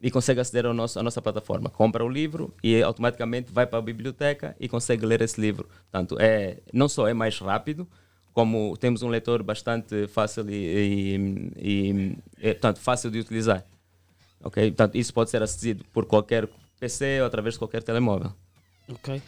E 0.03 0.11
consegue 0.11 0.41
aceder 0.41 0.67
ao 0.67 0.75
nosso, 0.75 0.99
à 1.01 1.03
nossa 1.03 1.23
plataforma. 1.23 1.71
Compra 1.71 2.05
o 2.05 2.09
livro 2.11 2.53
e 2.63 2.83
automaticamente 2.83 3.51
vai 3.51 3.67
para 3.67 3.79
a 3.79 3.83
biblioteca 3.83 4.55
e 4.61 4.69
consegue 4.69 5.07
ler 5.07 5.23
esse 5.23 5.41
livro. 5.41 5.67
Portanto, 5.91 6.19
é, 6.21 6.59
não 6.75 6.91
só 6.91 7.09
é 7.09 7.15
mais 7.15 7.39
rápido, 7.39 7.89
como 8.35 8.77
temos 8.77 9.03
um 9.03 9.09
leitor 9.09 9.43
bastante 9.43 10.09
fácil 10.09 10.51
e, 10.51 10.55
e, 10.55 11.53
e 11.57 12.19
é, 12.43 12.53
portanto, 12.53 12.81
fácil 12.81 13.11
de 13.11 13.21
utilizar. 13.21 13.65
Ok? 14.43 14.71
Portanto, 14.73 14.97
isso 14.97 15.15
pode 15.15 15.31
ser 15.31 15.43
acedido 15.43 15.85
por 15.93 16.05
qualquer 16.05 16.49
PC 16.79 17.21
ou 17.21 17.27
através 17.27 17.55
de 17.55 17.61
qualquer 17.61 17.83
telemóvel. 17.83 18.33
Ok. 18.89 19.23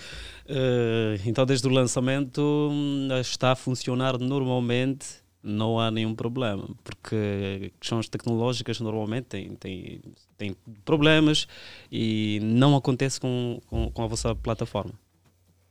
Eh, 0.49 1.20
então, 1.24 1.47
desde 1.47 1.66
o 1.66 1.70
lançamento 1.70 2.43
hum, 2.70 3.09
está 3.20 3.53
a 3.53 3.57
funcionar 3.57 4.19
normalmente, 4.19 5.07
não 5.43 5.78
há 5.78 5.91
nenhum 5.91 6.15
problema, 6.15 6.69
porque 6.83 7.73
questões 7.81 8.09
tecnológicas 8.09 8.81
normalmente 8.81 9.27
têm, 9.27 9.55
têm, 9.55 10.01
têm 10.37 10.57
problemas 10.85 11.47
e 11.91 12.41
não 12.43 12.77
acontece 12.77 13.20
com, 13.20 13.61
com, 13.66 13.91
com 13.91 14.03
a 14.03 14.07
vossa 14.09 14.35
plataforma. 14.35 14.93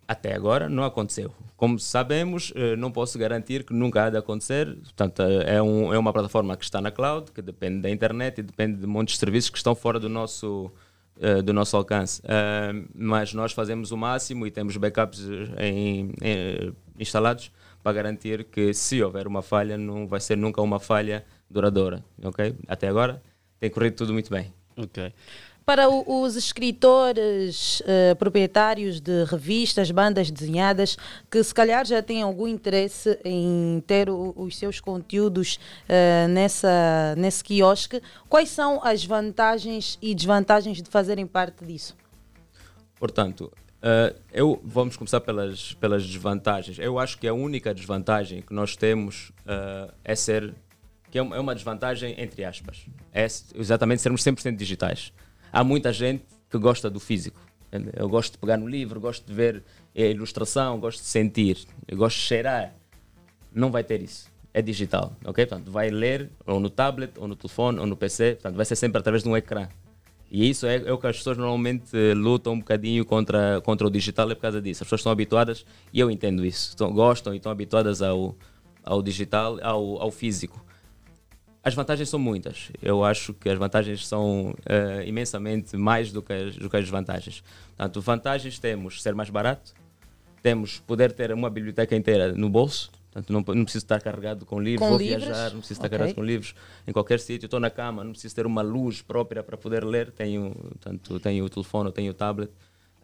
Até 0.07 0.35
agora 0.35 0.69
não 0.69 0.83
aconteceu. 0.83 1.33
Como 1.57 1.79
sabemos, 1.79 2.53
eh, 2.55 2.75
não 2.75 2.91
posso 2.91 3.17
garantir 3.17 3.63
que 3.63 3.73
nunca 3.73 4.05
há 4.05 4.09
de 4.09 4.17
acontecer. 4.17 4.75
Portanto, 4.75 5.21
eh, 5.23 5.55
é, 5.55 5.61
um, 5.61 5.93
é 5.93 5.97
uma 5.97 6.13
plataforma 6.13 6.55
que 6.55 6.63
está 6.63 6.79
na 6.79 6.91
cloud, 6.91 7.31
que 7.31 7.41
depende 7.41 7.81
da 7.81 7.89
internet 7.89 8.39
e 8.39 8.43
depende 8.43 8.79
de 8.79 8.85
muitos 8.85 9.17
serviços 9.17 9.49
que 9.49 9.57
estão 9.57 9.73
fora 9.73 9.99
do 9.99 10.07
nosso, 10.07 10.71
eh, 11.19 11.41
do 11.41 11.53
nosso 11.53 11.75
alcance. 11.75 12.21
mas 12.93 13.33
nós 13.33 13.51
fazemos 13.51 13.91
o 13.91 13.97
máximo 13.97 14.45
e 14.45 14.51
temos 14.51 14.77
backups 14.77 15.27
em, 15.57 16.11
em, 16.21 16.73
instalados 16.99 17.51
para 17.81 17.93
garantir 17.93 18.43
que 18.45 18.73
se 18.73 19.01
houver 19.01 19.27
uma 19.27 19.41
falha, 19.41 19.77
não 19.77 20.07
vai 20.07 20.19
ser 20.19 20.35
nunca 20.37 20.61
uma 20.61 20.79
falha 20.79 21.25
duradoura. 21.49 22.03
Okay? 22.23 22.55
Até 22.67 22.87
agora 22.87 23.21
tem 23.59 23.69
corrido 23.69 23.95
tudo 23.95 24.13
muito 24.13 24.29
bem. 24.29 24.53
Ok. 24.77 25.13
Para 25.65 25.89
os 25.89 26.35
escritores 26.35 27.79
uh, 27.79 28.15
proprietários 28.17 29.01
de 29.01 29.23
revistas, 29.23 29.89
bandas 29.89 30.29
desenhadas, 30.29 30.95
que 31.29 31.43
se 31.43 31.51
calhar 31.51 31.83
já 31.83 32.03
têm 32.03 32.21
algum 32.21 32.47
interesse 32.47 33.19
em 33.25 33.83
ter 33.87 34.07
o, 34.07 34.31
os 34.37 34.55
seus 34.59 34.79
conteúdos 34.79 35.55
uh, 35.89 36.27
nessa, 36.29 37.15
nesse 37.17 37.43
quiosque, 37.43 37.99
quais 38.29 38.49
são 38.49 38.79
as 38.83 39.03
vantagens 39.03 39.97
e 40.03 40.13
desvantagens 40.13 40.83
de 40.83 40.89
fazerem 40.89 41.25
parte 41.25 41.65
disso? 41.65 41.97
Portanto, 42.99 43.51
uh, 43.81 44.15
eu, 44.31 44.61
vamos 44.63 44.95
começar 44.95 45.21
pelas, 45.21 45.73
pelas 45.73 46.05
desvantagens. 46.05 46.77
Eu 46.77 46.99
acho 46.99 47.17
que 47.17 47.27
a 47.27 47.33
única 47.33 47.73
desvantagem 47.73 48.43
que 48.43 48.53
nós 48.53 48.75
temos 48.75 49.31
é 50.03 50.13
ser, 50.13 50.53
que 51.09 51.17
é 51.17 51.23
uma 51.23 51.55
desvantagem 51.55 52.13
entre 52.19 52.45
aspas, 52.45 52.85
é 53.11 53.25
exatamente 53.55 54.03
sermos 54.03 54.23
100% 54.23 54.55
digitais 54.55 55.11
há 55.55 55.63
muita 55.63 55.93
gente 55.93 56.25
que 56.49 56.57
gosta 56.57 56.89
do 56.89 56.99
físico. 56.99 57.39
Eu 57.93 58.09
gosto 58.09 58.33
de 58.33 58.37
pegar 58.37 58.57
no 58.57 58.67
livro, 58.67 58.99
gosto 58.99 59.25
de 59.25 59.33
ver 59.33 59.63
a 59.95 60.01
ilustração, 60.01 60.79
gosto 60.79 60.99
de 60.99 61.07
sentir, 61.07 61.65
eu 61.87 61.97
gosto 61.97 62.17
de 62.17 62.23
cheirar. 62.23 62.73
Não 63.53 63.71
vai 63.71 63.83
ter 63.83 64.01
isso. 64.01 64.29
É 64.53 64.61
digital, 64.61 65.13
ok? 65.25 65.45
Portanto, 65.45 65.71
vai 65.71 65.89
ler 65.89 66.29
ou 66.45 66.59
no 66.59 66.69
tablet, 66.69 67.13
ou 67.17 67.27
no 67.27 67.35
telefone, 67.35 67.79
ou 67.79 67.85
no 67.85 67.95
PC. 67.95 68.33
Portanto, 68.33 68.55
vai 68.55 68.65
ser 68.65 68.75
sempre 68.75 68.99
através 68.99 69.23
de 69.23 69.29
um 69.29 69.35
ecrã. 69.35 69.67
E 70.29 70.49
isso 70.49 70.65
é, 70.65 70.77
é, 70.77 70.91
o 70.91 70.97
que 70.97 71.07
as 71.07 71.17
pessoas 71.17 71.37
normalmente 71.37 71.95
lutam 72.13 72.53
um 72.53 72.59
bocadinho 72.59 73.05
contra, 73.05 73.61
contra 73.61 73.87
o 73.87 73.89
digital, 73.89 74.29
é 74.31 74.35
por 74.35 74.41
causa 74.41 74.61
disso. 74.61 74.83
As 74.83 74.87
pessoas 74.87 75.01
estão 75.01 75.11
habituadas, 75.11 75.65
e 75.93 75.99
eu 75.99 76.11
entendo 76.11 76.45
isso, 76.45 76.69
estão, 76.69 76.91
gostam 76.91 77.33
e 77.33 77.37
estão 77.37 77.51
habituadas 77.51 78.01
ao, 78.01 78.35
ao 78.83 79.01
digital, 79.01 79.57
ao, 79.61 80.01
ao 80.01 80.11
físico. 80.11 80.64
As 81.65 81.73
vantagens 81.73 82.07
são 82.09 82.19
muitas. 82.19 82.69
Eu 82.79 83.03
acho 83.03 83.33
que 83.33 83.49
as 83.49 83.57
vantagens 83.57 84.05
são 84.07 84.51
uh, 84.51 85.01
imensamente 85.03 85.75
mais 85.75 86.11
do 86.11 86.21
que, 86.21 86.31
as, 86.31 86.55
do 86.55 86.69
que 86.69 86.77
as 86.77 86.83
desvantagens. 86.83 87.43
Portanto, 87.75 88.01
vantagens 88.01 88.59
temos 88.59 89.01
ser 89.01 89.15
mais 89.15 89.31
barato, 89.31 89.73
temos 90.43 90.77
poder 90.79 91.11
ter 91.11 91.33
uma 91.33 91.49
biblioteca 91.49 91.95
inteira 91.95 92.31
no 92.33 92.49
bolso, 92.49 92.91
Portanto, 93.11 93.31
não, 93.31 93.55
não 93.55 93.63
preciso 93.63 93.85
estar 93.85 94.01
carregado 94.01 94.45
com 94.45 94.59
livros, 94.59 94.85
com 94.85 94.89
vou 94.89 94.97
livros? 94.99 95.23
viajar, 95.23 95.51
não 95.51 95.59
preciso 95.59 95.79
estar 95.79 95.85
Okay. 95.87 95.97
carregado 95.97 96.15
com 96.15 96.21
livros 96.23 96.53
em 96.85 96.91
qualquer 96.91 97.19
sítio. 97.21 97.45
Estou 97.47 97.61
na 97.61 97.69
cama, 97.69 98.03
não 98.03 98.11
preciso 98.11 98.35
ter 98.35 98.45
uma 98.45 98.61
luz 98.61 99.01
própria 99.01 99.41
para 99.41 99.55
poder 99.57 99.85
ler. 99.85 100.11
Tenho, 100.11 100.51
portanto, 100.53 101.17
tenho 101.21 101.45
o 101.45 101.49
telefone, 101.49 101.91
tenho 101.93 102.11
o 102.11 102.13
tablet. 102.13 102.51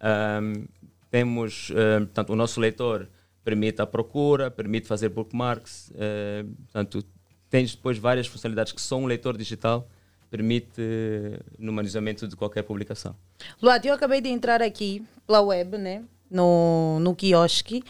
Ahm, 0.02 0.66
temos, 1.10 1.72
ahm, 1.72 2.04
portanto, 2.08 2.30
o 2.32 2.36
nosso 2.36 2.60
leitor 2.60 3.08
permite 3.42 3.82
a 3.82 3.88
procura, 3.88 4.52
permite 4.52 4.86
fazer 4.86 5.08
bookmarks. 5.10 5.94
eh, 5.96 6.44
portanto, 6.66 7.06
tens 7.52 7.76
depois 7.76 8.00
várias 8.00 8.26
funcionalidades 8.26 8.72
que 8.74 8.82
só 8.82 8.98
um 8.98 9.06
leitor 9.06 9.38
digital 9.38 9.88
permite 10.32 10.80
eh, 10.80 11.40
no 11.60 11.72
manuseamento 11.74 12.28
de 12.28 12.36
qualquer 12.36 12.64
publicação. 12.64 13.14
Luat, 13.62 13.86
eu 13.86 13.94
acabei 13.94 14.22
de 14.22 14.30
entrar 14.30 14.62
aqui 14.62 15.06
pela 15.28 15.42
web, 15.42 15.78
né? 15.78 16.02
No, 16.32 16.98
no 17.02 17.14
quiosque. 17.14 17.84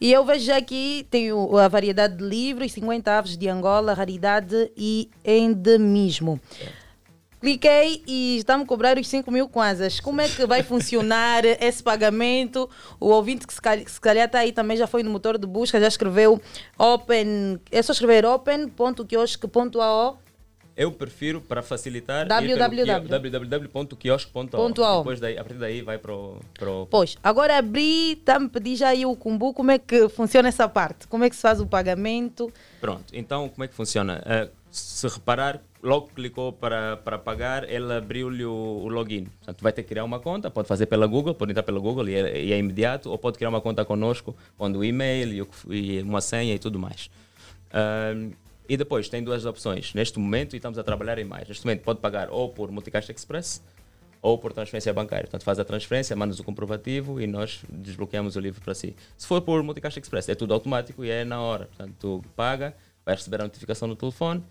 E 0.00 0.12
eu 0.12 0.24
vejo 0.24 0.52
aqui, 0.52 1.06
tem 1.08 1.32
o- 1.32 1.56
a 1.56 1.68
variedade 1.68 2.16
de 2.16 2.24
livros, 2.24 2.72
50 2.72 3.16
aves 3.16 3.36
de 3.38 3.48
Angola, 3.48 3.94
raridade 3.94 4.70
e 4.76 5.08
endemismo. 5.24 6.40
Cliquei 7.44 8.02
e 8.06 8.38
está-me 8.38 8.64
a 8.64 8.66
cobrar 8.66 8.96
os 8.96 9.06
5 9.06 9.30
mil 9.30 9.46
kwanzas. 9.46 10.00
Como 10.00 10.18
é 10.18 10.26
que 10.26 10.46
vai 10.46 10.62
funcionar 10.62 11.44
esse 11.60 11.82
pagamento? 11.82 12.70
O 12.98 13.08
ouvinte 13.08 13.46
que 13.46 13.52
se 13.52 13.60
calhar, 13.60 13.86
se 13.86 14.00
calhar 14.00 14.24
está 14.24 14.38
aí 14.38 14.50
também 14.50 14.78
já 14.78 14.86
foi 14.86 15.02
no 15.02 15.10
motor 15.10 15.36
de 15.36 15.46
busca, 15.46 15.78
já 15.78 15.86
escreveu 15.86 16.40
open. 16.78 17.60
É 17.70 17.82
só 17.82 17.92
escrever 17.92 18.24
open.quiosque.ao. 18.24 20.18
Eu 20.74 20.90
prefiro, 20.90 21.42
para 21.42 21.60
facilitar, 21.60 22.26
www. 22.26 23.08
www.quiosque.ao. 23.08 24.46
Ponto 24.46 24.82
ao. 24.82 25.00
Depois 25.00 25.20
daí, 25.20 25.36
a 25.36 25.44
partir 25.44 25.58
daí 25.58 25.82
vai 25.82 25.98
para 25.98 26.14
o... 26.14 26.40
Para 26.58 26.70
o 26.70 26.86
Pois, 26.86 27.18
agora 27.22 27.58
abri, 27.58 28.12
está-me 28.12 28.46
a 28.46 28.48
pedir 28.48 28.76
já 28.76 28.88
aí 28.88 29.04
o 29.04 29.14
Kumbu, 29.14 29.52
como 29.52 29.70
é 29.70 29.78
que 29.78 30.08
funciona 30.08 30.48
essa 30.48 30.66
parte? 30.66 31.06
Como 31.08 31.24
é 31.24 31.28
que 31.28 31.36
se 31.36 31.42
faz 31.42 31.60
o 31.60 31.66
pagamento? 31.66 32.50
Pronto, 32.80 33.04
então 33.12 33.50
como 33.50 33.64
é 33.64 33.68
que 33.68 33.74
funciona? 33.74 34.22
Eh, 34.24 34.48
se 34.70 35.06
reparar, 35.06 35.60
logo 35.84 36.08
clicou 36.08 36.52
para, 36.52 36.96
para 36.96 37.18
pagar, 37.18 37.68
ele 37.68 37.92
abriu-lhe 37.92 38.44
o, 38.44 38.50
o 38.50 38.88
login. 38.88 39.26
Portanto, 39.26 39.60
vai 39.62 39.72
ter 39.72 39.82
que 39.82 39.90
criar 39.90 40.02
uma 40.02 40.18
conta, 40.18 40.50
pode 40.50 40.66
fazer 40.66 40.86
pela 40.86 41.06
Google, 41.06 41.34
pode 41.34 41.52
entrar 41.52 41.62
pela 41.62 41.78
Google 41.78 42.08
e 42.08 42.14
é, 42.14 42.42
e 42.42 42.52
é 42.52 42.58
imediato, 42.58 43.10
ou 43.10 43.18
pode 43.18 43.36
criar 43.36 43.50
uma 43.50 43.60
conta 43.60 43.84
connosco, 43.84 44.34
pondo 44.56 44.78
o 44.78 44.84
e-mail 44.84 45.46
e, 45.68 45.76
e 45.76 46.02
uma 46.02 46.22
senha 46.22 46.54
e 46.54 46.58
tudo 46.58 46.78
mais. 46.78 47.10
E 48.66 48.76
depois 48.78 49.10
tem 49.10 49.22
duas 49.22 49.44
opções. 49.44 49.92
Neste 49.92 50.18
momento, 50.18 50.54
e 50.54 50.56
estamos 50.56 50.78
a 50.78 50.82
trabalhar 50.82 51.18
em 51.18 51.24
mais. 51.24 51.46
Neste 51.46 51.66
momento 51.66 51.82
pode 51.82 52.00
pagar 52.00 52.30
ou 52.30 52.48
por 52.48 52.70
Multicaixa 52.70 53.12
Express 53.12 53.62
ou 54.22 54.38
por 54.38 54.54
transferência 54.54 54.90
bancária. 54.94 55.24
Portanto, 55.24 55.44
faz 55.44 55.58
a 55.58 55.64
transferência, 55.66 56.16
manda-nos 56.16 56.40
o 56.40 56.44
comprovativo 56.44 57.20
e 57.20 57.26
nós 57.26 57.62
desbloqueamos 57.68 58.36
o 58.36 58.40
livro 58.40 58.62
para 58.62 58.74
si. 58.74 58.96
Se 59.18 59.26
for 59.26 59.42
por 59.42 59.62
Multicaixa 59.62 60.00
Express, 60.00 60.30
é 60.30 60.34
tudo 60.34 60.54
automático 60.54 61.04
e 61.04 61.10
é 61.10 61.26
na 61.26 61.42
hora. 61.42 61.66
Portanto, 61.66 61.94
tu 62.00 62.24
paga, 62.34 62.74
vai 63.04 63.14
receber 63.14 63.42
a 63.42 63.44
notificação 63.44 63.86
no 63.86 63.94
telefone 63.94 64.42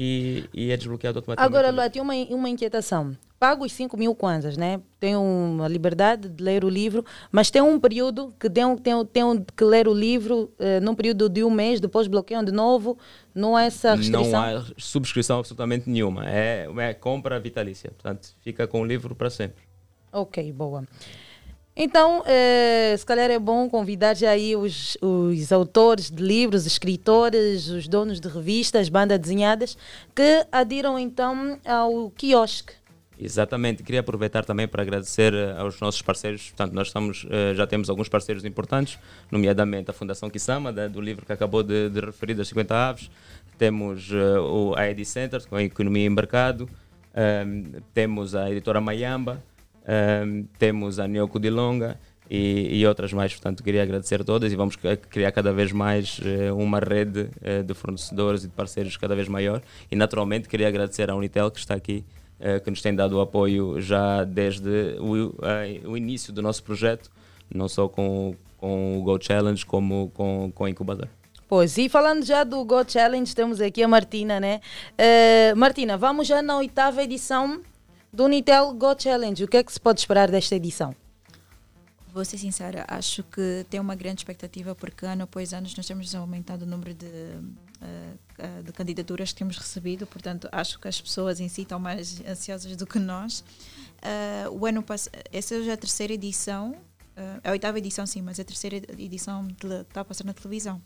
e, 0.00 0.44
e 0.54 0.70
é 0.70 0.76
desbloqueado 0.76 1.18
automaticamente. 1.18 1.56
Agora, 1.56 1.74
Luat, 1.74 1.92
tem 1.92 2.00
uma, 2.00 2.14
uma 2.14 2.48
inquietação. 2.48 3.16
Pago 3.36 3.64
os 3.64 3.72
5 3.72 3.96
mil 3.96 4.14
kwanzas, 4.14 4.56
né? 4.56 4.80
Tenho 5.00 5.58
a 5.60 5.66
liberdade 5.66 6.28
de 6.28 6.42
ler 6.42 6.64
o 6.64 6.68
livro, 6.68 7.04
mas 7.32 7.50
tem 7.50 7.60
um 7.60 7.80
período 7.80 8.32
que 8.38 8.48
tenho, 8.48 8.76
tenho, 8.78 9.04
tenho 9.04 9.44
que 9.56 9.64
ler 9.64 9.88
o 9.88 9.94
livro 9.94 10.52
eh, 10.58 10.78
num 10.80 10.94
período 10.94 11.28
de 11.28 11.42
um 11.42 11.50
mês, 11.50 11.80
depois 11.80 12.06
bloqueiam 12.06 12.44
de 12.44 12.52
novo. 12.52 12.96
Não 13.34 13.56
há 13.56 13.64
essa 13.64 13.94
restrição? 13.94 14.30
Não 14.30 14.40
há 14.40 14.64
subscrição 14.76 15.38
absolutamente 15.40 15.90
nenhuma. 15.90 16.28
É, 16.28 16.68
é 16.78 16.94
compra 16.94 17.38
vitalícia. 17.40 17.90
Portanto, 17.90 18.36
fica 18.40 18.66
com 18.68 18.82
o 18.82 18.84
livro 18.84 19.16
para 19.16 19.30
sempre. 19.30 19.62
Ok, 20.12 20.52
boa. 20.52 20.84
Então, 21.80 22.24
eh, 22.26 22.96
se 22.98 23.06
calhar 23.06 23.30
é 23.30 23.38
bom 23.38 23.70
convidar 23.70 24.16
já 24.16 24.30
aí 24.30 24.56
os, 24.56 24.98
os 25.00 25.52
autores 25.52 26.10
de 26.10 26.20
livros, 26.20 26.66
escritores, 26.66 27.68
os 27.68 27.86
donos 27.86 28.18
de 28.18 28.26
revistas, 28.26 28.88
bandas 28.88 29.16
desenhadas, 29.20 29.78
que 30.12 30.44
adiram 30.50 30.98
então 30.98 31.56
ao 31.64 32.10
quiosque. 32.10 32.72
Exatamente. 33.16 33.84
Queria 33.84 34.00
aproveitar 34.00 34.44
também 34.44 34.66
para 34.66 34.82
agradecer 34.82 35.32
eh, 35.32 35.54
aos 35.56 35.80
nossos 35.80 36.02
parceiros. 36.02 36.48
Portanto, 36.48 36.72
nós 36.72 36.88
estamos, 36.88 37.24
eh, 37.30 37.54
já 37.54 37.64
temos 37.64 37.88
alguns 37.88 38.08
parceiros 38.08 38.44
importantes, 38.44 38.98
nomeadamente 39.30 39.88
a 39.88 39.94
Fundação 39.94 40.28
Kisama, 40.28 40.72
do 40.72 41.00
livro 41.00 41.24
que 41.24 41.32
acabou 41.32 41.62
de, 41.62 41.90
de 41.90 42.00
referir, 42.00 42.34
das 42.34 42.48
50 42.48 42.74
aves. 42.74 43.10
Temos 43.56 44.10
eh, 44.12 44.40
o 44.40 44.74
a 44.76 44.88
Ed 44.90 45.04
Center, 45.04 45.46
com 45.48 45.54
a 45.54 45.62
Economia 45.62 46.06
em 46.06 46.10
Mercado. 46.10 46.68
Temos 47.92 48.34
a 48.36 48.50
editora 48.50 48.80
Mayamba. 48.80 49.42
Ehm, 49.88 50.44
temos 50.58 50.98
a 50.98 51.08
Nioco 51.08 51.40
de 51.40 51.50
Longa. 51.50 51.98
E, 52.30 52.80
e 52.80 52.86
outras 52.86 53.10
mais, 53.10 53.32
portanto, 53.32 53.62
queria 53.62 53.82
agradecer 53.82 54.20
a 54.20 54.24
todas 54.24 54.52
e 54.52 54.56
vamos 54.56 54.76
criar 54.76 55.32
cada 55.32 55.50
vez 55.50 55.72
mais 55.72 56.20
eh, 56.22 56.52
uma 56.52 56.78
rede 56.78 57.30
eh, 57.42 57.62
de 57.62 57.72
fornecedores 57.72 58.44
e 58.44 58.48
de 58.48 58.52
parceiros 58.52 58.98
cada 58.98 59.16
vez 59.16 59.28
maior. 59.28 59.62
E, 59.90 59.96
naturalmente, 59.96 60.46
queria 60.46 60.68
agradecer 60.68 61.08
à 61.08 61.16
Unitel 61.16 61.50
que 61.50 61.58
está 61.58 61.72
aqui 61.72 62.04
eh, 62.40 62.60
que 62.60 62.70
nos 62.70 62.80
tem 62.80 62.94
dado 62.94 63.16
o 63.16 63.20
apoio 63.20 63.80
já 63.80 64.22
desde 64.24 64.96
o, 65.00 65.34
o 65.90 65.96
início 65.96 66.32
do 66.32 66.40
nosso 66.40 66.62
projeto, 66.62 67.10
não 67.52 67.68
só 67.68 67.88
com, 67.88 68.34
com 68.58 68.98
o 68.98 69.02
Go 69.02 69.18
Challenge, 69.20 69.64
como 69.66 70.10
com, 70.14 70.52
com 70.54 70.64
a 70.64 70.70
incubadora. 70.70 71.10
Pois, 71.48 71.78
e 71.78 71.88
falando 71.88 72.24
já 72.24 72.44
do 72.44 72.62
Go 72.64 72.84
Challenge, 72.86 73.34
temos 73.34 73.60
aqui 73.60 73.82
a 73.82 73.88
Martina, 73.88 74.38
né? 74.38 74.60
Eh, 74.96 75.54
Martina, 75.56 75.96
vamos 75.96 76.28
já 76.28 76.42
na 76.42 76.58
oitava 76.58 77.02
edição 77.02 77.62
do 78.12 78.24
Unitel 78.24 78.72
Go 78.74 78.94
Challenge. 78.98 79.44
O 79.44 79.48
que 79.48 79.56
é 79.56 79.62
que 79.62 79.72
se 79.72 79.80
pode 79.80 80.00
esperar 80.00 80.30
desta 80.30 80.54
edição? 80.56 80.94
Vou 82.12 82.24
ser 82.24 82.38
sincera, 82.38 82.84
acho 82.88 83.22
que 83.22 83.64
tem 83.68 83.78
uma 83.78 83.94
grande 83.94 84.20
expectativa 84.22 84.74
porque 84.74 85.04
ano 85.06 85.24
após 85.24 85.52
ano 85.52 85.68
nós 85.76 85.86
temos 85.86 86.12
aumentado 86.14 86.62
o 86.62 86.66
número 86.66 86.94
de, 86.94 87.06
eh, 87.06 88.12
eh, 88.38 88.62
de 88.64 88.72
candidaturas 88.72 89.30
que 89.30 89.38
temos 89.38 89.56
recebido, 89.58 90.06
portanto 90.06 90.48
acho 90.50 90.80
que 90.80 90.88
as 90.88 91.00
pessoas 91.00 91.38
em 91.38 91.48
si 91.48 91.62
estão 91.62 91.78
mais 91.78 92.20
ansiosas 92.26 92.74
do 92.76 92.86
que 92.86 92.98
nós. 92.98 93.44
Eh, 94.02 94.46
o 94.50 94.64
ano 94.66 94.82
pass- 94.82 95.10
essa 95.30 95.54
é 95.54 95.70
a 95.70 95.76
terceira 95.76 96.12
edição 96.14 96.74
a 97.42 97.50
oitava 97.50 97.78
edição 97.78 98.06
sim, 98.06 98.22
mas 98.22 98.38
a 98.38 98.44
terceira 98.44 98.76
edição 98.98 99.48
está 99.60 100.00
a 100.00 100.04
passar 100.04 100.24
na 100.24 100.32
televisão. 100.32 100.80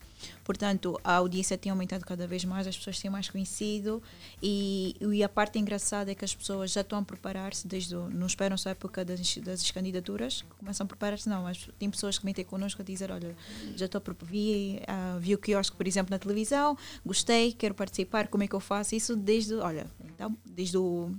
Portanto, 0.45 0.99
a 1.05 1.15
audiência 1.15 1.59
tem 1.59 1.71
aumentado 1.71 2.05
cada 2.05 2.27
vez 2.27 2.45
mais, 2.45 2.67
as 2.67 2.77
pessoas 2.77 2.99
têm 2.99 3.11
mais 3.11 3.29
conhecido 3.29 4.03
e, 4.43 4.97
e 5.01 5.23
a 5.23 5.29
parte 5.29 5.59
engraçada 5.59 6.11
é 6.11 6.15
que 6.15 6.25
as 6.25 6.35
pessoas 6.35 6.73
já 6.73 6.81
estão 6.81 6.99
a 6.99 7.03
preparar-se 7.03 7.67
desde 7.67 7.95
o, 7.95 8.09
não 8.09 8.27
esperam 8.27 8.57
só 8.57 8.71
a 8.71 8.73
época 8.73 9.05
das, 9.05 9.37
das 9.39 9.71
candidaturas, 9.71 10.45
começam 10.59 10.85
a 10.85 10.89
preparar-se, 10.89 11.29
não, 11.29 11.43
mas 11.43 11.69
tem 11.79 11.91
pessoas 11.91 12.19
que 12.19 12.25
metem 12.25 12.45
connosco 12.45 12.83
a 12.83 12.85
dizer, 12.85 13.11
olha, 13.11 13.37
já 13.77 13.87
estou 13.87 14.03
a 14.05 14.25
vi, 14.25 14.81
uh, 14.83 15.21
vi 15.21 15.35
o 15.35 15.39
quiosque, 15.39 15.77
por 15.77 15.87
exemplo, 15.87 16.11
na 16.11 16.19
televisão, 16.19 16.77
gostei, 17.05 17.53
quero 17.53 17.75
participar, 17.75 18.29
como 18.29 18.43
é 18.43 18.49
que 18.49 18.55
eu 18.55 18.61
faço? 18.61 18.95
Isso 18.95 19.17
desde, 19.17 19.55
olha, 19.55 19.87
então, 20.05 20.37
desde 20.47 20.79
o 20.79 21.13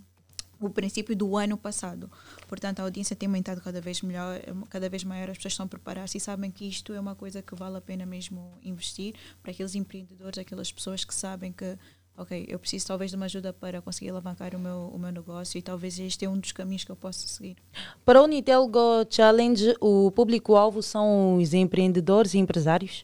o 0.65 0.69
princípio 0.69 1.15
do 1.15 1.37
ano 1.37 1.57
passado. 1.57 2.09
Portanto, 2.53 2.81
a 2.81 2.83
audiência 2.83 3.15
tem 3.15 3.25
aumentado 3.25 3.59
cada 3.61 3.81
vez 3.81 4.03
melhor, 4.03 4.39
cada 4.69 4.87
vez 4.87 5.03
maior, 5.03 5.27
as 5.27 5.37
pessoas 5.37 5.53
estão 5.53 5.67
preparadas 5.67 6.13
e 6.13 6.19
sabem 6.19 6.51
que 6.51 6.65
isto 6.65 6.93
é 6.93 6.99
uma 6.99 7.15
coisa 7.15 7.41
que 7.41 7.55
vale 7.55 7.77
a 7.77 7.81
pena 7.81 8.05
mesmo 8.05 8.59
investir 8.63 9.15
para 9.41 9.51
aqueles 9.51 9.73
empreendedores, 9.73 10.37
aquelas 10.37 10.71
pessoas 10.71 11.03
que 11.03 11.15
sabem 11.15 11.51
que 11.51 11.75
ok, 12.15 12.45
eu 12.47 12.59
preciso 12.59 12.85
talvez 12.85 13.09
de 13.09 13.17
uma 13.17 13.25
ajuda 13.25 13.51
para 13.51 13.81
conseguir 13.81 14.11
alavancar 14.11 14.55
o 14.55 14.59
meu, 14.59 14.91
o 14.93 14.99
meu 14.99 15.11
negócio 15.11 15.57
e 15.57 15.63
talvez 15.63 15.97
este 15.97 16.25
é 16.25 16.29
um 16.29 16.37
dos 16.37 16.51
caminhos 16.51 16.83
que 16.83 16.91
eu 16.91 16.95
possa 16.95 17.27
seguir. 17.27 17.57
Para 18.05 18.21
o 18.21 18.25
Unitel 18.25 18.67
Go 18.67 19.03
Challenge, 19.09 19.75
o 19.81 20.11
público-alvo 20.11 20.83
são 20.83 21.37
os 21.37 21.55
empreendedores 21.55 22.35
e 22.35 22.37
empresários? 22.37 23.03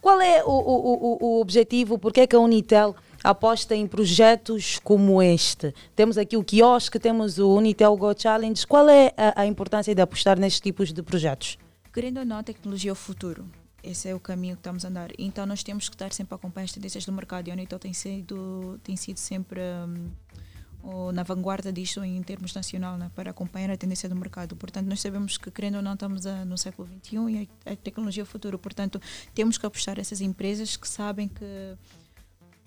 qual 0.00 0.20
é 0.20 0.42
o, 0.44 0.50
o, 0.50 0.94
o, 0.94 1.26
o 1.26 1.40
objetivo, 1.40 1.98
porque 1.98 2.20
é 2.20 2.26
que 2.26 2.34
a 2.34 2.38
Unitel 2.38 2.94
aposta 3.22 3.74
em 3.74 3.86
projetos 3.86 4.78
como 4.82 5.22
este? 5.22 5.74
Temos 5.94 6.16
aqui 6.16 6.36
o 6.36 6.44
quiosque, 6.44 6.98
temos 6.98 7.38
o 7.38 7.54
Unitel 7.54 7.96
Go 7.96 8.14
Challenge. 8.16 8.66
Qual 8.66 8.88
é 8.88 9.12
a, 9.16 9.42
a 9.42 9.46
importância 9.46 9.94
de 9.94 10.00
apostar 10.00 10.38
nestes 10.38 10.60
tipos 10.60 10.92
de 10.92 11.02
projetos? 11.02 11.58
Querendo 11.92 12.20
ou 12.20 12.24
não, 12.24 12.38
a 12.38 12.42
tecnologia 12.42 12.90
é 12.90 12.92
o 12.92 12.96
futuro 12.96 13.44
esse 13.82 14.08
é 14.08 14.14
o 14.14 14.20
caminho 14.20 14.54
que 14.56 14.60
estamos 14.60 14.84
a 14.84 14.88
andar. 14.88 15.10
Então 15.18 15.44
nós 15.46 15.62
temos 15.62 15.88
que 15.88 15.94
estar 15.94 16.12
sempre 16.12 16.34
a 16.34 16.36
acompanhar 16.36 16.64
as 16.64 16.72
tendências 16.72 17.04
do 17.04 17.12
mercado 17.12 17.48
e 17.48 17.50
a 17.50 17.54
Unitel 17.54 17.78
tem 17.78 17.92
sido, 17.92 18.78
tem 18.82 18.96
sido 18.96 19.18
sempre 19.18 19.60
um, 20.82 21.12
na 21.12 21.22
vanguarda 21.22 21.72
disto 21.72 22.04
em 22.04 22.22
termos 22.22 22.54
nacional, 22.54 22.96
né, 22.96 23.10
para 23.14 23.30
acompanhar 23.30 23.70
a 23.70 23.76
tendência 23.76 24.08
do 24.08 24.16
mercado. 24.16 24.56
Portanto, 24.56 24.86
nós 24.86 25.00
sabemos 25.00 25.38
que, 25.38 25.50
querendo 25.50 25.76
ou 25.76 25.82
não, 25.82 25.94
estamos 25.94 26.26
a, 26.26 26.44
no 26.44 26.58
século 26.58 26.88
XXI 27.04 27.16
e 27.28 27.48
a, 27.66 27.72
a 27.72 27.76
tecnologia 27.76 28.22
é 28.22 28.24
o 28.24 28.26
futuro. 28.26 28.58
Portanto, 28.58 29.00
temos 29.34 29.58
que 29.58 29.66
apostar 29.66 29.98
essas 29.98 30.20
empresas 30.20 30.76
que 30.76 30.88
sabem 30.88 31.28
que 31.28 31.76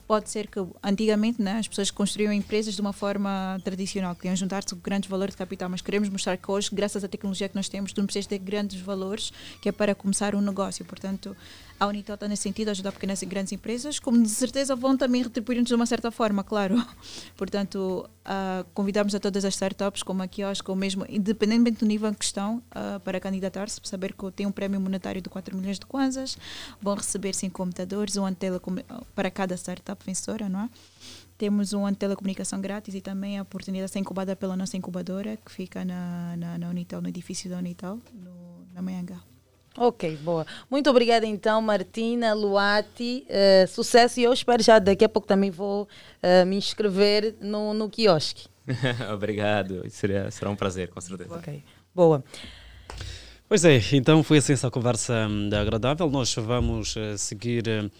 pode 0.07 0.29
ser 0.29 0.47
que 0.47 0.59
antigamente 0.83 1.41
né, 1.41 1.57
as 1.59 1.67
pessoas 1.67 1.89
construíam 1.89 2.31
empresas 2.31 2.75
de 2.75 2.81
uma 2.81 2.93
forma 2.93 3.59
tradicional, 3.63 4.15
queriam 4.15 4.35
juntar-se 4.35 4.75
grandes 4.75 5.09
valores 5.09 5.33
de 5.33 5.37
capital, 5.37 5.69
mas 5.69 5.81
queremos 5.81 6.09
mostrar 6.09 6.37
que 6.37 6.49
hoje, 6.49 6.69
graças 6.71 7.03
à 7.03 7.07
tecnologia 7.07 7.49
que 7.49 7.55
nós 7.55 7.67
temos, 7.67 7.91
tu 7.91 8.01
não 8.01 8.05
precisas 8.05 8.27
ter 8.27 8.37
grandes 8.37 8.79
valores, 8.79 9.33
que 9.61 9.69
é 9.69 9.71
para 9.71 9.95
começar 9.95 10.35
um 10.35 10.41
negócio. 10.41 10.85
Portanto, 10.85 11.35
a 11.79 11.87
Unitel 11.87 12.15
está 12.15 12.27
nesse 12.27 12.43
sentido, 12.43 12.69
ajudar 12.69 12.91
pequenas 12.93 13.21
e 13.21 13.25
grandes 13.25 13.51
empresas, 13.51 13.99
como 13.99 14.21
de 14.21 14.29
certeza 14.29 14.75
vão 14.75 14.95
também 14.95 15.21
retribuir-nos 15.21 15.67
de 15.67 15.75
uma 15.75 15.85
certa 15.85 16.09
forma, 16.09 16.43
claro. 16.43 16.75
Portanto, 17.35 18.09
uh, 18.25 18.65
convidamos 18.73 19.13
a 19.13 19.19
todas 19.19 19.43
as 19.43 19.53
startups, 19.53 20.01
como 20.01 20.23
a 20.23 20.27
Kiosk, 20.27 20.67
ou 20.69 20.75
mesmo, 20.75 21.05
independentemente 21.09 21.79
do 21.79 21.85
nível 21.85 22.09
em 22.09 22.13
que 22.13 22.23
estão, 22.23 22.57
uh, 22.57 22.99
para 23.01 23.19
candidatar-se, 23.19 23.81
para 23.81 23.89
saber 23.89 24.13
que 24.13 24.31
tem 24.31 24.45
um 24.45 24.51
prémio 24.51 24.79
monetário 24.79 25.21
de 25.21 25.29
4 25.29 25.55
milhões 25.55 25.77
de 25.77 25.85
kwanzas, 25.85 26.37
vão 26.81 26.95
receber 26.95 27.33
5 27.33 27.53
computadores, 27.53 28.15
um 28.15 28.25
antela 28.25 28.61
para 29.13 29.29
cada 29.29 29.55
startup 29.57 30.03
vencedora, 30.05 30.47
não 30.47 30.61
é? 30.61 30.69
Temos 31.37 31.73
um 31.73 31.85
ano 31.85 31.91
de 31.91 31.99
telecomunicação 31.99 32.61
grátis 32.61 32.95
e 32.95 33.01
também 33.01 33.37
a 33.37 33.41
oportunidade 33.41 33.89
de 33.89 33.93
ser 33.93 33.99
incubada 33.99 34.33
pela 34.37 34.55
nossa 34.55 34.77
incubadora, 34.77 35.35
que 35.35 35.51
fica 35.51 35.83
na, 35.83 36.37
na, 36.37 36.57
na 36.57 36.73
no 36.73 37.09
edifício 37.09 37.49
da 37.49 37.57
Unitel, 37.57 37.99
no, 38.13 38.65
na 38.73 38.81
Manhangá. 38.81 39.34
Ok, 39.77 40.17
boa. 40.21 40.45
Muito 40.69 40.89
obrigada 40.89 41.25
então, 41.25 41.61
Martina, 41.61 42.33
Luati. 42.33 43.25
Uh, 43.29 43.67
sucesso 43.67 44.19
e 44.19 44.23
eu 44.23 44.31
espero 44.31 44.63
já 44.63 44.79
daqui 44.79 45.03
a 45.03 45.09
pouco 45.09 45.27
também 45.27 45.51
vou 45.51 45.83
uh, 45.83 46.45
me 46.45 46.55
inscrever 46.55 47.35
no, 47.41 47.73
no 47.73 47.89
quiosque. 47.89 48.47
Obrigado, 49.13 49.83
seria, 49.89 50.31
será 50.31 50.49
um 50.49 50.55
prazer, 50.55 50.89
com 50.89 51.01
certeza. 51.01 51.35
Ok, 51.35 51.61
boa. 51.93 52.23
Pois 53.47 53.63
é, 53.63 53.79
então 53.93 54.23
foi 54.23 54.39
assim 54.39 54.53
essa 54.53 54.71
conversa 54.71 55.27
hum, 55.29 55.49
agradável. 55.53 56.09
Nós 56.09 56.33
vamos 56.33 56.95
uh, 56.95 57.17
seguir 57.17 57.91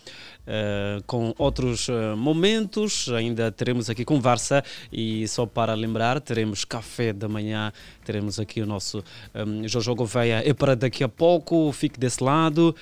uh, 0.48 1.04
com 1.06 1.34
outros 1.38 1.88
uh, 1.88 2.16
momentos. 2.18 3.10
Ainda 3.10 3.52
teremos 3.52 3.90
aqui 3.90 4.06
conversa 4.06 4.64
e 4.92 5.28
só 5.28 5.46
para 5.46 5.74
lembrar, 5.74 6.20
teremos 6.22 6.64
café 6.66 7.12
da 7.14 7.28
manhã. 7.28 7.72
Teremos 8.04 8.40
aqui 8.40 8.62
o 8.62 8.66
nosso 8.66 9.04
um, 9.34 9.68
Jojo 9.68 9.96
Gouveia. 9.96 10.44
É 10.46 10.54
para 10.54 10.76
daqui 10.76 11.04
a 11.04 11.10
pouco, 11.10 11.72
fique 11.72 12.00
desse 12.00 12.24
lado. 12.24 12.76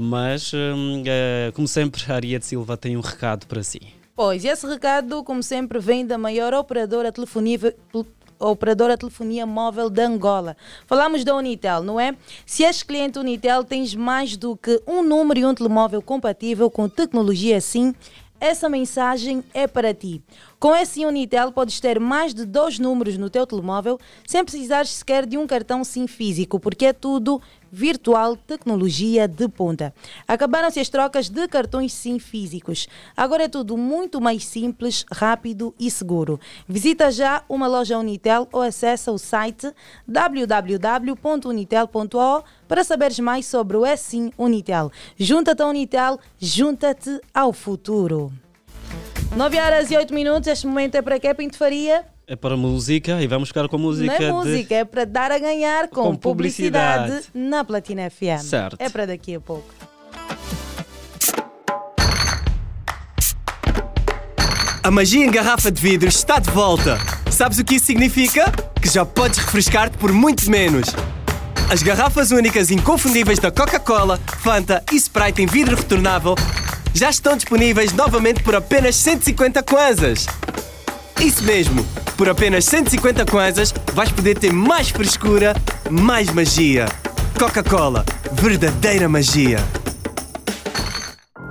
mas, 0.00 0.52
um, 0.52 1.04
como 1.52 1.68
sempre, 1.68 2.02
a 2.08 2.14
Ariete 2.14 2.46
Silva 2.46 2.76
tem 2.76 2.96
um 2.96 3.00
recado 3.00 3.46
para 3.46 3.62
si. 3.62 3.80
Pois, 4.16 4.44
esse 4.44 4.66
recado, 4.66 5.24
como 5.24 5.42
sempre, 5.42 5.80
vem 5.80 6.06
da 6.06 6.16
maior 6.16 6.54
operadora 6.54 7.10
telefonia, 7.10 7.74
operadora 8.50 8.96
telefonia 8.96 9.46
móvel 9.46 9.88
de 9.88 10.02
Angola. 10.02 10.56
Falamos 10.86 11.24
da 11.24 11.34
Unitel, 11.34 11.82
não 11.82 11.98
é? 11.98 12.16
Se 12.44 12.64
és 12.64 12.82
cliente 12.82 13.18
Unitel, 13.18 13.64
tens 13.64 13.94
mais 13.94 14.36
do 14.36 14.56
que 14.56 14.82
um 14.86 15.02
número 15.02 15.40
e 15.40 15.46
um 15.46 15.54
telemóvel 15.54 16.02
compatível 16.02 16.70
com 16.70 16.88
tecnologia 16.88 17.56
assim 17.56 17.94
essa 18.40 18.68
mensagem 18.68 19.42
é 19.54 19.66
para 19.66 19.94
ti. 19.94 20.22
Com 20.64 20.74
esse 20.74 21.04
Unitel 21.04 21.52
podes 21.52 21.78
ter 21.78 22.00
mais 22.00 22.32
de 22.32 22.46
dois 22.46 22.78
números 22.78 23.18
no 23.18 23.28
teu 23.28 23.46
telemóvel 23.46 24.00
sem 24.26 24.42
precisar 24.42 24.86
sequer 24.86 25.26
de 25.26 25.36
um 25.36 25.46
cartão 25.46 25.84
SIM 25.84 26.06
físico, 26.06 26.58
porque 26.58 26.86
é 26.86 26.92
tudo 26.94 27.38
virtual, 27.70 28.34
tecnologia 28.34 29.28
de 29.28 29.46
ponta. 29.46 29.94
Acabaram-se 30.26 30.80
as 30.80 30.88
trocas 30.88 31.28
de 31.28 31.46
cartões 31.48 31.92
SIM 31.92 32.18
físicos. 32.18 32.88
Agora 33.14 33.44
é 33.44 33.48
tudo 33.48 33.76
muito 33.76 34.22
mais 34.22 34.46
simples, 34.46 35.04
rápido 35.12 35.74
e 35.78 35.90
seguro. 35.90 36.40
Visita 36.66 37.10
já 37.10 37.44
uma 37.46 37.66
loja 37.66 37.98
Unitel 37.98 38.48
ou 38.50 38.62
acessa 38.62 39.12
o 39.12 39.18
site 39.18 39.70
www.unitel.o 40.08 41.14
para 42.66 42.84
saberes 42.84 43.18
mais 43.18 43.44
sobre 43.44 43.76
o 43.76 43.84
SIM 43.98 44.32
Unitel. 44.38 44.90
Junta-te 45.14 45.62
à 45.62 45.66
Unitel, 45.66 46.18
junta-te 46.40 47.20
ao 47.34 47.52
futuro. 47.52 48.32
9 49.36 49.58
horas 49.58 49.90
e 49.90 49.96
8 49.96 50.14
minutos, 50.14 50.46
este 50.46 50.64
momento 50.64 50.94
é 50.94 51.02
para 51.02 51.18
quê, 51.18 51.34
Pinto 51.34 51.56
Faria? 51.58 52.04
É 52.24 52.36
para 52.36 52.56
música 52.56 53.20
e 53.20 53.26
vamos 53.26 53.48
ficar 53.48 53.68
com 53.68 53.76
música. 53.76 54.16
Não 54.16 54.26
é 54.26 54.32
música, 54.32 54.68
de... 54.68 54.74
é 54.74 54.84
para 54.84 55.04
dar 55.04 55.32
a 55.32 55.38
ganhar 55.40 55.88
com, 55.88 56.04
com 56.04 56.14
publicidade. 56.14 57.10
publicidade 57.10 57.30
na 57.34 57.64
Platina 57.64 58.08
FM. 58.08 58.42
Certo. 58.42 58.76
É 58.78 58.88
para 58.88 59.06
daqui 59.06 59.34
a 59.34 59.40
pouco. 59.40 59.68
A 64.84 64.90
magia 64.90 65.24
em 65.24 65.30
garrafa 65.30 65.72
de 65.72 65.82
vidro 65.82 66.08
está 66.08 66.38
de 66.38 66.50
volta. 66.50 66.96
Sabes 67.28 67.58
o 67.58 67.64
que 67.64 67.74
isso 67.74 67.86
significa? 67.86 68.52
Que 68.80 68.88
já 68.88 69.04
podes 69.04 69.38
refrescar-te 69.38 69.98
por 69.98 70.12
muito 70.12 70.48
menos. 70.48 70.90
As 71.72 71.82
garrafas 71.82 72.30
únicas 72.30 72.70
e 72.70 72.74
inconfundíveis 72.74 73.40
da 73.40 73.50
Coca-Cola, 73.50 74.20
Fanta 74.42 74.84
e 74.92 74.96
Sprite 74.96 75.42
em 75.42 75.46
vidro 75.46 75.74
retornável 75.74 76.36
já 76.94 77.10
estão 77.10 77.36
disponíveis 77.36 77.92
novamente 77.92 78.42
por 78.42 78.54
apenas 78.54 78.94
150 78.96 79.62
kwanzas. 79.64 80.26
Isso 81.20 81.42
mesmo, 81.42 81.84
por 82.16 82.28
apenas 82.28 82.64
150 82.66 83.26
kwanzas 83.26 83.74
vais 83.92 84.10
poder 84.12 84.38
ter 84.38 84.52
mais 84.52 84.90
frescura, 84.90 85.54
mais 85.90 86.30
magia. 86.30 86.86
Coca-Cola, 87.36 88.04
verdadeira 88.32 89.08
magia. 89.08 89.58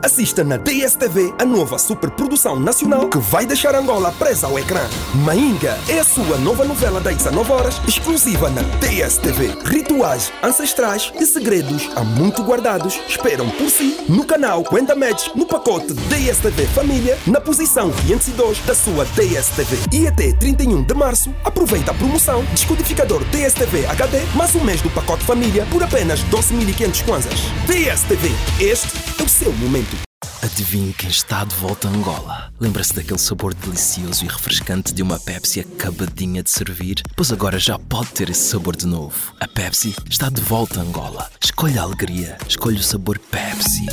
Assista 0.04 0.44
na 0.44 0.58
DSTV 0.58 1.34
a 1.40 1.46
nova 1.46 1.80
superprodução 1.80 2.60
nacional 2.60 3.08
que 3.08 3.18
vai 3.20 3.46
deixar 3.46 3.74
Angola 3.74 4.12
presa 4.12 4.48
ao 4.48 4.60
ecrã. 4.60 4.82
Mainga 5.24 5.80
é 5.88 6.00
a 6.00 6.04
sua 6.04 6.38
nova 6.40 6.66
novela 6.66 7.00
das 7.00 7.16
19 7.16 7.50
horas, 7.50 7.82
exclusiva 7.88 8.50
na 8.50 8.64
DSTV. 8.80 9.60
Rituais 9.64 10.30
ancestrais 10.44 11.10
e 11.18 11.26
segredos 11.26 11.90
há 11.96 12.04
muito 12.04 12.44
guardados 12.44 13.00
esperam 13.08 13.50
por 13.52 13.70
si 13.70 13.96
no 14.10 14.26
canal 14.26 14.62
Quenta 14.66 14.94
Match 14.94 15.30
no 15.36 15.46
pacote 15.46 15.94
DSTV 15.94 16.66
Família 16.68 17.18
na 17.26 17.40
posição 17.40 17.90
502 18.06 18.60
da 18.60 18.76
sua 18.76 19.06
DSTV. 19.06 19.78
E 19.94 20.06
até 20.06 20.34
31 20.34 20.84
de 20.84 20.94
março, 20.94 21.34
aproveita 21.46 21.92
a 21.92 21.94
promoção 21.94 22.44
Descodificador 22.52 23.24
DSTV 23.32 23.86
HD 23.86 24.20
mais 24.36 24.54
um 24.54 24.66
mês 24.66 24.82
do 24.82 24.90
pacote 24.90 25.24
Família 25.24 25.66
por 25.72 25.82
apenas 25.82 26.22
12.500 26.26 27.06
kwanzas. 27.06 27.40
DSTV, 27.66 28.30
este 28.60 29.14
é 29.18 29.24
o 29.24 29.30
seu 29.30 29.54
momento. 29.54 29.93
Adivinhe 30.41 30.94
quem 30.94 31.10
está 31.10 31.44
de 31.45 31.56
volta 31.56 31.88
a 31.88 31.91
Angola? 31.91 32.54
Lembra-se 32.60 32.94
daquele 32.94 33.20
sabor 33.20 33.54
delicioso 33.54 34.26
e 34.26 34.28
refrescante 34.28 34.94
de 34.94 35.02
uma 35.02 35.20
Pepsi 35.20 35.62
acabadinha 35.62 36.44
de 36.44 36.50
servir? 36.50 37.02
Pois 37.16 37.32
agora 37.32 37.58
já 37.58 37.80
pode 37.80 38.10
ter 38.12 38.30
esse 38.30 38.50
sabor 38.50 38.76
de 38.76 38.86
novo. 38.86 39.34
A 39.40 39.48
Pepsi 39.48 39.95
está 40.10 40.30
de 40.30 40.41
volta 40.41 40.80
a 40.80 40.84
Angola. 40.84 41.30
Escolha 41.44 41.82
a 41.82 41.84
alegria, 41.84 42.38
escolha 42.48 42.80
o 42.80 42.84
sabor 42.84 43.18
Pepsi. 43.20 43.86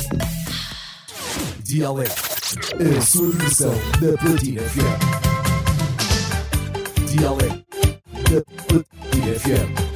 Dialeto, 1.63 2.21
a 2.97 3.01
sua 3.01 3.31
versão 3.31 3.73
da 4.01 4.17
Platina 4.17 4.61
FM. 4.61 5.31
Dialeto 7.11 7.65
da 8.29 8.41
Platina 8.67 9.39
FM. 9.39 9.90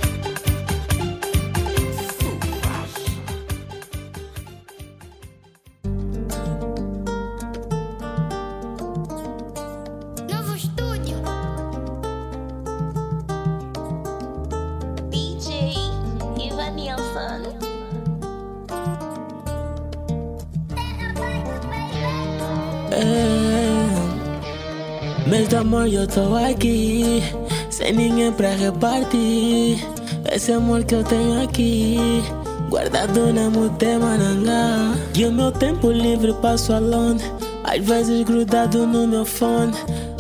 Mês 25.26 25.48
do 25.48 25.58
amor 25.58 25.88
eu 25.92 26.06
tô 26.06 26.36
aqui 26.36 27.24
Sem 27.72 27.94
ninguém 27.94 28.32
pra 28.32 28.50
repartir. 28.50 29.84
Esse 30.32 30.52
amor 30.52 30.84
que 30.84 30.94
eu 30.94 31.04
tenho 31.04 31.44
aqui 31.44 32.24
Guardado 32.70 33.34
na 33.34 33.50
Mutemanangá. 33.50 34.96
E 35.16 35.26
o 35.26 35.32
meu 35.32 35.52
tempo 35.52 35.90
livre 35.90 36.32
passo 36.42 36.74
alone 36.74 37.22
Às 37.64 37.84
vezes 37.84 38.24
grudado 38.24 38.86
no 38.86 39.08
meu 39.08 39.26
fone. 39.26 39.74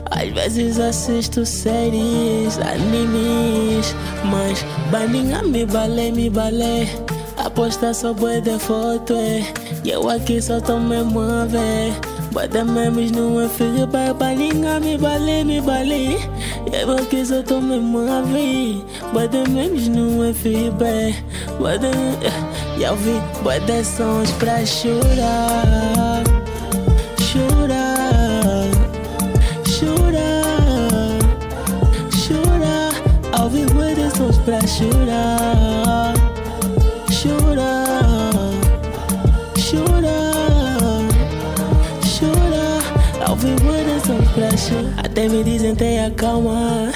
Às 0.09 0.29
vezes 0.29 0.79
assisto 0.79 1.45
séries, 1.45 2.57
animes 2.57 3.95
Mas 4.25 4.65
baninha 4.89 5.43
me 5.43 5.65
balé, 5.67 6.11
me 6.11 6.31
balé 6.31 6.87
Aposta 7.37 7.93
só 7.93 8.13
bué 8.13 8.39
de 8.41 8.57
foto, 8.57 9.13
é. 9.13 9.43
E 9.83 9.91
eu 9.91 10.09
aqui 10.09 10.41
só 10.41 10.59
tô 10.59 10.79
mesmo 10.79 11.19
a 11.19 11.45
Bota 12.35 12.65
memes 12.65 13.11
no 13.11 13.39
é 13.39 13.47
filho, 13.47 13.87
baninha 13.87 14.77
me 14.81 14.97
balé, 14.97 15.41
me 15.45 15.61
balé 15.61 16.19
E 16.69 16.81
eu 16.81 16.91
aqui 16.91 17.25
só 17.25 17.41
tô 17.41 17.61
mesmo 17.61 17.99
a 17.99 18.21
ver 18.23 18.83
Bota 19.13 19.49
memes 19.49 19.87
é 19.87 20.33
filho, 20.33 20.73
Bota... 21.57 21.87
E 22.77 22.83
eu 22.83 22.93
vi 22.97 23.21
bota 23.41 23.83
sons 23.85 24.31
pra 24.31 24.65
chorar. 24.65 26.21
Chorar. 27.21 28.67
Chorar, 29.65 31.19
chorar. 32.11 32.91
Ao 33.31 33.49
vivo 33.49 33.81
eles 33.81 34.11
sons 34.11 34.37
pra 34.39 34.59
chorar, 34.67 35.64
me 45.29 45.43
dizem 45.43 45.73
tenha 45.75 46.11
calma, 46.11 46.91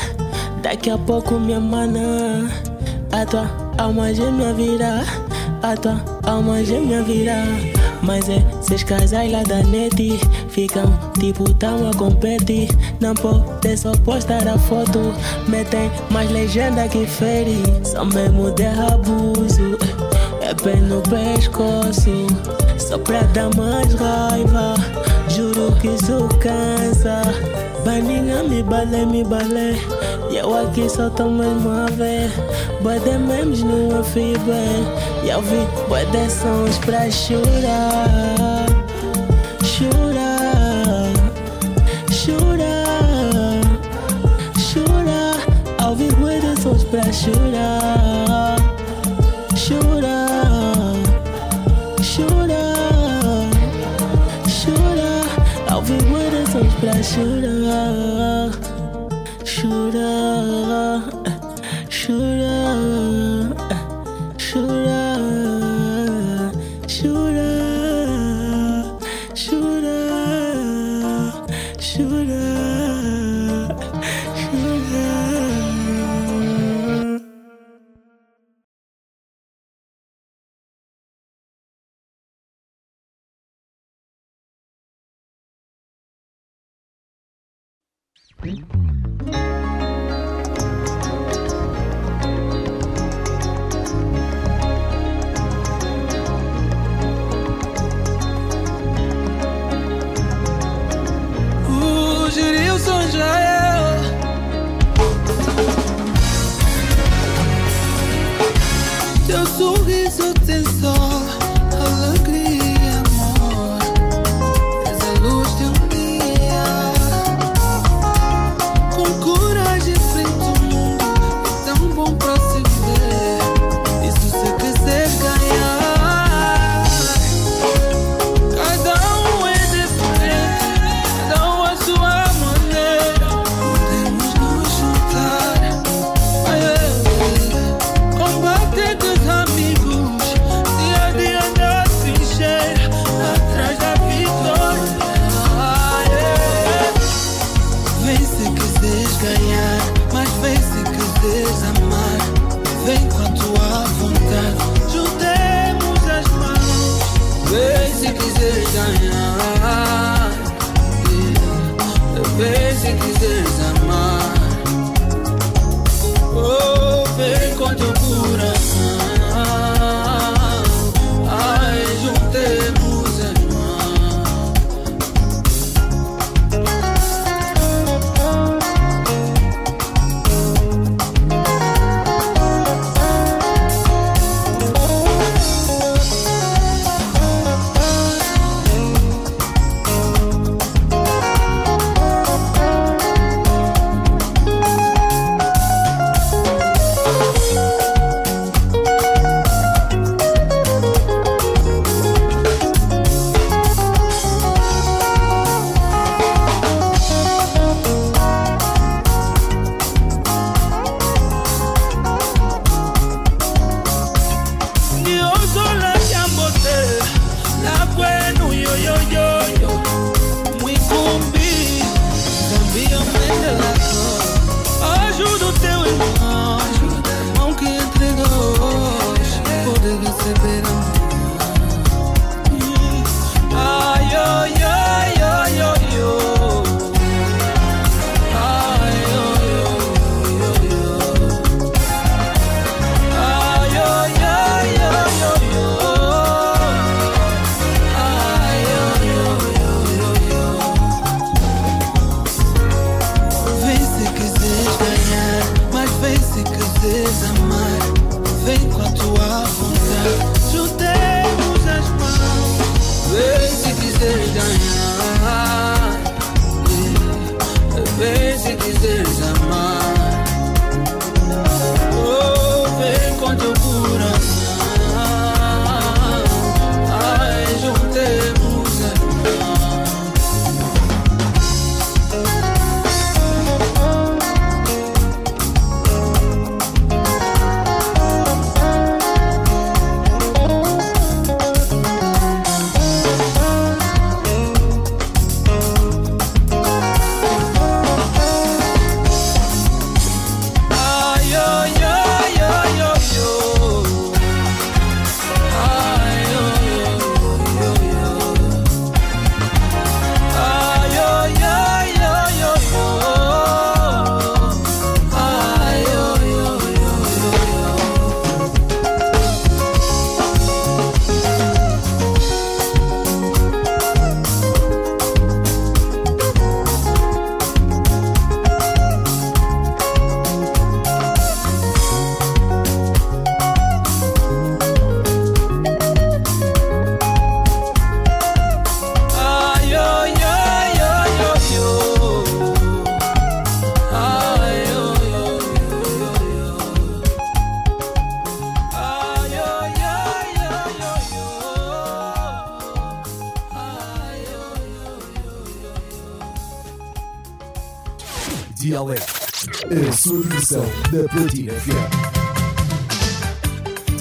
daqui 0.61 0.89
a 0.89 0.97
pouco 0.97 1.39
minha 1.39 1.59
mana, 1.59 2.49
a 3.11 3.25
tua 3.25 3.49
alma 3.77 4.13
gêmea 4.13 4.53
virá, 4.53 5.03
a 5.63 5.75
tua 5.75 5.99
alma 6.23 6.63
gêmea 6.63 7.01
virá. 7.03 7.43
Mas 8.01 8.29
é, 8.29 8.43
esses 8.61 8.83
casais 8.83 9.31
lá 9.31 9.43
da 9.43 9.61
net 9.63 10.19
ficam 10.49 10.85
tipo 11.19 11.53
tão 11.55 11.89
a 11.89 11.93
competir. 11.93 12.69
Não 12.99 13.13
pode 13.13 13.77
só 13.77 13.91
postar 14.05 14.47
a 14.47 14.57
foto, 14.57 15.13
metem 15.47 15.91
mais 16.09 16.29
legenda 16.31 16.87
que 16.87 17.05
fere. 17.05 17.61
São 17.83 18.05
mesmo 18.05 18.51
de 18.51 18.65
abuso, 18.65 19.77
é 20.41 20.53
pé 20.53 20.75
no 20.75 21.01
pescoço. 21.01 22.27
Só 22.77 22.97
pra 22.97 23.21
dar 23.33 23.49
mais 23.55 23.93
raiva, 23.95 24.75
juro 25.29 25.75
que 25.81 25.87
isso 25.89 26.27
cansa. 26.39 27.21
Baninha 27.89 28.43
me 28.43 28.61
balé, 28.61 29.03
me 29.03 29.23
balé. 29.23 29.73
E 30.29 30.37
eu 30.37 30.55
aqui 30.55 30.87
só 30.87 31.09
tô 31.09 31.27
mesmo 31.27 31.71
a 31.71 31.87
ver. 31.87 32.29
Bode 32.83 33.17
memes 33.17 33.63
no 33.63 34.03
fever. 34.03 34.85
E 35.23 35.29
eu 35.29 35.41
vi 35.41 35.65
bode 35.87 36.29
sons 36.29 36.77
pra 36.85 37.09
chorar. 37.09 38.67
Chorar. 39.63 41.09
Chorar. 42.11 43.63
Chorar. 44.59 45.83
Ao 45.83 45.95
vivo 45.95 46.15
bode 46.17 46.61
sons 46.61 46.83
pra 46.83 47.11
chorar. 47.11 47.88
Mm-hmm. 88.41 89.48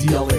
Dialeto 0.09 0.38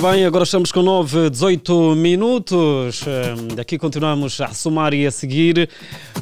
bem, 0.00 0.24
agora 0.24 0.44
estamos 0.44 0.72
com 0.72 0.82
9, 0.82 1.28
18 1.28 1.94
minutos. 1.94 3.02
Eh, 3.06 3.60
Aqui 3.60 3.76
continuamos 3.76 4.40
a 4.40 4.48
somar 4.48 4.94
e 4.94 5.06
a 5.06 5.10
seguir 5.10 5.68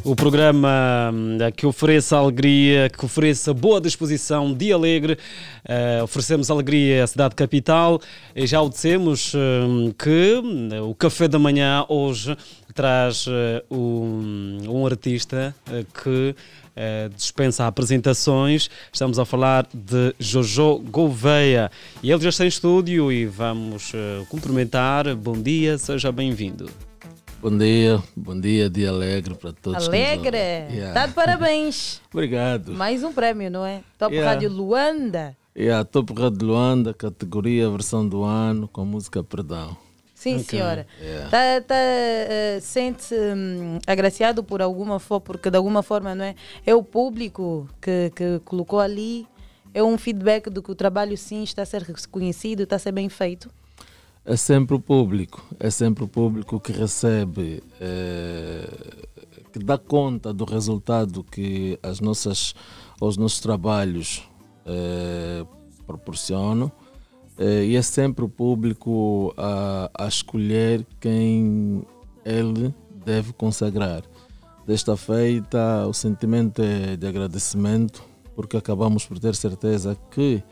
o 0.03 0.17
programa 0.17 1.13
eh, 1.41 1.53
que 1.53 1.65
oferece 1.65 2.13
alegria, 2.13 2.91
que 2.91 3.05
oferece 3.05 3.53
boa 3.53 3.81
disposição, 3.81 4.53
dia 4.53 4.75
alegre. 4.75 5.17
Eh, 5.65 6.01
oferecemos 6.03 6.51
alegria 6.51 7.05
à 7.05 7.07
cidade 7.07 7.37
capital 7.37 8.01
e 8.35 8.47
já 8.49 8.61
o 8.61 8.69
dissemos 8.69 9.33
eh, 9.35 9.93
que 9.97 10.43
o 10.83 10.95
café 10.95 11.29
da 11.29 11.39
manhã 11.39 11.85
hoje 11.89 12.37
traz 12.79 13.27
eh, 13.29 13.65
um, 13.71 14.59
um 14.69 14.87
artista 14.87 15.53
eh, 15.69 15.85
que 16.03 16.35
eh, 16.81 17.11
dispensa 17.15 17.67
apresentações. 17.67 18.71
Estamos 18.93 19.19
a 19.19 19.25
falar 19.25 19.67
de 19.75 20.15
Jojo 20.21 20.79
Gouveia. 20.79 21.73
E 22.03 22.11
ele 22.13 22.23
já 22.23 22.29
está 22.29 22.45
em 22.45 22.49
estúdio 22.49 23.11
e 23.11 23.27
vamos 23.27 23.93
eh, 23.93 24.25
cumprimentar. 24.29 25.13
Bom 25.17 25.43
dia, 25.43 25.77
seja 25.77 26.13
bem-vindo. 26.13 26.71
Bom 27.43 27.57
dia, 27.57 28.01
bom 28.17 28.41
dia, 28.41 28.71
dia 28.71 28.91
alegre 28.91 29.35
para 29.35 29.53
todos. 29.53 29.89
Alegre! 29.89 30.37
Yeah. 30.37 30.95
Tá 30.95 31.07
de 31.07 31.15
parabéns! 31.15 32.01
Obrigado. 32.13 32.73
Mais 32.73 33.03
um 33.03 33.13
prémio, 33.13 33.51
não 33.51 33.67
é? 33.67 33.81
Top 33.99 34.15
Yeah. 34.15 34.35
Rádio 34.35 34.51
Luanda. 34.51 35.37
Yeah, 35.57 35.85
Top 35.85 36.13
Rádio 36.13 36.47
Luanda, 36.47 36.95
categoria 36.95 37.69
versão 37.69 38.09
do 38.09 38.23
ano 38.23 38.69
com 38.69 38.85
música 38.85 39.23
Perdão. 39.25 39.77
Sim, 40.19 40.35
Ok. 40.35 40.47
senhora. 40.47 40.85
Yeah. 41.01 41.31
Tá, 41.31 41.61
tá, 41.65 41.77
eh, 41.77 42.59
Sente-se 42.61 43.15
hum, 43.15 43.79
agraciado 43.87 44.43
por 44.43 44.61
alguma 44.61 44.99
forma, 44.99 45.21
porque 45.21 45.49
de 45.49 45.57
alguma 45.57 45.81
forma 45.81 46.13
não 46.13 46.25
é? 46.25 46.35
É 46.67 46.75
o 46.75 46.83
público 46.83 47.69
que, 47.81 48.11
que 48.17 48.41
colocou 48.45 48.81
ali, 48.81 49.29
é 49.73 49.81
um 49.81 49.97
feedback 49.97 50.51
do 50.51 50.61
que 50.61 50.73
o 50.73 50.75
trabalho 50.75 51.17
sim 51.17 51.45
está 51.45 51.63
a 51.63 51.65
ser 51.65 51.83
reconhecido, 51.83 52.65
está 52.65 52.75
a 52.75 52.79
ser 52.81 52.91
bem 52.91 53.09
feito. 53.09 53.49
É 54.25 54.35
sempre 54.35 54.75
o 54.75 54.81
público, 54.81 55.41
é 55.61 55.71
sempre 55.71 56.03
o 56.03 56.09
público 56.09 56.59
que 56.59 56.73
recebe, 56.73 57.63
eh, 57.81 58.69
que 59.53 59.61
dá 59.61 59.79
conta 59.79 60.35
do 60.35 60.45
resultado 60.45 61.23
que 61.23 61.79
as 61.81 62.01
nossas, 62.01 62.57
os 63.01 63.17
nossos 63.17 63.39
trabalhos 63.39 64.29
eh, 64.67 65.47
proporcionam. 65.87 66.73
Eh, 67.39 67.67
e 67.67 67.77
é 67.77 67.83
sempre 67.83 68.25
o 68.25 68.29
público 68.29 69.33
a, 69.37 69.91
a 69.95 70.09
escolher 70.09 70.85
quem 71.01 71.83
ele 72.25 72.75
deve 73.05 73.33
consagrar. 73.33 74.03
Desta 74.67 74.97
feita, 74.97 75.87
o 75.87 75.95
sentimento 75.95 76.61
é 76.61 76.97
de 76.97 77.07
agradecimento, 77.07 78.03
porque 78.35 78.57
acabamos 78.57 79.07
por 79.07 79.19
ter 79.19 79.35
certeza 79.35 79.97
que 80.11 80.43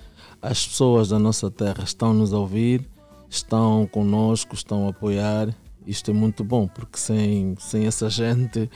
as 0.40 0.66
pessoas 0.66 1.08
da 1.08 1.18
nossa 1.18 1.50
terra 1.50 1.82
estão 1.84 2.14
nos 2.14 2.32
a 2.32 2.38
ouvir, 2.38 2.88
estão 3.28 3.86
conosco, 3.86 4.54
estão 4.54 4.86
a 4.86 4.90
apoiar. 4.90 5.54
Isto 5.86 6.12
é 6.12 6.14
muito 6.14 6.42
bom, 6.42 6.66
porque 6.66 6.98
sem, 6.98 7.56
sem 7.58 7.86
essa 7.86 8.08
gente, 8.08 8.70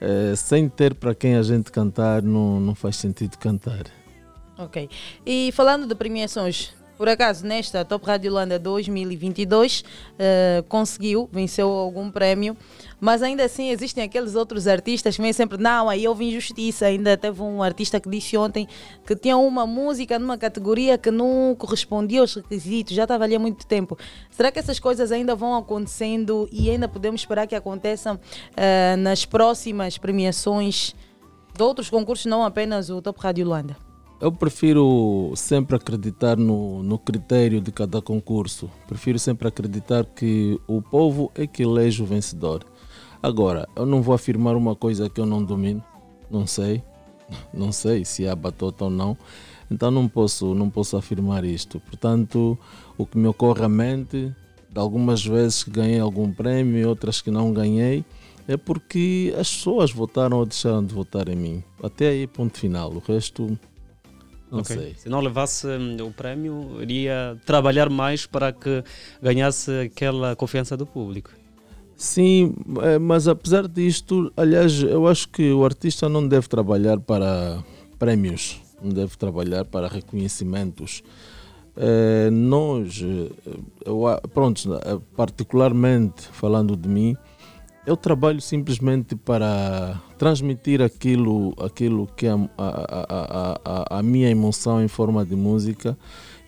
eh, 0.00 0.34
sem 0.36 0.68
ter 0.68 0.94
para 0.94 1.14
quem 1.14 1.36
a 1.36 1.42
gente 1.42 1.70
cantar, 1.70 2.22
não, 2.22 2.60
não 2.60 2.74
faz 2.74 2.96
sentido 2.96 3.38
cantar. 3.38 3.84
Ok. 4.58 4.88
E 5.24 5.50
falando 5.52 5.86
de 5.86 5.94
premiações, 5.94 6.74
por 7.02 7.08
acaso 7.08 7.44
nesta 7.44 7.84
Top 7.84 8.06
Rádio 8.06 8.30
Holanda 8.30 8.60
2022 8.60 9.82
eh, 10.16 10.62
conseguiu, 10.68 11.28
venceu 11.32 11.68
algum 11.68 12.08
prémio, 12.08 12.56
mas 13.00 13.24
ainda 13.24 13.42
assim 13.42 13.70
existem 13.70 14.04
aqueles 14.04 14.36
outros 14.36 14.68
artistas 14.68 15.16
que 15.16 15.20
vêm 15.20 15.32
sempre, 15.32 15.58
não, 15.58 15.88
aí 15.88 16.06
houve 16.06 16.28
injustiça. 16.28 16.86
Ainda 16.86 17.16
teve 17.16 17.42
um 17.42 17.60
artista 17.60 17.98
que 17.98 18.08
disse 18.08 18.36
ontem 18.36 18.68
que 19.04 19.16
tinha 19.16 19.36
uma 19.36 19.66
música 19.66 20.16
numa 20.16 20.38
categoria 20.38 20.96
que 20.96 21.10
não 21.10 21.56
correspondia 21.58 22.20
aos 22.20 22.36
requisitos, 22.36 22.94
já 22.94 23.02
estava 23.02 23.24
ali 23.24 23.34
há 23.34 23.38
muito 23.40 23.66
tempo. 23.66 23.98
Será 24.30 24.52
que 24.52 24.60
essas 24.60 24.78
coisas 24.78 25.10
ainda 25.10 25.34
vão 25.34 25.56
acontecendo 25.56 26.48
e 26.52 26.70
ainda 26.70 26.86
podemos 26.86 27.22
esperar 27.22 27.48
que 27.48 27.56
aconteçam 27.56 28.16
eh, 28.56 28.94
nas 28.94 29.24
próximas 29.24 29.98
premiações 29.98 30.94
de 31.52 31.62
outros 31.64 31.90
concursos, 31.90 32.26
não 32.26 32.44
apenas 32.44 32.90
o 32.90 33.02
Top 33.02 33.20
Rádio 33.20 33.44
Holanda? 33.44 33.91
Eu 34.22 34.30
prefiro 34.30 35.32
sempre 35.34 35.74
acreditar 35.74 36.36
no, 36.36 36.80
no 36.80 36.96
critério 36.96 37.60
de 37.60 37.72
cada 37.72 38.00
concurso. 38.00 38.70
Prefiro 38.86 39.18
sempre 39.18 39.48
acreditar 39.48 40.04
que 40.04 40.60
o 40.68 40.80
povo 40.80 41.32
é 41.34 41.44
que 41.44 41.64
elege 41.64 42.00
o 42.00 42.06
vencedor. 42.06 42.64
Agora, 43.20 43.68
eu 43.74 43.84
não 43.84 44.00
vou 44.00 44.14
afirmar 44.14 44.54
uma 44.54 44.76
coisa 44.76 45.10
que 45.10 45.20
eu 45.20 45.26
não 45.26 45.42
domino. 45.42 45.82
Não 46.30 46.46
sei. 46.46 46.84
Não 47.52 47.72
sei 47.72 48.04
se 48.04 48.28
há 48.28 48.36
batota 48.36 48.84
ou 48.84 48.90
não. 48.90 49.16
Então 49.68 49.90
não 49.90 50.06
posso, 50.06 50.54
não 50.54 50.70
posso 50.70 50.96
afirmar 50.96 51.44
isto. 51.44 51.80
Portanto, 51.80 52.56
o 52.96 53.04
que 53.06 53.18
me 53.18 53.26
ocorre 53.26 53.64
à 53.64 53.68
mente, 53.68 54.32
de 54.70 54.78
algumas 54.78 55.24
vezes 55.24 55.64
que 55.64 55.70
ganhei 55.70 55.98
algum 55.98 56.30
prémio 56.30 56.78
e 56.78 56.84
outras 56.84 57.20
que 57.20 57.30
não 57.30 57.52
ganhei, 57.52 58.04
é 58.46 58.56
porque 58.56 59.34
as 59.36 59.50
pessoas 59.52 59.90
votaram 59.90 60.36
ou 60.38 60.46
deixaram 60.46 60.84
de 60.84 60.94
votar 60.94 61.28
em 61.28 61.36
mim. 61.36 61.64
Até 61.82 62.08
aí, 62.08 62.26
ponto 62.26 62.58
final. 62.58 62.92
O 62.92 62.98
resto, 62.98 63.58
não 64.52 64.60
Ok. 64.60 64.76
sei. 64.76 64.94
Se 64.96 65.08
não 65.08 65.20
levasse 65.20 65.66
hum, 65.66 65.96
o 66.06 66.12
prémio, 66.12 66.80
iria 66.82 67.36
trabalhar 67.46 67.88
mais 67.88 68.26
para 68.26 68.52
que 68.52 68.84
ganhasse 69.20 69.70
aquela 69.80 70.36
confiança 70.36 70.76
do 70.76 70.84
público. 70.86 71.30
Sim, 71.96 72.54
eh, 72.82 72.98
mas 72.98 73.26
apesar 73.28 73.66
disto, 73.66 74.32
aliás, 74.36 74.82
eu 74.82 75.06
acho 75.06 75.28
que 75.28 75.50
o 75.52 75.64
artista 75.64 76.08
não 76.08 76.26
deve 76.26 76.48
trabalhar 76.48 76.98
para 77.00 77.62
prémios, 77.98 78.60
não 78.82 78.90
deve 78.90 79.16
trabalhar 79.16 79.64
para 79.64 79.88
reconhecimentos. 79.88 81.02
Eh, 81.76 82.28
nós, 82.30 83.00
eh, 83.02 83.30
eu, 83.86 84.02
pronto, 84.34 84.60
particularmente 85.16 86.22
falando 86.32 86.76
de 86.76 86.88
mim, 86.88 87.16
eu 87.86 87.96
trabalho 87.96 88.40
simplesmente 88.40 89.16
para 89.16 90.00
transmitir 90.16 90.80
aquilo, 90.80 91.52
aquilo 91.58 92.06
que 92.16 92.26
é 92.26 92.30
a, 92.30 92.38
a, 92.58 93.60
a, 93.64 93.98
a, 93.98 94.02
minha 94.02 94.30
emoção 94.30 94.82
em 94.82 94.88
forma 94.88 95.24
de 95.24 95.34
música 95.34 95.98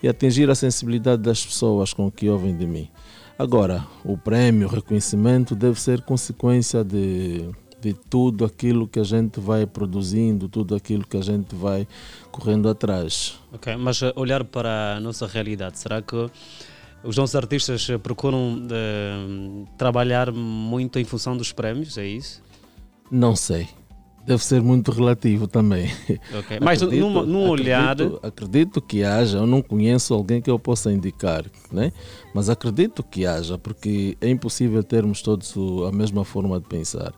e 0.01 0.07
atingir 0.07 0.49
a 0.49 0.55
sensibilidade 0.55 1.21
das 1.21 1.45
pessoas 1.45 1.93
com 1.93 2.09
que 2.09 2.29
ouvem 2.29 2.55
de 2.55 2.65
mim. 2.65 2.89
Agora, 3.37 3.85
o 4.03 4.17
prémio, 4.17 4.67
o 4.67 4.71
reconhecimento 4.71 5.55
deve 5.55 5.79
ser 5.79 6.01
consequência 6.03 6.85
de, 6.85 7.49
de 7.81 7.93
tudo 7.93 8.45
aquilo 8.45 8.87
que 8.87 8.97
a 8.97 9.03
gente 9.03 9.41
vai 9.41 9.65
produzindo, 9.65 10.47
tudo 10.47 10.73
aquilo 10.73 11.05
que 11.05 11.17
a 11.17 11.21
gente 11.21 11.53
vai 11.53 11.85
correndo 12.31 12.69
atrás. 12.69 13.37
Ok, 13.51 13.75
mas 13.75 14.01
eh, 14.01 14.13
olhar 14.15 14.45
para 14.45 14.95
a 14.95 14.99
nossa 15.01 15.27
realidade, 15.27 15.77
será 15.79 16.01
que 16.01 16.31
os 17.05 17.15
nossos 17.17 17.35
artistas 17.35 17.87
eh, 17.89 17.97
procuram 17.97 18.61
eh, 18.71 19.65
trabalhar 19.77 20.31
muito 20.31 20.99
em 20.99 21.03
função 21.05 21.35
dos 21.37 21.51
prémios? 21.51 21.97
É 21.97 22.05
isso? 22.05 22.41
Não 23.11 23.35
sei. 23.35 23.67
Deve 24.25 24.43
ser 24.43 24.59
muito 24.59 24.91
relativo 24.91 25.47
também. 25.47 25.87
Ok, 26.39 26.57
mas 26.59 26.81
num- 26.81 27.23
num 27.27 27.47
olhar- 27.47 27.91
Acredito, 27.91 28.19
acredito 28.25 28.81
que 28.81 29.03
haja, 29.03 29.37
eu 29.37 29.45
não 29.45 29.61
conheço 29.61 30.15
alguém 30.15 30.41
que 30.41 30.49
eu 30.49 30.57
possa 30.57 30.91
indicar, 30.91 31.45
né? 31.71 31.91
mas 32.33 32.49
acredito 32.49 33.03
que 33.03 33.23
haja, 33.23 33.55
porque 33.59 34.17
é 34.19 34.27
impossível 34.27 34.83
termos 34.83 35.21
todos 35.21 35.53
a 35.87 35.91
mesma 35.91 36.25
forma 36.25 36.59
de 36.59 36.67
pensar. 36.67 37.13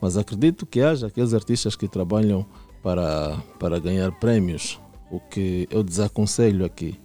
Mas 0.00 0.16
acredito 0.16 0.64
que 0.64 0.80
haja 0.80 1.08
aqueles 1.08 1.34
artistas 1.34 1.74
que 1.74 1.88
trabalham 1.88 2.46
para, 2.80 3.36
para 3.58 3.80
ganhar 3.80 4.12
prémios, 4.12 4.78
o 5.10 5.18
que 5.18 5.66
eu 5.68 5.82
desaconselho 5.82 6.64
aqui. 6.64 6.96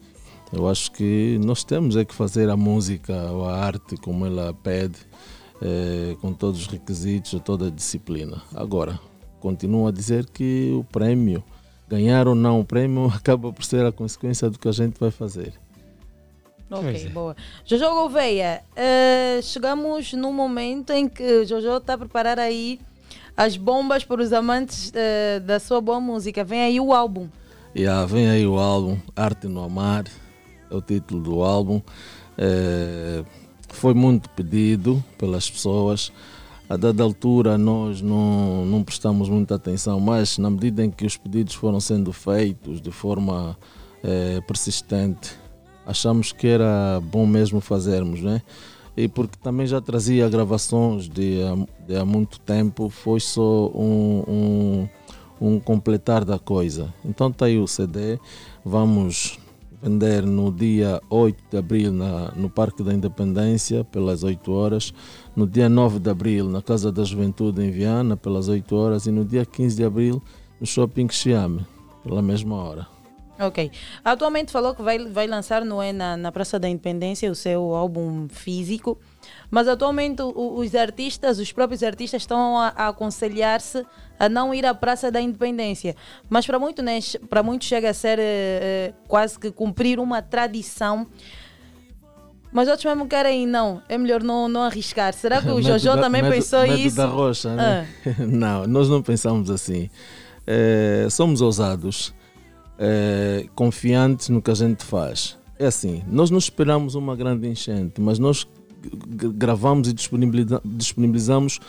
Eu 0.52 0.68
acho 0.68 0.92
que 0.92 1.38
nós 1.44 1.64
temos 1.64 1.96
é 1.98 2.06
que 2.06 2.14
fazer 2.14 2.50
a 2.50 2.56
música 2.56 3.14
ou 3.32 3.48
a 3.48 3.58
arte 3.58 3.98
como 3.98 4.26
ela 4.26 4.54
pede, 4.54 4.98
eh, 5.62 6.16
com 6.22 6.32
todos 6.34 6.62
os 6.62 6.68
requisitos, 6.68 7.40
toda 7.44 7.68
a 7.68 7.70
disciplina. 7.70 8.42
Agora, 8.56 9.00
continuo 9.40 9.88
a 9.88 9.92
dizer 9.92 10.26
que 10.26 10.72
o 10.74 10.84
prémio, 10.86 11.44
ganhar 11.88 12.28
ou 12.28 12.36
não 12.36 12.62
o 12.62 12.66
prémio, 12.66 13.08
acaba 13.14 13.52
por 13.52 13.64
ser 13.64 13.86
a 13.86 13.92
consequência 13.92 14.50
do 14.50 14.58
que 14.58 14.68
a 14.68 14.72
gente 14.72 15.00
vai 15.00 15.12
fazer. 15.12 15.54
Ok, 16.70 17.06
é. 17.06 17.10
boa. 17.10 17.36
Jojo 17.66 17.90
Gouveia, 17.90 18.62
eh, 18.76 19.40
chegamos 19.42 20.14
num 20.14 20.34
momento 20.34 20.92
em 20.92 21.08
que 21.08 21.46
Jojo 21.46 21.78
está 21.78 21.94
a 21.94 21.98
preparar 21.98 22.40
aí 22.40 22.80
as 23.38 23.56
bombas 23.56 24.04
para 24.04 24.22
os 24.22 24.34
amantes 24.34 24.92
eh, 24.94 25.40
da 25.40 25.60
sua 25.60 25.80
boa 25.80 26.00
música. 26.02 26.44
Vem 26.44 26.62
aí 26.62 26.80
o 26.80 26.94
álbum. 26.94 27.30
E 27.74 27.86
ah, 27.86 28.06
vem 28.06 28.30
aí 28.30 28.46
o 28.46 28.58
álbum 28.58 28.98
Arte 29.16 29.48
no 29.48 29.64
Amar, 29.64 30.06
é 30.70 30.76
o 30.76 30.82
título 30.82 31.22
do 31.22 31.44
álbum. 31.44 31.82
Eh, 32.38 33.24
foi 33.70 33.94
muito 33.94 34.30
pedido 34.32 35.04
pelas 35.18 35.50
pessoas. 35.50 36.12
A 36.70 36.76
dada 36.76 37.02
altura 37.02 37.58
nós 37.58 38.02
não, 38.02 38.66
não 38.66 38.84
prestamos 38.84 39.30
muita 39.30 39.56
atenção, 39.56 40.00
mas 40.00 40.38
na 40.38 40.50
medida 40.50 40.84
em 40.84 40.92
que 40.92 41.06
os 41.06 41.16
pedidos 41.16 41.54
foram 41.54 41.80
sendo 41.80 42.12
feitos 42.12 42.82
de 42.82 42.92
forma 42.92 43.58
eh, 44.04 44.42
persistente, 44.46 45.34
achamos 45.86 46.34
que 46.34 46.46
era 46.48 47.02
bom 47.02 47.26
mesmo 47.26 47.62
fazermos, 47.62 48.22
né? 48.22 48.42
E 48.98 49.08
porque 49.08 49.38
também 49.42 49.66
já 49.68 49.80
trazia 49.80 50.28
gravações 50.28 51.08
de, 51.08 51.38
de 51.88 51.96
há 51.96 52.04
muito 52.04 52.40
tempo, 52.40 52.90
foi 52.90 53.20
só 53.20 53.68
um, 53.68 54.24
um, 54.28 54.90
um 55.40 55.60
completar 55.60 56.26
da 56.26 56.40
coisa. 56.40 56.94
Então 57.06 57.30
está 57.30 57.46
aí 57.46 57.60
o 57.60 57.68
CD, 57.68 58.20
vamos 58.66 59.40
vender 59.82 60.26
no 60.26 60.52
dia 60.52 61.02
8 61.10 61.44
de 61.52 61.58
abril 61.58 61.92
na, 61.92 62.32
no 62.36 62.50
Parque 62.50 62.84
da 62.84 62.94
Independência, 62.94 63.84
pelas 63.84 64.24
8 64.24 64.52
horas, 64.52 64.94
no 65.36 65.48
dia 65.48 65.70
9 65.70 66.00
de 66.00 66.10
abril 66.10 66.50
na 66.50 66.62
Casa 66.62 66.92
da 66.92 67.04
Juventude 67.04 67.64
em 67.64 67.72
Viana, 67.72 68.18
pelas 68.18 68.48
8 68.48 68.76
horas, 68.76 69.06
e 69.06 69.12
no 69.12 69.24
dia 69.24 69.46
15 69.46 69.76
de 69.76 69.84
abril 69.84 70.22
no 70.60 70.66
Shopping 70.66 71.10
Xiame, 71.10 71.66
pela 72.04 72.22
mesma 72.22 72.56
hora. 72.56 72.98
Ok. 73.40 73.72
Atualmente 74.04 74.52
falou 74.52 74.74
que 74.74 74.82
vai, 74.82 74.98
vai 75.10 75.28
lançar 75.28 75.64
não 75.64 75.82
é, 75.82 75.94
na, 75.94 76.18
na 76.18 76.32
Praça 76.32 76.58
da 76.58 76.68
Independência 76.68 77.32
o 77.32 77.36
seu 77.36 77.76
álbum 77.76 78.28
físico, 78.28 78.98
mas 79.50 79.68
atualmente 79.68 80.22
os 80.24 80.76
artistas, 80.76 81.40
os 81.40 81.52
próprios 81.52 81.82
artistas 81.84 82.22
estão 82.24 82.58
a, 82.60 82.68
a 82.76 82.88
aconselhar-se 82.90 83.86
a 84.20 84.28
não 84.28 84.54
ir 84.54 84.66
à 84.66 84.74
Praça 84.74 85.10
da 85.12 85.22
Independência. 85.22 85.96
Mas 86.30 86.46
para 86.46 86.60
muito, 86.60 86.82
né, 86.82 87.00
para 87.30 87.42
muitos 87.44 87.68
chega 87.68 87.90
a 87.90 87.94
ser 87.94 88.20
eh, 88.20 88.24
eh, 88.62 88.94
quase 89.08 89.40
que 89.40 89.52
cumprir 89.52 90.00
uma 90.00 90.22
tradição. 90.22 91.08
Mas 92.52 92.68
outros 92.68 92.86
mesmo 92.86 93.08
querem, 93.08 93.46
não, 93.46 93.82
é 93.88 93.98
melhor 93.98 94.24
não, 94.24 94.48
não 94.48 94.64
arriscar. 94.64 95.14
Será 95.14 95.42
que 95.42 95.50
o 95.50 95.62
Jojo 95.64 95.96
da- 95.96 96.02
também 96.02 96.22
medo- 96.22 96.34
pensou 96.34 96.62
medo 96.62 96.76
isso? 96.80 96.96
da 96.96 97.06
rocha, 97.06 97.54
né? 97.56 97.88
Ah. 98.06 98.10
Não, 98.26 98.66
nós 98.68 98.90
não 98.90 99.02
pensamos 99.02 99.50
assim. 99.52 99.90
Eh, 100.46 101.08
somos 101.12 101.42
ousados, 101.42 102.14
eh, 102.80 103.46
confiantes 103.54 104.30
no 104.30 104.42
que 104.42 104.50
a 104.50 104.56
gente 104.56 104.84
faz. 104.84 105.38
É 105.60 105.66
assim, 105.68 106.04
nós 106.08 106.30
não 106.32 106.38
esperamos 106.38 106.96
uma 106.96 107.16
grande 107.16 107.48
enchente, 107.48 108.00
mas 108.00 108.18
nós 108.20 108.48
gravamos 109.36 109.88
e 109.90 109.94
disponibiliza- 109.94 110.62
disponibilizamos 110.64 111.60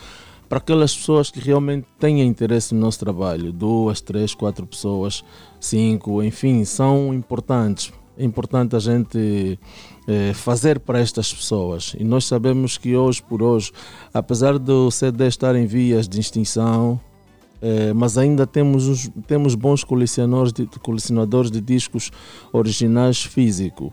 para 0.49 0.59
aquelas 0.59 0.97
pessoas 0.97 1.31
que 1.31 1.41
realmente 1.41 1.87
têm 1.99 2.23
interesse 2.23 2.75
no 2.75 2.81
nosso 2.81 2.99
trabalho. 2.99 3.53
Duas, 3.53 4.01
três, 4.01 4.35
quatro 4.35 4.67
pessoas, 4.67 5.23
cinco, 5.61 6.23
enfim, 6.23 6.65
são 6.65 7.13
importantes. 7.13 7.93
É 8.17 8.25
importante 8.25 8.75
a 8.75 8.79
gente 8.79 9.59
eh, 10.09 10.33
fazer 10.35 10.81
para 10.81 10.99
estas 10.99 11.33
pessoas. 11.33 11.95
E 11.99 12.03
nós 12.03 12.25
sabemos 12.25 12.77
que 12.79 12.97
hoje 12.97 13.23
por 13.23 13.43
hoje, 13.43 13.71
apesar 14.13 14.59
do 14.59 14.91
CD 14.91 15.27
estar 15.29 15.55
em 15.55 15.67
vias 15.67 16.09
de 16.09 16.19
extinção, 16.19 16.99
eh, 17.61 17.93
mas 17.93 18.17
ainda 18.17 18.47
temos, 18.47 19.09
temos 19.27 19.55
bons 19.55 19.85
colecionadores 19.85 20.53
de, 20.53 20.67
colecionadores 20.83 21.51
de 21.51 21.61
discos 21.61 22.11
originais 22.53 23.23
físicos. 23.23 23.93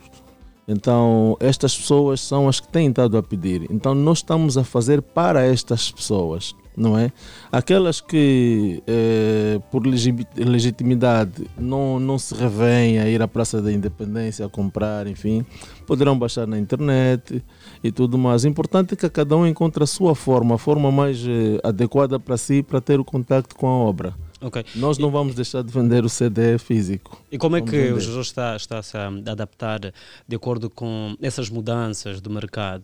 Então, 0.68 1.38
estas 1.40 1.78
pessoas 1.78 2.20
são 2.22 2.48
as 2.48 2.60
que 2.60 2.68
têm 2.68 2.90
estado 2.90 3.18
a 3.18 3.24
pedir. 3.24 3.68
Então, 3.70 3.94
nós 3.94 4.18
estamos 4.20 4.58
a 4.58 4.64
fazer 4.64 5.00
para 5.00 5.46
estas 5.46 5.92
pessoas, 5.92 6.56
não 6.76 6.98
é? 6.98 7.12
Aquelas 7.52 8.02
que, 8.02 8.82
eh, 8.88 9.60
por 9.72 9.86
legi- 9.86 10.26
legitimidade, 10.36 11.48
não, 11.56 12.00
não 12.00 12.18
se 12.18 12.34
revêem 12.34 12.98
a 12.98 13.08
ir 13.08 13.22
à 13.22 13.28
Praça 13.28 13.62
da 13.62 13.72
Independência 13.72 14.44
a 14.44 14.50
comprar, 14.50 15.06
enfim, 15.06 15.46
poderão 15.86 16.18
baixar 16.18 16.48
na 16.48 16.58
internet 16.58 17.44
e 17.84 17.92
tudo 17.92 18.18
mais. 18.18 18.44
O 18.44 18.48
importante 18.48 18.96
é 18.96 18.98
que 18.98 19.08
cada 19.08 19.38
um 19.38 19.46
encontre 19.46 19.84
a 19.84 19.88
sua 19.88 20.16
forma, 20.16 20.56
a 20.56 20.58
forma 20.58 20.92
mais 20.92 21.24
eh, 21.28 21.60
adequada 21.64 22.20
para 22.20 22.38
si, 22.38 22.64
para 22.64 22.82
ter 22.82 23.00
o 23.00 23.06
contacto 23.06 23.56
com 23.56 23.68
a 23.68 23.72
obra. 23.72 24.25
Ok. 24.42 24.66
Nós 24.76 24.98
não 24.98 25.10
vamos 25.10 25.34
deixar 25.36 25.64
de 25.64 25.72
vender 25.72 26.04
o 26.04 26.10
CD 26.10 26.58
físico. 26.58 27.22
E 27.32 27.38
como 27.38 27.56
é 27.56 27.60
Vamos 27.60 27.72
que 27.72 27.78
vender. 27.78 27.94
o 27.94 28.00
Jojo 28.00 28.22
está, 28.22 28.56
está 28.56 28.82
-se 28.82 28.98
a 28.98 29.08
adaptar 29.08 29.80
de 30.28 30.36
acordo 30.36 30.70
com 30.70 31.16
essas 31.22 31.50
mudanças 31.50 32.20
do 32.22 32.30
mercado? 32.30 32.84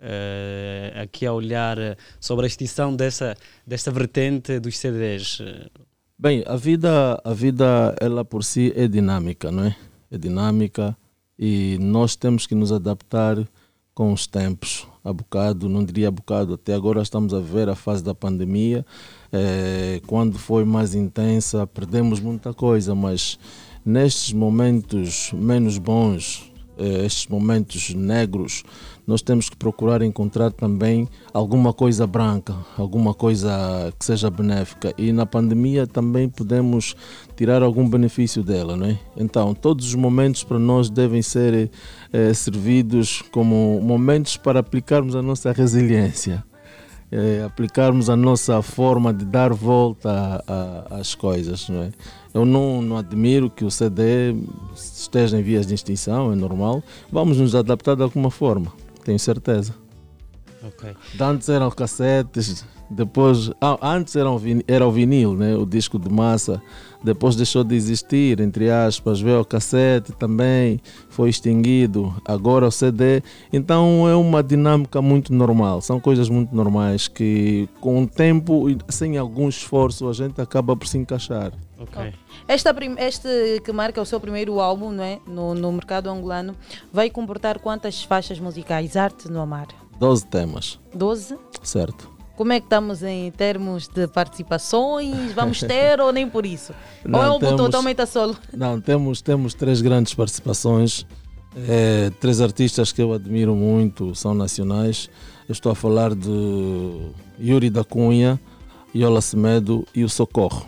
Eh, 0.00 0.92
aqui 0.96 1.24
a 1.24 1.32
olhar 1.32 1.76
sobre 2.18 2.44
a 2.44 2.48
extinção 2.48 2.94
dessa, 2.94 3.36
desta 3.64 3.90
vertente 3.90 4.58
dos 4.58 4.76
CDs. 4.76 5.40
Bem, 6.18 6.42
a 6.46 6.56
vida, 6.56 7.20
a 7.24 7.32
vida 7.32 7.94
ela 8.00 8.24
por 8.24 8.42
si 8.42 8.72
é 8.74 8.88
dinâmica, 8.88 9.52
não 9.52 9.64
é? 9.64 9.76
É 10.10 10.18
dinâmica 10.18 10.96
e 11.38 11.78
nós 11.80 12.16
temos 12.16 12.46
que 12.46 12.54
nos 12.54 12.72
adaptar 12.72 13.36
com 13.94 14.12
os 14.12 14.26
tempos. 14.26 14.86
A 15.04 15.12
bocado, 15.12 15.68
não 15.68 15.84
diria 15.84 16.08
a 16.08 16.10
bocado, 16.10 16.54
até 16.54 16.74
agora 16.74 17.02
estamos 17.02 17.32
a 17.34 17.40
ver 17.40 17.68
a 17.68 17.74
fase 17.74 18.02
da 18.02 18.14
pandemia. 18.14 18.84
Eh, 19.32 20.00
quando 20.06 20.38
foi 20.38 20.64
mais 20.64 20.94
intensa, 20.94 21.66
perdemos 21.66 22.20
muita 22.20 22.52
coisa, 22.52 22.94
mas 22.94 23.38
nestes 23.84 24.32
momentos 24.32 25.30
menos 25.32 25.78
bons, 25.78 26.52
eh, 26.78 27.06
estes 27.06 27.26
momentos 27.26 27.94
negros, 27.94 28.62
nós 29.06 29.22
temos 29.22 29.48
que 29.48 29.56
procurar 29.56 30.02
encontrar 30.02 30.52
também 30.52 31.08
alguma 31.32 31.72
coisa 31.72 32.06
branca, 32.06 32.54
alguma 32.76 33.12
coisa 33.12 33.92
que 33.98 34.04
seja 34.04 34.30
benéfica. 34.30 34.92
E 34.96 35.12
na 35.12 35.26
pandemia 35.26 35.86
também 35.86 36.28
podemos 36.28 36.94
tirar 37.36 37.62
algum 37.62 37.88
benefício 37.88 38.42
dela, 38.42 38.76
não 38.76 38.86
é? 38.86 38.98
Então, 39.16 39.54
todos 39.54 39.86
os 39.86 39.94
momentos 39.94 40.44
para 40.44 40.58
nós 40.58 40.88
devem 40.88 41.22
ser 41.22 41.70
eh, 42.12 42.34
servidos 42.34 43.22
como 43.32 43.80
momentos 43.82 44.36
para 44.36 44.60
aplicarmos 44.60 45.16
a 45.16 45.22
nossa 45.22 45.52
resiliência. 45.52 46.44
Eh, 47.12 47.44
aplicarmos 47.44 48.08
a 48.08 48.16
nossa 48.16 48.62
forma 48.62 49.12
de 49.12 49.24
dar 49.24 49.52
volta 49.52 50.42
às 50.90 51.14
coisas. 51.14 51.68
Não 51.68 51.82
é? 51.82 51.90
Eu 52.32 52.46
não, 52.46 52.80
não 52.80 52.96
admiro 52.96 53.50
que 53.50 53.64
o 53.64 53.70
CD 53.70 54.34
esteja 54.74 55.38
em 55.38 55.42
vias 55.42 55.66
de 55.66 55.74
extinção, 55.74 56.32
é 56.32 56.34
normal. 56.34 56.82
Vamos 57.10 57.38
nos 57.38 57.54
adaptar 57.54 57.94
de 57.94 58.02
alguma 58.02 58.30
forma, 58.30 58.72
tenho 59.04 59.18
certeza. 59.18 59.74
Ok. 60.66 60.94
De 61.12 61.22
Antes 61.22 61.48
eram 61.48 61.70
cassetes, 61.70 62.64
depois. 62.92 63.50
antes 63.80 64.14
era 64.16 64.30
o, 64.30 64.38
vin- 64.38 64.62
era 64.68 64.86
o 64.86 64.90
vinil, 64.92 65.34
né? 65.34 65.56
o 65.56 65.64
disco 65.66 65.98
de 65.98 66.08
massa, 66.10 66.62
depois 67.02 67.34
deixou 67.34 67.64
de 67.64 67.74
existir, 67.74 68.40
entre 68.40 68.70
aspas. 68.70 69.20
Veio 69.20 69.40
o 69.40 69.44
cassete 69.44 70.12
também, 70.12 70.80
foi 71.08 71.30
extinguido. 71.30 72.14
Agora 72.24 72.66
o 72.66 72.70
CD. 72.70 73.22
Então 73.52 74.08
é 74.08 74.14
uma 74.14 74.42
dinâmica 74.42 75.02
muito 75.02 75.32
normal, 75.32 75.80
são 75.80 75.98
coisas 75.98 76.28
muito 76.28 76.54
normais 76.54 77.08
que 77.08 77.68
com 77.80 78.02
o 78.02 78.06
tempo 78.06 78.68
e 78.70 78.78
sem 78.88 79.16
algum 79.18 79.48
esforço 79.48 80.08
a 80.08 80.12
gente 80.12 80.40
acaba 80.40 80.76
por 80.76 80.86
se 80.86 80.98
encaixar. 80.98 81.52
Ok. 81.78 82.12
Esta, 82.46 82.72
este 82.98 83.60
que 83.64 83.72
marca 83.72 84.00
o 84.00 84.06
seu 84.06 84.20
primeiro 84.20 84.60
álbum 84.60 84.92
não 84.92 85.02
é? 85.02 85.18
no, 85.26 85.52
no 85.54 85.72
mercado 85.72 86.08
angolano 86.08 86.54
vai 86.92 87.10
comportar 87.10 87.58
quantas 87.58 88.04
faixas 88.04 88.38
musicais? 88.38 88.96
Arte 88.96 89.28
no 89.28 89.40
Amar? 89.40 89.66
12 89.98 90.26
temas, 90.26 90.80
12? 90.94 91.36
certo? 91.62 92.08
Como 92.36 92.52
é 92.52 92.58
que 92.60 92.66
estamos 92.66 93.02
em 93.02 93.30
termos 93.30 93.86
de 93.88 94.06
participações? 94.08 95.32
Vamos 95.32 95.60
ter 95.60 96.00
ou 96.00 96.12
nem 96.12 96.28
por 96.28 96.44
isso? 96.46 96.72
ou 97.04 97.10
Não, 97.10 97.22
é 97.22 97.30
um 97.30 97.38
temos- 97.38 97.56
totalmente 97.56 98.00
a 98.02 98.06
solo? 98.06 98.36
Não, 98.52 98.80
temos, 98.80 99.20
temos 99.20 99.54
três 99.54 99.80
grandes 99.80 100.14
participações, 100.14 101.06
eh, 101.68 102.10
três 102.20 102.40
artistas 102.40 102.90
que 102.90 103.02
eu 103.02 103.12
admiro 103.12 103.54
muito, 103.54 104.14
são 104.14 104.34
nacionais. 104.34 105.08
Eu 105.48 105.52
estou 105.52 105.70
a 105.72 105.74
falar 105.74 106.14
de 106.14 107.10
Yuri 107.40 107.68
da 107.68 107.84
Cunha, 107.84 108.40
Yola 108.94 109.20
Semedo 109.20 109.86
e 109.94 110.02
o 110.04 110.08
Socorro. 110.08 110.66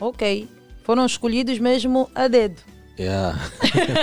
Ok. 0.00 0.48
Foram 0.84 1.04
escolhidos 1.06 1.58
mesmo 1.58 2.08
a 2.14 2.26
dedo. 2.28 2.60
Yeah. 2.98 3.38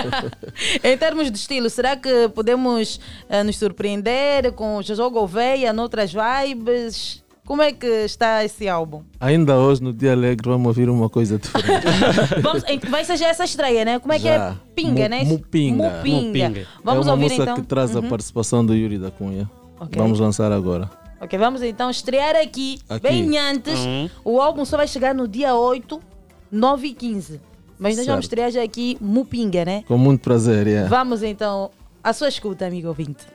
Em 0.82 0.96
termos 0.98 1.30
de 1.30 1.38
estilo, 1.38 1.70
será 1.70 1.96
que 1.96 2.28
podemos 2.34 3.00
eh, 3.28 3.42
nos 3.42 3.56
surpreender 3.56 4.52
com 4.52 4.76
o 4.76 4.82
Jojo 4.82 5.08
Gouveia, 5.10 5.72
noutras 5.72 6.12
vibes? 6.12 7.22
Como 7.46 7.62
é 7.62 7.72
que 7.72 7.86
está 7.86 8.44
esse 8.44 8.68
álbum? 8.68 9.02
Ainda 9.18 9.56
hoje, 9.56 9.82
no 9.82 9.92
Dia 9.92 10.12
Alegre, 10.12 10.48
vamos 10.48 10.66
ouvir 10.68 10.88
uma 10.88 11.08
coisa 11.08 11.36
diferente. 11.38 11.84
Vamos, 12.42 12.62
em- 12.68 12.78
vai 12.78 13.04
ser 13.04 13.16
já 13.16 13.26
essa 13.28 13.42
estreia, 13.44 13.84
né? 13.84 13.98
Como 13.98 14.12
é 14.12 14.18
que 14.18 14.24
Já. 14.24 14.50
é? 14.50 14.56
Pinga, 14.74 15.02
Mu- 15.04 15.08
né? 15.08 15.24
Mupinga. 15.24 15.90
Mupinga. 15.96 16.66
Vamos 16.84 17.06
é 17.08 17.10
uma 17.12 17.22
ouvir 17.24 17.40
então. 17.40 17.56
que 17.56 17.62
traz 17.62 17.96
a 17.96 18.00
Uhum. 18.00 18.08
participação 18.08 18.64
do 18.64 18.72
Yuri 18.72 18.98
da 18.98 19.10
Cunha. 19.10 19.50
Ok. 19.80 20.00
Vamos 20.00 20.20
lançar 20.20 20.52
agora. 20.52 20.88
Ok, 21.20 21.36
vamos 21.38 21.60
então 21.62 21.90
estrear 21.90 22.36
aqui, 22.36 22.78
Aqui. 22.88 23.00
bem 23.02 23.36
antes. 23.36 23.78
Uhum. 23.80 24.08
O 24.24 24.40
álbum 24.40 24.64
só 24.64 24.76
vai 24.76 24.86
chegar 24.86 25.12
no 25.12 25.26
dia 25.26 25.54
8, 25.54 26.00
9 26.52 26.86
e 26.88 26.94
15. 26.94 27.40
Mas 27.80 27.96
nós 27.96 28.06
vamos 28.06 28.26
Certo. 28.26 28.32
estrear 28.32 28.50
já 28.50 28.62
aqui 28.62 28.98
Mupinga, 29.00 29.64
né? 29.64 29.82
Com 29.88 29.96
muito 29.96 30.20
prazer, 30.20 30.66
yeah. 30.66 30.88
Vamos 30.88 31.22
então 31.22 31.70
à 32.04 32.12
sua 32.12 32.28
escuta, 32.28 32.66
amigo 32.66 32.88
ouvinte. 32.88 33.26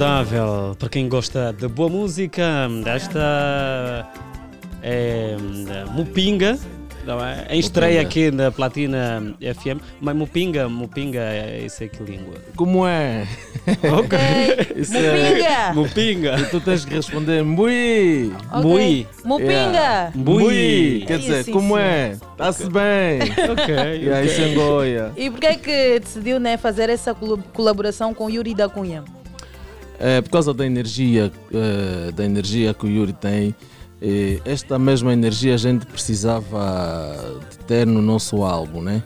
Agradável 0.00 0.74
para 0.78 0.88
quem 0.88 1.08
gosta 1.10 1.52
de 1.52 1.68
boa 1.68 1.90
música. 1.90 2.42
Esta 2.86 4.08
é 4.82 5.36
Mupinga. 5.92 6.58
Não 7.04 7.22
é? 7.22 7.46
Em 7.50 7.58
estreia 7.58 8.02
Mupinga. 8.02 8.08
aqui 8.08 8.30
na 8.30 8.50
Platina 8.50 9.34
FM, 9.40 9.80
mas 10.00 10.16
Mupinga, 10.16 10.68
Mupinga, 10.68 11.20
é 11.20 11.62
isso 11.66 11.84
é 11.84 11.88
que 11.88 12.02
língua? 12.02 12.34
Como 12.56 12.86
é? 12.86 13.26
Ok. 13.92 14.18
Isso 14.76 14.94
Mupinga. 14.94 15.46
É... 15.46 15.72
Mupinga. 15.74 16.40
E 16.40 16.44
tu 16.46 16.60
tens 16.62 16.84
que 16.86 16.94
responder 16.94 17.42
Mui. 17.42 18.32
Mui. 18.62 19.06
Mupinga. 19.22 19.52
Yeah. 19.52 20.12
Mui. 20.14 20.44
Mui. 20.44 21.04
Quer 21.06 21.18
dizer, 21.18 21.40
Isso, 21.40 21.52
como 21.52 21.76
isso. 21.78 21.78
é? 21.78 22.12
Está-se 22.12 22.70
bem. 22.70 23.20
Ok. 23.50 23.74
E 23.74 24.10
aí, 24.10 24.26
ok. 24.26 24.28
Sengoia. 24.28 25.12
E 25.14 25.30
por 25.30 25.40
que 25.40 25.46
é 25.46 25.56
que 25.56 26.00
decidiu 26.00 26.40
né, 26.40 26.56
fazer 26.56 26.88
essa 26.88 27.14
colaboração 27.52 28.14
com 28.14 28.30
Yuri 28.30 28.54
da 28.54 28.66
Cunha? 28.66 29.04
É, 30.00 30.22
por 30.22 30.30
causa 30.30 30.54
da 30.54 30.64
energia, 30.64 31.30
eh, 31.52 32.10
da 32.12 32.24
energia 32.24 32.72
que 32.72 32.86
o 32.86 32.88
Yuri 32.88 33.12
tem, 33.12 33.54
eh, 34.00 34.40
esta 34.46 34.78
mesma 34.78 35.12
energia 35.12 35.52
a 35.52 35.58
gente 35.58 35.84
precisava 35.84 37.18
de 37.50 37.58
ter 37.66 37.86
no 37.86 38.00
nosso 38.00 38.42
álbum, 38.42 38.80
né? 38.80 39.02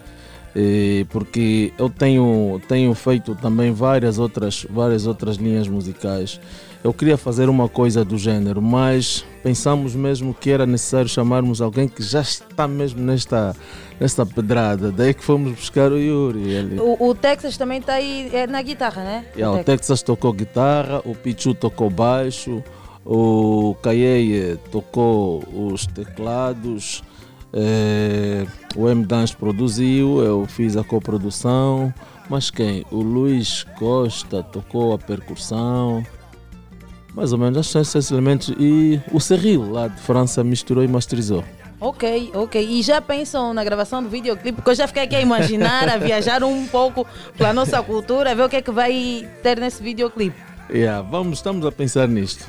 Porque 1.09 1.73
eu 1.77 1.91
tenho, 1.91 2.61
tenho 2.69 2.95
feito 2.95 3.35
também 3.35 3.73
várias 3.73 4.21
outras, 4.21 4.65
várias 4.71 5.05
outras 5.05 5.35
linhas 5.35 5.67
musicais. 5.67 6.41
Eu 6.85 6.93
queria 6.93 7.17
fazer 7.17 7.49
uma 7.49 7.67
coisa 7.67 8.05
do 8.05 8.19
gênero, 8.19 8.61
mas 8.61 9.25
pensamos 9.43 9.95
mesmo 9.95 10.35
que 10.35 10.51
era 10.51 10.67
necessário 10.67 11.09
chamarmos 11.09 11.63
alguém 11.63 11.89
que 11.89 12.03
já 12.03 12.21
está 12.21 12.69
mesmo 12.69 13.01
nesta, 13.01 13.57
nesta 13.99 14.27
pedrada. 14.27 14.93
Daí 14.93 15.15
que 15.15 15.25
fomos 15.25 15.53
buscar 15.53 15.91
o 15.91 15.99
Yuri. 15.99 16.51
Ele, 16.51 16.79
O, 16.79 17.09
o 17.09 17.15
Texas 17.15 17.57
também 17.57 17.79
está 17.79 17.95
aí 17.95 18.29
é, 18.35 18.47
na 18.47 18.61
guitarra, 18.61 19.03
né? 19.03 19.25
Yeah, 19.35 19.59
o 19.59 19.65
Texas 19.65 20.03
tocou 20.03 20.31
guitarra, 20.35 21.01
o 21.07 21.15
Pichu 21.15 21.55
tocou 21.55 21.89
baixo, 21.89 22.63
o 23.03 23.75
Kayeye 23.83 24.59
tocou 24.71 25.43
os 25.55 25.87
teclados, 25.87 27.03
eh, 27.55 28.45
o 28.77 28.91
M 28.91 29.07
Dance 29.07 29.35
produziu, 29.35 30.23
eu 30.23 30.45
fiz 30.45 30.77
a 30.77 30.85
coprodução, 30.85 31.95
mas 32.29 32.51
quem? 32.51 32.85
O 32.91 33.01
Luiz 33.01 33.65
Costa 33.79 34.43
tocou 34.43 34.93
a 34.93 34.99
percussão, 34.99 36.05
mais 37.15 37.33
ou 37.33 37.39
menos, 37.39 37.59
acho 37.59 37.73
que 37.73 37.79
esses 37.79 38.11
elementos, 38.11 38.53
e 38.59 39.01
o 39.13 39.21
Cerril 39.21 39.71
lá 39.71 39.89
de 39.89 40.01
França 40.01 40.43
misturou 40.43 40.83
e 40.83 40.89
masterizou. 40.89 41.45
Ok, 41.81 42.31
ok. 42.35 42.67
E 42.67 42.83
já 42.83 43.01
pensam 43.01 43.53
na 43.53 43.63
gravação 43.63 44.03
do 44.03 44.09
videoclipe? 44.09 44.53
Porque 44.53 44.71
eu 44.71 44.75
já 44.75 44.87
fiquei 44.87 45.03
aqui 45.03 45.17
a 45.17 45.21
imaginar, 45.21 45.89
a 45.89 45.97
viajar 45.99 46.43
um 46.43 46.67
pouco 46.67 47.07
pela 47.37 47.53
nossa 47.53 47.83
cultura, 47.83 48.35
ver 48.35 48.43
o 48.45 48.49
que 48.49 48.57
é 48.57 48.63
que 48.63 48.71
vai 48.71 49.29
ter 49.43 49.59
nesse 49.61 49.83
videoclipe. 49.83 50.37
Yeah, 50.71 51.03
vamos, 51.03 51.39
estamos 51.39 51.65
a 51.67 51.71
pensar 51.71 52.09
nisto. 52.09 52.47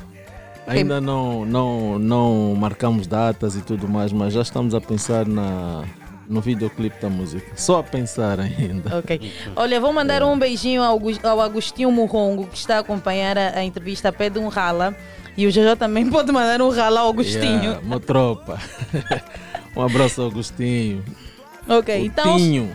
Ainda 0.66 1.00
não, 1.00 1.44
não, 1.44 1.98
não 1.98 2.54
marcamos 2.56 3.06
datas 3.06 3.54
e 3.54 3.60
tudo 3.60 3.86
mais, 3.88 4.10
mas 4.10 4.32
já 4.32 4.42
estamos 4.42 4.74
a 4.74 4.80
pensar 4.80 5.26
na, 5.26 5.84
no 6.28 6.40
videoclipe 6.40 7.00
da 7.00 7.08
música. 7.08 7.52
Só 7.56 7.80
a 7.80 7.82
pensar 7.82 8.40
ainda. 8.40 8.98
Ok. 8.98 9.32
Olha, 9.54 9.80
vou 9.80 9.92
mandar 9.92 10.22
um 10.22 10.38
beijinho 10.38 10.82
ao, 10.82 11.40
Agostinho 11.40 11.90
Murrongo, 11.90 12.46
que 12.46 12.56
está 12.56 12.76
a 12.76 12.80
acompanhar 12.80 13.36
a, 13.38 13.58
a 13.58 13.64
entrevista. 13.64 14.12
Pede 14.12 14.38
um 14.38 14.48
rala. 14.48 14.96
E 15.36 15.46
o 15.46 15.50
Jojo 15.50 15.76
também 15.76 16.08
pode 16.10 16.32
mandar 16.32 16.60
um 16.62 16.70
rala 16.70 17.00
ao 17.00 17.10
Agostinho. 17.10 17.62
Yeah, 17.62 17.80
uma 17.80 18.00
tropa. 18.00 18.58
um 19.76 19.82
abraço 19.82 20.22
ao 20.22 20.28
Agostinho. 20.28 21.04
Ok, 21.68 22.02
O 22.02 22.04
então. 22.04 22.36
Tinho. 22.36 22.70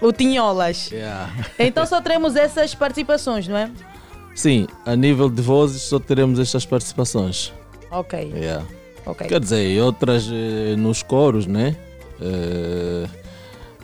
O 0.00 0.12
Tinholas. 0.12 0.90
Yeah. 0.90 1.30
Então 1.58 1.86
só 1.86 2.00
teremos 2.00 2.36
essas 2.36 2.74
participações, 2.74 3.48
não 3.48 3.56
é? 3.56 3.70
Sim, 4.34 4.66
a 4.84 4.94
nível 4.94 5.30
de 5.30 5.40
vozes 5.40 5.82
só 5.82 5.98
teremos 5.98 6.38
estas 6.38 6.66
participações. 6.66 7.52
Ok. 7.90 8.32
Yeah. 8.34 8.64
Ok. 9.06 9.26
Quer 9.26 9.40
dizer, 9.40 9.80
outras 9.80 10.28
eh, 10.30 10.74
nos 10.76 11.02
coros, 11.02 11.46
né? 11.46 11.76
Eh, 12.20 13.06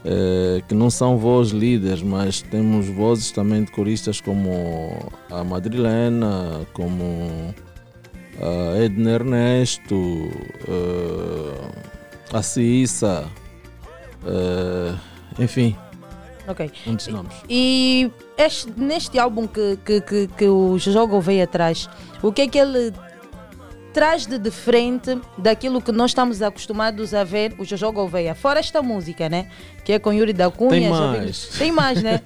eh, 0.05 0.63
que 0.67 0.75
não 0.75 0.91
são 0.91 1.17
vozes 1.19 1.53
líderes, 1.53 2.03
mas 2.03 2.43
temos 2.43 2.89
vozes 2.89 3.31
também 3.31 3.63
de 3.65 3.71
coristas 3.71 4.21
como 4.21 4.97
a 5.31 5.45
Madrilena, 5.45 6.67
como 6.73 7.55
a 8.41 8.79
Edna 8.83 9.11
Ernesto, 9.13 9.95
eh, 10.67 11.71
a 12.33 12.43
Cissa, 12.43 13.29
enfim, 15.39 15.77
Ok. 16.49 16.71
muitos 16.87 17.07
nomes. 17.09 17.35
E 17.49 18.11
este- 18.37 18.73
neste 18.77 19.19
álbum 19.19 19.47
que, 19.47 19.77
que, 19.85 20.01
que, 20.01 20.27
que 20.29 20.47
o 20.47 20.79
Jojo 20.79 21.07
Gouveia 21.07 21.47
traz, 21.47 21.89
o 22.23 22.33
que 22.33 22.43
é 22.43 22.49
que 22.49 22.59
ele 22.59 22.93
traz 23.93 24.27
de 24.27 24.39
diferente 24.39 25.19
daquilo 25.39 25.81
que 25.81 25.93
nós 25.93 26.11
estamos 26.11 26.41
acostumados 26.43 27.13
a 27.15 27.25
ver 27.25 27.55
o 27.59 27.65
Jojo 27.65 27.93
Gouveia? 27.93 28.35
Fora 28.35 28.59
esta 28.61 28.83
música, 28.83 29.29
né? 29.29 29.49
Que 29.85 29.93
é 29.93 29.99
com 29.99 30.13
Yuri 30.13 30.33
da 30.33 30.51
Cunha. 30.51 30.71
Tem 30.71 30.89
mais. 30.91 31.47
Tem 31.59 31.73
mais, 31.73 32.03
né? 32.03 32.21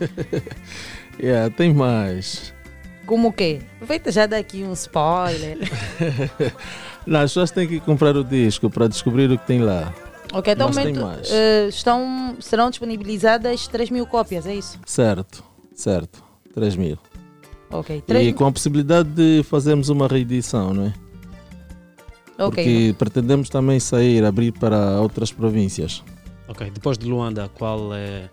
Yeah, 1.21 1.51
tem 1.57 1.73
mais. 1.75 2.55
Como 3.05 3.29
o 3.29 3.33
quê? 3.33 3.61
Aproveita 3.77 4.11
já 4.11 4.27
daqui 4.27 4.63
um 4.65 4.73
spoiler. 4.73 5.59
Não, 7.07 7.21
as 7.21 7.31
pessoas 7.31 7.51
têm 7.53 7.69
que 7.69 7.79
comprar 7.81 8.17
o 8.17 8.25
disco 8.25 8.69
para 8.69 8.89
descobrir 8.89 9.31
o 9.31 9.39
que 9.39 9.47
tem 9.47 9.61
lá. 9.61 9.95
Ok, 10.33 10.53
até 10.53 10.65
o 10.65 10.67
Mas 10.67 10.77
tem 10.77 10.87
momento 10.87 11.07
mais. 11.07 11.31
eh, 11.31 11.67
estão, 11.69 12.37
serão 12.41 12.69
disponibilizadas 12.69 13.69
3 13.69 13.91
mil 13.91 14.07
cópias, 14.07 14.45
é 14.45 14.55
isso? 14.57 14.81
Certo, 14.85 15.45
certo. 15.73 16.23
3 16.53 16.75
mil. 16.75 16.99
Ok, 17.71 17.97
E 17.99 18.03
3 18.03 18.35
com 18.35 18.47
a 18.47 18.51
possibilidade 18.53 19.09
de 19.11 19.43
fazermos 19.45 19.89
uma 19.89 20.09
reedição, 20.09 20.75
não 20.75 20.87
é? 20.87 20.95
Porque 22.37 22.95
pretendemos 22.99 23.49
também 23.49 23.81
sair, 23.81 24.25
abrir 24.25 24.53
para 24.53 25.01
outras 25.01 25.33
províncias. 25.33 26.03
Ok, 26.49 26.71
depois 26.71 26.99
de 26.99 27.07
Luanda, 27.07 27.51
qual 27.55 27.95
é 27.95 28.29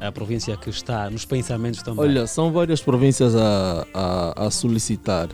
a 0.00 0.10
província 0.10 0.56
que 0.56 0.70
está 0.70 1.10
nos 1.10 1.24
pensamentos 1.24 1.82
também? 1.82 2.04
Olha, 2.04 2.26
são 2.26 2.52
várias 2.52 2.80
províncias 2.80 3.34
a, 3.36 3.86
a, 3.92 4.46
a 4.46 4.50
solicitar. 4.50 5.28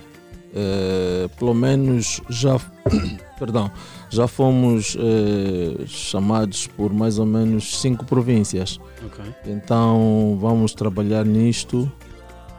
Eh, 0.54 1.28
pelo 1.38 1.54
menos 1.54 2.20
já, 2.28 2.58
perdão, 3.38 3.70
já 4.08 4.26
fomos 4.26 4.96
eh, 4.98 5.84
chamados 5.86 6.66
por 6.68 6.92
mais 6.92 7.18
ou 7.18 7.26
menos 7.26 7.80
cinco 7.80 8.04
províncias. 8.04 8.80
Ok. 9.04 9.24
Então 9.46 10.38
vamos 10.40 10.72
trabalhar 10.74 11.24
nisto. 11.24 11.90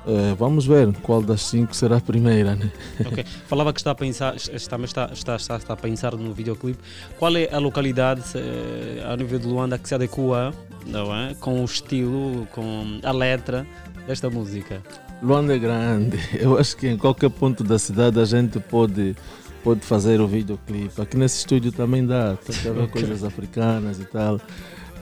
Eh, 0.10 0.36
vamos 0.40 0.66
ver 0.66 0.92
qual 1.04 1.22
das 1.22 1.42
cinco 1.44 1.76
será 1.76 1.98
a 1.98 2.02
primeira, 2.02 2.56
né? 2.56 2.72
Ok. 3.06 3.24
Falava 3.46 3.72
que 3.72 3.80
está 3.80 3.92
a 3.92 3.96
pensar, 3.96 4.36
está, 4.36 4.76
está, 4.78 5.10
está, 5.14 5.36
está, 5.36 5.74
a 5.74 5.76
pensar 5.76 6.16
no 6.16 6.34
videoclipe. 6.34 6.80
Qual 7.20 7.36
é 7.38 7.48
a 7.54 7.60
localidade 7.60 8.24
eh, 8.34 9.06
ao 9.08 9.16
nível 9.16 9.38
de 9.38 9.46
Luanda 9.46 9.78
que 9.78 9.88
se 9.88 9.94
adequa 9.94 10.52
não 10.88 11.16
é? 11.16 11.36
com 11.40 11.62
o 11.62 11.66
estilo, 11.66 12.48
com 12.52 13.00
a 13.04 13.12
letra 13.12 13.68
desta 14.08 14.32
música? 14.32 14.82
Luanda 15.22 15.56
é 15.56 15.60
grande. 15.60 16.18
Eu 16.42 16.58
acho 16.58 16.76
que 16.76 16.88
em 16.88 16.98
qualquer 16.98 17.30
ponto 17.30 17.64
da 17.64 17.78
cidade 17.78 18.20
a 18.20 18.26
gente 18.26 18.60
pode, 18.60 19.16
pode 19.64 19.82
fazer 19.82 20.20
o 20.20 20.28
videoclipe. 20.28 21.00
Aqui 21.00 21.18
nesse 21.18 21.38
estúdio 21.38 21.72
também 21.72 22.04
dá. 22.04 22.36
Tem 22.36 22.88
coisas 22.88 23.24
africanas 23.24 24.00
e 24.00 24.06
tal. 24.06 24.42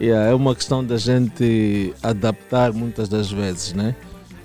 Yeah, 0.01 0.29
é 0.29 0.33
uma 0.33 0.53
questão 0.53 0.83
da 0.83 0.97
gente 0.97 1.93
adaptar 2.03 2.71
muitas 2.71 3.09
das 3.09 3.31
vezes, 3.31 3.73
né? 3.73 3.95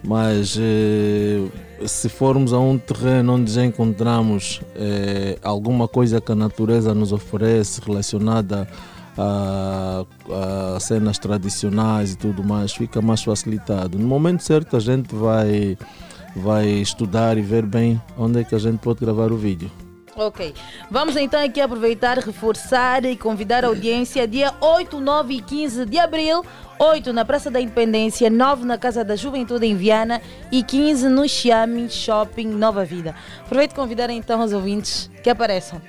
Mas 0.05 0.59
eh, 0.59 1.47
se 1.87 2.09
formos 2.09 2.53
a 2.53 2.59
um 2.59 2.77
terreno 2.77 3.35
onde 3.35 3.53
já 3.53 3.65
encontramos 3.65 4.61
eh, 4.75 5.39
alguma 5.43 5.87
coisa 5.87 6.21
que 6.21 6.33
a 6.33 6.35
natureza 6.35 6.93
nos 6.93 7.13
oferece 7.13 7.81
relacionada 7.81 8.67
a, 9.17 10.05
a 10.77 10.81
cenas 10.81 11.19
tradicionais 11.19 12.13
e 12.13 12.17
tudo 12.17 12.43
mais, 12.43 12.73
fica 12.73 13.01
mais 13.01 13.23
facilitado. 13.23 13.99
No 13.99 14.07
momento 14.07 14.43
certo 14.43 14.77
a 14.77 14.81
gente 14.81 15.15
vai, 15.15 15.79
vai 16.35 16.67
estudar 16.67 17.39
e 17.39 17.43
ver 17.43 17.65
bem 17.65 18.01
onde 18.17 18.41
é 18.41 18.45
que 18.45 18.55
a 18.55 18.59
gente 18.59 18.79
pode 18.79 19.01
gravar 19.01 19.31
o 19.31 19.37
vídeo. 19.37 19.71
Ok. 20.15 20.55
Vamos 20.91 21.17
então 21.17 21.43
aqui 21.43 21.61
aproveitar, 21.61 22.19
reforçar 22.19 23.05
e 23.05 23.17
convidar 23.17 23.65
a 23.65 23.69
audiência 23.69 24.29
dia 24.29 24.53
8, 24.61 25.01
9 25.01 25.35
e 25.35 25.41
15 25.41 25.87
de 25.87 25.99
abril. 25.99 26.45
8 26.79 27.13
na 27.13 27.25
Praça 27.25 27.51
da 27.51 27.61
Independência, 27.61 28.29
9 28.29 28.65
na 28.65 28.77
Casa 28.77 29.05
da 29.05 29.15
Juventude 29.15 29.67
em 29.67 29.77
Viana 29.77 30.21
e 30.51 30.63
15 30.63 31.09
no 31.09 31.29
Xiamen 31.29 31.89
Shopping 31.89 32.49
Nova 32.49 32.85
Vida. 32.85 33.15
Aproveito 33.45 33.75
convidar 33.75 34.11
então 34.11 34.43
os 34.43 34.53
ouvintes 34.53 35.09
que 35.23 35.31
apareçam. 35.31 35.81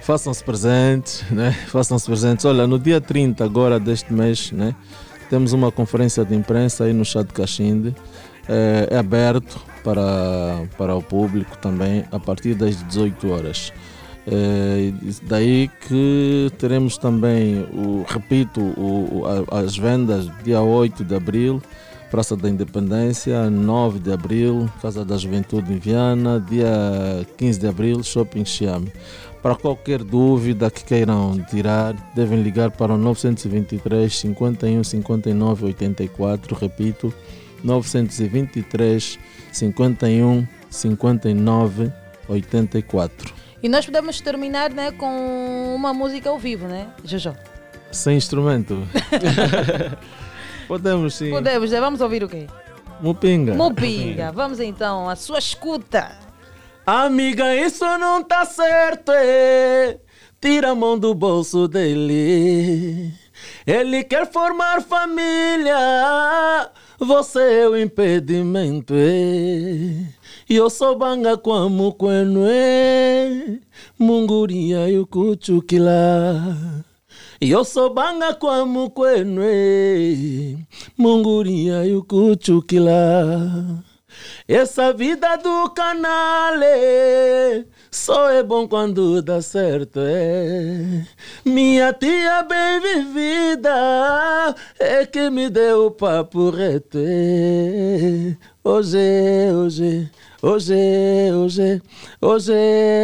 Façam-se 0.00 0.42
presentes, 0.42 1.22
né? 1.30 1.52
Façam-se 1.68 2.06
presentes. 2.06 2.44
Olha, 2.46 2.66
no 2.66 2.78
dia 2.78 3.00
30 3.00 3.44
agora 3.44 3.78
deste 3.78 4.12
mês, 4.12 4.50
né? 4.50 4.74
Temos 5.28 5.52
uma 5.52 5.70
conferência 5.70 6.24
de 6.24 6.34
imprensa 6.34 6.84
aí 6.84 6.92
no 6.92 7.04
chá 7.04 7.22
de 7.22 7.32
Caxinde. 7.32 7.94
É, 8.48 8.88
é 8.90 8.96
aberto 8.96 9.60
para, 9.82 10.64
para 10.76 10.94
o 10.94 11.02
público 11.02 11.56
também 11.58 12.04
a 12.10 12.18
partir 12.18 12.54
das 12.54 12.82
18 12.88 13.30
horas. 13.30 13.72
É, 14.26 14.92
daí 15.22 15.70
que 15.88 16.50
teremos 16.58 16.98
também, 16.98 17.66
o, 17.72 18.04
repito, 18.06 18.60
o, 18.60 19.24
as 19.50 19.76
vendas 19.76 20.30
dia 20.44 20.60
8 20.60 21.04
de 21.04 21.14
abril 21.14 21.62
Praça 22.10 22.36
da 22.36 22.48
Independência, 22.48 23.48
9 23.48 24.00
de 24.00 24.12
Abril, 24.12 24.68
Casa 24.82 25.04
da 25.04 25.16
Juventude 25.16 25.72
em 25.72 25.78
Viana, 25.78 26.40
dia 26.40 27.24
15 27.36 27.60
de 27.60 27.68
Abril, 27.68 28.02
Shopping 28.02 28.44
Xiame. 28.44 28.92
Para 29.40 29.54
qualquer 29.54 30.02
dúvida 30.02 30.72
que 30.72 30.84
queiram 30.84 31.38
tirar, 31.48 31.94
devem 32.12 32.42
ligar 32.42 32.72
para 32.72 32.94
o 32.94 32.98
923 32.98 34.12
51 34.12 34.82
59 34.82 35.66
84, 35.66 36.56
repito, 36.56 37.14
923 37.62 39.18
51 39.52 40.46
59 40.70 41.92
84. 42.28 43.34
E 43.62 43.68
nós 43.68 43.84
podemos 43.84 44.20
terminar 44.20 44.70
né, 44.70 44.90
com 44.92 45.74
uma 45.74 45.92
música 45.92 46.30
ao 46.30 46.38
vivo, 46.38 46.66
né, 46.66 46.88
Jojo? 47.04 47.36
Sem 47.90 48.16
instrumento. 48.16 48.86
Podemos 50.66 51.14
sim. 51.14 51.30
Podemos, 51.30 51.70
né? 51.70 51.80
vamos 51.80 52.00
ouvir 52.00 52.22
o 52.22 52.28
quê? 52.28 52.46
Mupinga. 53.00 53.54
Mupinga. 53.54 54.30
Vamos 54.32 54.60
então, 54.60 55.08
a 55.08 55.16
sua 55.16 55.38
escuta. 55.38 56.16
Amiga, 56.86 57.54
isso 57.54 57.84
não 57.98 58.22
tá 58.22 58.44
certo, 58.44 59.12
é. 59.12 59.98
Tira 60.40 60.70
a 60.70 60.74
mão 60.74 60.98
do 60.98 61.14
bolso 61.14 61.68
dele. 61.68 63.12
Ele 63.66 64.04
quer 64.04 64.30
formar 64.30 64.80
família. 64.82 65.76
Você 67.00 67.62
é 67.62 67.66
o 67.66 67.80
impedimento, 67.80 68.92
é. 68.94 70.06
E 70.46 70.54
eu 70.54 70.68
sou 70.68 70.98
banga 70.98 71.38
como 71.38 71.94
queno, 71.94 72.44
é. 72.46 73.58
Munguria 73.98 74.86
e 74.90 74.98
o 74.98 75.06
cuchuquila. 75.06 76.84
E 77.40 77.50
eu 77.50 77.64
sou 77.64 77.94
banga 77.94 78.34
como 78.34 78.90
queno, 78.90 79.40
é. 79.42 80.56
Munguria 80.94 81.86
e 81.86 81.96
o 81.96 82.04
cuchuquila. 82.04 83.82
Essa 84.48 84.92
vida 84.92 85.36
do 85.36 85.70
canale 85.70 87.66
só 87.90 88.30
é 88.30 88.42
bom 88.42 88.68
quando 88.68 89.20
dá 89.22 89.42
certo, 89.42 90.00
é. 90.00 91.04
Minha 91.44 91.92
tia 91.92 92.42
bem 92.42 92.80
vivida 92.80 94.54
é 94.78 95.06
que 95.06 95.28
me 95.30 95.50
deu 95.50 95.86
o 95.86 95.90
papo 95.90 96.50
reto, 96.50 96.98
é. 96.98 98.36
Hoje, 98.62 98.98
hoje, 99.54 100.10
hoje, 100.42 101.32
hoje, 101.32 101.82
hoje, 102.20 102.52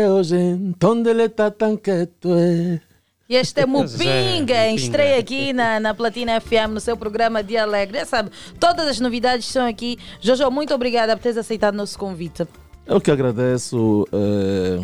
hoje, 0.09 0.37
onde 0.85 1.11
ele 1.11 1.29
tá 1.29 1.51
tão 1.51 1.77
quieto, 1.77 2.29
é. 2.35 2.86
E 3.29 3.35
este 3.35 3.59
é 3.59 3.63
é, 3.65 3.67
Mupinga, 3.67 3.91
Mupinga. 3.93 4.71
estreia 4.71 5.19
aqui 5.19 5.53
na, 5.53 5.81
na 5.81 5.93
Platina 5.93 6.41
FM, 6.41 6.71
no 6.71 6.81
seu 6.81 6.97
programa 6.97 7.43
Dia 7.43 7.65
Alegre. 7.65 7.99
Já 7.99 8.05
sabe, 8.05 8.31
todas 8.61 8.87
as 8.87 9.01
novidades 9.01 9.47
estão 9.47 9.67
aqui. 9.67 9.99
Jojo, 10.21 10.49
muito 10.51 10.73
obrigada 10.73 11.17
por 11.17 11.23
teres 11.23 11.37
aceitado 11.37 11.75
o 11.75 11.79
nosso 11.79 11.99
convite. 11.99 12.47
Eu 12.87 13.01
que 13.01 13.11
agradeço 13.11 14.07
eh, 14.13 14.81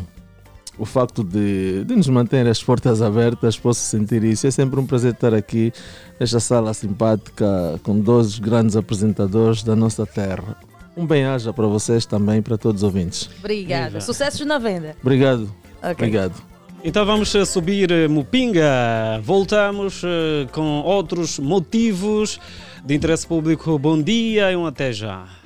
o 0.77 0.85
facto 0.85 1.23
de, 1.23 1.85
de 1.85 1.95
nos 1.95 2.09
manter 2.09 2.45
as 2.49 2.61
portas 2.61 3.01
abertas, 3.01 3.57
posso 3.57 3.81
sentir 3.81 4.25
isso. 4.25 4.45
É 4.45 4.51
sempre 4.51 4.81
um 4.81 4.87
prazer 4.87 5.13
estar 5.13 5.33
aqui 5.33 5.73
nesta 6.19 6.41
sala 6.41 6.75
simpática 6.75 7.79
com 7.85 8.01
dois 8.01 8.41
grandes 8.41 8.75
apresentadores 8.75 9.63
da 9.63 9.77
nossa 9.77 10.05
terra. 10.05 10.57
Um 10.97 11.07
bem-aja 11.07 11.53
para 11.53 11.69
vocês 11.69 12.05
também 12.05 12.43
para 12.43 12.59
todos 12.59 12.83
os 12.83 12.85
ouvintes. 12.85 13.31
Obrigada. 13.39 13.87
Viva. 13.87 14.01
Sucessos 14.01 14.45
na 14.45 14.59
venda. 14.59 14.97
Obrigado. 15.01 15.45
Ok. 15.81 15.93
Obrigado. 15.93 16.52
Então 16.85 17.07
vamos 17.07 17.33
eh, 17.37 17.45
subir 17.45 17.93
eh, 17.93 18.09
Mupinga. 18.09 19.21
Voltamos 19.23 20.03
eh, 20.03 20.49
com 20.51 20.81
outros 20.81 21.39
motivos 21.39 22.41
de 22.85 22.95
interesse 22.95 23.25
público. 23.25 23.79
Bom 23.79 24.03
dia 24.03 24.51
e 24.51 24.57
um 24.57 24.67
até 24.67 24.93
já. 24.93 25.42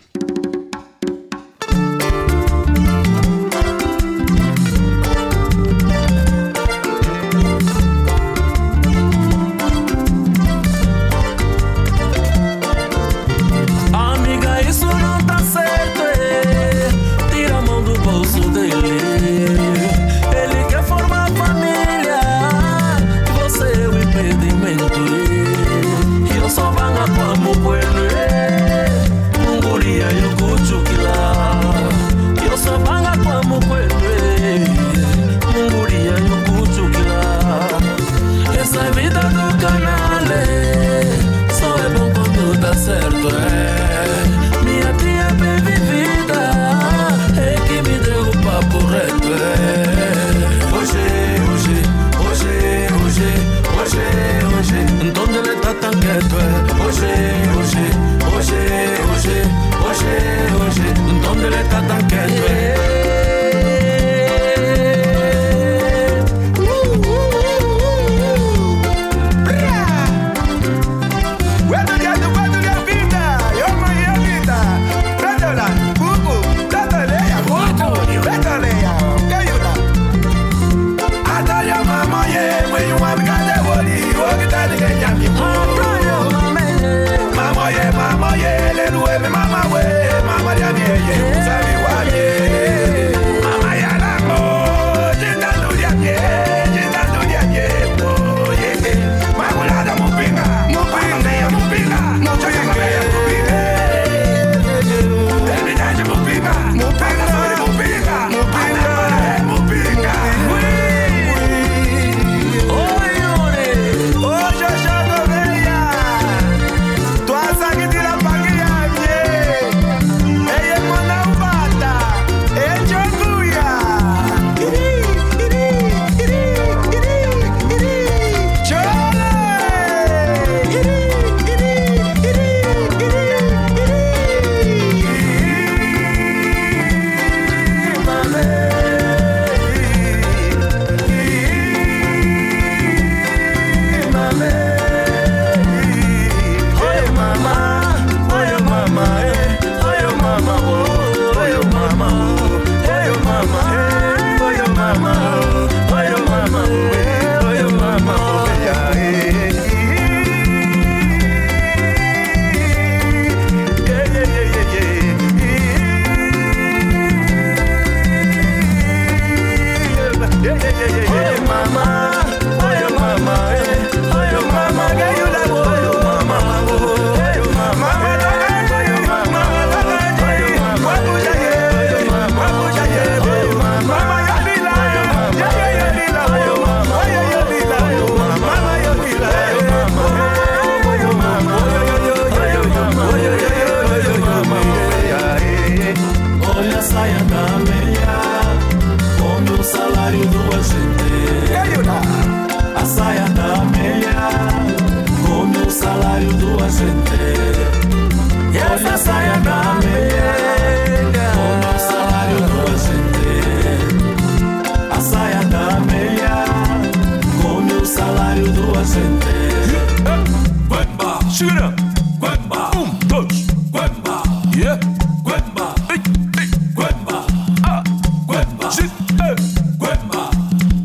Guemba, 221.37 221.53
shura, 221.53 221.75
Guemba, 222.19 222.71
um, 222.77 222.99
dois, 223.09 223.47
Guemba, 223.71 224.23
yeah, 224.57 224.79
Guemba, 225.23 225.75
ei, 225.91 226.01
ei, 226.41 226.49
Guemba, 226.75 227.27
ah, 227.65 227.83
Guemba, 228.27 228.71
shit, 228.71 228.91
eh, 229.21 229.37
Guemba, 229.79 230.31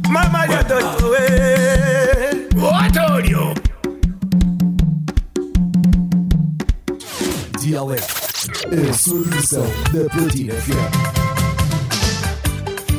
Mama 0.10 0.46
ya 0.48 0.64
doido, 0.64 1.16
eh, 1.16 2.50
Antônio. 2.74 3.54
Dialeto, 7.62 8.14
a 8.90 8.94
sua 8.94 9.24
diversão 9.24 9.66
da 9.94 10.10
Platina 10.10 10.54
FM. 10.54 10.92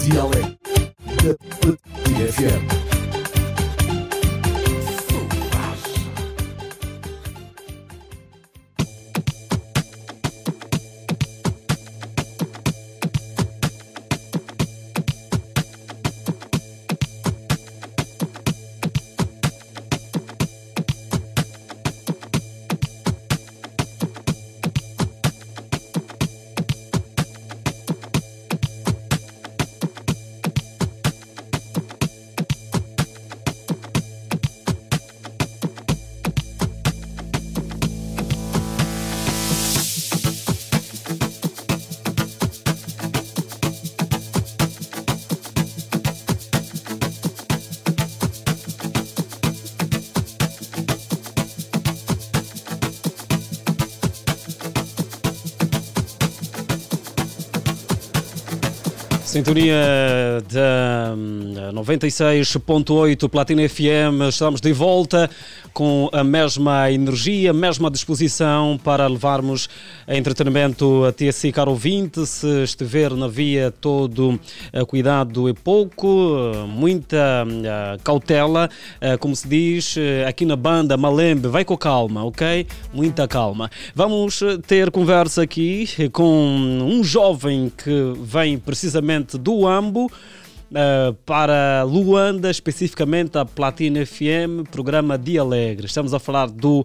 Dialeto 0.01 0.52
Sintonia 59.33 60.45
da 60.53 61.15
hum, 61.15 61.55
96.8 61.73 63.31
Platina 63.31 63.63
FM, 63.63 64.29
estamos 64.29 64.61
de 64.61 64.75
volta 64.75 65.31
com 65.73 66.09
a 66.13 66.23
mesma 66.23 66.91
energia, 66.91 67.51
a 67.51 67.55
mesma 67.55 67.91
disposição 67.91 68.79
para 68.83 69.07
levarmos 69.07 69.69
entretenimento 70.07 71.05
até 71.05 71.31
si, 71.33 71.51
caro 71.51 71.71
ouvinte. 71.71 72.25
Se 72.27 72.63
estiver 72.63 73.13
na 73.13 73.29
via, 73.29 73.71
todo 73.71 74.39
eh, 74.73 74.85
cuidado 74.85 75.49
é 75.49 75.53
pouco, 75.53 76.37
eh, 76.37 76.67
muita 76.67 77.47
eh, 77.47 77.99
cautela, 78.05 78.69
como 79.21 79.35
se 79.35 79.49
diz 79.49 79.97
aqui 80.27 80.45
na 80.45 80.57
banda 80.57 80.97
Malembe, 80.97 81.49
vai 81.49 81.65
com 81.65 81.77
calma, 81.77 82.25
ok? 82.25 82.67
Muita 82.93 83.27
calma. 83.27 83.71
Vamos 83.95 84.41
ter 84.67 84.91
conversa 84.91 85.43
aqui 85.43 85.89
com 86.13 86.57
um 86.83 87.03
jovem 87.03 87.73
que 87.77 88.15
vem 88.23 88.59
precisamente 88.59 89.37
do 89.39 89.67
Ambo. 89.67 90.11
Uh, 90.73 91.13
para 91.27 91.83
Luanda, 91.83 92.51
especificamente 92.51 93.37
a 93.37 93.45
Platina 93.45 94.07
FM, 94.07 94.67
programa 94.71 95.19
Dia 95.19 95.43
Alegre. 95.43 95.85
Estamos 95.85 96.15
a 96.15 96.19
falar 96.19 96.49
do 96.49 96.83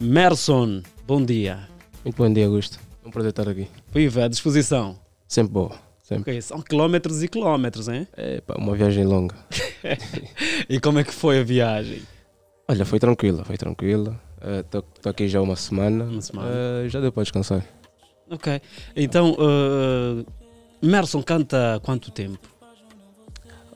Merson. 0.00 0.82
Bom 1.06 1.24
dia. 1.24 1.68
Muito 2.04 2.16
bom 2.16 2.32
dia, 2.32 2.46
Augusto. 2.46 2.80
É 3.04 3.06
um 3.06 3.12
prazer 3.12 3.30
estar 3.30 3.48
aqui. 3.48 3.68
Viva, 3.92 4.24
à 4.24 4.28
disposição. 4.28 4.98
Sempre 5.28 5.52
boa. 5.52 5.76
Sempre. 6.02 6.32
Ok, 6.32 6.42
São 6.42 6.60
quilómetros 6.60 7.22
e 7.22 7.28
quilómetros, 7.28 7.86
hein? 7.86 8.08
É 8.16 8.40
pá, 8.40 8.56
uma 8.58 8.74
viagem 8.74 9.04
longa. 9.04 9.36
e 10.68 10.80
como 10.80 10.98
é 10.98 11.04
que 11.04 11.14
foi 11.14 11.38
a 11.38 11.44
viagem? 11.44 12.02
Olha, 12.66 12.84
foi 12.84 12.98
tranquila, 12.98 13.44
foi 13.44 13.56
tranquila. 13.56 14.20
Estou 14.64 14.82
aqui 15.04 15.28
já 15.28 15.40
uma 15.40 15.54
semana. 15.54 16.04
Uma 16.06 16.20
semana. 16.20 16.48
Eh, 16.50 16.88
já 16.88 17.00
deu 17.00 17.12
para 17.12 17.22
descansar. 17.22 17.64
Ok. 18.28 18.60
Então, 18.96 19.34
uh, 19.34 20.26
Merson 20.82 21.22
canta 21.22 21.76
há 21.76 21.80
quanto 21.80 22.10
tempo? 22.10 22.57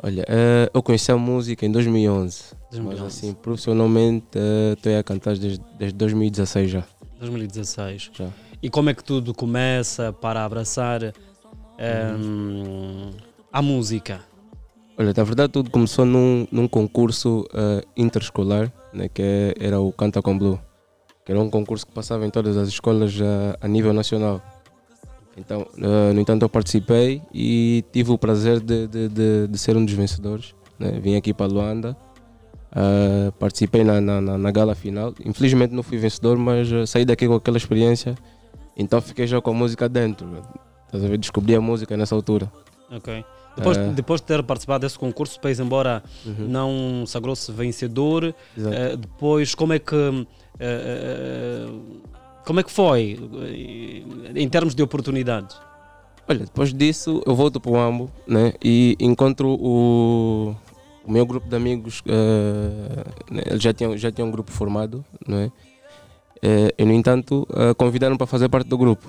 Olha, 0.02 0.24
eh, 0.28 0.70
eu 0.74 0.82
conheci 0.82 1.12
a 1.12 1.16
música 1.16 1.64
em 1.64 1.70
2011. 1.70 2.42
2011. 2.70 3.02
Mas 3.02 3.06
assim, 3.14 3.32
profissionalmente 3.34 4.26
estou 4.76 4.98
a 4.98 5.02
cantar 5.02 5.36
desde, 5.36 5.62
desde 5.78 5.96
2016 5.96 6.70
já. 6.70 6.84
2016. 7.20 8.10
Já. 8.12 8.28
E 8.62 8.68
como 8.68 8.90
é 8.90 8.94
que 8.94 9.04
tudo 9.04 9.32
começa 9.32 10.12
para 10.12 10.44
abraçar 10.44 11.02
um, 11.78 13.10
a 13.52 13.62
música? 13.62 14.20
Olha, 14.98 15.12
na 15.16 15.24
verdade 15.24 15.52
tudo 15.52 15.70
começou 15.70 16.04
num, 16.04 16.46
num 16.50 16.68
concurso 16.68 17.46
eh, 17.54 17.84
interescolar, 17.96 18.70
né, 18.92 19.08
que 19.08 19.22
é- 19.22 19.54
era 19.58 19.80
o 19.80 19.90
Canta 19.92 20.20
com 20.20 20.36
Blue, 20.36 20.60
que 21.24 21.32
era 21.32 21.40
um 21.40 21.48
concurso 21.48 21.86
que 21.86 21.92
passava 21.92 22.26
em 22.26 22.30
todas 22.30 22.56
as 22.56 22.68
escolas 22.68 23.14
eh, 23.20 23.56
a 23.60 23.66
nível 23.68 23.92
nacional. 23.92 24.42
Então, 25.44 25.66
eh, 25.76 26.12
no 26.12 26.20
entanto, 26.20 26.42
eu 26.42 26.48
participei 26.48 27.20
e 27.34 27.84
tive 27.92 28.12
o 28.12 28.18
prazer 28.18 28.60
de, 28.60 28.86
de, 28.86 29.08
de, 29.08 29.46
de 29.48 29.58
ser 29.58 29.76
um 29.76 29.84
dos 29.84 29.94
vencedores. 29.94 30.54
Né? 30.78 31.00
Vim 31.00 31.16
aqui 31.16 31.34
para 31.34 31.46
Luanda, 31.52 31.96
eh, 32.74 33.32
participei 33.38 33.82
na, 33.82 34.00
na, 34.00 34.20
na- 34.20 34.50
gala 34.52 34.74
final. 34.74 35.12
Infelizmente 35.24 35.74
não 35.74 35.82
fui 35.82 35.98
vencedor, 35.98 36.38
mas 36.38 36.70
eh, 36.72 36.86
saí 36.86 37.04
daqui 37.04 37.26
com 37.26 37.34
aquela 37.34 37.56
experiência, 37.56 38.14
então 38.76 39.00
fiquei 39.00 39.26
já 39.26 39.40
com 39.40 39.50
a 39.50 39.54
música 39.54 39.88
dentro. 39.88 40.28
Ver? 40.92 41.18
Descobri 41.18 41.54
a 41.56 41.60
música 41.60 41.96
nessa 41.96 42.14
altura. 42.14 42.50
Ok. 42.90 43.24
Depois, 43.56 43.76
Eh, 43.76 43.92
depois 43.94 44.20
de 44.20 44.26
ter 44.28 44.42
participado 44.44 44.86
desse 44.86 44.98
concurso, 44.98 45.38
país 45.40 45.58
embora 45.60 46.02
Uhum. 46.24 46.46
não 46.48 47.04
sagrou-se 47.06 47.50
vencedor, 47.52 48.32
eh, 48.56 48.96
depois 48.96 49.54
como 49.54 49.72
é 49.72 49.78
que 49.78 49.94
eh, 50.60 51.66
eh, 51.66 51.66
como 52.44 52.60
é 52.60 52.62
que 52.62 52.70
foi 52.70 53.18
eh, 53.42 54.40
em 54.40 54.48
termos 54.48 54.74
de 54.74 54.82
oportunidades? 54.82 55.56
Olha, 56.28 56.40
depois 56.40 56.72
disso 56.72 57.22
eu 57.26 57.34
volto 57.34 57.60
para 57.60 57.70
o 57.70 57.76
Ambo 57.76 58.10
né, 58.26 58.52
e 58.62 58.96
encontro 59.00 59.48
o, 59.48 60.54
o 61.04 61.10
meu 61.10 61.26
grupo 61.26 61.48
de 61.48 61.56
amigos. 61.56 62.02
eh, 62.06 63.04
né, 63.30 63.42
já 63.58 63.72
tinham, 63.72 63.96
já 63.96 64.10
tinham 64.10 64.28
um 64.28 64.32
grupo 64.32 64.50
formado, 64.50 65.04
não 65.26 65.38
é? 65.38 65.52
Eh, 66.42 66.74
e 66.76 66.84
no 66.84 66.92
entanto 66.92 67.46
eh, 67.54 67.72
convidaram 67.74 68.16
para 68.16 68.26
fazer 68.26 68.48
parte 68.48 68.68
do 68.68 68.76
grupo. 68.76 69.08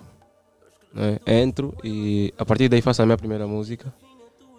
Né? 0.94 1.18
Entro 1.26 1.74
e 1.84 2.32
a 2.38 2.46
partir 2.46 2.70
daí 2.70 2.82
faço 2.82 3.02
a 3.02 3.06
minha 3.06 3.18
primeira 3.18 3.48
música. 3.48 3.92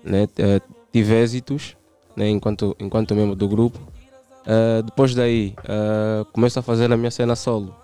Né? 0.03 0.29
Eh, 0.37 0.61
tive 0.93 1.15
êxitos 1.15 1.77
né, 2.17 2.29
enquanto, 2.29 2.77
enquanto 2.81 3.15
membro 3.15 3.37
do 3.37 3.49
grupo. 3.49 3.79
Depois 4.85 5.15
daí 5.15 5.55
começo 6.35 6.59
a 6.59 6.63
fazer 6.63 6.93
a 6.93 6.97
minha 6.99 7.11
cena 7.11 7.35
solo. 7.35 7.75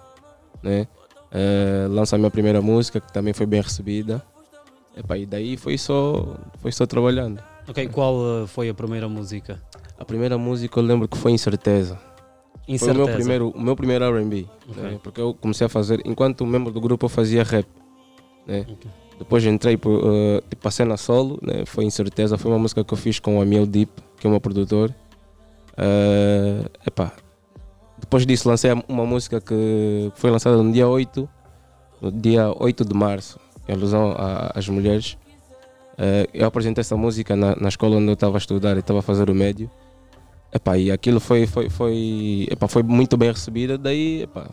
Né? 0.62 0.86
Eh, 1.32 1.86
lanço 1.88 2.14
a 2.14 2.18
minha 2.18 2.30
primeira 2.30 2.60
música 2.60 3.00
que 3.00 3.12
também 3.12 3.32
foi 3.32 3.46
bem 3.46 3.60
recebida. 3.60 4.22
Epá, 4.96 5.16
e 5.16 5.24
daí 5.24 5.56
foi 5.56 5.78
só, 5.78 6.36
foi 6.58 6.72
só 6.72 6.86
trabalhando. 6.86 7.40
Ok, 7.68 7.88
qual 7.88 8.42
eh, 8.42 8.46
foi 8.46 8.68
a 8.68 8.74
primeira 8.74 9.08
música? 9.08 9.62
A 9.98 10.04
primeira 10.04 10.36
música 10.36 10.80
eu 10.80 10.84
lembro 10.84 11.06
que 11.06 11.16
foi 11.16 11.32
Incerteza. 11.32 11.94
Foi 11.94 12.72
o 12.72 12.74
Incerteza. 12.74 13.04
meu 13.04 13.14
primeiro, 13.14 13.48
o 13.50 13.60
meu 13.60 13.76
primeiro 13.76 14.04
R&B. 14.04 14.46
Ok. 14.68 14.82
né? 14.82 15.00
Porque 15.02 15.20
eu 15.20 15.34
comecei 15.34 15.66
a 15.66 15.68
fazer, 15.68 16.00
enquanto 16.04 16.44
membro 16.44 16.72
do 16.72 16.80
grupo 16.80 17.06
eu 17.06 17.08
fazia 17.08 17.44
rap. 17.44 17.66
Né? 18.46 18.66
Depois 19.18 19.44
entrei 19.44 19.76
para 19.76 19.90
uh, 19.90 20.42
tipo, 20.48 20.66
a 20.66 20.70
cena 20.70 20.96
solo, 20.96 21.38
né? 21.42 21.64
foi 21.66 21.84
Incerteza, 21.84 22.38
foi 22.38 22.50
uma 22.50 22.58
música 22.58 22.82
que 22.82 22.92
eu 22.92 22.98
fiz 22.98 23.20
com 23.20 23.38
o 23.38 23.42
Amiel 23.42 23.66
Deep, 23.66 23.92
que 24.18 24.26
é 24.26 24.28
o 24.28 24.30
meu 24.30 24.40
produtor. 24.40 24.92
Uh, 25.72 26.68
epá, 26.86 27.12
depois 28.00 28.26
disso 28.26 28.48
lancei 28.48 28.70
uma 28.88 29.04
música 29.06 29.40
que 29.40 30.10
foi 30.14 30.30
lançada 30.30 30.62
no 30.62 30.72
dia 30.72 30.88
8, 30.88 31.28
no 32.00 32.10
dia 32.12 32.52
8 32.58 32.84
de 32.84 32.94
março, 32.94 33.38
em 33.68 33.72
alusão 33.72 34.14
às 34.54 34.68
mulheres. 34.68 35.16
Uh, 35.92 36.26
eu 36.32 36.46
apresentei 36.46 36.80
essa 36.80 36.96
música 36.96 37.36
na, 37.36 37.54
na 37.56 37.68
escola 37.68 37.96
onde 37.96 38.08
eu 38.08 38.14
estava 38.14 38.36
a 38.36 38.38
estudar 38.38 38.76
e 38.76 38.80
estava 38.80 39.00
a 39.00 39.02
fazer 39.02 39.28
o 39.28 39.34
médio. 39.34 39.70
Epá, 40.52 40.76
e 40.78 40.90
aquilo 40.90 41.20
foi, 41.20 41.46
foi, 41.46 41.68
foi, 41.68 42.48
epá, 42.50 42.66
foi 42.66 42.82
muito 42.82 43.16
bem 43.16 43.30
recebida, 43.30 43.76
daí 43.78 44.22
epá, 44.22 44.48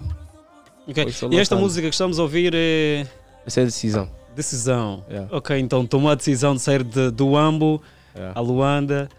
Ok, 0.88 1.04
foi 1.04 1.12
só 1.12 1.28
E 1.30 1.40
esta 1.40 1.56
música 1.56 1.88
que 1.88 1.94
estamos 1.94 2.20
a 2.20 2.24
ouvir 2.24 2.54
é. 2.54 3.06
Essa 3.46 3.62
é 3.62 3.64
a 3.64 3.66
decisão. 3.66 4.10
Decisão. 4.36 5.04
Yeah. 5.10 5.36
Ok, 5.36 5.58
então 5.58 5.86
tomou 5.86 6.12
a 6.12 6.16
decisão 6.16 6.54
de 6.54 6.62
sair 6.62 6.84
de, 6.84 7.10
do 7.12 7.36
Ambo 7.36 7.82
Yeah. 8.16 8.34
a 8.38 8.42
Luanda. 8.42 9.10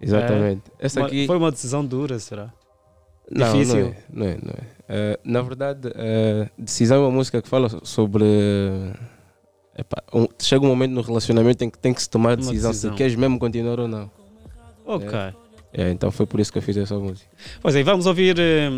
Exatamente. 0.00 0.62
É. 0.78 0.86
Essa 0.86 1.04
aqui- 1.06 1.26
Foi 1.26 1.38
uma 1.38 1.50
decisão 1.50 1.84
dura, 1.84 2.18
será? 2.18 2.52
Não, 3.30 3.52
Difícil. 3.52 3.94
Não 4.12 4.26
é, 4.26 4.28
não 4.30 4.32
é. 4.32 4.38
Não 4.42 4.54
é. 4.54 4.76
Eh, 4.88 5.18
na 5.24 5.42
verdade, 5.42 5.90
eh, 5.96 6.48
Decisão 6.56 6.98
é 6.98 7.00
uma 7.00 7.10
música 7.10 7.42
que 7.42 7.48
fala 7.48 7.68
sobre. 7.82 8.24
epá, 9.76 10.02
um- 10.12 10.28
chega 10.40 10.64
um 10.64 10.68
momento 10.68 10.92
no 10.92 11.02
relacionamento 11.02 11.64
em 11.64 11.70
que 11.70 11.78
tem 11.78 11.92
que 11.92 12.00
se 12.02 12.08
tomar 12.08 12.36
decisão, 12.36 12.70
decisão. 12.70 12.92
se 12.92 12.96
queres 12.96 13.14
mesmo 13.14 13.38
continuar 13.38 13.80
ou 13.80 13.88
não. 13.88 14.10
Ok. 14.84 15.08
É, 15.12 15.34
É, 15.78 15.90
então 15.90 16.10
foi 16.10 16.24
por 16.24 16.40
isso 16.40 16.50
que 16.50 16.56
eu 16.56 16.62
fiz 16.62 16.74
essa 16.78 16.98
música. 16.98 17.28
Pois 17.60 17.74
é, 17.76 17.82
vamos 17.82 18.06
ouvir 18.06 18.36
eh, 18.38 18.70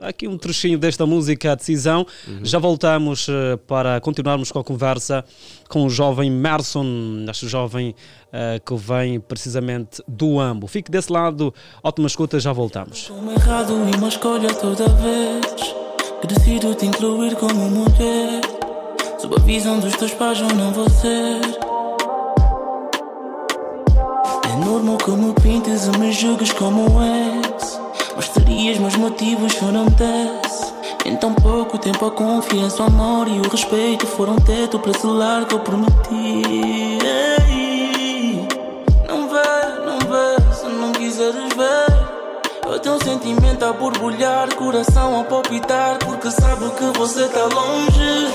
aqui 0.00 0.28
um 0.28 0.36
trechinho 0.36 0.76
desta 0.76 1.06
música, 1.06 1.52
a 1.52 1.54
decisão. 1.54 2.06
Já 2.42 2.58
voltamos 2.58 3.26
eh, 3.30 3.56
para 3.66 3.98
continuarmos 4.00 4.52
com 4.52 4.58
a 4.58 4.64
conversa 4.64 5.24
com 5.70 5.86
o 5.86 5.88
jovem 5.88 6.30
Merson, 6.30 7.24
este 7.30 7.48
jovem 7.48 7.94
eh, 8.32 8.60
que 8.64 8.74
vem 8.74 9.20
precisamente 9.20 10.02
do 10.08 10.40
Ambo. 10.40 10.66
Fique 10.66 10.90
desse 10.90 11.12
lado, 11.12 11.52
ótima 11.82 12.06
escuta, 12.06 12.40
já 12.40 12.52
voltamos. 12.52 13.10
Uma 13.10 13.32
errado 13.32 13.72
e 13.92 13.96
uma 13.96 14.08
escolha 14.08 14.52
toda 14.54 14.88
vez 14.88 15.82
que 16.22 16.74
te 16.74 16.86
incluir 16.86 17.34
como 17.34 17.68
mulher. 17.68 18.40
Sob 19.18 19.34
a 19.36 19.40
visão 19.40 19.80
dos 19.80 19.94
teus 19.96 20.12
pais, 20.14 20.40
eu 20.40 20.48
não 20.48 20.72
vou 20.72 20.88
ser. 20.88 21.40
É 24.44 24.64
normal 24.64 24.96
que 24.98 25.10
me 25.10 25.32
pintes 25.34 25.86
e 25.86 25.98
me 25.98 26.12
julgues 26.12 26.52
como 26.52 26.86
ex. 27.02 27.80
Mas 28.16 28.28
terias 28.28 28.78
meus 28.78 28.96
motivos 28.96 29.52
que 29.54 29.62
eu 29.62 29.72
não 29.72 29.86
desse. 29.86 30.72
Em 31.04 31.16
tão 31.16 31.34
pouco 31.34 31.78
tempo 31.78 32.06
a 32.06 32.10
confiança, 32.10 32.84
o 32.84 32.86
amor 32.86 33.26
e 33.26 33.40
o 33.40 33.48
respeito 33.48 34.06
foram 34.06 34.36
teto 34.36 34.78
para 34.78 34.94
selar 34.94 35.46
que 35.46 35.54
eu 35.54 35.60
prometi. 35.60 36.98
Ei, 37.02 37.71
tenho 42.82 42.96
um 42.96 43.00
sentimento 43.00 43.64
a 43.64 43.72
borbulhar, 43.72 44.52
coração 44.56 45.20
a 45.20 45.24
palpitar, 45.24 45.98
porque 45.98 46.30
sabe 46.32 46.68
que 46.70 46.98
você 46.98 47.28
tá 47.28 47.44
longe. 47.44 48.26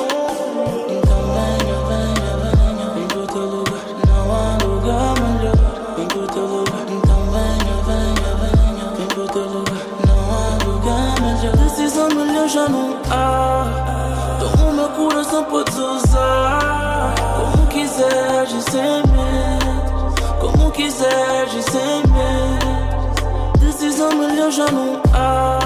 Então 0.88 1.19
venha, 1.35 1.76
venha, 1.90 2.38
venha, 2.38 2.90
vem 2.93 3.08
pro 3.08 3.27
teu 3.27 3.42
lugar, 3.42 3.82
não 4.08 4.34
há 4.34 4.58
lugar 4.64 5.14
melhor. 5.19 5.56
Vem 5.98 6.08
pro 6.08 6.27
teu 6.27 6.45
lugar, 6.45 6.85
então 6.88 7.19
venha, 7.30 7.76
venha, 7.84 8.35
venha, 8.40 8.93
vem 8.95 9.08
pro 9.08 9.27
teu 9.27 9.43
lugar, 9.43 9.84
não 10.08 10.19
há 10.32 10.64
lugar 10.64 11.22
melhor. 11.22 11.58
Decisão 11.58 12.08
melhor 12.09 12.48
já 12.48 12.69
não 12.69 12.95
há. 13.11 14.38
Toma 14.40 14.69
o 14.69 14.74
meu 14.74 14.90
coração, 14.90 15.43
podes 15.43 15.77
usar 15.77 17.14
como 17.35 17.67
quiseres 17.67 18.64
sem 18.64 19.03
medo, 19.11 20.16
como 20.40 20.72
quiseres 20.72 21.66
sem 21.66 21.98
medo. 22.14 22.66
Decisão 23.80 24.09
melhor 24.11 24.49
já 24.49 24.65
não 24.72 24.99
há. 25.14 25.59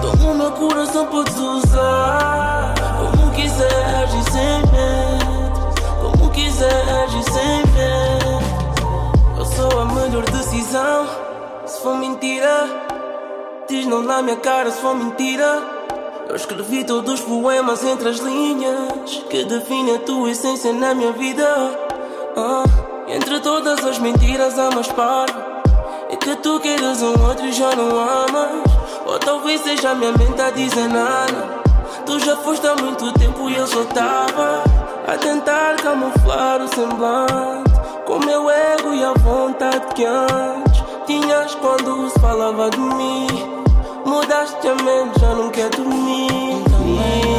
Toma 0.00 0.30
o 0.30 0.34
meu 0.34 0.50
coração, 0.52 1.04
podes 1.08 1.36
usar 1.36 2.72
como 2.98 3.30
quiseres 3.32 4.14
e 4.14 4.30
sem 4.30 4.58
medo, 4.72 5.74
como 6.00 6.30
quiseres 6.30 7.12
e 7.12 7.30
sem 7.30 7.58
medo. 7.74 9.36
Eu 9.36 9.44
sou 9.44 9.80
a 9.80 9.84
melhor 9.84 10.24
decisão. 10.30 11.06
Se 11.66 11.82
for 11.82 11.96
mentira, 11.96 12.70
diz 13.68 13.84
não 13.84 14.00
na 14.00 14.22
minha 14.22 14.36
cara 14.36 14.70
se 14.70 14.80
for 14.80 14.94
mentira. 14.94 15.62
Eu 16.30 16.36
escrevi 16.36 16.84
todos 16.84 17.20
os 17.20 17.20
poemas 17.20 17.84
entre 17.84 18.08
as 18.08 18.16
linhas 18.16 19.22
que 19.28 19.44
definem 19.44 19.96
a 19.96 19.98
tua 19.98 20.30
essência 20.30 20.72
na 20.72 20.94
minha 20.94 21.12
vida. 21.12 21.46
Ah, 22.34 22.64
entre 23.08 23.40
todas 23.40 23.84
as 23.84 23.98
mentiras, 23.98 24.58
há 24.58 24.70
mais 24.70 24.90
par. 24.90 25.55
É 26.08 26.16
que 26.16 26.36
tu 26.36 26.60
queres 26.60 27.02
um 27.02 27.26
outro 27.26 27.46
e 27.46 27.52
já 27.52 27.74
não 27.74 27.98
amas. 27.98 28.72
Ou 29.04 29.18
talvez 29.18 29.60
seja 29.60 29.94
minha 29.94 30.12
mente 30.12 30.40
a 30.40 30.50
dizer 30.50 30.88
nada. 30.88 31.56
Tu 32.04 32.20
já 32.20 32.36
foste 32.36 32.66
há 32.66 32.76
muito 32.76 33.12
tempo 33.12 33.50
e 33.50 33.56
eu 33.56 33.66
só 33.66 33.84
tava 33.84 34.62
a 35.06 35.16
tentar 35.18 35.76
camuflar 35.76 36.62
o 36.62 36.68
semblante. 36.68 37.72
Com 38.04 38.20
meu 38.20 38.48
ego 38.48 38.94
e 38.94 39.04
a 39.04 39.12
vontade 39.14 39.94
que 39.94 40.04
antes 40.04 40.82
tinhas 41.06 41.54
quando 41.56 42.08
se 42.10 42.20
falava 42.20 42.70
de 42.70 42.78
mim. 42.78 43.26
Mudaste 44.04 44.68
a 44.68 44.74
mente, 44.76 45.20
já 45.20 45.34
não 45.34 45.50
quer 45.50 45.70
dormir. 45.70 46.62
Vem 46.84 47.35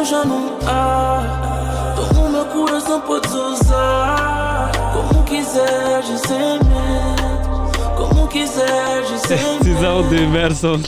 Melhor 0.00 0.04
já 0.04 0.24
não 0.24 0.58
há. 0.66 1.94
Toma 1.94 2.26
o 2.26 2.32
meu 2.32 2.44
coração, 2.46 3.00
podes 3.02 3.30
usar 3.32 4.72
como 4.94 5.24
quiseres 5.24 6.08
e 6.08 6.18
sem 6.26 6.38
medo. 6.38 7.96
Como 7.96 8.28
quiseres 8.28 9.10
e 9.10 9.18
sem 9.18 9.58
Decisão 9.58 10.08
de 10.08 10.22
Emerson, 10.22 10.80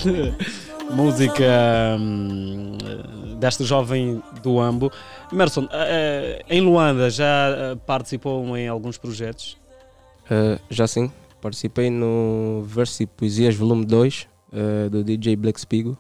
música 0.91 1.45
hum, 2.01 2.79
desta 3.39 3.65
jovem 3.65 4.23
do 4.43 4.59
Ambo. 4.59 4.91
Emerson, 5.31 5.69
eh, 5.71 6.43
em 6.49 6.63
Luanda 6.63 7.11
já 7.11 7.51
eh, 7.51 7.75
participou 7.87 8.57
em 8.57 8.67
alguns 8.67 8.97
projetos? 8.97 9.59
Eh, 10.31 10.59
já 10.71 10.87
sim, 10.87 11.13
participei 11.41 11.91
no 11.91 12.63
Verso 12.65 13.03
e 13.03 13.07
Poesias 13.07 13.55
Volume 13.55 13.85
2 13.85 14.27
eh, 14.55 14.89
do 14.89 15.05
DJ 15.05 15.37
Black 15.37 15.61
Spigo. 15.61 15.99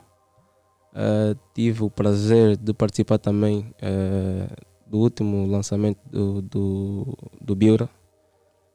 Eh, 0.94 1.34
tive 1.54 1.84
o 1.84 1.90
prazer 1.90 2.56
de 2.56 2.74
participar 2.74 3.18
também 3.18 3.74
eh, 3.80 4.46
do 4.86 4.98
último 4.98 5.46
lançamento 5.46 5.98
do, 6.10 6.42
do, 6.42 7.18
do 7.40 7.56
Biura, 7.56 7.88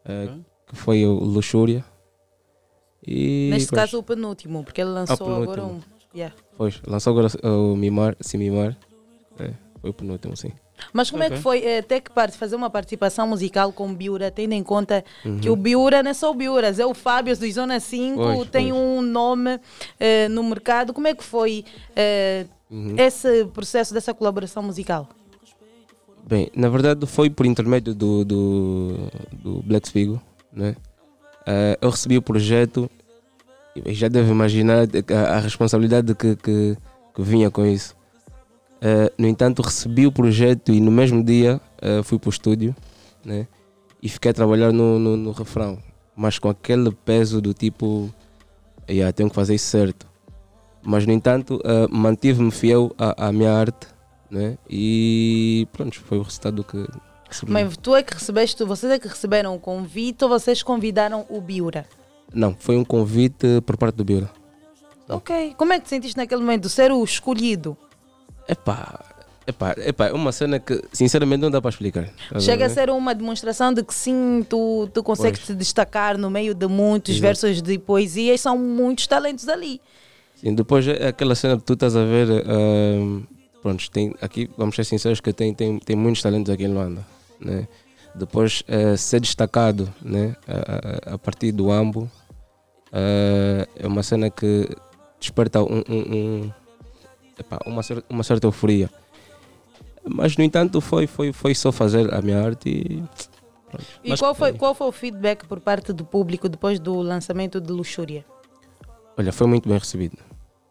eh, 0.03 0.29
que 0.65 0.75
foi 0.75 1.05
o 1.05 1.13
Luxúria. 1.13 1.85
E, 3.05 3.49
Neste 3.51 3.69
pois, 3.69 3.81
caso, 3.81 3.99
o 3.99 4.03
penúltimo, 4.03 4.63
porque 4.63 4.81
ele 4.81 4.89
lançou 4.89 5.43
agora 5.43 5.63
um. 5.63 5.79
Yeah. 6.13 6.35
Pois, 6.57 6.81
lançou 6.87 7.11
agora 7.11 7.27
o 7.43 7.75
Mimar, 7.75 8.17
Se 8.19 8.37
Mimar. 8.37 8.75
É, 9.39 9.53
foi 9.79 9.91
o 9.91 9.93
penúltimo, 9.93 10.35
sim. 10.35 10.51
Mas 10.93 11.09
como 11.11 11.23
é 11.23 11.27
Ok. 11.27 11.37
que 11.37 11.43
foi 11.43 11.63
eh, 11.63 11.81
ter 11.81 12.01
que 12.01 12.11
part- 12.11 12.35
fazer 12.37 12.55
uma 12.55 12.69
participação 12.69 13.27
musical 13.27 13.71
com 13.73 13.89
o 13.89 13.93
Biura, 13.93 14.29
tendo 14.31 14.53
em 14.53 14.63
conta 14.63 15.03
Uhum. 15.25 15.39
que 15.39 15.49
o 15.49 15.55
Biura 15.55 16.01
não 16.03 16.11
é 16.11 16.13
só 16.13 16.31
o 16.31 16.33
Biura, 16.33 16.67
é 16.77 16.85
o 16.85 16.93
Fábio 16.93 17.35
do 17.37 17.51
Zona 17.51 17.79
5, 17.79 18.15
Pois, 18.21 18.49
tem 18.49 18.71
um 18.71 19.01
nome 19.01 19.59
eh, 19.99 20.27
no 20.29 20.43
mercado. 20.43 20.93
Como 20.93 21.07
é 21.07 21.13
que 21.15 21.23
foi 21.23 21.65
eh, 21.95 22.45
Uhum. 22.69 22.95
esse 22.97 23.45
processo 23.53 23.93
dessa 23.93 24.13
colaboração 24.13 24.61
musical? 24.61 25.07
Bem, 26.27 26.51
na 26.55 26.67
verdade 26.69 27.05
foi 27.05 27.29
por 27.29 27.45
intermédio 27.45 27.95
do, 27.95 28.25
do, 28.25 28.97
do 29.31 29.63
Black 29.63 29.87
Spigo, 29.87 30.21
né? 30.51 30.75
Eh, 31.45 31.77
eu 31.81 31.89
recebi 31.89 32.17
o 32.17 32.21
projeto 32.21 32.89
e 33.85 33.93
já 33.93 34.09
deve 34.09 34.29
imaginar 34.29 34.79
a, 34.85 35.35
a 35.37 35.39
responsabilidade 35.39 36.13
que, 36.15 36.35
que, 36.35 36.77
que 37.15 37.21
vinha 37.21 37.49
com 37.49 37.65
isso. 37.65 37.95
Eh, 38.81 39.11
no 39.17 39.27
entanto, 39.27 39.61
recebi 39.61 40.05
o 40.05 40.11
projeto 40.11 40.71
e 40.71 40.79
no 40.79 40.91
mesmo 40.91 41.23
dia 41.23 41.59
eh, 41.81 42.03
fui 42.03 42.19
para 42.19 42.27
o 42.27 42.31
estúdio 42.31 42.75
né? 43.25 43.47
e 44.01 44.07
fiquei 44.07 44.31
a 44.31 44.33
trabalhar 44.33 44.71
no, 44.71 44.99
no, 44.99 45.17
no 45.17 45.31
refrão, 45.31 45.79
mas 46.15 46.37
com 46.37 46.49
aquele 46.49 46.91
peso 46.91 47.41
do 47.41 47.53
tipo, 47.53 48.13
yeah, 48.89 49.11
tenho 49.11 49.29
que 49.29 49.35
fazer 49.35 49.55
isso 49.55 49.67
certo. 49.67 50.07
Mas, 50.83 51.05
no 51.05 51.11
entanto, 51.11 51.59
eh, 51.65 51.87
mantive-me 51.89 52.51
fiel 52.51 52.93
à, 52.97 53.27
à 53.27 53.31
minha 53.31 53.51
arte 53.51 53.87
né? 54.29 54.57
e 54.69 55.67
pronto, 55.73 55.99
foi 56.01 56.19
o 56.19 56.21
resultado 56.21 56.63
que, 56.63 56.77
surgiu. 57.29 57.53
Mas 57.53 57.75
tu 57.77 57.95
é 57.95 58.03
que 58.03 58.13
recebeste, 58.13 58.63
vocês 58.63 58.91
é 58.91 58.99
que 58.99 59.07
receberam 59.07 59.55
o 59.55 59.59
convite 59.59 60.23
ou 60.23 60.29
vocês 60.29 60.61
convidaram 60.61 61.25
o 61.29 61.41
Biura? 61.41 61.85
Não, 62.33 62.55
foi 62.57 62.77
um 62.77 62.85
convite 62.85 63.61
por 63.65 63.75
parte 63.75 63.95
do 63.95 64.05
Biura. 64.05 64.29
Ok. 65.09 65.55
Como 65.57 65.73
é 65.73 65.79
que 65.79 65.85
te 65.85 65.89
sentiste 65.89 66.17
naquele 66.17 66.41
momento 66.41 66.63
de 66.63 66.69
ser 66.69 66.91
o 66.91 67.03
escolhido? 67.03 67.77
Epá, 68.47 68.99
epá, 69.45 69.75
epá, 69.77 70.07
é 70.07 70.13
uma 70.13 70.31
cena 70.31 70.59
que 70.59 70.81
sinceramente 70.93 71.41
não 71.41 71.51
dá 71.51 71.61
para 71.61 71.69
explicar. 71.69 72.09
Chega 72.39 72.65
a 72.65 72.69
ser 72.69 72.89
uma 72.89 73.13
demonstração 73.13 73.73
de 73.73 73.83
que 73.83 73.93
sim, 73.93 74.45
tu, 74.49 74.89
tu 74.93 75.03
consegues 75.03 75.39
Pois. 75.39 75.47
te 75.47 75.55
destacar 75.55 76.17
no 76.17 76.29
meio 76.29 76.53
de 76.53 76.67
muitos 76.67 77.11
Exato. 77.15 77.21
versos 77.23 77.61
de 77.61 77.77
poesia 77.77 78.33
e 78.33 78.37
são 78.37 78.57
muitos 78.57 79.05
talentos 79.07 79.47
ali. 79.49 79.81
Sim, 80.35 80.53
depois 80.53 80.87
é 80.87 81.07
aquela 81.07 81.35
cena 81.35 81.57
que 81.57 81.63
tu 81.63 81.73
estás 81.73 81.95
a 81.95 82.03
ver. 82.05 82.27
ahm, 82.47 83.23
pronto, 83.61 83.89
tem, 83.91 84.13
aqui 84.21 84.49
vamos 84.57 84.75
ser 84.75 84.83
sinceros 84.85 85.19
que 85.19 85.33
tem, 85.33 85.53
tem, 85.53 85.79
tem 85.79 85.95
muitos 85.95 86.21
talentos 86.21 86.51
aqui 86.53 86.63
em 86.63 86.73
Luanda. 86.73 87.05
Né? 87.39 87.67
Depois 88.15 88.63
eh, 88.67 88.95
ser 88.97 89.19
destacado 89.19 89.93
né? 90.01 90.35
a, 90.47 91.11
a- 91.11 91.15
a 91.15 91.17
partir 91.17 91.51
do 91.51 91.71
AMBO 91.71 92.09
eh, 92.93 93.67
é 93.77 93.87
uma 93.87 94.03
cena 94.03 94.29
que 94.29 94.67
desperta 95.19 95.61
um, 95.61 95.83
um- 95.89 96.15
um- 96.15 96.51
epá, 97.39 97.59
uma, 97.65 97.81
uma 98.09 98.23
certa 98.23 98.47
euforia. 98.47 98.89
Mas 100.03 100.37
no 100.37 100.43
entanto 100.43 100.79
foi, 100.79 101.05
foi, 101.05 101.33
foi 101.33 101.53
só 101.53 101.71
fazer 101.71 102.13
a 102.13 102.21
minha 102.21 102.41
arte 102.41 102.69
e 102.69 103.03
E 104.03 104.17
qual, 104.17 104.33
foi, 104.33 104.53
qual 104.53 104.73
foi 104.73 104.87
o 104.87 104.91
feedback 104.91 105.45
por 105.45 105.59
parte 105.59 105.91
do 105.91 106.05
público 106.05 106.47
depois 106.47 106.79
do 106.79 107.01
lançamento 107.01 107.59
de 107.59 107.71
Luxúria? 107.71 108.25
Olha, 109.17 109.33
foi 109.33 109.47
muito 109.47 109.67
bem 109.67 109.77
recebido. 109.77 110.17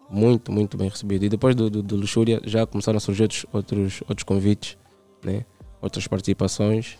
Muito, 0.09 0.51
muito 0.53 0.77
bem 0.77 0.89
recebido. 0.89 1.25
E 1.25 1.29
depois 1.29 1.55
do, 1.55 1.69
do, 1.69 1.83
do 1.83 1.97
Luxúria 1.97 2.41
já 2.45 2.67
começaram 2.67 2.97
a 2.97 3.01
surgir 3.01 3.25
outros, 3.25 3.47
outros, 3.53 4.03
outros 4.09 4.25
convites, 4.25 4.79
né? 5.23 5.45
outras 5.83 6.07
participações. 6.07 6.97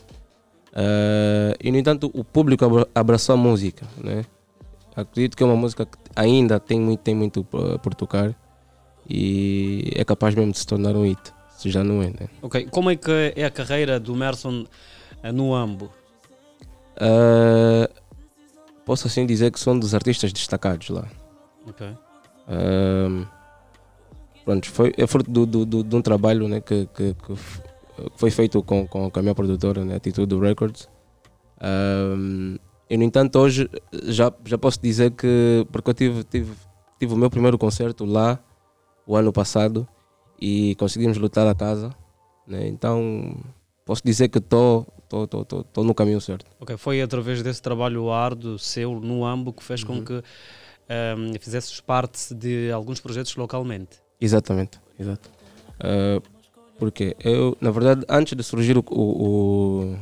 Ah, 0.75 1.57
e, 1.63 1.71
no 1.73 1.79
entanto, 1.79 2.11
o 2.13 2.23
público 2.23 2.65
abra- 2.65 2.89
abraçou 2.95 3.35
a 3.35 3.37
música. 3.39 3.87
Né? 3.97 4.25
Acredito 4.95 5.37
que 5.37 5.43
é 5.43 5.47
uma 5.47 5.57
música 5.57 5.87
que 5.87 5.97
ainda 6.15 6.61
tem 6.61 6.79
muito, 6.81 7.01
tem 7.01 7.15
muito 7.15 7.43
por, 7.45 7.79
por 7.79 7.95
tocar 7.95 8.35
e 9.09 9.93
é 9.95 10.05
capaz 10.05 10.35
mesmo 10.35 10.53
de 10.53 10.59
se 10.59 10.67
tornar 10.67 10.95
um 10.97 11.03
hit, 11.03 11.21
se 11.57 11.71
já 11.71 11.83
não 11.85 12.03
é. 12.03 12.07
Né? 12.09 12.29
Ok, 12.43 12.69
como 12.71 12.91
é 12.91 12.97
que 12.97 13.33
é 13.37 13.45
a 13.45 13.51
carreira 13.51 13.99
do 14.01 14.15
Merson 14.15 14.65
eh, 15.23 15.33
no 15.33 15.55
Ambo? 15.55 15.91
Ah, 16.99 17.89
posso 18.85 19.07
assim 19.07 19.27
dizer 19.27 19.51
que 19.51 19.61
sou 19.61 19.75
um 19.75 19.79
dos 19.79 19.95
artistas 19.95 20.33
destacados 20.33 20.89
lá. 20.89 21.07
Ok. 21.67 21.87
Ahm, 22.49 23.25
pronto, 24.45 24.71
foi, 24.71 24.93
é 24.97 25.07
fruto 25.07 25.31
do, 25.31 25.45
do, 25.47 25.67
do- 25.67 25.85
de 25.85 25.97
um 25.97 26.01
trabalho 26.03 26.49
né, 26.49 26.61
que, 26.61 26.87
que, 26.95 27.15
que 27.15 27.35
foi 28.17 28.31
feito 28.31 28.63
com, 28.63 28.87
com, 28.87 29.11
a 29.13 29.23
minha 29.23 29.35
produtora, 29.35 29.85
né, 29.85 29.97
Atitude 29.97 30.35
Records. 30.39 30.89
Ahm, 31.61 32.57
e 32.89 32.97
no 32.97 33.03
entanto, 33.03 33.39
hoje 33.39 33.69
já, 34.05 34.33
já 34.45 34.57
posso 34.57 34.81
dizer 34.81 35.11
que, 35.11 35.67
porque 35.73 35.91
eu 35.91 35.95
tive, 35.95 36.25
tive, 36.25 36.53
tive 37.01 37.15
o 37.15 37.17
meu 37.17 37.29
primeiro 37.29 37.59
concerto 37.59 38.05
lá 38.05 38.39
o 39.07 39.17
ano 39.17 39.33
passado 39.33 39.87
e 40.41 40.75
conseguimos 40.77 41.17
lutar 41.19 41.47
a 41.47 41.55
casa. 41.55 41.91
Né, 42.47 42.67
então, 42.69 43.37
posso 43.85 44.03
dizer 44.05 44.29
que 44.29 44.39
estou 44.39 44.87
tô, 45.09 45.27
tô, 45.27 45.45
tô, 45.45 45.63
tô 45.65 45.85
no 45.85 45.95
caminho 45.95 46.21
certo. 46.21 46.47
Ok, 46.61 46.77
foi 46.77 47.01
através 47.03 47.43
desse 47.43 47.61
trabalho 47.63 48.11
árduo 48.11 48.59
seu 48.59 49.01
no 49.01 49.25
Ambo 49.25 49.53
que 49.53 49.63
fez 49.65 49.83
com 49.85 49.95
Uhum. 49.95 50.05
que 50.05 50.23
ehm, 50.89 51.33
fizesses 51.41 51.81
parte 51.81 52.35
de 52.35 52.71
alguns 52.73 53.01
projetos 53.01 53.35
localmente. 53.37 53.99
Exatamente, 54.21 54.81
exato. 54.99 55.29
Ah, 55.81 56.21
porque 56.79 57.17
eu, 57.25 57.57
na 57.61 57.71
verdade, 57.71 58.05
antes 58.09 58.37
de 58.37 58.43
surgir 58.43 58.77
o, 58.79 58.85
o- 58.91 59.25
o- 59.93 59.97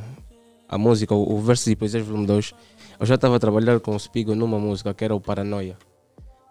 a 0.67 0.77
música, 0.77 1.13
o, 1.15 1.33
o 1.35 1.41
Versos 1.41 1.67
e 1.67 1.75
Poesias 1.75 2.05
Volume 2.05 2.25
2, 2.27 2.53
eu 2.99 3.05
já 3.05 3.15
estava 3.15 3.35
a 3.37 3.39
trabalhar 3.39 3.79
com 3.79 3.95
o 3.95 3.99
Spigo 3.99 4.35
numa 4.35 4.59
música 4.59 4.93
que 4.93 5.03
era 5.05 5.15
o 5.15 5.21
Paranoia. 5.21 5.77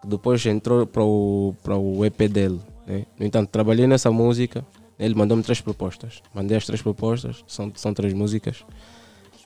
Depois 0.07 0.45
entrou 0.45 0.85
para 0.85 1.03
o, 1.03 1.55
para 1.63 1.77
o 1.77 2.05
EP 2.05 2.29
dele. 2.29 2.59
Né? 2.85 3.05
No 3.19 3.25
entanto, 3.25 3.49
trabalhei 3.49 3.87
nessa 3.87 4.11
música, 4.11 4.65
ele 4.99 5.15
mandou-me 5.15 5.43
três 5.43 5.61
propostas. 5.61 6.21
Mandei 6.33 6.57
as 6.57 6.65
três 6.65 6.81
propostas, 6.81 7.43
são, 7.47 7.71
são 7.75 7.93
três 7.93 8.13
músicas. 8.13 8.63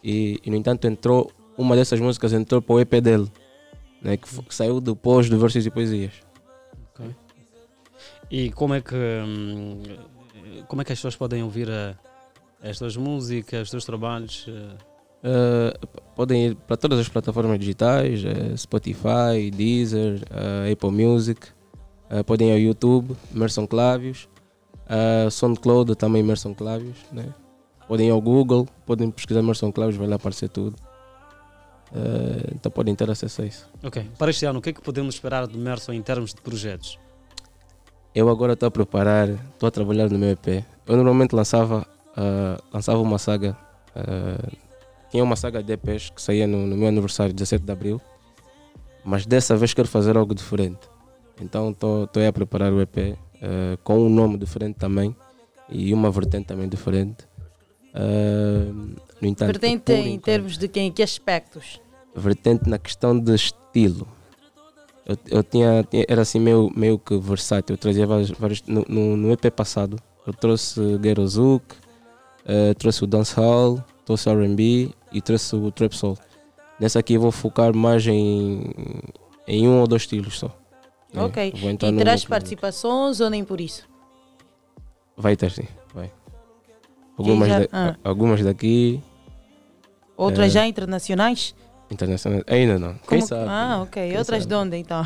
E, 0.04 0.40
e, 0.46 0.50
no 0.50 0.56
entanto, 0.56 0.88
entrou, 0.88 1.32
uma 1.58 1.76
dessas 1.76 2.00
músicas 2.00 2.34
entrou 2.34 2.62
para 2.62 2.74
o 2.76 2.80
EP 2.80 2.94
dele, 3.02 3.32
né? 4.02 4.18
que, 4.18 4.44
que 4.44 4.56
saiu 4.56 4.80
depois 4.80 5.30
do 5.30 5.40
Versos 5.40 5.66
e 5.66 5.70
Poesias. 5.70 6.14
Ok. 6.94 7.16
E 8.32 8.52
como 8.52 8.76
é 8.76 8.82
que 8.82 8.96
hum, 8.96 9.82
como 10.68 10.82
é 10.82 10.86
que 10.86 10.94
as 10.94 11.00
pessoas 11.00 11.16
podem 11.16 11.44
ouvir 11.44 11.70
a, 11.70 11.96
as 12.62 12.78
tuas 12.78 12.96
músicas, 12.96 13.64
os 13.64 13.72
teus 13.72 13.86
trabalhos? 13.86 14.46
eh? 14.48 14.89
Uh, 15.24 15.88
podem 16.20 16.48
ir 16.48 16.56
para 16.56 16.76
todas 16.76 17.00
as 17.00 17.08
plataformas 17.08 17.58
digitais, 17.58 18.24
eh, 18.26 18.58
Spotify, 18.58 19.50
Deezer, 19.54 20.22
eh, 20.30 20.74
Apple 20.74 20.92
Music, 20.92 21.48
eh, 22.10 22.24
podem 22.24 22.50
ir 22.50 22.52
ao 22.52 22.60
YouTube, 22.60 23.16
Merson 23.32 23.66
Clávios, 23.66 24.28
uh, 24.86 25.32
SoundCloud 25.32 25.96
também 25.96 26.22
Merson 26.22 26.54
Clávios, 26.54 26.98
né? 27.10 27.34
podem 27.88 28.08
ir 28.08 28.12
ao 28.12 28.22
Google, 28.22 28.68
podem 28.86 29.10
pesquisar 29.10 29.42
Merson 29.42 29.72
Clávios, 29.72 29.96
vai 29.96 30.08
lá 30.08 30.18
aparecer 30.18 30.50
tudo. 30.50 30.76
Então 32.54 32.70
podem 32.70 32.94
ter 32.94 33.10
acesso 33.10 33.42
a 33.42 33.46
isso. 33.46 33.68
Ok, 33.82 34.06
para 34.18 34.30
este 34.30 34.46
ano, 34.46 34.60
o 34.60 34.62
que 34.62 34.72
é 34.72 34.74
que 34.74 34.82
podemos 34.82 35.16
esperar 35.16 35.48
do 35.48 35.58
Merson 35.58 35.94
em 35.94 36.02
termos 36.02 36.34
de 36.34 36.42
projetos? 36.42 37.00
Eu 38.14 38.28
agora 38.30 38.54
estou 38.54 38.68
a 38.68 38.72
preparar, 38.72 39.30
estou 39.30 39.68
a 39.68 39.72
trabalhar 39.72 40.10
no 40.10 40.20
meu 40.20 40.32
EP. 40.32 40.66
Eu 40.86 40.98
normalmente 40.98 41.34
lançava, 41.34 41.88
ah, 42.18 42.62
lançava 42.74 43.00
uma 43.00 43.18
saga, 43.18 43.58
ah, 43.96 44.52
tinha 45.12 45.24
uma 45.24 45.36
saga 45.36 45.62
de 45.64 45.74
EPs 45.74 46.10
que 46.10 46.22
saía 46.22 46.46
no, 46.48 46.66
no 46.68 46.76
meu 46.78 46.88
aniversário, 46.88 47.34
17 47.34 47.64
de 47.64 47.72
abril, 47.72 48.02
mas 49.04 49.26
dessa 49.26 49.56
vez 49.56 49.74
quero 49.74 49.88
fazer 49.88 50.18
algo 50.18 50.34
diferente. 50.36 50.80
Então 51.42 51.72
estou 51.72 52.08
a 52.28 52.34
preparar 52.34 52.72
o 52.74 52.82
EP 52.82 53.18
ah, 53.42 53.78
com 53.84 53.98
um 54.00 54.10
nome 54.10 54.38
diferente 54.38 54.76
também 54.76 55.16
e 55.70 55.94
uma 55.94 56.12
vertente 56.12 56.48
também 56.48 56.68
diferente. 56.68 57.28
Ah, 57.94 58.72
no 59.22 59.28
entanto, 59.28 59.48
Vertente 59.48 59.92
em 59.94 60.20
termos 60.20 60.58
de 60.58 60.68
quem, 60.68 60.92
que 60.92 61.02
aspectos? 61.04 61.82
vertente 62.16 62.70
na 62.70 62.78
questão 62.78 63.18
de 63.18 63.34
estilo. 63.34 64.08
Eu, 65.06 65.18
eu 65.28 65.44
tinha, 65.44 65.84
tinha- 65.90 66.06
era 66.08 66.22
assim 66.22 66.40
meio, 66.40 66.70
meio 66.76 67.00
que 67.00 67.18
versátil. 67.18 67.74
Eu 67.74 67.78
trazia 67.78 68.06
vários, 68.06 68.30
vários 68.32 68.62
no, 68.64 68.84
no, 68.90 69.16
no 69.18 69.32
EP 69.32 69.50
passado. 69.52 69.98
Eu 70.28 70.34
trouxe 70.34 70.98
Ghetto 70.98 71.26
Zouk, 71.28 71.64
eh, 72.46 72.74
trouxe 72.76 73.04
o 73.04 73.08
dancehall, 73.08 73.84
trouxe 74.06 74.28
o 74.30 74.34
R&B 74.34 74.92
e 75.12 75.22
trouxe 75.22 75.56
o 75.56 75.72
trap 75.72 75.94
soul. 75.96 76.18
Nessa 76.80 77.00
aqui 77.00 77.14
eu 77.16 77.22
vou 77.22 77.32
focar 77.32 77.76
mais 77.76 78.06
em, 78.08 78.64
em 79.48 79.68
um 79.68 79.80
ou 79.82 79.88
dois 79.88 80.04
estilos 80.04 80.40
só. 80.40 80.56
É, 81.14 81.22
ok. 81.22 81.54
entrar 81.64 81.90
E 81.90 81.98
terás 81.98 82.24
participações 82.26 83.20
ou 83.20 83.30
nem 83.30 83.44
por 83.44 83.60
isso? 83.60 83.88
Vai 85.18 85.36
ter 85.36 85.52
sim, 85.52 85.68
vai. 85.94 86.12
Algumas, 87.18 87.50
já- 87.50 87.60
da- 87.60 87.68
ah. 87.74 87.96
algumas 88.04 88.42
daqui. 88.44 89.02
Outras 90.16 90.48
eh, 90.48 90.50
já 90.50 90.68
internacionais? 90.68 91.54
Internacionais. 91.92 92.44
Ainda 92.48 92.80
não. 92.80 92.94
Quem 92.94 93.20
Como- 93.20 93.28
sabe? 93.28 93.46
Ah, 93.50 93.80
ok. 93.82 94.10
Quem 94.10 94.18
Outras 94.18 94.44
sabe? 94.44 94.50
de 94.50 94.56
onde 94.56 94.78
então? 94.78 95.04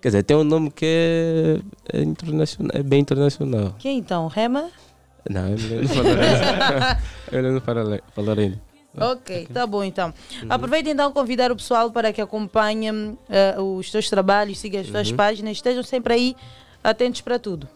Quer 0.00 0.08
dizer, 0.08 0.22
tem 0.22 0.36
um 0.36 0.44
nome 0.44 0.70
que 0.70 0.84
é, 0.86 1.98
é 1.98 2.02
internacional, 2.02 2.70
é 2.74 2.82
bem 2.82 3.00
internacional. 3.00 3.74
Quem 3.78 3.98
então? 3.98 4.28
Rema? 4.28 4.70
Não, 5.28 5.48
eu 5.48 5.82
não 5.82 5.88
falarei. 5.88 6.28
eu 7.32 7.42
não 7.52 7.60
falarei. 7.60 8.54
Ok, 8.96 9.48
tá 9.52 9.66
bom 9.66 9.82
então. 9.82 10.12
Uhum. 10.42 10.48
Aproveita 10.50 10.88
então 10.90 11.10
convidar 11.12 11.50
o 11.50 11.56
pessoal 11.56 11.90
para 11.90 12.12
que 12.12 12.20
acompanhem 12.20 13.18
eh, 13.28 13.56
os 13.60 13.90
teus 13.90 14.08
trabalhos, 14.08 14.58
sigam 14.58 14.80
as 14.80 14.86
tuas 14.88 15.10
Uhum. 15.10 15.16
páginas, 15.16 15.56
estejam 15.56 15.82
sempre 15.82 16.14
aí 16.14 16.36
atentos 16.82 17.20
para 17.20 17.38
tudo. 17.38 17.68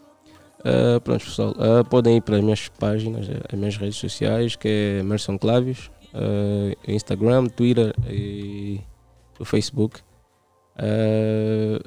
Ah, 0.63 0.99
pronto, 1.01 1.23
pessoal. 1.25 1.55
ah, 1.57 1.83
podem 1.83 2.17
ir 2.17 2.21
para 2.21 2.37
as 2.37 2.43
minhas 2.43 2.67
páginas, 2.69 3.27
as 3.51 3.57
minhas 3.59 3.75
redes 3.77 3.97
sociais, 3.97 4.55
que 4.55 4.67
é 4.99 5.03
Merson 5.03 5.37
Clavios, 5.37 5.89
ah, 6.13 6.75
Instagram, 6.87 7.47
Twitter 7.47 7.93
e 8.09 8.79
o 9.39 9.45
Facebook. 9.45 10.01
Ah, 10.77 11.79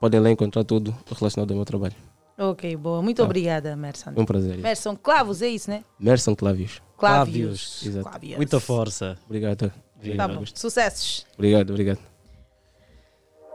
podem 0.00 0.20
lá 0.20 0.30
encontrar 0.30 0.64
tudo 0.64 0.94
relacionado 1.16 1.50
ao 1.50 1.56
meu 1.56 1.64
trabalho. 1.64 1.94
Ok, 2.38 2.74
boa. 2.76 3.02
Muito 3.02 3.18
Tá. 3.18 3.24
obrigada, 3.24 3.76
Merson. 3.76 4.12
É 4.16 4.20
um 4.20 4.24
prazer. 4.24 4.56
Merson 4.58 4.96
Clavos, 4.96 5.42
é 5.42 5.48
isso, 5.48 5.70
né? 5.70 5.84
Merson 5.98 6.34
Clavios. 6.34 6.80
Clávios. 7.10 7.88
Clávios. 8.02 8.36
Muita 8.36 8.60
força. 8.60 9.18
Obrigado. 9.26 9.72
Tá 10.16 10.28
bom. 10.28 10.44
Sucessos. 10.54 11.26
Obrigado, 11.36 11.70
obrigado. 11.70 11.98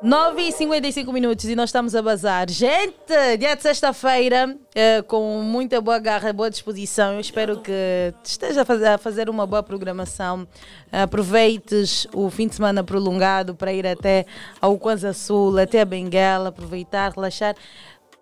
9 0.04 0.42
e 0.44 0.52
55 0.52 1.12
minutos 1.12 1.46
e 1.46 1.56
nós 1.56 1.70
estamos 1.70 1.96
a 1.96 2.02
bazar. 2.04 2.48
Gente, 2.50 2.94
dia 3.40 3.56
de 3.56 3.64
sexta-feira, 3.64 4.56
eh, 4.76 5.02
com 5.02 5.42
muita 5.42 5.82
boa 5.82 5.98
garra, 5.98 6.32
boa 6.32 6.52
disposição. 6.52 7.14
Eu 7.14 7.20
espero 7.20 7.62
que 7.62 8.14
esteja 8.24 8.62
a 8.62 8.66
fazer, 8.66 8.86
a 8.86 8.98
fazer 9.00 9.28
uma 9.28 9.48
boa 9.48 9.64
programação. 9.64 10.48
Aproveites 10.92 12.06
o 12.14 12.30
fim 12.30 12.48
de 12.48 12.54
semana 12.56 12.84
prolongado 12.84 13.56
para 13.56 13.74
ir 13.74 13.88
até 13.88 14.28
ao 14.62 14.78
Kwanza 14.78 15.14
Sul, 15.14 15.58
até 15.58 15.82
a 15.82 15.86
Benguela, 15.86 16.50
aproveitar, 16.50 17.14
relaxar. 17.14 17.56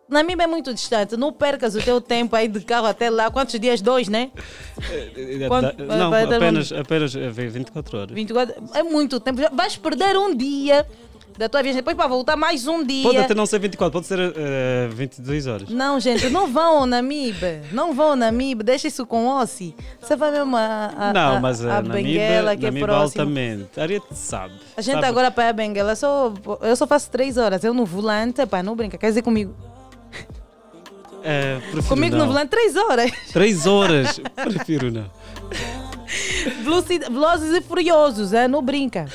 Namíbia 0.07 0.43
é 0.43 0.47
muito 0.47 0.73
distante, 0.73 1.17
não 1.17 1.33
percas 1.33 1.75
o 1.75 1.81
teu 1.81 1.99
tempo 1.99 2.35
aí 2.35 2.47
de 2.47 2.59
carro 2.61 2.85
até 2.85 3.09
lá. 3.09 3.31
Quantos 3.31 3.59
dias? 3.59 3.81
Dois, 3.81 4.07
né? 4.07 4.29
Quanto- 5.47 5.83
Da- 5.83 5.95
não, 5.97 6.09
vai 6.11 6.25
dar 6.27 6.33
um- 6.33 6.37
apenas, 6.37 6.71
apenas 6.71 7.15
eh, 7.15 7.29
24 7.29 7.97
horas. 7.97 8.11
24, 8.13 8.55
é 8.73 8.83
muito 8.83 9.19
tempo. 9.19 9.41
Vais 9.53 9.75
perder 9.77 10.15
um 10.17 10.35
dia 10.35 10.85
da 11.37 11.49
tua 11.49 11.61
viagem, 11.61 11.81
depois 11.81 11.97
para 11.97 12.07
voltar 12.07 12.35
mais 12.37 12.67
um 12.67 12.83
dia. 12.83 13.03
Pode 13.03 13.17
até 13.17 13.33
não 13.33 13.45
ser 13.47 13.59
24, 13.59 13.91
pode 13.91 14.05
ser 14.05 14.19
eh, 14.19 14.87
22 14.91 15.47
horas. 15.47 15.69
Não, 15.69 15.99
gente, 15.99 16.29
não 16.29 16.47
vão 16.47 16.79
ao 16.81 16.85
Namibe. 16.85 17.61
Não 17.71 17.93
vão 17.93 18.11
ao 18.11 18.15
Namibe. 18.15 18.63
Deixa 18.63 18.87
isso 18.87 19.05
com 19.07 19.25
o 19.25 19.39
Ossi. 19.41 19.75
Você 19.99 20.15
vai 20.15 20.29
mesmo 20.31 20.55
a, 20.55 20.93
a, 20.97 21.13
não, 21.13 21.41
mas 21.41 21.65
a 21.65 21.79
a 21.79 21.81
Benguela, 21.81 22.55
que 22.55 22.65
é 22.67 22.71
próximo. 22.71 23.01
altamente. 23.23 23.69
A 23.77 23.81
Ariete 23.81 24.05
sabe. 24.13 24.53
A 24.77 24.81
gente 24.81 24.93
sabe. 24.95 25.07
agora 25.07 25.31
para 25.31 25.49
a 25.49 25.53
Benguela, 25.53 25.93
eu 25.93 25.95
só, 25.95 26.33
eu 26.61 26.75
só 26.75 26.85
faço 26.85 27.09
três 27.09 27.37
horas. 27.37 27.63
Eu 27.63 27.73
no 27.73 27.85
volante, 27.85 28.45
pá, 28.45 28.61
não 28.61 28.75
brinca. 28.75 28.97
Quer 28.99 29.07
dizer 29.07 29.23
comigo? 29.23 29.53
Prefiro 31.71 31.83
Comigo 31.87 32.15
não. 32.15 32.25
no 32.25 32.31
volante, 32.31 32.49
três 32.49 32.75
horas. 32.75 33.11
Três 33.33 33.65
horas. 33.65 34.19
Prefiro 34.35 34.91
não. 34.91 35.05
Velozes 37.09 37.51
e 37.53 37.61
furiosos, 37.61 38.33
é? 38.33 38.47
Não 38.47 38.61
brinca. 38.61 39.07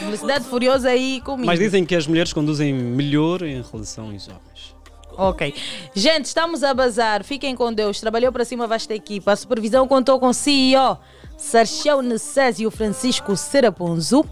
Velocidade 0.00 0.44
furiosa 0.44 0.90
aí 0.90 1.20
comigo. 1.24 1.46
Mas 1.46 1.58
dizem 1.58 1.84
que 1.84 1.94
as 1.94 2.06
mulheres 2.06 2.32
conduzem 2.32 2.72
melhor 2.72 3.42
em 3.42 3.62
relação 3.62 4.10
aos 4.10 4.28
homens. 4.28 4.74
Ok. 5.16 5.52
Gente, 5.94 6.26
estamos 6.26 6.62
a 6.62 6.72
bazar. 6.72 7.24
Fiquem 7.24 7.56
com 7.56 7.72
Deus. 7.72 8.00
Trabalhou 8.00 8.30
para 8.30 8.44
cima 8.44 8.64
a 8.64 8.66
vasta 8.68 8.94
equipa. 8.94 9.32
A 9.32 9.36
supervisão 9.36 9.86
contou 9.88 10.20
com 10.20 10.28
o 10.28 10.34
CEO 10.34 10.98
Sarchão 11.38 12.02
Necésio 12.02 12.70
Francisco 12.70 13.36
Seraponzo. 13.36 14.24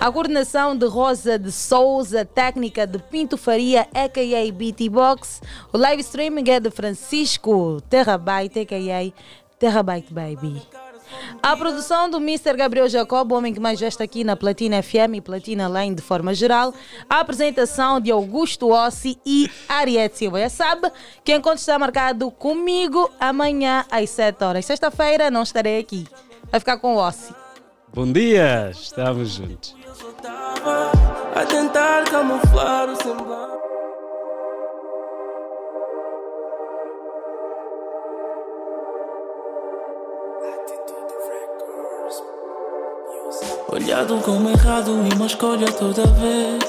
A 0.00 0.10
coordenação 0.10 0.76
de 0.76 0.86
Rosa 0.86 1.38
de 1.38 1.52
Souza, 1.52 2.24
técnica 2.24 2.86
de 2.86 2.98
Pinto 2.98 3.36
Faria, 3.36 3.86
a.k.a. 3.94 4.52
BT 4.52 4.88
Box. 4.88 5.40
O 5.72 5.78
live 5.78 6.00
streaming 6.00 6.50
é 6.50 6.58
de 6.58 6.70
Francisco 6.70 7.80
Terrabyte, 7.88 8.60
a.k.a. 8.60 9.12
Terabyte 9.58 10.12
Baby. 10.12 10.62
A 11.42 11.56
produção 11.56 12.10
do 12.10 12.16
Mr. 12.16 12.56
Gabriel 12.56 12.88
Jacob, 12.88 13.30
homem 13.32 13.54
que 13.54 13.60
mais 13.60 13.78
gesta 13.78 14.02
aqui 14.02 14.24
na 14.24 14.36
Platina 14.36 14.82
FM 14.82 15.14
e 15.14 15.20
Platina 15.20 15.68
Line 15.68 15.94
de 15.94 16.02
forma 16.02 16.34
geral. 16.34 16.74
A 17.08 17.20
apresentação 17.20 18.00
de 18.00 18.10
Augusto 18.10 18.70
Ossi 18.70 19.16
e 19.24 19.48
Ariete 19.68 20.18
Silva. 20.18 20.40
Já 20.40 20.48
sabe 20.48 20.90
que 21.22 21.34
encontro 21.34 21.60
está 21.60 21.78
marcado 21.78 22.30
comigo 22.30 23.08
amanhã 23.20 23.84
às 23.90 24.10
7 24.10 24.42
horas. 24.42 24.66
Sexta-feira 24.66 25.30
não 25.30 25.42
estarei 25.42 25.78
aqui. 25.78 26.06
Vai 26.50 26.60
ficar 26.60 26.78
com 26.78 26.94
o 26.94 26.98
Ossi. 26.98 27.34
Bom 27.92 28.10
dia, 28.12 28.70
estamos 28.70 29.30
juntos. 29.30 29.74
A 31.34 31.44
tentar 31.46 32.04
camuflar 32.04 32.88
o 32.90 32.96
semblante. 32.96 33.56
Olhado 43.68 44.18
como 44.22 44.48
errado 44.48 44.90
e 44.90 45.14
uma 45.14 45.26
escolha 45.26 45.70
toda 45.70 46.06
vez 46.06 46.62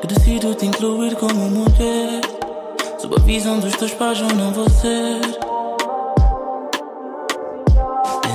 Que 0.00 0.06
decido 0.06 0.54
te 0.54 0.66
incluir 0.66 1.16
como 1.16 1.50
mulher 1.50 2.20
Sob 2.98 3.16
a 3.16 3.24
visão 3.24 3.58
dos 3.58 3.74
teus 3.74 3.92
pais 3.94 4.20
eu 4.20 4.28
não 4.36 4.52
vou 4.52 4.70
ser 4.70 5.47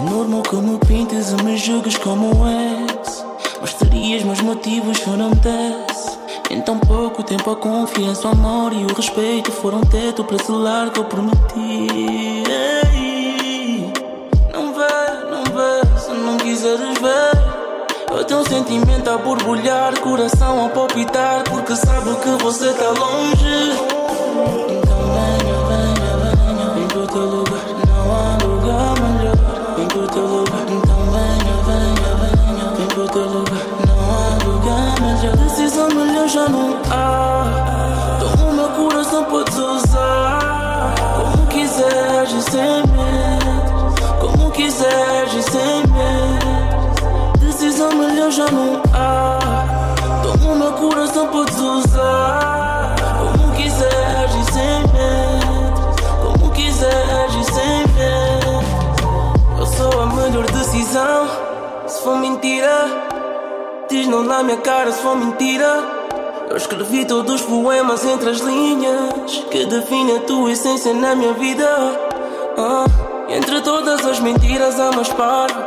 normal 0.04 0.42
que 0.44 0.56
me 0.56 0.78
pintes 0.80 1.32
e 1.32 1.44
me 1.44 1.58
julgues 1.58 1.98
como 1.98 2.46
ex. 2.48 3.26
Mas 3.62 3.74
terias 3.74 4.24
meus 4.24 4.42
motivos 4.42 5.06
não 5.06 5.32
desse 5.32 6.18
Em 6.50 6.62
tão 6.62 6.78
pouco 6.80 7.24
tempo 7.24 7.50
a 7.52 7.56
confiança, 7.56 8.28
o 8.28 8.32
amor 8.32 8.74
e 8.74 8.84
o 8.84 8.94
respeito 8.94 9.52
Foram 9.52 9.82
teto 9.82 10.24
para 10.24 10.38
selar 10.44 10.92
que 10.92 11.00
eu 11.00 11.06
prometi. 11.06 11.88
Ei, 12.50 13.94
Não 14.52 14.74
vê, 14.74 15.32
não 15.32 15.44
vê, 15.46 16.00
se 16.00 16.12
não 16.12 16.38
quiseres 16.38 17.00
ver 17.00 17.54
eu 18.16 18.24
tenho 18.26 18.42
um 18.42 18.46
sentimento 18.46 19.10
a 19.10 19.18
borbulhar, 19.18 20.00
coração 20.00 20.68
a 20.68 20.70
palpitar, 20.70 21.44
porque 21.46 21.76
sabe 21.76 22.16
que 22.18 22.44
você 22.44 22.72
tá 22.74 22.90
longe. 22.90 24.83
Já 36.34 36.50
não 36.50 36.76
há. 36.90 38.18
Toma 38.20 38.50
o 38.50 38.54
meu 38.54 38.70
coração, 38.70 39.24
podes 39.26 39.56
usar 39.56 40.96
como 41.16 41.46
quiseres 41.46 42.44
sem 42.46 42.82
medo, 42.88 44.20
como 44.20 44.50
quiseres 44.50 45.46
sem 45.46 45.84
medo. 45.94 47.38
Decisão 47.40 47.92
melhor 47.92 48.32
já 48.32 48.50
não 48.50 48.82
há. 48.96 49.38
Toma 50.24 50.54
o 50.54 50.56
meu 50.56 50.74
coração, 50.74 51.28
podes 51.28 51.56
usar 51.56 52.96
como 53.20 53.54
quiseres 53.54 54.46
sem 54.52 54.80
medo, 54.92 55.96
como 56.24 56.52
quiseres 56.52 57.46
sem 57.46 57.78
medo. 57.94 58.64
Eu 59.60 59.66
sou 59.68 60.02
a 60.02 60.06
melhor 60.08 60.46
decisão. 60.46 61.28
Se 61.86 62.02
for 62.02 62.18
mentira, 62.18 62.88
diz 63.88 64.08
não 64.08 64.24
na 64.24 64.42
minha 64.42 64.58
cara 64.58 64.92
se 64.92 65.00
for 65.00 65.16
mentira. 65.16 66.03
Eu 66.54 66.58
escrevi 66.58 67.04
todos 67.04 67.42
os 67.42 67.42
poemas 67.42 68.06
entre 68.06 68.30
as 68.30 68.38
linhas 68.38 69.44
que 69.50 69.66
definem 69.66 70.18
a 70.18 70.20
tua 70.20 70.52
essência 70.52 70.94
na 70.94 71.16
minha 71.16 71.34
vida. 71.34 71.68
Ah, 72.56 72.86
entre 73.28 73.60
todas 73.62 74.06
as 74.06 74.20
mentiras, 74.20 74.80
amas 74.80 75.10
parvo. 75.10 75.60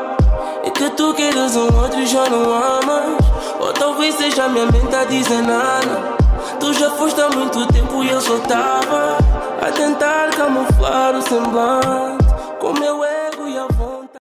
É 0.62 0.70
que 0.70 0.88
tu 0.90 1.12
queiras 1.14 1.56
um 1.56 1.76
outro 1.76 1.98
e 1.98 2.06
já 2.06 2.28
não 2.28 2.54
amas. 2.54 3.18
Ou 3.58 3.72
talvez 3.72 4.14
seja 4.14 4.44
a 4.44 4.48
minha 4.48 4.66
mente 4.66 4.94
a 4.94 5.04
dizer 5.04 5.42
nada. 5.42 6.16
Tu 6.60 6.72
já 6.74 6.88
foste 6.92 7.20
há 7.20 7.30
muito 7.30 7.66
tempo 7.66 8.04
e 8.04 8.08
eu 8.08 8.20
só 8.20 8.38
tava 8.38 9.18
a 9.66 9.72
tentar 9.72 10.30
camuflar 10.36 11.16
o 11.16 11.22
semblante 11.22 12.24
com 12.60 12.72
meu 12.74 13.02
ego 13.02 13.48
e 13.48 13.58
a 13.58 13.66
vontade. 13.66 14.20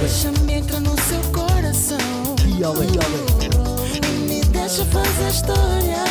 Deixa-me 0.00 0.54
entrar 0.54 0.80
no 0.80 1.00
seu 1.02 1.20
coração. 1.32 1.98
E 2.44 2.54
me 2.54 3.61
deixa 4.62 4.84
fazer 4.86 5.28
história. 5.28 6.04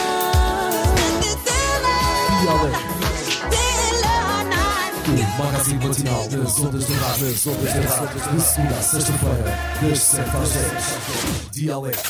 O 5.08 5.44
magazine 5.44 5.86
matinal 5.88 6.28
das 6.28 6.60
ondas 6.60 6.86
de 6.88 6.94
rádio, 6.94 7.28
das 7.32 7.48
ondas 7.48 7.74
de 7.74 7.80
rádio, 7.80 8.20
de 8.36 8.42
segunda 8.42 8.76
a 8.76 8.82
sexta-feira, 8.82 9.60
das 9.82 10.00
7 10.00 10.30
às 10.36 10.50
10. 10.50 11.52
Dialeto, 11.52 12.10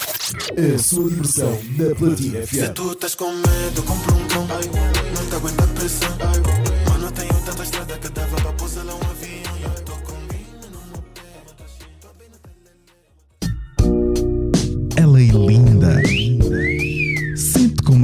a 0.75 0.79
sua 0.79 1.09
diversão 1.09 1.59
na 1.77 1.95
Platina 1.95 2.45
Se 2.45 2.61
FM. 2.61 2.73
tu 2.73 2.91
estás 2.91 3.15
com 3.15 3.31
medo, 3.31 3.83
compra 3.83 4.15
um 4.15 4.27
cão. 4.27 4.47
Não 4.47 5.25
te 5.27 5.35
aguenta 5.35 5.63
a 5.63 5.67
pressão. 5.67 6.09
Mano, 6.89 7.11
tenho 7.11 7.33
tanta 7.45 7.63
estrada 7.63 7.97
que 7.97 8.09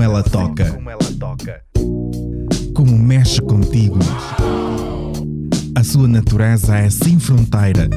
Sente 0.07 0.71
como 0.71 0.89
ela 0.89 1.03
toca. 1.19 1.61
Como 2.73 2.97
mexe 2.97 3.41
contigo. 3.41 3.99
A 5.75 5.83
sua 5.83 6.07
natureza 6.07 6.77
é 6.77 6.89
sem 6.89 7.19
fronteira. 7.19 7.89